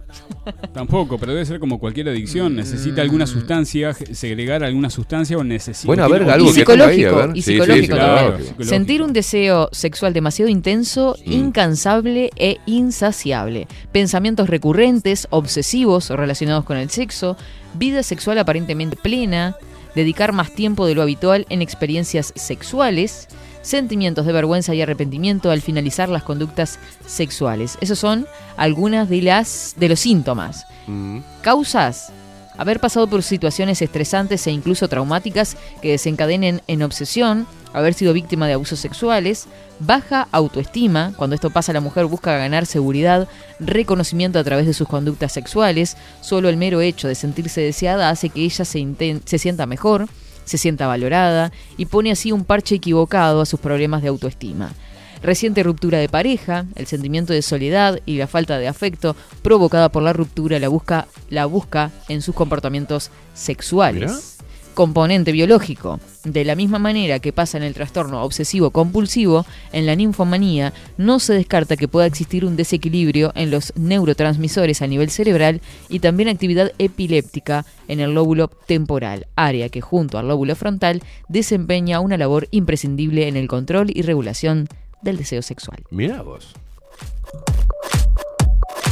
Tampoco, 0.72 1.18
pero 1.18 1.32
debe 1.32 1.44
ser 1.44 1.60
como 1.60 1.78
cualquier 1.78 2.08
adicción. 2.08 2.56
Necesita 2.56 2.96
Mm. 3.02 3.04
alguna 3.04 3.26
sustancia, 3.26 3.92
segregar 3.94 4.64
alguna 4.64 4.90
sustancia 4.90 5.36
o 5.36 5.44
necesita. 5.44 5.86
Bueno, 5.86 6.04
a 6.04 6.08
ver, 6.08 6.22
algo 6.30 6.48
Y 6.50 6.52
que 6.52 6.60
ahí, 6.60 6.64
psicológico, 6.64 7.16
a 7.16 7.26
ver. 7.26 7.36
y 7.36 7.42
Sí, 7.42 7.52
sí, 7.52 7.52
psicológico 7.52 7.96
también. 7.96 8.38
psicológico. 8.38 8.64
Sentir 8.64 9.02
un 9.02 9.12
deseo 9.12 9.68
sexual 9.72 10.12
demasiado 10.12 10.50
intenso, 10.50 11.16
Mm. 11.26 11.32
incansable 11.32 12.30
e 12.36 12.58
insaciable. 12.66 13.66
Pensamientos 13.92 14.48
recurrentes, 14.48 15.26
obsesivos 15.30 16.10
relacionados 16.10 16.64
con 16.64 16.76
el 16.76 16.90
sexo. 16.90 17.36
Vida 17.74 18.02
sexual 18.02 18.38
aparentemente 18.38 18.96
plena. 18.96 19.56
Dedicar 19.94 20.32
más 20.32 20.54
tiempo 20.54 20.86
de 20.86 20.94
lo 20.94 21.02
habitual 21.02 21.46
en 21.50 21.60
experiencias 21.62 22.32
sexuales. 22.36 23.28
Sentimientos 23.68 24.24
de 24.24 24.32
vergüenza 24.32 24.74
y 24.74 24.80
arrepentimiento 24.80 25.50
al 25.50 25.60
finalizar 25.60 26.08
las 26.08 26.22
conductas 26.22 26.78
sexuales. 27.04 27.76
Esos 27.82 27.98
son 27.98 28.26
algunas 28.56 29.10
de 29.10 29.20
las 29.20 29.74
de 29.76 29.90
los 29.90 30.00
síntomas. 30.00 30.64
Mm. 30.86 31.18
Causas. 31.42 32.10
Haber 32.56 32.80
pasado 32.80 33.06
por 33.08 33.22
situaciones 33.22 33.82
estresantes 33.82 34.46
e 34.46 34.52
incluso 34.52 34.88
traumáticas 34.88 35.58
que 35.82 35.90
desencadenen 35.90 36.62
en 36.66 36.82
obsesión, 36.82 37.46
haber 37.74 37.92
sido 37.92 38.14
víctima 38.14 38.46
de 38.46 38.54
abusos 38.54 38.80
sexuales, 38.80 39.48
baja 39.80 40.28
autoestima, 40.32 41.12
cuando 41.18 41.34
esto 41.34 41.50
pasa 41.50 41.74
la 41.74 41.82
mujer 41.82 42.06
busca 42.06 42.38
ganar 42.38 42.64
seguridad, 42.64 43.28
reconocimiento 43.60 44.38
a 44.38 44.44
través 44.44 44.64
de 44.64 44.72
sus 44.72 44.88
conductas 44.88 45.32
sexuales, 45.32 45.98
solo 46.22 46.48
el 46.48 46.56
mero 46.56 46.80
hecho 46.80 47.06
de 47.06 47.14
sentirse 47.14 47.60
deseada 47.60 48.08
hace 48.08 48.30
que 48.30 48.40
ella 48.44 48.64
se, 48.64 49.20
se 49.26 49.38
sienta 49.38 49.66
mejor, 49.66 50.08
se 50.48 50.58
sienta 50.58 50.86
valorada 50.86 51.52
y 51.76 51.86
pone 51.86 52.10
así 52.10 52.32
un 52.32 52.44
parche 52.44 52.76
equivocado 52.76 53.40
a 53.40 53.46
sus 53.46 53.60
problemas 53.60 54.02
de 54.02 54.08
autoestima. 54.08 54.72
Reciente 55.22 55.62
ruptura 55.62 55.98
de 55.98 56.08
pareja, 56.08 56.66
el 56.76 56.86
sentimiento 56.86 57.32
de 57.32 57.42
soledad 57.42 58.00
y 58.06 58.18
la 58.18 58.26
falta 58.26 58.58
de 58.58 58.68
afecto 58.68 59.16
provocada 59.42 59.88
por 59.88 60.02
la 60.02 60.12
ruptura 60.12 60.58
la 60.58 60.68
busca, 60.68 61.08
la 61.28 61.46
busca 61.46 61.90
en 62.08 62.22
sus 62.22 62.34
comportamientos 62.34 63.10
sexuales. 63.34 64.37
Componente 64.78 65.32
biológico. 65.32 65.98
De 66.22 66.44
la 66.44 66.54
misma 66.54 66.78
manera 66.78 67.18
que 67.18 67.32
pasa 67.32 67.58
en 67.58 67.64
el 67.64 67.74
trastorno 67.74 68.22
obsesivo 68.22 68.70
compulsivo, 68.70 69.44
en 69.72 69.86
la 69.86 69.96
ninfomanía 69.96 70.72
no 70.96 71.18
se 71.18 71.34
descarta 71.34 71.76
que 71.76 71.88
pueda 71.88 72.06
existir 72.06 72.44
un 72.44 72.54
desequilibrio 72.54 73.32
en 73.34 73.50
los 73.50 73.72
neurotransmisores 73.74 74.80
a 74.80 74.86
nivel 74.86 75.10
cerebral 75.10 75.62
y 75.88 75.98
también 75.98 76.28
actividad 76.28 76.70
epiléptica 76.78 77.66
en 77.88 77.98
el 77.98 78.14
lóbulo 78.14 78.46
temporal, 78.46 79.26
área 79.34 79.68
que 79.68 79.80
junto 79.80 80.16
al 80.16 80.28
lóbulo 80.28 80.54
frontal 80.54 81.02
desempeña 81.26 81.98
una 81.98 82.16
labor 82.16 82.46
imprescindible 82.52 83.26
en 83.26 83.36
el 83.36 83.48
control 83.48 83.90
y 83.92 84.02
regulación 84.02 84.68
del 85.02 85.16
deseo 85.16 85.42
sexual. 85.42 85.82
Mirá 85.90 86.22
vos. 86.22 86.54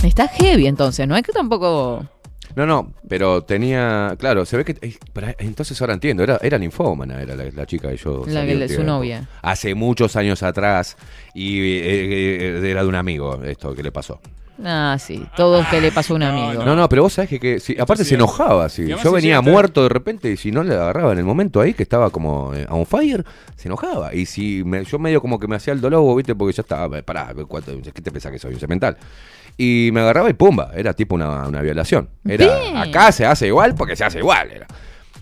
Está 0.02 0.26
heavy 0.26 0.66
entonces, 0.66 1.06
¿no? 1.06 1.16
Es 1.16 1.22
que 1.22 1.32
tampoco... 1.32 2.08
No, 2.57 2.65
no, 2.66 2.93
pero 3.09 3.43
tenía. 3.45 4.16
Claro, 4.19 4.45
se 4.47 4.57
ve 4.57 4.65
que. 4.65 4.77
eh, 4.81 4.97
pero 5.12 5.28
entonces 5.39 5.78
ahora 5.81 5.93
entiendo, 5.95 6.23
era, 6.23 6.39
era 6.43 6.59
ninfómana, 6.59 7.20
era 7.23 7.37
la, 7.37 7.45
la 7.55 7.66
chica 7.66 7.91
que 7.91 7.99
yo. 7.99 8.24
La 8.27 8.33
salí 8.41 8.57
que- 8.59 8.62
un 8.65 8.69
su 8.69 8.83
novia. 8.83 9.28
Hace 9.43 9.74
muchos 9.74 10.16
años 10.16 10.43
atrás. 10.43 10.97
Y 11.35 11.61
eh, 11.61 12.59
eh, 12.65 12.70
era 12.70 12.83
de 12.83 12.89
un 12.89 12.95
amigo 12.95 13.41
esto 13.45 13.74
que 13.74 13.83
le 13.83 13.93
pasó. 13.93 14.19
Ah, 14.65 14.97
sí, 14.99 15.23
todo 15.37 15.62
que 15.70 15.83
le 15.83 15.93
pasó 15.93 16.15
a 16.15 16.16
un 16.16 16.23
amigo. 16.23 16.65
No, 16.65 16.74
no, 16.74 16.89
pero 16.89 17.03
vos 17.03 17.12
sabés 17.12 17.28
que, 17.28 17.39
que 17.39 17.61
sí, 17.61 17.77
aparte 17.78 18.05
sí, 18.05 18.09
se 18.09 18.15
enojaba. 18.15 18.70
sí. 18.70 18.81
y 18.81 18.85
además 18.87 19.05
Yo 19.05 19.11
se 19.11 19.15
venía 19.16 19.28
llega 19.28 19.37
a 19.37 19.41
estar- 19.43 19.53
muerto 19.53 19.83
de 19.83 19.89
repente 19.91 20.31
y 20.31 20.39
si 20.39 20.51
no 20.51 20.62
le 20.65 20.73
agarraba 20.74 21.12
en 21.12 21.19
el 21.19 21.24
momento 21.24 21.61
ahí 21.61 21.74
que 21.74 21.83
estaba 21.83 22.09
como 22.09 22.55
eh, 22.55 22.65
on 22.70 22.87
fire, 22.87 23.23
se 23.57 23.69
enojaba. 23.69 24.15
Y 24.15 24.24
si 24.24 24.65
me- 24.65 24.83
yo 24.87 24.99
medio 24.99 25.20
como 25.20 25.39
que 25.39 25.47
me 25.47 25.57
hacía 25.57 25.74
el 25.74 25.83
dolor, 25.83 26.16
¿viste? 26.16 26.35
Porque 26.35 26.55
ya 26.55 26.62
estaba, 26.62 27.03
pará, 27.03 27.35
¿cuánto- 27.47 27.78
¿qué 27.83 28.01
te 28.01 28.11
pensás 28.11 28.33
que 28.33 28.39
soy? 28.39 28.55
Un 28.55 28.61
cemental. 28.61 28.97
Y 29.59 29.91
me 29.93 30.01
agarraba 30.01 30.28
y 30.28 30.35
pumba, 30.35 30.70
era 30.74 30.93
tipo 30.93 31.15
una, 31.15 31.47
una 31.49 31.62
violación. 31.62 32.09
Era, 32.27 32.59
Bien. 32.61 32.77
acá 32.77 33.11
se 33.12 33.24
hace 33.24 33.47
igual 33.47 33.74
porque 33.74 33.97
se 33.97 34.05
hace 34.05 34.19
igual. 34.19 34.51
Era. 34.51 34.66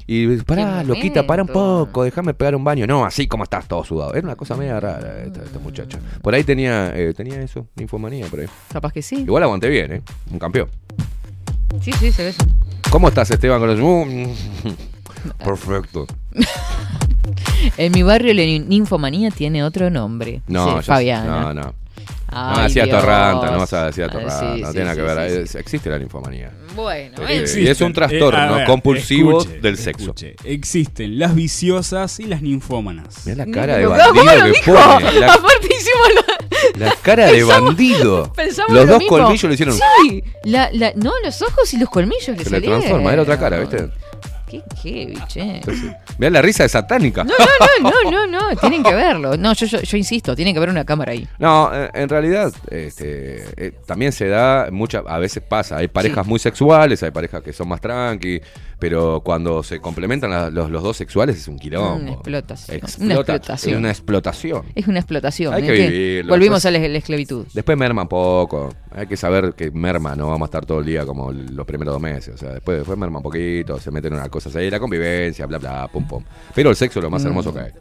Y 0.07 0.37
pará, 0.39 0.81
Qué 0.83 0.89
loquita, 0.89 1.27
para 1.27 1.43
un 1.45 1.49
momento. 1.53 1.87
poco, 1.87 2.05
déjame 2.05 2.35
pegar 2.35 2.55
un 2.57 2.63
baño. 2.65 2.87
No, 2.87 3.05
así 3.07 3.27
como 3.27 3.45
estás 3.45 3.67
todo 3.67 3.85
sudado. 3.85 4.13
Era 4.13 4.27
una 4.27 4.37
cosa 4.37 4.55
media 4.57 4.79
rara 4.81 5.23
esta, 5.25 5.43
esta 5.43 5.59
muchacha. 5.61 5.99
Por 6.21 6.35
ahí 6.35 6.45
tenía, 6.45 6.93
eh, 6.95 7.15
tenía 7.15 7.41
eso, 7.41 7.69
ninfomanía 7.77 8.27
por 8.27 8.41
ahí. 8.41 8.47
Capaz 8.73 8.93
que 8.93 9.01
sí. 9.03 9.17
Igual 9.23 9.45
aguanté 9.45 9.69
bien, 9.71 9.93
¿eh? 9.93 10.03
Un 10.31 10.39
campeón. 10.39 10.69
Sí, 11.81 11.93
sí, 11.93 12.13
se 12.13 12.25
ve. 12.25 12.29
eso. 12.31 12.45
¿Cómo 12.91 13.09
estás, 13.09 13.31
Esteban? 13.31 13.61
Con 13.61 13.69
los... 13.69 14.09
Perfecto. 15.45 16.07
En 17.79 17.93
mi 17.93 18.03
barrio 18.03 18.35
la 18.35 18.43
nin- 18.43 18.67
ninfomanía 18.67 19.31
tiene 19.31 19.65
otro 19.65 19.89
nombre. 19.91 20.43
No, 20.49 20.77
sé. 20.79 20.83
Fabiana. 20.83 21.41
No, 21.41 21.55
no. 21.55 21.75
No, 22.33 22.57
Ay, 22.57 22.65
decía 22.65 22.85
Dios. 22.85 22.99
Torranta, 23.01 23.51
no 23.53 23.59
vas 23.59 23.73
a 23.75 23.87
decir 23.87 24.05
Ah, 24.05 24.09
Torranta. 24.11 24.41
sí, 24.41 24.61
no 24.61 24.67
sí, 24.67 24.73
tiene 24.73 24.87
nada 24.87 24.95
sí, 24.95 25.01
que 25.01 25.07
ver. 25.07 25.41
es- 25.43 25.55
Existe 25.55 25.89
la 25.91 25.99
ninfomanía. 26.01 26.51
Bueno, 26.75 27.23
Eh, 27.29 27.45
eh, 27.47 27.61
y 27.61 27.69
es 27.69 27.81
un 27.81 27.93
trastorno 27.93 28.39
a 28.55 28.57
ver, 28.59 28.67
compulsivo 28.67 29.39
escuche, 29.41 29.61
del 29.61 29.77
sexo. 29.79 30.03
escuche. 30.07 30.35
Existen 30.43 31.19
las 31.21 31.35
viciosas 31.37 32.19
y 32.19 32.25
las 32.25 32.43
ninfómanas. 32.43 33.25
Mira 33.27 33.45
la 33.47 33.53
cara 33.53 33.75
No, 33.75 33.79
de 33.79 33.85
no, 33.85 33.91
bandido 33.91 34.15
¿cómo 34.25 34.47
lo 34.49 34.53
que 34.53 34.61
pone. 34.65 35.21
La, 35.21 35.27
Aparte 35.35 35.67
hicimos 35.69 36.09
la, 36.81 36.87
la 36.87 36.95
cara 37.03 37.27
de 37.31 37.45
bandido. 37.45 38.33
pensamos 38.33 38.73
Los 38.73 38.87
lo 38.87 38.93
dos 38.95 38.99
mismo. 38.99 39.17
colmillos 39.17 39.45
le 39.45 39.55
hicieron. 39.55 39.77
Sí, 39.77 40.25
la, 40.43 40.71
la, 40.73 40.93
no, 40.97 41.13
los 41.23 41.41
ojos 41.43 41.73
y 41.73 41.79
los 41.79 41.89
colmillos 41.89 42.37
le 42.37 42.45
Se 42.45 42.51
le 42.51 42.61
transforma, 42.63 43.13
era 43.13 43.23
otra 43.23 43.39
cara, 43.39 43.61
¿viste? 43.61 43.91
Qué 44.83 44.91
heavy, 44.91 45.19
che. 45.29 45.61
Mirá 46.19 46.31
la 46.31 46.43
risa 46.43 46.63
de 46.63 46.69
satánica. 46.69 47.25
No, 47.25 47.33
no, 47.39 47.91
no, 47.91 48.11
no, 48.11 48.27
no, 48.27 48.51
no, 48.51 48.57
tienen 48.57 48.83
que 48.83 48.95
verlo. 48.95 49.37
No, 49.37 49.53
yo, 49.55 49.67
yo, 49.67 49.81
yo 49.81 49.97
insisto, 49.97 50.35
tiene 50.37 50.53
que 50.53 50.59
haber 50.59 50.71
una 50.71 50.85
cámara 50.85 51.13
ahí. 51.13 51.27
No, 51.39 51.71
en 51.75 52.09
realidad 52.09 52.53
este, 52.71 53.45
eh, 53.57 53.73
también 53.87 54.13
se 54.13 54.29
da, 54.29 54.69
mucha, 54.71 54.99
a 55.07 55.19
veces 55.19 55.43
pasa, 55.43 55.77
hay 55.77 55.89
parejas 55.89 56.27
muy 56.27 56.39
sexuales, 56.39 57.03
hay 57.03 57.11
parejas 57.11 57.43
que 57.43 57.53
son 57.53 57.69
más 57.69 57.81
tranqui, 57.81 58.41
pero 58.79 59.23
cuando 59.25 59.63
se 59.63 59.81
complementan 59.81 60.31
la- 60.31 60.51
los, 60.51 60.71
los 60.71 60.83
dos 60.83 60.97
sexuales 60.97 61.37
es 61.37 61.49
un 61.49 61.59
quilombo. 61.59 61.95
Una 62.03 62.13
explotación. 62.13 62.77
Explota, 62.77 63.05
Una 63.05 63.15
explotación. 63.15 63.73
Es 63.75 63.79
una 63.79 63.91
explotación. 63.91 64.63
Es 64.75 64.87
una 64.87 64.99
explotación. 64.99 65.55
Hay 65.55 65.63
¿eh? 65.63 65.67
que 65.67 65.73
vivirlo, 65.73 66.31
Volvimos 66.33 66.63
después- 66.63 66.81
a 66.83 66.83
la, 66.83 66.89
la 66.89 66.99
esclavitud. 66.99 67.47
Después 67.55 67.79
merma 67.79 68.03
un 68.03 68.09
poco, 68.09 68.75
hay 68.95 69.07
que 69.07 69.17
saber 69.17 69.55
que 69.55 69.71
merma, 69.71 70.15
no 70.15 70.29
vamos 70.29 70.43
a 70.43 70.45
estar 70.47 70.65
todo 70.65 70.81
el 70.81 70.87
día 70.87 71.05
como 71.05 71.33
los 71.33 71.67
primeros 71.67 71.95
dos 71.95 72.01
meses, 72.03 72.35
o 72.35 72.39
sea, 72.39 72.51
después, 72.51 72.79
después 72.79 72.97
merma 72.99 73.19
un 73.19 73.23
poquito, 73.25 73.79
se 73.81 73.91
meten 73.91 74.13
en 74.13 74.21
una 74.21 74.29
cosa 74.29 74.49
así, 74.49 74.71
la 74.71 74.79
convivencia, 74.81 75.47
bla, 75.47 75.59
bla, 75.59 75.89
pum, 75.89 76.07
pum. 76.07 76.23
Pero 76.55 76.71
el 76.71 76.77
sexo 76.77 77.01
es 77.01 77.03
lo 77.05 77.11
más 77.11 77.23
Mm. 77.23 77.27
hermoso 77.27 77.53
que 77.53 77.61
hay. 77.61 77.73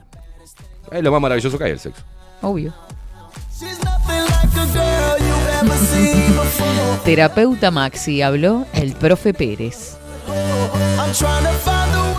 Es 0.91 1.03
lo 1.03 1.11
más 1.11 1.22
maravilloso 1.22 1.57
que 1.57 1.64
hay 1.65 1.72
el 1.72 1.80
sexo. 1.80 2.03
Obvio. 2.41 2.73
Terapeuta 7.06 7.72
Maxi 7.72 8.22
habló 8.22 8.65
el 8.73 8.94
profe 8.94 9.34
Pérez. 9.34 9.98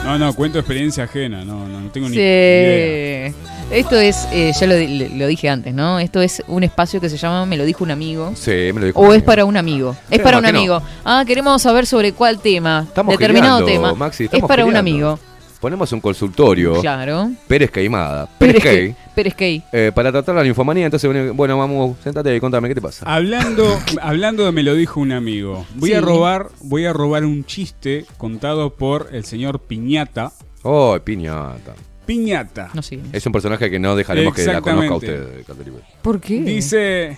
No, 0.04 0.18
no, 0.18 0.32
cuento 0.34 0.58
experiencia 0.58 1.04
ajena. 1.04 1.44
No, 1.44 1.66
no, 1.66 1.80
no 1.80 1.90
tengo 1.90 2.08
ni 2.08 2.14
Sí. 2.14 2.20
idea. 2.20 3.32
Esto 3.70 3.96
es, 3.98 4.28
eh, 4.30 4.52
ya 4.58 4.66
lo, 4.66 4.76
di- 4.76 5.08
lo 5.08 5.26
dije 5.26 5.48
antes, 5.48 5.72
¿no? 5.74 5.98
Esto 5.98 6.20
es 6.20 6.42
un 6.46 6.62
espacio 6.62 7.00
que 7.00 7.08
se 7.08 7.16
llama 7.16 7.46
Me 7.46 7.56
lo 7.56 7.64
dijo 7.64 7.82
un 7.82 7.90
amigo. 7.90 8.32
Sí, 8.36 8.50
me 8.72 8.80
lo 8.80 8.86
dijo. 8.86 9.00
O 9.00 9.12
es 9.14 9.22
para 9.22 9.44
un 9.44 9.56
amigo. 9.56 9.96
Es 10.10 10.20
para 10.20 10.38
un 10.38 10.46
amigo. 10.46 10.82
Ah, 11.04 11.24
queremos 11.26 11.60
saber 11.62 11.86
sobre 11.86 12.12
cuál 12.12 12.38
tema. 12.38 12.84
Estamos 12.86 13.16
determinado 13.16 13.64
tema. 13.64 13.94
Maxi, 13.94 14.24
es 14.24 14.26
estamos 14.28 14.48
para 14.48 14.64
un 14.64 14.76
amigo. 14.76 15.18
Ponemos 15.60 15.90
un 15.92 16.00
consultorio. 16.00 16.80
Claro. 16.82 17.30
Pérez 17.48 17.70
Queimada. 17.70 18.28
Pérez 18.38 18.62
Pérez. 18.62 18.94
Pérez 19.14 19.34
Key. 19.34 19.62
eh, 19.72 19.92
para 19.94 20.10
tratar 20.12 20.34
la 20.34 20.42
ninfomanía. 20.42 20.84
Entonces, 20.86 21.32
bueno, 21.34 21.56
vamos, 21.58 21.96
sentate 22.02 22.34
y 22.34 22.40
contame, 22.40 22.68
¿qué 22.68 22.74
te 22.74 22.80
pasa? 22.82 23.04
Hablando, 23.12 23.78
hablando 24.02 24.44
de 24.44 24.52
me 24.52 24.62
lo 24.62 24.74
dijo 24.74 25.00
un 25.00 25.12
amigo. 25.12 25.66
Voy 25.76 25.92
a 25.92 26.00
Sí. 26.00 26.04
robar, 26.04 26.48
voy 26.60 26.86
a 26.86 26.92
robar 26.92 27.24
un 27.24 27.44
chiste 27.44 28.04
contado 28.18 28.74
por 28.74 29.08
el 29.12 29.24
señor 29.24 29.60
Piñata. 29.60 30.32
Oh, 30.62 30.98
piñata. 31.02 31.74
Piñata. 32.06 32.70
No 32.74 32.82
sé. 32.82 33.00
Es 33.12 33.24
un 33.24 33.32
personaje 33.32 33.70
que 33.70 33.78
no 33.78 33.96
dejaremos 33.96 34.34
que 34.34 34.44
la 34.44 34.60
conozca 34.60 34.94
usted, 34.96 35.44
Catherine. 35.46 35.78
¿Por 36.02 36.20
qué? 36.20 36.40
Dice, 36.42 37.16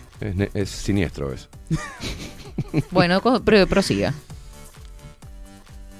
Es, 0.54 0.68
siniestro 0.70 1.32
eso. 1.32 1.48
Bueno, 2.90 3.20
pero 3.44 3.66
prosiga. 3.66 4.14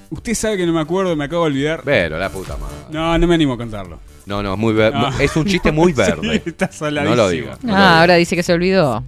usted 0.09 0.33
sabe 0.33 0.57
que 0.57 0.65
no 0.65 0.73
me 0.73 0.79
acuerdo, 0.81 1.15
me 1.15 1.25
acabo 1.25 1.43
de 1.43 1.51
olvidar. 1.51 1.81
Pero 1.83 2.17
la 2.17 2.29
puta 2.29 2.57
madre. 2.57 2.75
No, 2.91 3.17
no 3.17 3.27
me 3.27 3.35
animo 3.35 3.53
a 3.53 3.57
contarlo. 3.57 3.99
No, 4.27 4.43
no, 4.43 4.53
es 4.53 4.59
muy 4.59 4.73
ver- 4.73 4.93
No. 4.93 5.07
Es 5.19 5.35
un 5.35 5.45
chiste 5.45 5.71
muy 5.71 5.91
Sí, 5.95 5.97
verde. 6.01 6.43
está 6.45 6.71
saladísimo. 6.71 7.15
no 7.15 7.23
lo 7.29 7.57
no 7.63 7.71
lo 7.73 7.75
Ah, 7.77 8.01
ahora 8.01 8.15
dice 8.15 8.35
que 8.35 8.43
se 8.43 8.53
olvidó. 8.53 9.03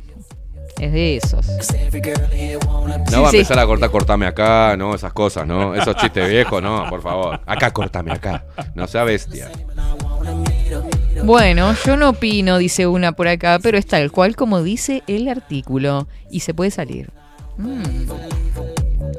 Es 0.79 0.93
de 0.93 1.17
esos. 1.17 1.45
No 1.45 1.53
Sí, 1.61 3.15
va 3.21 3.27
a 3.27 3.31
sí. 3.31 3.37
empezar 3.37 3.59
a 3.59 3.65
cortar, 3.65 3.91
cortame 3.91 4.25
acá, 4.25 4.77
no, 4.77 4.95
esas 4.95 5.11
cosas, 5.11 5.45
¿no? 5.45 5.75
Esos 5.75 5.95
chistes 5.97 6.29
viejos, 6.29 6.63
no, 6.63 6.87
por 6.89 7.01
favor. 7.01 7.41
Acá, 7.45 7.71
cortame 7.71 8.13
acá. 8.13 8.45
No 8.75 8.87
sea 8.87 9.03
bestia. 9.03 9.49
Bueno, 11.23 11.75
yo 11.85 11.97
no 11.97 12.09
opino, 12.09 12.57
dice 12.57 12.87
una 12.87 13.11
por 13.11 13.27
acá, 13.27 13.59
pero 13.61 13.77
es 13.77 13.85
tal 13.85 14.09
cual 14.11 14.37
como 14.37 14.63
dice 14.63 15.03
el 15.07 15.27
artículo. 15.27 16.07
Y 16.31 16.39
se 16.41 16.53
puede 16.53 16.71
salir. 16.71 17.09
Mm. 17.57 17.83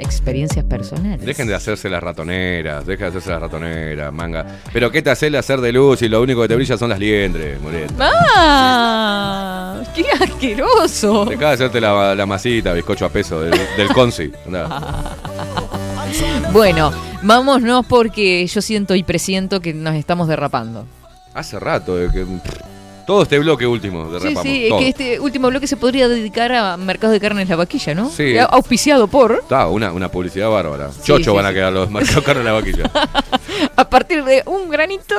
Experiencias 0.01 0.65
personales. 0.65 1.25
Dejen 1.25 1.47
de 1.47 1.55
hacerse 1.55 1.89
las 1.89 2.03
ratoneras, 2.03 2.87
dejen 2.87 3.05
de 3.05 3.09
hacerse 3.09 3.31
las 3.31 3.41
ratoneras, 3.41 4.13
manga. 4.13 4.47
Pero 4.73 4.91
¿qué 4.91 5.03
te 5.03 5.11
hace 5.11 5.27
el 5.29 5.37
hacer 5.37 5.61
de 5.61 5.73
luz 5.73 6.03
y 6.03 6.09
lo 6.09 6.23
único 6.23 6.43
que 6.43 6.49
te 6.49 6.57
brilla 6.57 6.77
son 6.77 6.89
las 6.91 6.99
liendres, 6.99 7.61
Muriel? 7.61 7.91
¡Ah! 7.99 9.81
¡Qué 9.95 10.05
asqueroso! 10.11 11.27
Deja 11.27 11.49
de 11.49 11.53
hacerte 11.55 11.81
la, 11.81 12.15
la 12.15 12.27
masita, 12.27 12.73
bizcocho 12.73 13.05
a 13.07 13.09
peso 13.11 13.41
del, 13.41 13.59
del 13.77 13.89
Conci. 13.89 14.31
Bueno, 16.53 16.93
vámonos 17.23 17.87
porque 17.87 18.45
yo 18.47 18.61
siento 18.61 18.97
y 18.97 19.05
presiento 19.05 19.61
que 19.61 19.73
nos 19.73 19.95
estamos 19.95 20.27
derrapando. 20.27 20.85
Hace 21.35 21.61
rato 21.61 21.97
de 21.97 22.11
que. 22.11 22.27
Todo 23.07 23.23
este 23.23 23.39
bloque 23.39 23.67
último 23.67 24.11
de 24.11 24.21
Sí, 24.21 24.35
sí, 24.43 24.67
todo. 24.69 24.79
que 24.79 24.89
este 24.89 25.21
último 25.21 25.49
bloque 25.49 25.67
se 25.67 25.77
podría 25.77 26.09
dedicar 26.09 26.53
a 26.53 26.77
mercados 26.77 27.13
de 27.13 27.21
carnes 27.21 27.49
la 27.49 27.57
vaquilla, 27.57 27.95
¿no? 27.95 28.09
Sí. 28.11 28.37
Auspiciado 28.39 29.07
por. 29.09 29.33
Está, 29.33 29.67
una, 29.69 29.93
una 29.93 30.09
publicidad 30.11 30.49
bárbara. 30.51 30.91
Chocho 31.05 31.31
sí, 31.31 31.37
van 31.37 31.47
a 31.47 31.53
quedar 31.53 31.73
los 31.73 31.91
marcados 31.91 32.25
carne 32.25 32.41
en 32.41 32.47
la 32.47 32.53
vaquilla. 32.53 32.91
A 33.77 33.89
partir 33.89 34.25
de 34.25 34.43
un 34.47 34.69
granito. 34.71 35.15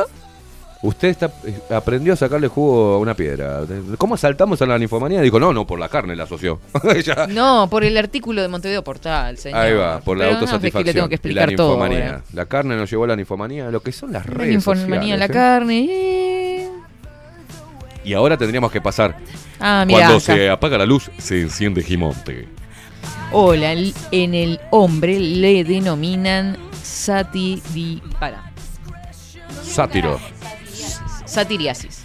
Usted 0.83 1.09
está, 1.09 1.31
eh, 1.45 1.53
aprendió 1.75 2.13
a 2.13 2.15
sacarle 2.15 2.47
jugo 2.47 2.95
a 2.95 2.97
una 2.97 3.13
piedra. 3.13 3.61
¿Cómo 3.99 4.17
saltamos 4.17 4.59
a 4.63 4.65
la 4.65 4.79
ninfomanía? 4.79 5.21
Dijo, 5.21 5.39
no, 5.39 5.53
no, 5.53 5.67
por 5.67 5.77
la 5.77 5.87
carne 5.89 6.15
la 6.15 6.23
asoció. 6.23 6.59
Ya. 7.05 7.27
No, 7.27 7.67
por 7.69 7.83
el 7.83 7.95
artículo 7.97 8.41
de 8.41 8.47
Montevideo 8.47 8.83
Portal, 8.83 9.37
señor. 9.37 9.59
Ahí 9.59 9.73
va, 9.73 9.99
por 9.99 10.17
la 10.17 10.23
Pero 10.25 10.39
no, 10.39 10.45
es 10.45 10.51
autosatisfacción. 10.51 10.83
que 10.83 10.89
le 10.89 10.93
tengo 10.95 11.07
que 11.07 11.13
y 11.13 11.17
explicar 11.17 11.43
la 11.43 11.51
ninfomanía. 11.51 12.23
carne 12.47 12.75
nos 12.75 12.89
llevó 12.89 13.03
a 13.03 13.07
la 13.09 13.15
ninfomanía, 13.15 13.69
lo 13.69 13.79
que 13.83 13.91
son 13.91 14.11
las 14.11 14.25
La 14.25 14.33
redes 14.33 14.49
ninfomanía, 14.53 14.95
sociales. 15.15 15.19
la 15.19 15.25
¿eh? 15.25 15.29
carne. 15.29 15.87
eh. 15.87 16.40
Y 18.03 18.13
ahora 18.13 18.37
tendríamos 18.37 18.71
que 18.71 18.81
pasar. 18.81 19.17
Ah. 19.59 19.85
Cuando 19.87 20.15
acá. 20.15 20.19
se 20.19 20.49
apaga 20.49 20.77
la 20.77 20.85
luz, 20.85 21.11
se 21.17 21.41
enciende 21.41 21.83
Gimonte. 21.83 22.47
Hola, 23.31 23.73
en 24.11 24.33
el 24.33 24.59
hombre 24.71 25.19
le 25.19 25.63
denominan 25.63 26.57
satiri... 26.83 28.01
para, 28.19 28.51
Sátiro. 29.63 30.19
satiriasis. 31.25 32.03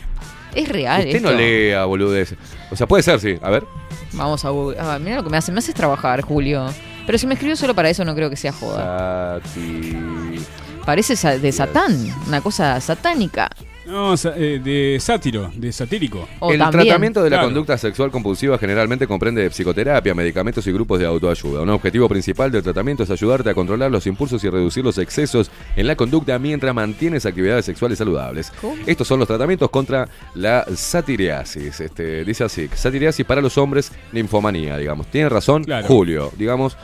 Es 0.55 0.68
real 0.68 1.01
Usted 1.01 1.16
esto. 1.16 1.31
no 1.31 1.36
lea, 1.36 1.85
boludez. 1.85 2.35
O 2.70 2.77
sea, 2.77 2.86
puede 2.86 3.02
ser, 3.02 3.20
sí. 3.20 3.39
A 3.43 3.51
ver. 3.51 3.64
Vamos 4.12 4.44
a... 4.44 4.48
Ah, 4.78 4.98
mira 4.98 5.16
lo 5.16 5.24
que 5.24 5.31
me 5.31 5.36
hace. 5.36 5.52
Me 5.52 5.59
haces 5.59 5.74
trabajar, 5.74 6.23
Julio. 6.23 6.66
Pero 7.05 7.18
si 7.18 7.27
me 7.27 7.35
escribió 7.35 7.56
solo 7.56 7.74
para 7.74 7.90
eso, 7.90 8.05
no 8.05 8.14
creo 8.14 8.31
que 8.31 8.36
sea 8.36 8.52
joda. 8.52 9.40
Sati- 9.40 10.40
Parece 10.85 11.39
de 11.39 11.52
Satán. 11.52 11.93
Una 12.27 12.40
cosa 12.40 12.81
satánica. 12.81 13.51
No, 13.87 14.17
sa- 14.17 14.35
eh, 14.37 14.61
de 14.63 14.99
sátiro, 15.01 15.51
de 15.55 15.73
satírico. 15.73 16.29
O 16.41 16.51
el 16.53 16.59
también. 16.59 16.85
tratamiento 16.87 17.23
de 17.23 17.31
la 17.31 17.37
Claro. 17.37 17.49
conducta 17.49 17.79
sexual 17.79 18.11
compulsiva 18.11 18.59
generalmente 18.59 19.07
comprende 19.07 19.49
psicoterapia, 19.51 20.15
medicamentos 20.15 20.67
y 20.67 20.73
grupos 20.73 20.99
de 20.99 21.07
autoayuda. 21.07 21.63
Un 21.63 21.71
objetivo 21.71 22.09
principal 22.09 22.51
del 22.51 22.63
tratamiento 22.65 23.05
es 23.05 23.11
ayudarte 23.11 23.51
a 23.51 23.55
controlar 23.55 23.91
los 23.91 24.07
impulsos 24.07 24.43
y 24.43 24.51
reducir 24.51 24.85
los 24.85 24.99
excesos 24.99 25.51
en 25.77 25.87
la 25.87 25.95
conducta 25.95 26.39
mientras 26.39 26.75
mantienes 26.75 27.27
actividades 27.27 27.65
sexuales 27.65 27.99
saludables. 27.99 28.53
Estos 28.87 29.07
son 29.07 29.21
los 29.21 29.29
tratamientos 29.29 29.71
contra 29.71 30.09
la 30.35 30.65
satiriasis. 30.75 31.81
Este, 31.81 32.25
dice 32.25 32.45
así, 32.45 32.69
satiriasis 32.75 33.25
para 33.25 33.41
los 33.41 33.57
hombres, 33.57 33.93
ninfomanía, 34.13 34.77
digamos. 34.79 35.07
Tiene 35.09 35.29
razón 35.29 35.63
Claro. 35.65 35.87
Julio, 35.87 36.33
digamos. 36.37 36.77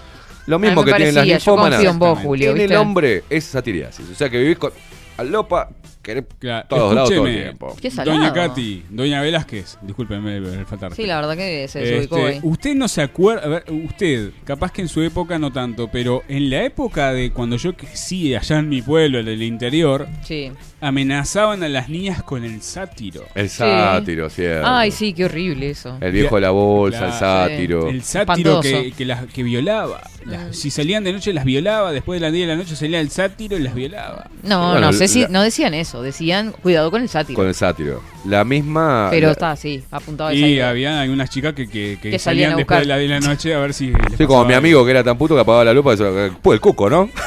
Lo 0.46 0.56
Ah, 0.56 0.58
mismo 0.58 0.82
me 0.82 0.90
que 0.92 0.96
tienen 0.96 1.14
las 1.14 1.22
parecía, 1.22 1.34
ninfómanas. 1.36 1.84
en 1.84 1.98
vos, 1.98 2.18
Julio, 2.20 2.50
En 2.52 2.60
el 2.60 2.76
hombre 2.76 3.24
es 3.30 3.44
satiriasis. 3.44 4.06
O 4.10 4.14
sea 4.14 4.28
que 4.30 4.38
vivís 4.38 4.58
con 4.58 4.72
alopa, 5.16 5.68
querés 6.02 6.24
Claro, 6.38 6.66
todos 6.68 6.94
lados 6.94 7.10
todo 7.10 7.26
el 7.26 7.34
tiempo. 7.42 7.76
Qué 7.80 7.90
salado. 7.90 8.18
Doña 8.18 8.32
Katy, 8.32 8.82
Doña 8.90 9.20
Velázquez, 9.20 9.78
discúlpeme 9.82 10.36
el 10.38 10.66
faltar. 10.66 10.94
Sí, 10.94 11.06
la 11.06 11.16
verdad 11.16 11.36
que 11.36 11.68
se 11.68 11.78
Este, 11.82 11.90
desubicó 11.94 12.26
ahí. 12.26 12.40
usted 12.42 12.74
no 12.74 12.88
se 12.88 13.02
acuerda, 13.02 13.44
a 13.44 13.48
ver, 13.48 13.64
usted, 13.70 14.30
capaz 14.44 14.72
que 14.72 14.82
en 14.82 14.88
su 14.88 15.00
época 15.02 15.38
no 15.38 15.52
tanto, 15.52 15.88
pero 15.92 16.22
en 16.28 16.50
la 16.50 16.64
época 16.64 17.12
de 17.12 17.30
cuando 17.30 17.56
yo 17.56 17.74
crecí 17.74 18.34
allá 18.34 18.58
en 18.58 18.68
mi 18.68 18.82
pueblo, 18.82 19.18
en 19.20 19.28
el 19.28 19.42
interior, 19.42 20.06
Sí. 20.24 20.50
amenazaban 20.80 21.62
a 21.62 21.68
las 21.68 21.88
niñas 21.88 22.22
con 22.22 22.44
el 22.44 22.60
sátiro. 22.62 23.24
El 23.34 23.48
sátiro, 23.48 24.28
cierto. 24.28 24.66
Ay, 24.68 24.90
sí, 24.90 25.12
qué 25.12 25.24
horrible 25.24 25.70
eso. 25.70 25.96
El 26.00 26.12
viejo 26.12 26.34
de 26.34 26.40
la 26.42 26.50
bolsa, 26.50 27.06
el 27.06 27.12
sátiro. 27.12 27.88
El 27.88 28.02
sátiro 28.02 28.60
que, 28.60 28.92
que, 28.92 29.04
las, 29.04 29.26
que 29.26 29.42
violaba. 29.42 30.00
Las- 30.26 30.42
Mm. 30.42 30.52
Si 30.52 30.70
salían 30.70 31.02
de 31.02 31.12
noche 31.12 31.32
las 31.32 31.44
violaba, 31.44 31.90
después 31.90 32.20
de 32.20 32.26
las 32.26 32.32
10 32.32 32.46
de 32.46 32.54
la 32.54 32.62
noche 32.62 32.76
salía 32.76 33.00
el 33.00 33.10
sátiro 33.10 33.56
y 33.56 33.60
las 33.62 33.74
violaba. 33.74 34.30
No, 34.44 34.70
Bueno, 34.72 34.86
no 34.88 34.92
sé 34.92 35.08
si 35.08 35.22
la- 35.22 35.28
no 35.28 35.42
decían 35.42 35.74
eso, 35.74 35.91
decían 36.00 36.52
cuidado 36.62 36.90
con 36.90 37.02
el 37.02 37.08
sátiro. 37.08 37.36
Con 37.36 37.48
el 37.48 37.54
sátiro. 37.54 38.00
La 38.24 38.44
misma. 38.44 39.08
Pero 39.10 39.26
la- 39.26 39.32
está 39.32 39.50
así, 39.50 39.82
apuntado 39.90 40.30
a 40.30 40.32
esa 40.32 40.46
Y 40.46 40.60
había 40.60 41.00
algunas 41.02 41.28
chicas 41.28 41.52
que, 41.54 41.68
que, 41.68 41.98
que 42.00 42.10
Que 42.12 42.18
salían 42.18 42.56
después 42.56 42.86
de 42.86 42.96
10 42.96 42.98
de 42.98 43.08
la 43.08 43.20
noche 43.20 43.54
a 43.54 43.58
ver 43.58 43.74
si. 43.74 43.88
les 43.90 44.16
Sí, 44.16 44.24
como 44.26 44.44
mi 44.44 44.54
algo. 44.54 44.58
amigo 44.66 44.84
que 44.84 44.90
era 44.92 45.04
tan 45.04 45.18
puto 45.18 45.34
que 45.34 45.40
apagaba 45.42 45.64
la 45.64 45.74
lupa. 45.74 45.92
Eso, 45.92 46.10
pues 46.40 46.54
el 46.56 46.60
cuco, 46.60 46.88
¿no? 46.88 47.10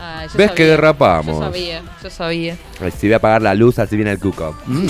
Ah, 0.00 0.26
¿Ves 0.34 0.50
que 0.52 0.64
derrapamos? 0.64 1.36
Yo 1.38 1.42
sabía, 1.44 1.82
yo 2.02 2.10
sabía. 2.10 2.56
Si 2.98 3.06
voy 3.06 3.14
a 3.14 3.16
apagar 3.16 3.42
la 3.42 3.54
luz, 3.54 3.78
así 3.78 3.96
viene 3.96 4.10
el 4.12 4.18
cuco. 4.18 4.56
Mm. 4.66 4.88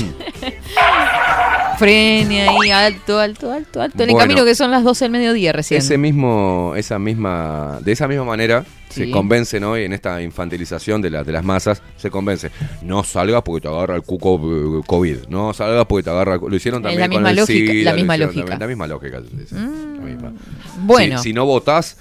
Frene 1.78 2.48
ahí, 2.48 2.70
alto, 2.70 3.18
alto, 3.20 3.52
alto, 3.52 3.80
alto. 3.80 4.02
En 4.02 4.10
el 4.10 4.16
camino 4.16 4.44
que 4.44 4.54
son 4.54 4.70
las 4.70 4.82
12 4.82 5.04
del 5.04 5.12
mediodía 5.12 5.52
recién. 5.52 5.78
Ese 5.78 5.96
mismo, 5.96 6.72
esa 6.76 6.98
misma, 6.98 7.78
de 7.82 7.92
esa 7.92 8.08
misma 8.08 8.24
manera 8.24 8.64
se 8.88 9.04
Sí. 9.04 9.10
convencen 9.12 9.62
hoy 9.64 9.84
en 9.84 9.92
esta 9.92 10.20
infantilización 10.22 11.00
de, 11.02 11.10
la- 11.10 11.22
de 11.22 11.30
las 11.30 11.44
masas, 11.44 11.82
se 11.96 12.10
convence. 12.10 12.50
No 12.82 13.04
salgas 13.04 13.42
porque 13.42 13.60
te 13.60 13.68
agarra 13.68 13.94
el 13.96 14.02
cuco 14.02 14.40
eh, 14.80 14.82
COVID. 14.86 15.28
No 15.28 15.52
salgas 15.52 15.84
porque 15.86 16.02
te 16.04 16.10
agarra. 16.10 16.36
Lo 16.38 16.56
hicieron 16.56 16.82
también 16.82 17.00
la 17.02 17.08
con 17.08 17.26
el 17.26 17.36
lógica, 17.36 17.72
SIDA, 17.72 17.90
la 17.90 17.96
misma 17.96 18.16
lógica. 18.16 18.40
también, 18.40 18.58
la 18.60 18.66
misma 18.66 18.86
lógica. 18.88 19.20
la 19.20 20.00
misma. 20.04 20.32
Bueno. 20.80 21.18
Si, 21.18 21.24
si 21.28 21.32
no 21.32 21.44
votás, 21.44 21.98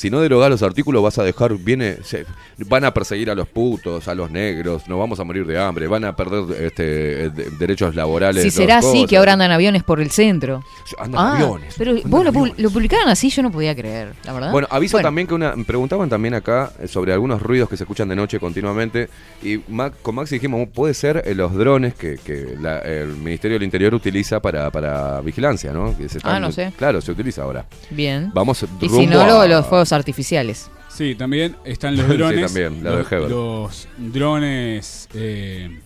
si 0.00 0.08
no 0.08 0.20
derogás 0.22 0.48
los 0.48 0.62
artículos, 0.62 1.02
vas 1.02 1.18
a 1.18 1.24
dejar, 1.24 1.54
viene, 1.58 1.98
se- 2.04 2.24
van 2.66 2.84
a 2.86 2.94
perseguir 2.94 3.30
a 3.30 3.34
los 3.34 3.46
putos, 3.46 4.08
a 4.08 4.14
los 4.14 4.30
negros, 4.30 4.88
nos 4.88 4.98
vamos 4.98 5.20
a 5.20 5.24
morir 5.24 5.46
de 5.46 5.58
hambre, 5.58 5.86
van 5.88 6.04
a 6.06 6.16
perder 6.16 6.64
este, 6.64 7.24
eh, 7.24 7.28
de- 7.30 7.50
derechos 7.58 7.94
laborales. 7.94 8.42
Si 8.42 8.50
será 8.50 8.78
así, 8.78 9.04
que 9.06 9.18
ahora 9.18 9.34
andan 9.34 9.50
aviones 9.52 9.82
por 9.82 10.00
el 10.00 10.10
centro. 10.10 10.64
Andan 10.98 11.20
Ah, 11.20 11.34
aviones. 11.36 11.74
Pero 11.76 11.96
vos 12.06 12.24
lo, 12.24 12.32
pu- 12.32 12.54
lo 12.56 12.70
publicaron 12.70 13.10
así, 13.10 13.28
yo 13.28 13.42
no 13.42 13.50
podía 13.52 13.74
creer, 13.76 14.14
la 14.24 14.32
verdad. 14.32 14.52
Bueno, 14.52 14.68
aviso 14.70 14.96
Bueno, 14.96 15.06
también 15.08 15.26
que 15.26 15.34
una. 15.34 15.54
Me 15.54 15.64
preguntaban 15.64 16.08
también 16.08 16.32
acá 16.32 16.72
eh, 16.80 16.88
sobre 16.88 17.12
algunos 17.12 17.42
ruidos 17.42 17.68
que 17.68 17.76
se 17.76 17.84
escuchan 17.84 18.08
de 18.08 18.16
noche 18.16 18.40
continuamente. 18.40 19.10
Y 19.42 19.58
Ma- 19.68 19.90
con 19.90 20.14
Maxi 20.14 20.36
dijimos, 20.36 20.66
puede 20.72 20.94
ser 20.94 21.22
eh, 21.26 21.34
los 21.34 21.54
drones 21.54 21.92
que, 21.94 22.16
que 22.16 22.56
la- 22.58 22.78
el 22.78 23.08
Ministerio 23.16 23.56
del 23.56 23.64
Interior 23.64 23.94
utiliza 23.94 24.40
para, 24.40 24.70
para 24.70 25.20
vigilancia, 25.20 25.72
¿no? 25.74 25.94
Que 25.96 26.08
se 26.08 26.20
Ah, 26.22 26.40
no 26.40 26.50
sé. 26.52 26.72
Claro, 26.78 27.00
se 27.02 27.12
utiliza 27.12 27.42
ahora. 27.42 27.66
Bien. 27.90 28.30
Vamos 28.32 28.62
Y 28.62 28.66
rumbo 28.88 28.96
si 29.00 29.06
no, 29.06 29.20
a- 29.20 29.26
lo- 29.26 29.46
los 29.46 29.66
fuegos 29.66 29.89
artificiales. 29.92 30.70
Sí, 30.88 31.14
también 31.14 31.56
están 31.64 31.96
los 31.96 32.06
Sí, 32.06 32.16
drones. 32.16 32.46
también, 32.52 32.82
la 32.84 32.90
de 32.90 32.96
los, 32.98 33.12
Heber. 33.12 33.30
los 33.30 33.88
drones 33.98 35.08
eh, 35.14 35.80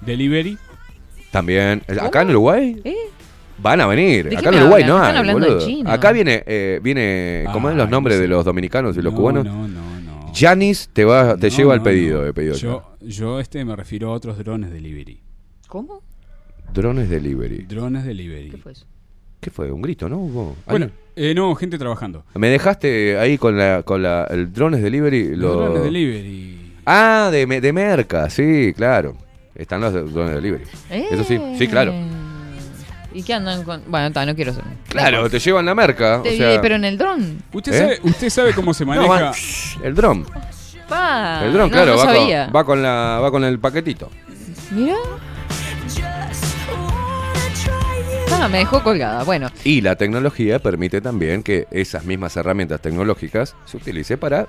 delivery. 0.00 0.56
También. 1.30 1.82
¿Acá 2.00 2.22
en 2.22 2.30
Uruguay? 2.30 2.80
¿Eh? 2.84 2.94
Van 3.58 3.80
a 3.80 3.86
venir. 3.86 4.24
¿De 4.24 4.30
qué 4.30 4.36
Acá 4.38 4.48
en 4.50 4.54
Uruguay 4.62 4.82
hablan? 4.84 4.88
no 4.98 5.02
Están 5.02 5.14
hay, 5.14 5.18
hablando 5.20 5.46
en 5.46 5.52
boludo. 5.52 5.66
chino. 5.66 5.90
Acá 5.90 6.12
viene, 6.12 6.42
eh, 6.46 6.80
viene 6.82 7.44
¿cómo 7.52 7.68
es 7.70 7.76
los 7.76 7.90
nombres 7.90 8.16
no 8.16 8.22
de 8.22 8.28
los 8.28 8.44
dominicanos 8.44 8.96
y 8.96 9.02
los 9.02 9.12
No, 9.12 9.18
cubanos? 9.18 9.44
No, 9.44 9.66
no, 9.68 10.00
no. 10.00 10.32
Janis 10.34 10.88
te 10.92 11.04
va, 11.04 11.36
te 11.36 11.50
No, 11.50 11.56
lleva 11.56 11.74
el 11.74 11.80
no, 11.80 11.84
pedido, 11.84 12.22
no. 12.22 12.26
he 12.28 12.32
pedido 12.32 12.54
Yo, 12.54 12.96
yo 13.00 13.40
este 13.40 13.64
me 13.64 13.74
refiero 13.74 14.10
a 14.10 14.12
otros 14.12 14.38
drones 14.38 14.70
delivery. 14.70 15.20
¿Cómo? 15.66 16.02
Drones 16.72 17.10
delivery. 17.10 17.64
Drones 17.64 18.04
delivery. 18.04 18.50
¿Qué 18.50 18.56
fue 18.58 18.72
eso? 18.72 18.86
¿Qué 19.40 19.50
fue? 19.50 19.70
¿Un 19.70 19.82
grito, 19.82 20.08
no? 20.08 20.16
Hubo- 20.18 20.56
Bueno, 20.66 20.90
eh, 21.14 21.32
no, 21.34 21.54
gente 21.54 21.78
trabajando. 21.78 22.24
Me 22.34 22.48
dejaste 22.48 23.18
ahí 23.18 23.38
con 23.38 23.56
la 23.56 23.82
con 23.84 24.02
la 24.02 24.24
el 24.30 24.52
drones 24.52 24.82
delivery. 24.82 25.36
Los 25.36 25.38
Lo... 25.54 25.60
drones 25.62 25.82
delivery. 25.84 26.74
Ah, 26.86 27.28
de, 27.30 27.46
me- 27.46 27.60
de 27.60 27.72
merca, 27.72 28.28
sí, 28.30 28.72
claro. 28.76 29.16
Están 29.54 29.80
los 29.80 29.92
drones 29.92 30.30
de 30.30 30.34
delivery. 30.36 30.64
Eso 30.90 31.24
sí, 31.24 31.40
sí, 31.58 31.68
claro. 31.68 31.92
Eh. 31.92 32.06
¿Y 33.14 33.22
qué 33.22 33.34
andan 33.34 33.64
con.? 33.64 33.82
Bueno, 33.88 34.12
ta, 34.12 34.24
no 34.26 34.34
quiero 34.34 34.52
ser. 34.52 34.64
Claro, 34.88 35.28
te 35.30 35.38
llevan 35.38 35.66
la 35.66 35.74
merca. 35.74 36.20
Te- 36.22 36.34
o 36.34 36.36
sea, 36.36 36.60
pero 36.60 36.76
en 36.76 36.84
el 36.84 36.98
dron. 36.98 37.42
¿Usted, 37.52 37.72
¿Eh? 37.72 37.78
sabe, 37.78 37.98
¿Usted 38.10 38.30
sabe 38.30 38.54
cómo 38.54 38.74
se 38.74 38.84
No, 38.84 38.94
maneja? 39.06 39.32
el 39.82 39.94
dron. 39.94 40.24
Pa, 40.88 41.42
el 41.44 41.52
dron, 41.52 41.66
no, 41.68 41.72
claro, 41.72 41.92
no 41.92 41.98
va, 41.98 42.04
sabía. 42.04 42.44
con, 42.46 42.56
va 42.56 42.64
con 42.64 42.82
la 42.82 43.18
va 43.22 43.30
con 43.30 43.44
el 43.44 43.58
paquetito. 43.58 44.10
Mira. 44.70 44.96
Ah, 48.40 48.48
me 48.48 48.58
dejó 48.58 48.82
colgada. 48.82 49.24
Bueno, 49.24 49.50
Y 49.64 49.80
la 49.80 49.96
tecnología 49.96 50.58
permite 50.60 51.00
también 51.00 51.42
que 51.42 51.66
esas 51.70 52.04
mismas 52.04 52.36
herramientas 52.36 52.80
tecnológicas 52.80 53.54
se 53.64 53.76
utilice 53.76 54.16
para 54.16 54.46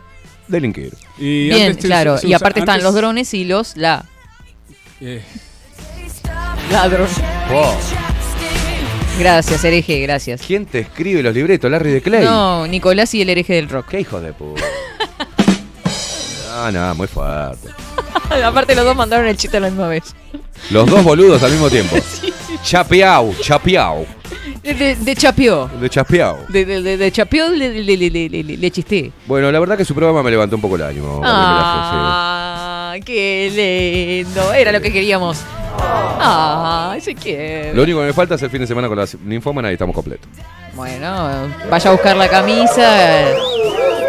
delinquir. 0.47 0.93
Y 1.17 1.49
bien, 1.49 1.71
antes 1.71 1.85
claro. 1.85 2.17
se 2.17 2.27
y 2.27 2.33
aparte 2.33 2.59
están 2.59 2.83
los 2.83 2.93
drones 2.93 3.33
y 3.33 3.45
los 3.45 3.75
la. 3.77 4.05
Eh, 5.01 5.21
Ladrón. 6.71 7.07
Gracias, 9.17 9.63
hereje, 9.63 9.99
gracias. 10.01 10.41
¿Quién 10.45 10.65
te 10.65 10.79
escribe 10.79 11.21
los 11.23 11.33
libretos? 11.33 11.69
Larry 11.69 11.91
de 11.91 12.01
Clay. 12.01 12.23
No, 12.23 12.67
Nicolás 12.67 13.13
y 13.15 13.21
el 13.21 13.29
hereje 13.29 13.53
del 13.55 13.69
rock. 13.69 13.87
Qué 13.89 13.99
hijo 14.01 14.21
de 14.21 14.33
puta. 14.33 14.63
Ah, 16.51 16.69
no, 16.71 16.95
muy 16.95 17.07
fuerte. 17.07 17.69
aparte 18.43 18.75
los 18.75 18.85
dos 18.85 18.95
mandaron 18.95 19.27
el 19.27 19.37
chiste 19.37 19.57
a 19.57 19.59
la 19.61 19.69
misma 19.69 19.87
vez. 19.87 20.15
Los 20.71 20.89
dos 20.89 21.03
boludos 21.03 21.41
al 21.43 21.51
mismo 21.51 21.69
tiempo. 21.69 21.95
Chapeau, 22.63 23.33
chapeau. 23.41 24.05
De, 24.63 24.73
de, 24.73 24.95
de 24.95 25.15
chapeó. 25.15 25.69
De. 25.79 25.89
De, 25.89 26.65
de, 26.65 26.81
de, 26.81 26.97
de 26.97 27.11
chapeó 27.11 27.49
le, 27.49 27.83
le, 27.83 28.71
chisté. 28.71 29.11
Bueno, 29.25 29.51
la 29.51 29.59
verdad 29.59 29.77
que 29.77 29.85
su 29.85 29.95
programa 29.95 30.21
me 30.21 30.31
levantó 30.31 30.55
un 30.55 30.61
poco 30.61 30.75
el 30.75 30.83
ánimo. 30.83 31.21
Ah, 31.23 32.95
qué 33.05 34.23
lindo. 34.25 34.53
Era 34.53 34.71
lo 34.71 34.81
que 34.81 34.91
queríamos. 34.91 35.39
Ah, 35.81 36.97
se 37.01 37.15
quiere. 37.15 37.73
Lo 37.73 37.83
único 37.83 37.99
que 37.99 38.05
me 38.07 38.13
falta 38.13 38.35
es 38.35 38.41
el 38.43 38.49
fin 38.49 38.61
de 38.61 38.67
semana 38.67 38.87
con 38.87 38.97
las 38.97 39.15
ninfómanas 39.15 39.71
y 39.71 39.73
estamos 39.73 39.95
completos. 39.95 40.29
Bueno, 40.75 41.49
vaya 41.69 41.89
a 41.89 41.93
buscar 41.93 42.17
la 42.17 42.27
camisa. 42.27 43.25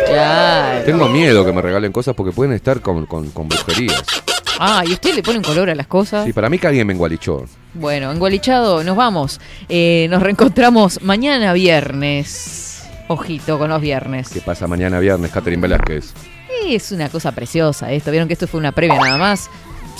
Claro. 0.06 0.84
Tengo 0.84 1.08
miedo 1.08 1.44
que 1.44 1.52
me 1.52 1.62
regalen 1.62 1.92
cosas 1.92 2.14
porque 2.16 2.32
pueden 2.32 2.52
estar 2.52 2.80
con, 2.80 3.06
con, 3.06 3.30
con 3.30 3.48
brujerías. 3.48 4.02
Ah, 4.62 4.84
y 4.86 4.92
usted 4.92 5.14
le 5.14 5.22
pone 5.22 5.38
un 5.38 5.44
color 5.44 5.70
a 5.70 5.74
las 5.74 5.86
cosas. 5.86 6.26
Sí, 6.26 6.34
para 6.34 6.50
mí 6.50 6.58
que 6.58 6.66
alguien 6.66 6.86
me 6.86 6.92
engualichó. 6.92 7.46
Bueno, 7.72 8.12
engualichado, 8.12 8.84
nos 8.84 8.94
vamos. 8.94 9.40
Eh, 9.70 10.06
nos 10.10 10.22
reencontramos 10.22 11.00
mañana 11.00 11.54
viernes. 11.54 12.86
Ojito 13.08 13.58
con 13.58 13.70
los 13.70 13.80
viernes. 13.80 14.28
¿Qué 14.28 14.42
pasa 14.42 14.66
mañana 14.66 15.00
viernes, 15.00 15.30
Catherine 15.30 15.62
Velázquez? 15.62 16.12
Es 16.66 16.92
una 16.92 17.08
cosa 17.08 17.32
preciosa 17.32 17.90
esto. 17.90 18.10
Vieron 18.10 18.28
que 18.28 18.34
esto 18.34 18.46
fue 18.46 18.60
una 18.60 18.72
previa 18.72 19.00
nada 19.00 19.16
más. 19.16 19.48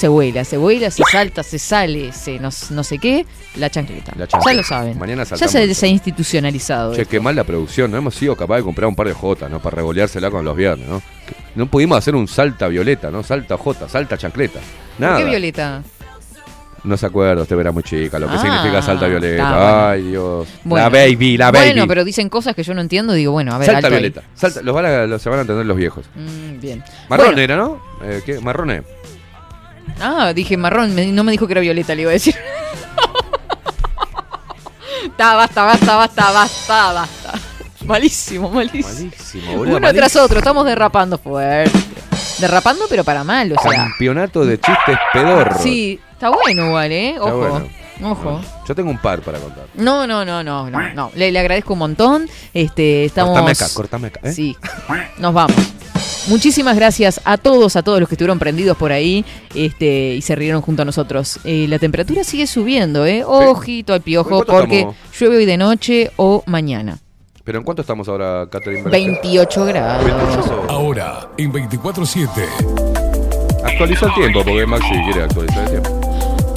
Se 0.01 0.09
vuela, 0.09 0.45
se 0.45 0.57
vuela, 0.57 0.91
se 0.91 1.03
salta, 1.05 1.43
se 1.43 1.59
sale, 1.59 2.11
se 2.15 2.39
no, 2.39 2.49
no 2.71 2.85
sé 2.85 2.97
qué. 2.97 3.27
La 3.57 3.69
chancleta. 3.69 4.13
La 4.17 4.27
chancleta. 4.27 4.51
Ya 4.53 4.57
lo 4.57 4.63
saben. 4.67 4.99
Mañana 4.99 5.25
ya 5.25 5.37
se, 5.47 5.75
se 5.75 5.87
ha 5.87 5.89
institucionalizado. 5.91 6.95
Che, 6.95 7.03
esto. 7.03 7.11
qué 7.11 7.21
mal 7.21 7.37
la 7.37 7.45
producción. 7.45 7.91
No 7.91 7.99
hemos 7.99 8.15
sido 8.15 8.35
capaces 8.35 8.63
de 8.63 8.65
comprar 8.65 8.89
un 8.89 8.95
par 8.95 9.09
de 9.09 9.13
Jotas, 9.13 9.51
¿no? 9.51 9.61
Para 9.61 9.77
revoleársela 9.77 10.31
con 10.31 10.43
los 10.43 10.57
viernes, 10.57 10.89
¿no? 10.89 11.03
No 11.55 11.67
pudimos 11.67 11.99
hacer 11.99 12.15
un 12.15 12.27
salta 12.29 12.67
violeta, 12.69 13.11
¿no? 13.11 13.23
Salta 13.23 13.59
J, 13.59 13.91
salta 13.91 14.17
chancleta. 14.17 14.61
Nada. 14.99 15.17
¿Por 15.17 15.25
qué 15.25 15.31
Violeta? 15.33 15.83
No 16.83 16.97
se 16.97 17.05
acuerda, 17.05 17.43
usted 17.43 17.59
era 17.59 17.71
muy 17.71 17.83
chica, 17.83 18.19
lo 18.19 18.27
que 18.27 18.37
Ah, 18.37 18.41
significa 18.41 18.81
salta 18.81 19.07
violeta. 19.07 19.51
bueno. 19.51 19.87
Ay, 19.89 20.03
Dios. 20.03 20.49
Bueno. 20.65 20.83
La 20.83 20.89
baby, 20.89 21.37
la 21.37 21.51
baby. 21.51 21.67
Bueno, 21.73 21.87
pero 21.87 22.05
dicen 22.05 22.31
cosas 22.31 22.55
que 22.57 22.63
yo 22.63 22.73
no 22.73 22.81
entiendo. 22.81 23.13
Digo, 23.13 23.33
bueno, 23.33 23.53
a 23.53 23.59
ver. 23.59 23.67
salta 23.71 23.89
ahí. 23.89 23.93
violeta. 23.93 24.23
Salta, 24.35 24.63
los 24.63 24.75
van 24.75 24.87
a, 24.87 25.07
los- 25.07 25.21
se 25.21 25.29
van 25.29 25.41
a 25.41 25.43
entender 25.43 25.67
los 25.67 25.77
viejos. 25.77 26.07
Mm, 26.15 26.59
bien. 26.59 26.83
Marrón 27.11 27.27
Bueno. 27.27 27.43
era, 27.43 27.57
¿no? 27.59 27.83
Eh, 28.03 28.23
¿qué? 28.25 28.41
Marrone. 28.41 28.83
Ah, 30.01 30.33
dije 30.35 30.57
marrón, 30.57 30.95
me- 30.95 31.07
no 31.07 31.25
me 31.25 31.33
dijo 31.33 31.47
que 31.47 31.53
era 31.55 31.61
violeta, 31.61 31.95
le 31.95 32.03
iba 32.03 32.11
a 32.11 32.15
decir. 32.15 32.35
Está, 35.05 35.35
basta, 35.35 35.65
basta, 35.65 35.97
basta, 35.97 36.31
basta, 36.33 36.93
basta. 36.93 37.33
Malísimo, 37.85 38.51
malísimo. 38.51 38.89
Malísimo, 39.11 39.57
boludo. 39.57 39.77
Uno 39.79 39.93
tras 39.93 40.17
otro, 40.17 40.39
estamos 40.39 40.65
derrapando 40.65 41.19
fuerte. 41.19 41.79
Derrapando, 42.39 42.85
pero 42.89 43.05
para 43.05 43.25
mal, 43.25 43.53
o 43.53 43.61
sea. 43.63 43.73
Campeonato 43.85 44.45
de 44.45 44.59
chistes 44.61 44.99
pedorros. 45.13 45.61
Sí, 45.63 46.01
está 46.13 46.31
bueno 46.31 46.67
igual, 46.67 46.93
¿eh? 46.93 47.11
Está 47.11 47.25
Ojo. 47.25 47.37
bueno. 47.37 47.69
Ojo. 48.03 48.41
Yo 48.67 48.75
tengo 48.75 48.91
un 48.91 48.99
par 48.99 49.21
para 49.23 49.39
contar. 49.39 49.67
No, 49.75 50.07
no, 50.07 50.25
no, 50.25 50.43
no, 50.43 50.71
no, 50.71 50.95
no. 50.95 51.11
Le, 51.15 51.31
le 51.33 51.39
agradezco 51.39 51.73
un 51.75 51.81
montón. 51.81 52.29
Este, 52.55 53.05
estamos. 53.05 53.33
Cortame 53.35 53.51
acá, 53.53 53.67
cortame 53.75 54.07
acá. 54.09 54.21
¿eh? 54.25 54.33
Sí. 54.33 54.57
Nos 55.19 55.35
vamos. 55.35 55.57
Muchísimas 56.29 56.77
gracias 56.77 57.21
a 57.25 57.39
todos, 57.39 57.77
a 57.77 57.83
todos 57.83 57.99
los 57.99 58.09
que 58.09 58.15
estuvieron 58.15 58.39
prendidos 58.39 58.77
por 58.77 58.93
ahí 58.93 59.25
este, 59.55 60.15
y 60.15 60.23
se 60.23 60.35
rieron 60.37 60.61
junto 60.63 60.83
a 60.83 60.85
nosotros. 60.85 61.41
Eh, 61.45 61.67
la 61.69 61.79
temperatura 61.79 62.25
sigue 62.25 62.47
subiendo, 62.47 63.07
¿eh? 63.07 63.25
Ojito 63.25 63.95
al 63.95 64.03
piojo, 64.03 64.29
¿En 64.41 64.45
cuánto 64.45 64.53
porque 64.53 64.79
estamos? 64.81 64.97
llueve 65.19 65.37
hoy 65.39 65.47
de 65.47 65.57
noche 65.57 66.11
o 66.17 66.43
mañana. 66.47 66.99
¿Pero 67.43 67.59
en 67.59 67.65
cuánto 67.65 67.81
estamos 67.83 68.07
ahora, 68.09 68.47
Catherine 68.51 68.83
Velázquez? 68.83 69.23
28 69.23 69.65
grados. 69.65 70.51
Ahora, 70.69 71.29
en 71.39 71.53
24-7. 71.53 72.29
Actualizó 73.65 74.07
el 74.07 74.15
tiempo, 74.15 74.45
porque 74.45 74.67
Maxi 74.67 74.91
quiere 75.05 75.23
actualizar 75.23 75.65
el 75.65 75.71
tiempo. 75.71 75.90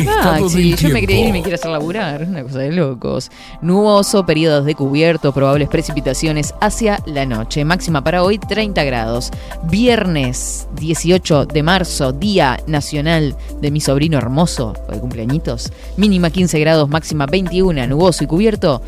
Ah, 0.07 0.39
sí, 0.49 0.71
del 0.71 0.77
yo 0.77 0.89
me 0.89 1.03
creí 1.05 1.27
y 1.27 1.31
me 1.31 1.41
quiere 1.41 1.55
hacer 1.55 1.71
laburar. 1.71 2.23
Una 2.23 2.43
cosa 2.43 2.59
de 2.59 2.71
locos. 2.71 3.29
Nuboso, 3.61 4.25
periodos 4.25 4.65
de 4.65 4.75
cubierto, 4.75 5.33
probables 5.33 5.69
precipitaciones 5.69 6.53
hacia 6.61 6.99
la 7.05 7.25
noche. 7.25 7.63
Máxima 7.65 8.03
para 8.03 8.23
hoy 8.23 8.39
30 8.39 8.83
grados. 8.83 9.31
Viernes 9.63 10.67
18 10.79 11.45
de 11.45 11.63
marzo, 11.63 12.11
Día 12.11 12.59
Nacional 12.67 13.35
de 13.61 13.71
mi 13.71 13.79
sobrino 13.81 14.17
hermoso, 14.17 14.73
de 14.89 14.99
cumpleañitos. 14.99 15.71
Mínima 15.97 16.29
15 16.29 16.59
grados, 16.59 16.89
máxima 16.89 17.25
21, 17.25 17.85
nuboso 17.87 18.23
y 18.23 18.27
cubierto. 18.27 18.81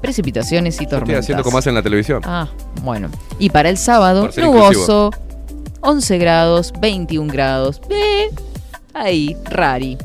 Precipitaciones 0.00 0.74
y 0.80 0.84
Estoy 0.84 0.98
tormentas. 0.98 1.24
haciendo 1.24 1.42
como 1.42 1.58
hacen 1.58 1.70
en 1.70 1.76
la 1.76 1.82
televisión. 1.82 2.20
Ah, 2.24 2.48
bueno. 2.82 3.08
Y 3.38 3.50
para 3.50 3.70
el 3.70 3.78
sábado, 3.78 4.28
nuboso, 4.36 5.10
11 5.80 6.18
grados, 6.18 6.72
21 6.80 7.32
grados. 7.32 7.80
Eh, 7.88 8.30
ahí, 9.04 9.36
rari. 9.44 9.96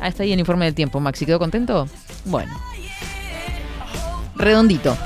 Ah, 0.00 0.08
está 0.08 0.22
ahí 0.22 0.32
el 0.32 0.38
informe 0.40 0.64
del 0.66 0.74
tiempo, 0.74 1.00
Maxi. 1.00 1.24
¿Quedó 1.26 1.38
contento? 1.38 1.88
Bueno. 2.24 2.52
Redondito. 4.36 4.96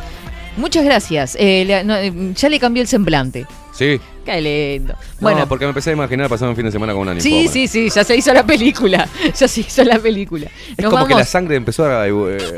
Muchas 0.57 0.85
gracias. 0.85 1.37
Eh, 1.39 1.65
le- 1.67 1.85
no, 1.85 1.95
eh, 1.97 2.13
ya 2.35 2.49
le 2.49 2.59
cambió 2.59 2.83
el 2.83 2.89
semblante. 2.89 3.47
Sí. 3.73 4.01
Qué 4.25 4.41
lindo. 4.41 4.95
Bueno, 5.21 5.37
Bueno, 5.37 5.49
porque 5.49 5.65
me 5.65 5.69
empecé 5.71 5.91
a 5.91 5.93
imaginar 5.93 6.29
pasar 6.29 6.49
un 6.49 6.57
fin 6.57 6.65
de 6.65 6.73
semana 6.73 6.93
con 6.93 7.03
una 7.03 7.21
sí, 7.21 7.31
ninfómana. 7.31 7.53
sí, 7.53 7.69
sí, 7.69 7.91
ya 7.91 8.03
se 8.05 8.17
hizo 8.17 8.33
la 8.35 8.45
película. 8.45 9.09
Ya 9.39 9.47
se 9.47 9.61
hizo 9.61 9.85
la 9.85 9.99
película. 9.99 10.47
Es 10.77 10.83
Nos 10.85 10.93
como 10.93 11.07
que 11.07 11.15
la 11.15 11.25
sangre 11.25 11.57
empezó 11.57 11.85
a, 11.85 12.07
eh, 12.09 12.57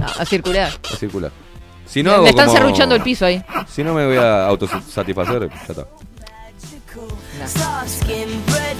a, 0.00 0.22
a 0.22 0.24
circular. 0.24 0.70
a 0.92 0.96
circular. 0.96 1.32
Si 1.86 2.02
no 2.04 2.10
Me 2.10 2.16
hago 2.16 2.26
están 2.28 2.46
como- 2.46 2.58
serruchando 2.58 2.94
el 2.94 3.02
piso 3.02 3.26
ahí. 3.26 3.42
Si 3.68 3.82
no 3.82 3.92
me 3.92 4.06
voy 4.06 4.16
a 4.16 4.46
autosatisfacer, 4.46 5.48
ya 5.50 5.56
está. 5.68 5.86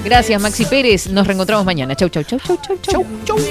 Gracias, 0.04 0.40
Maxi 0.40 0.64
Pérez. 0.64 1.08
Nos 1.08 1.26
reencontramos 1.26 1.64
mañana. 1.64 1.94
Chau, 1.94 2.08
chau, 2.08 2.22
chau, 2.22 2.38
chau, 2.38 2.56
chau, 2.62 2.76
chau. 2.82 3.06
chau. 3.24 3.50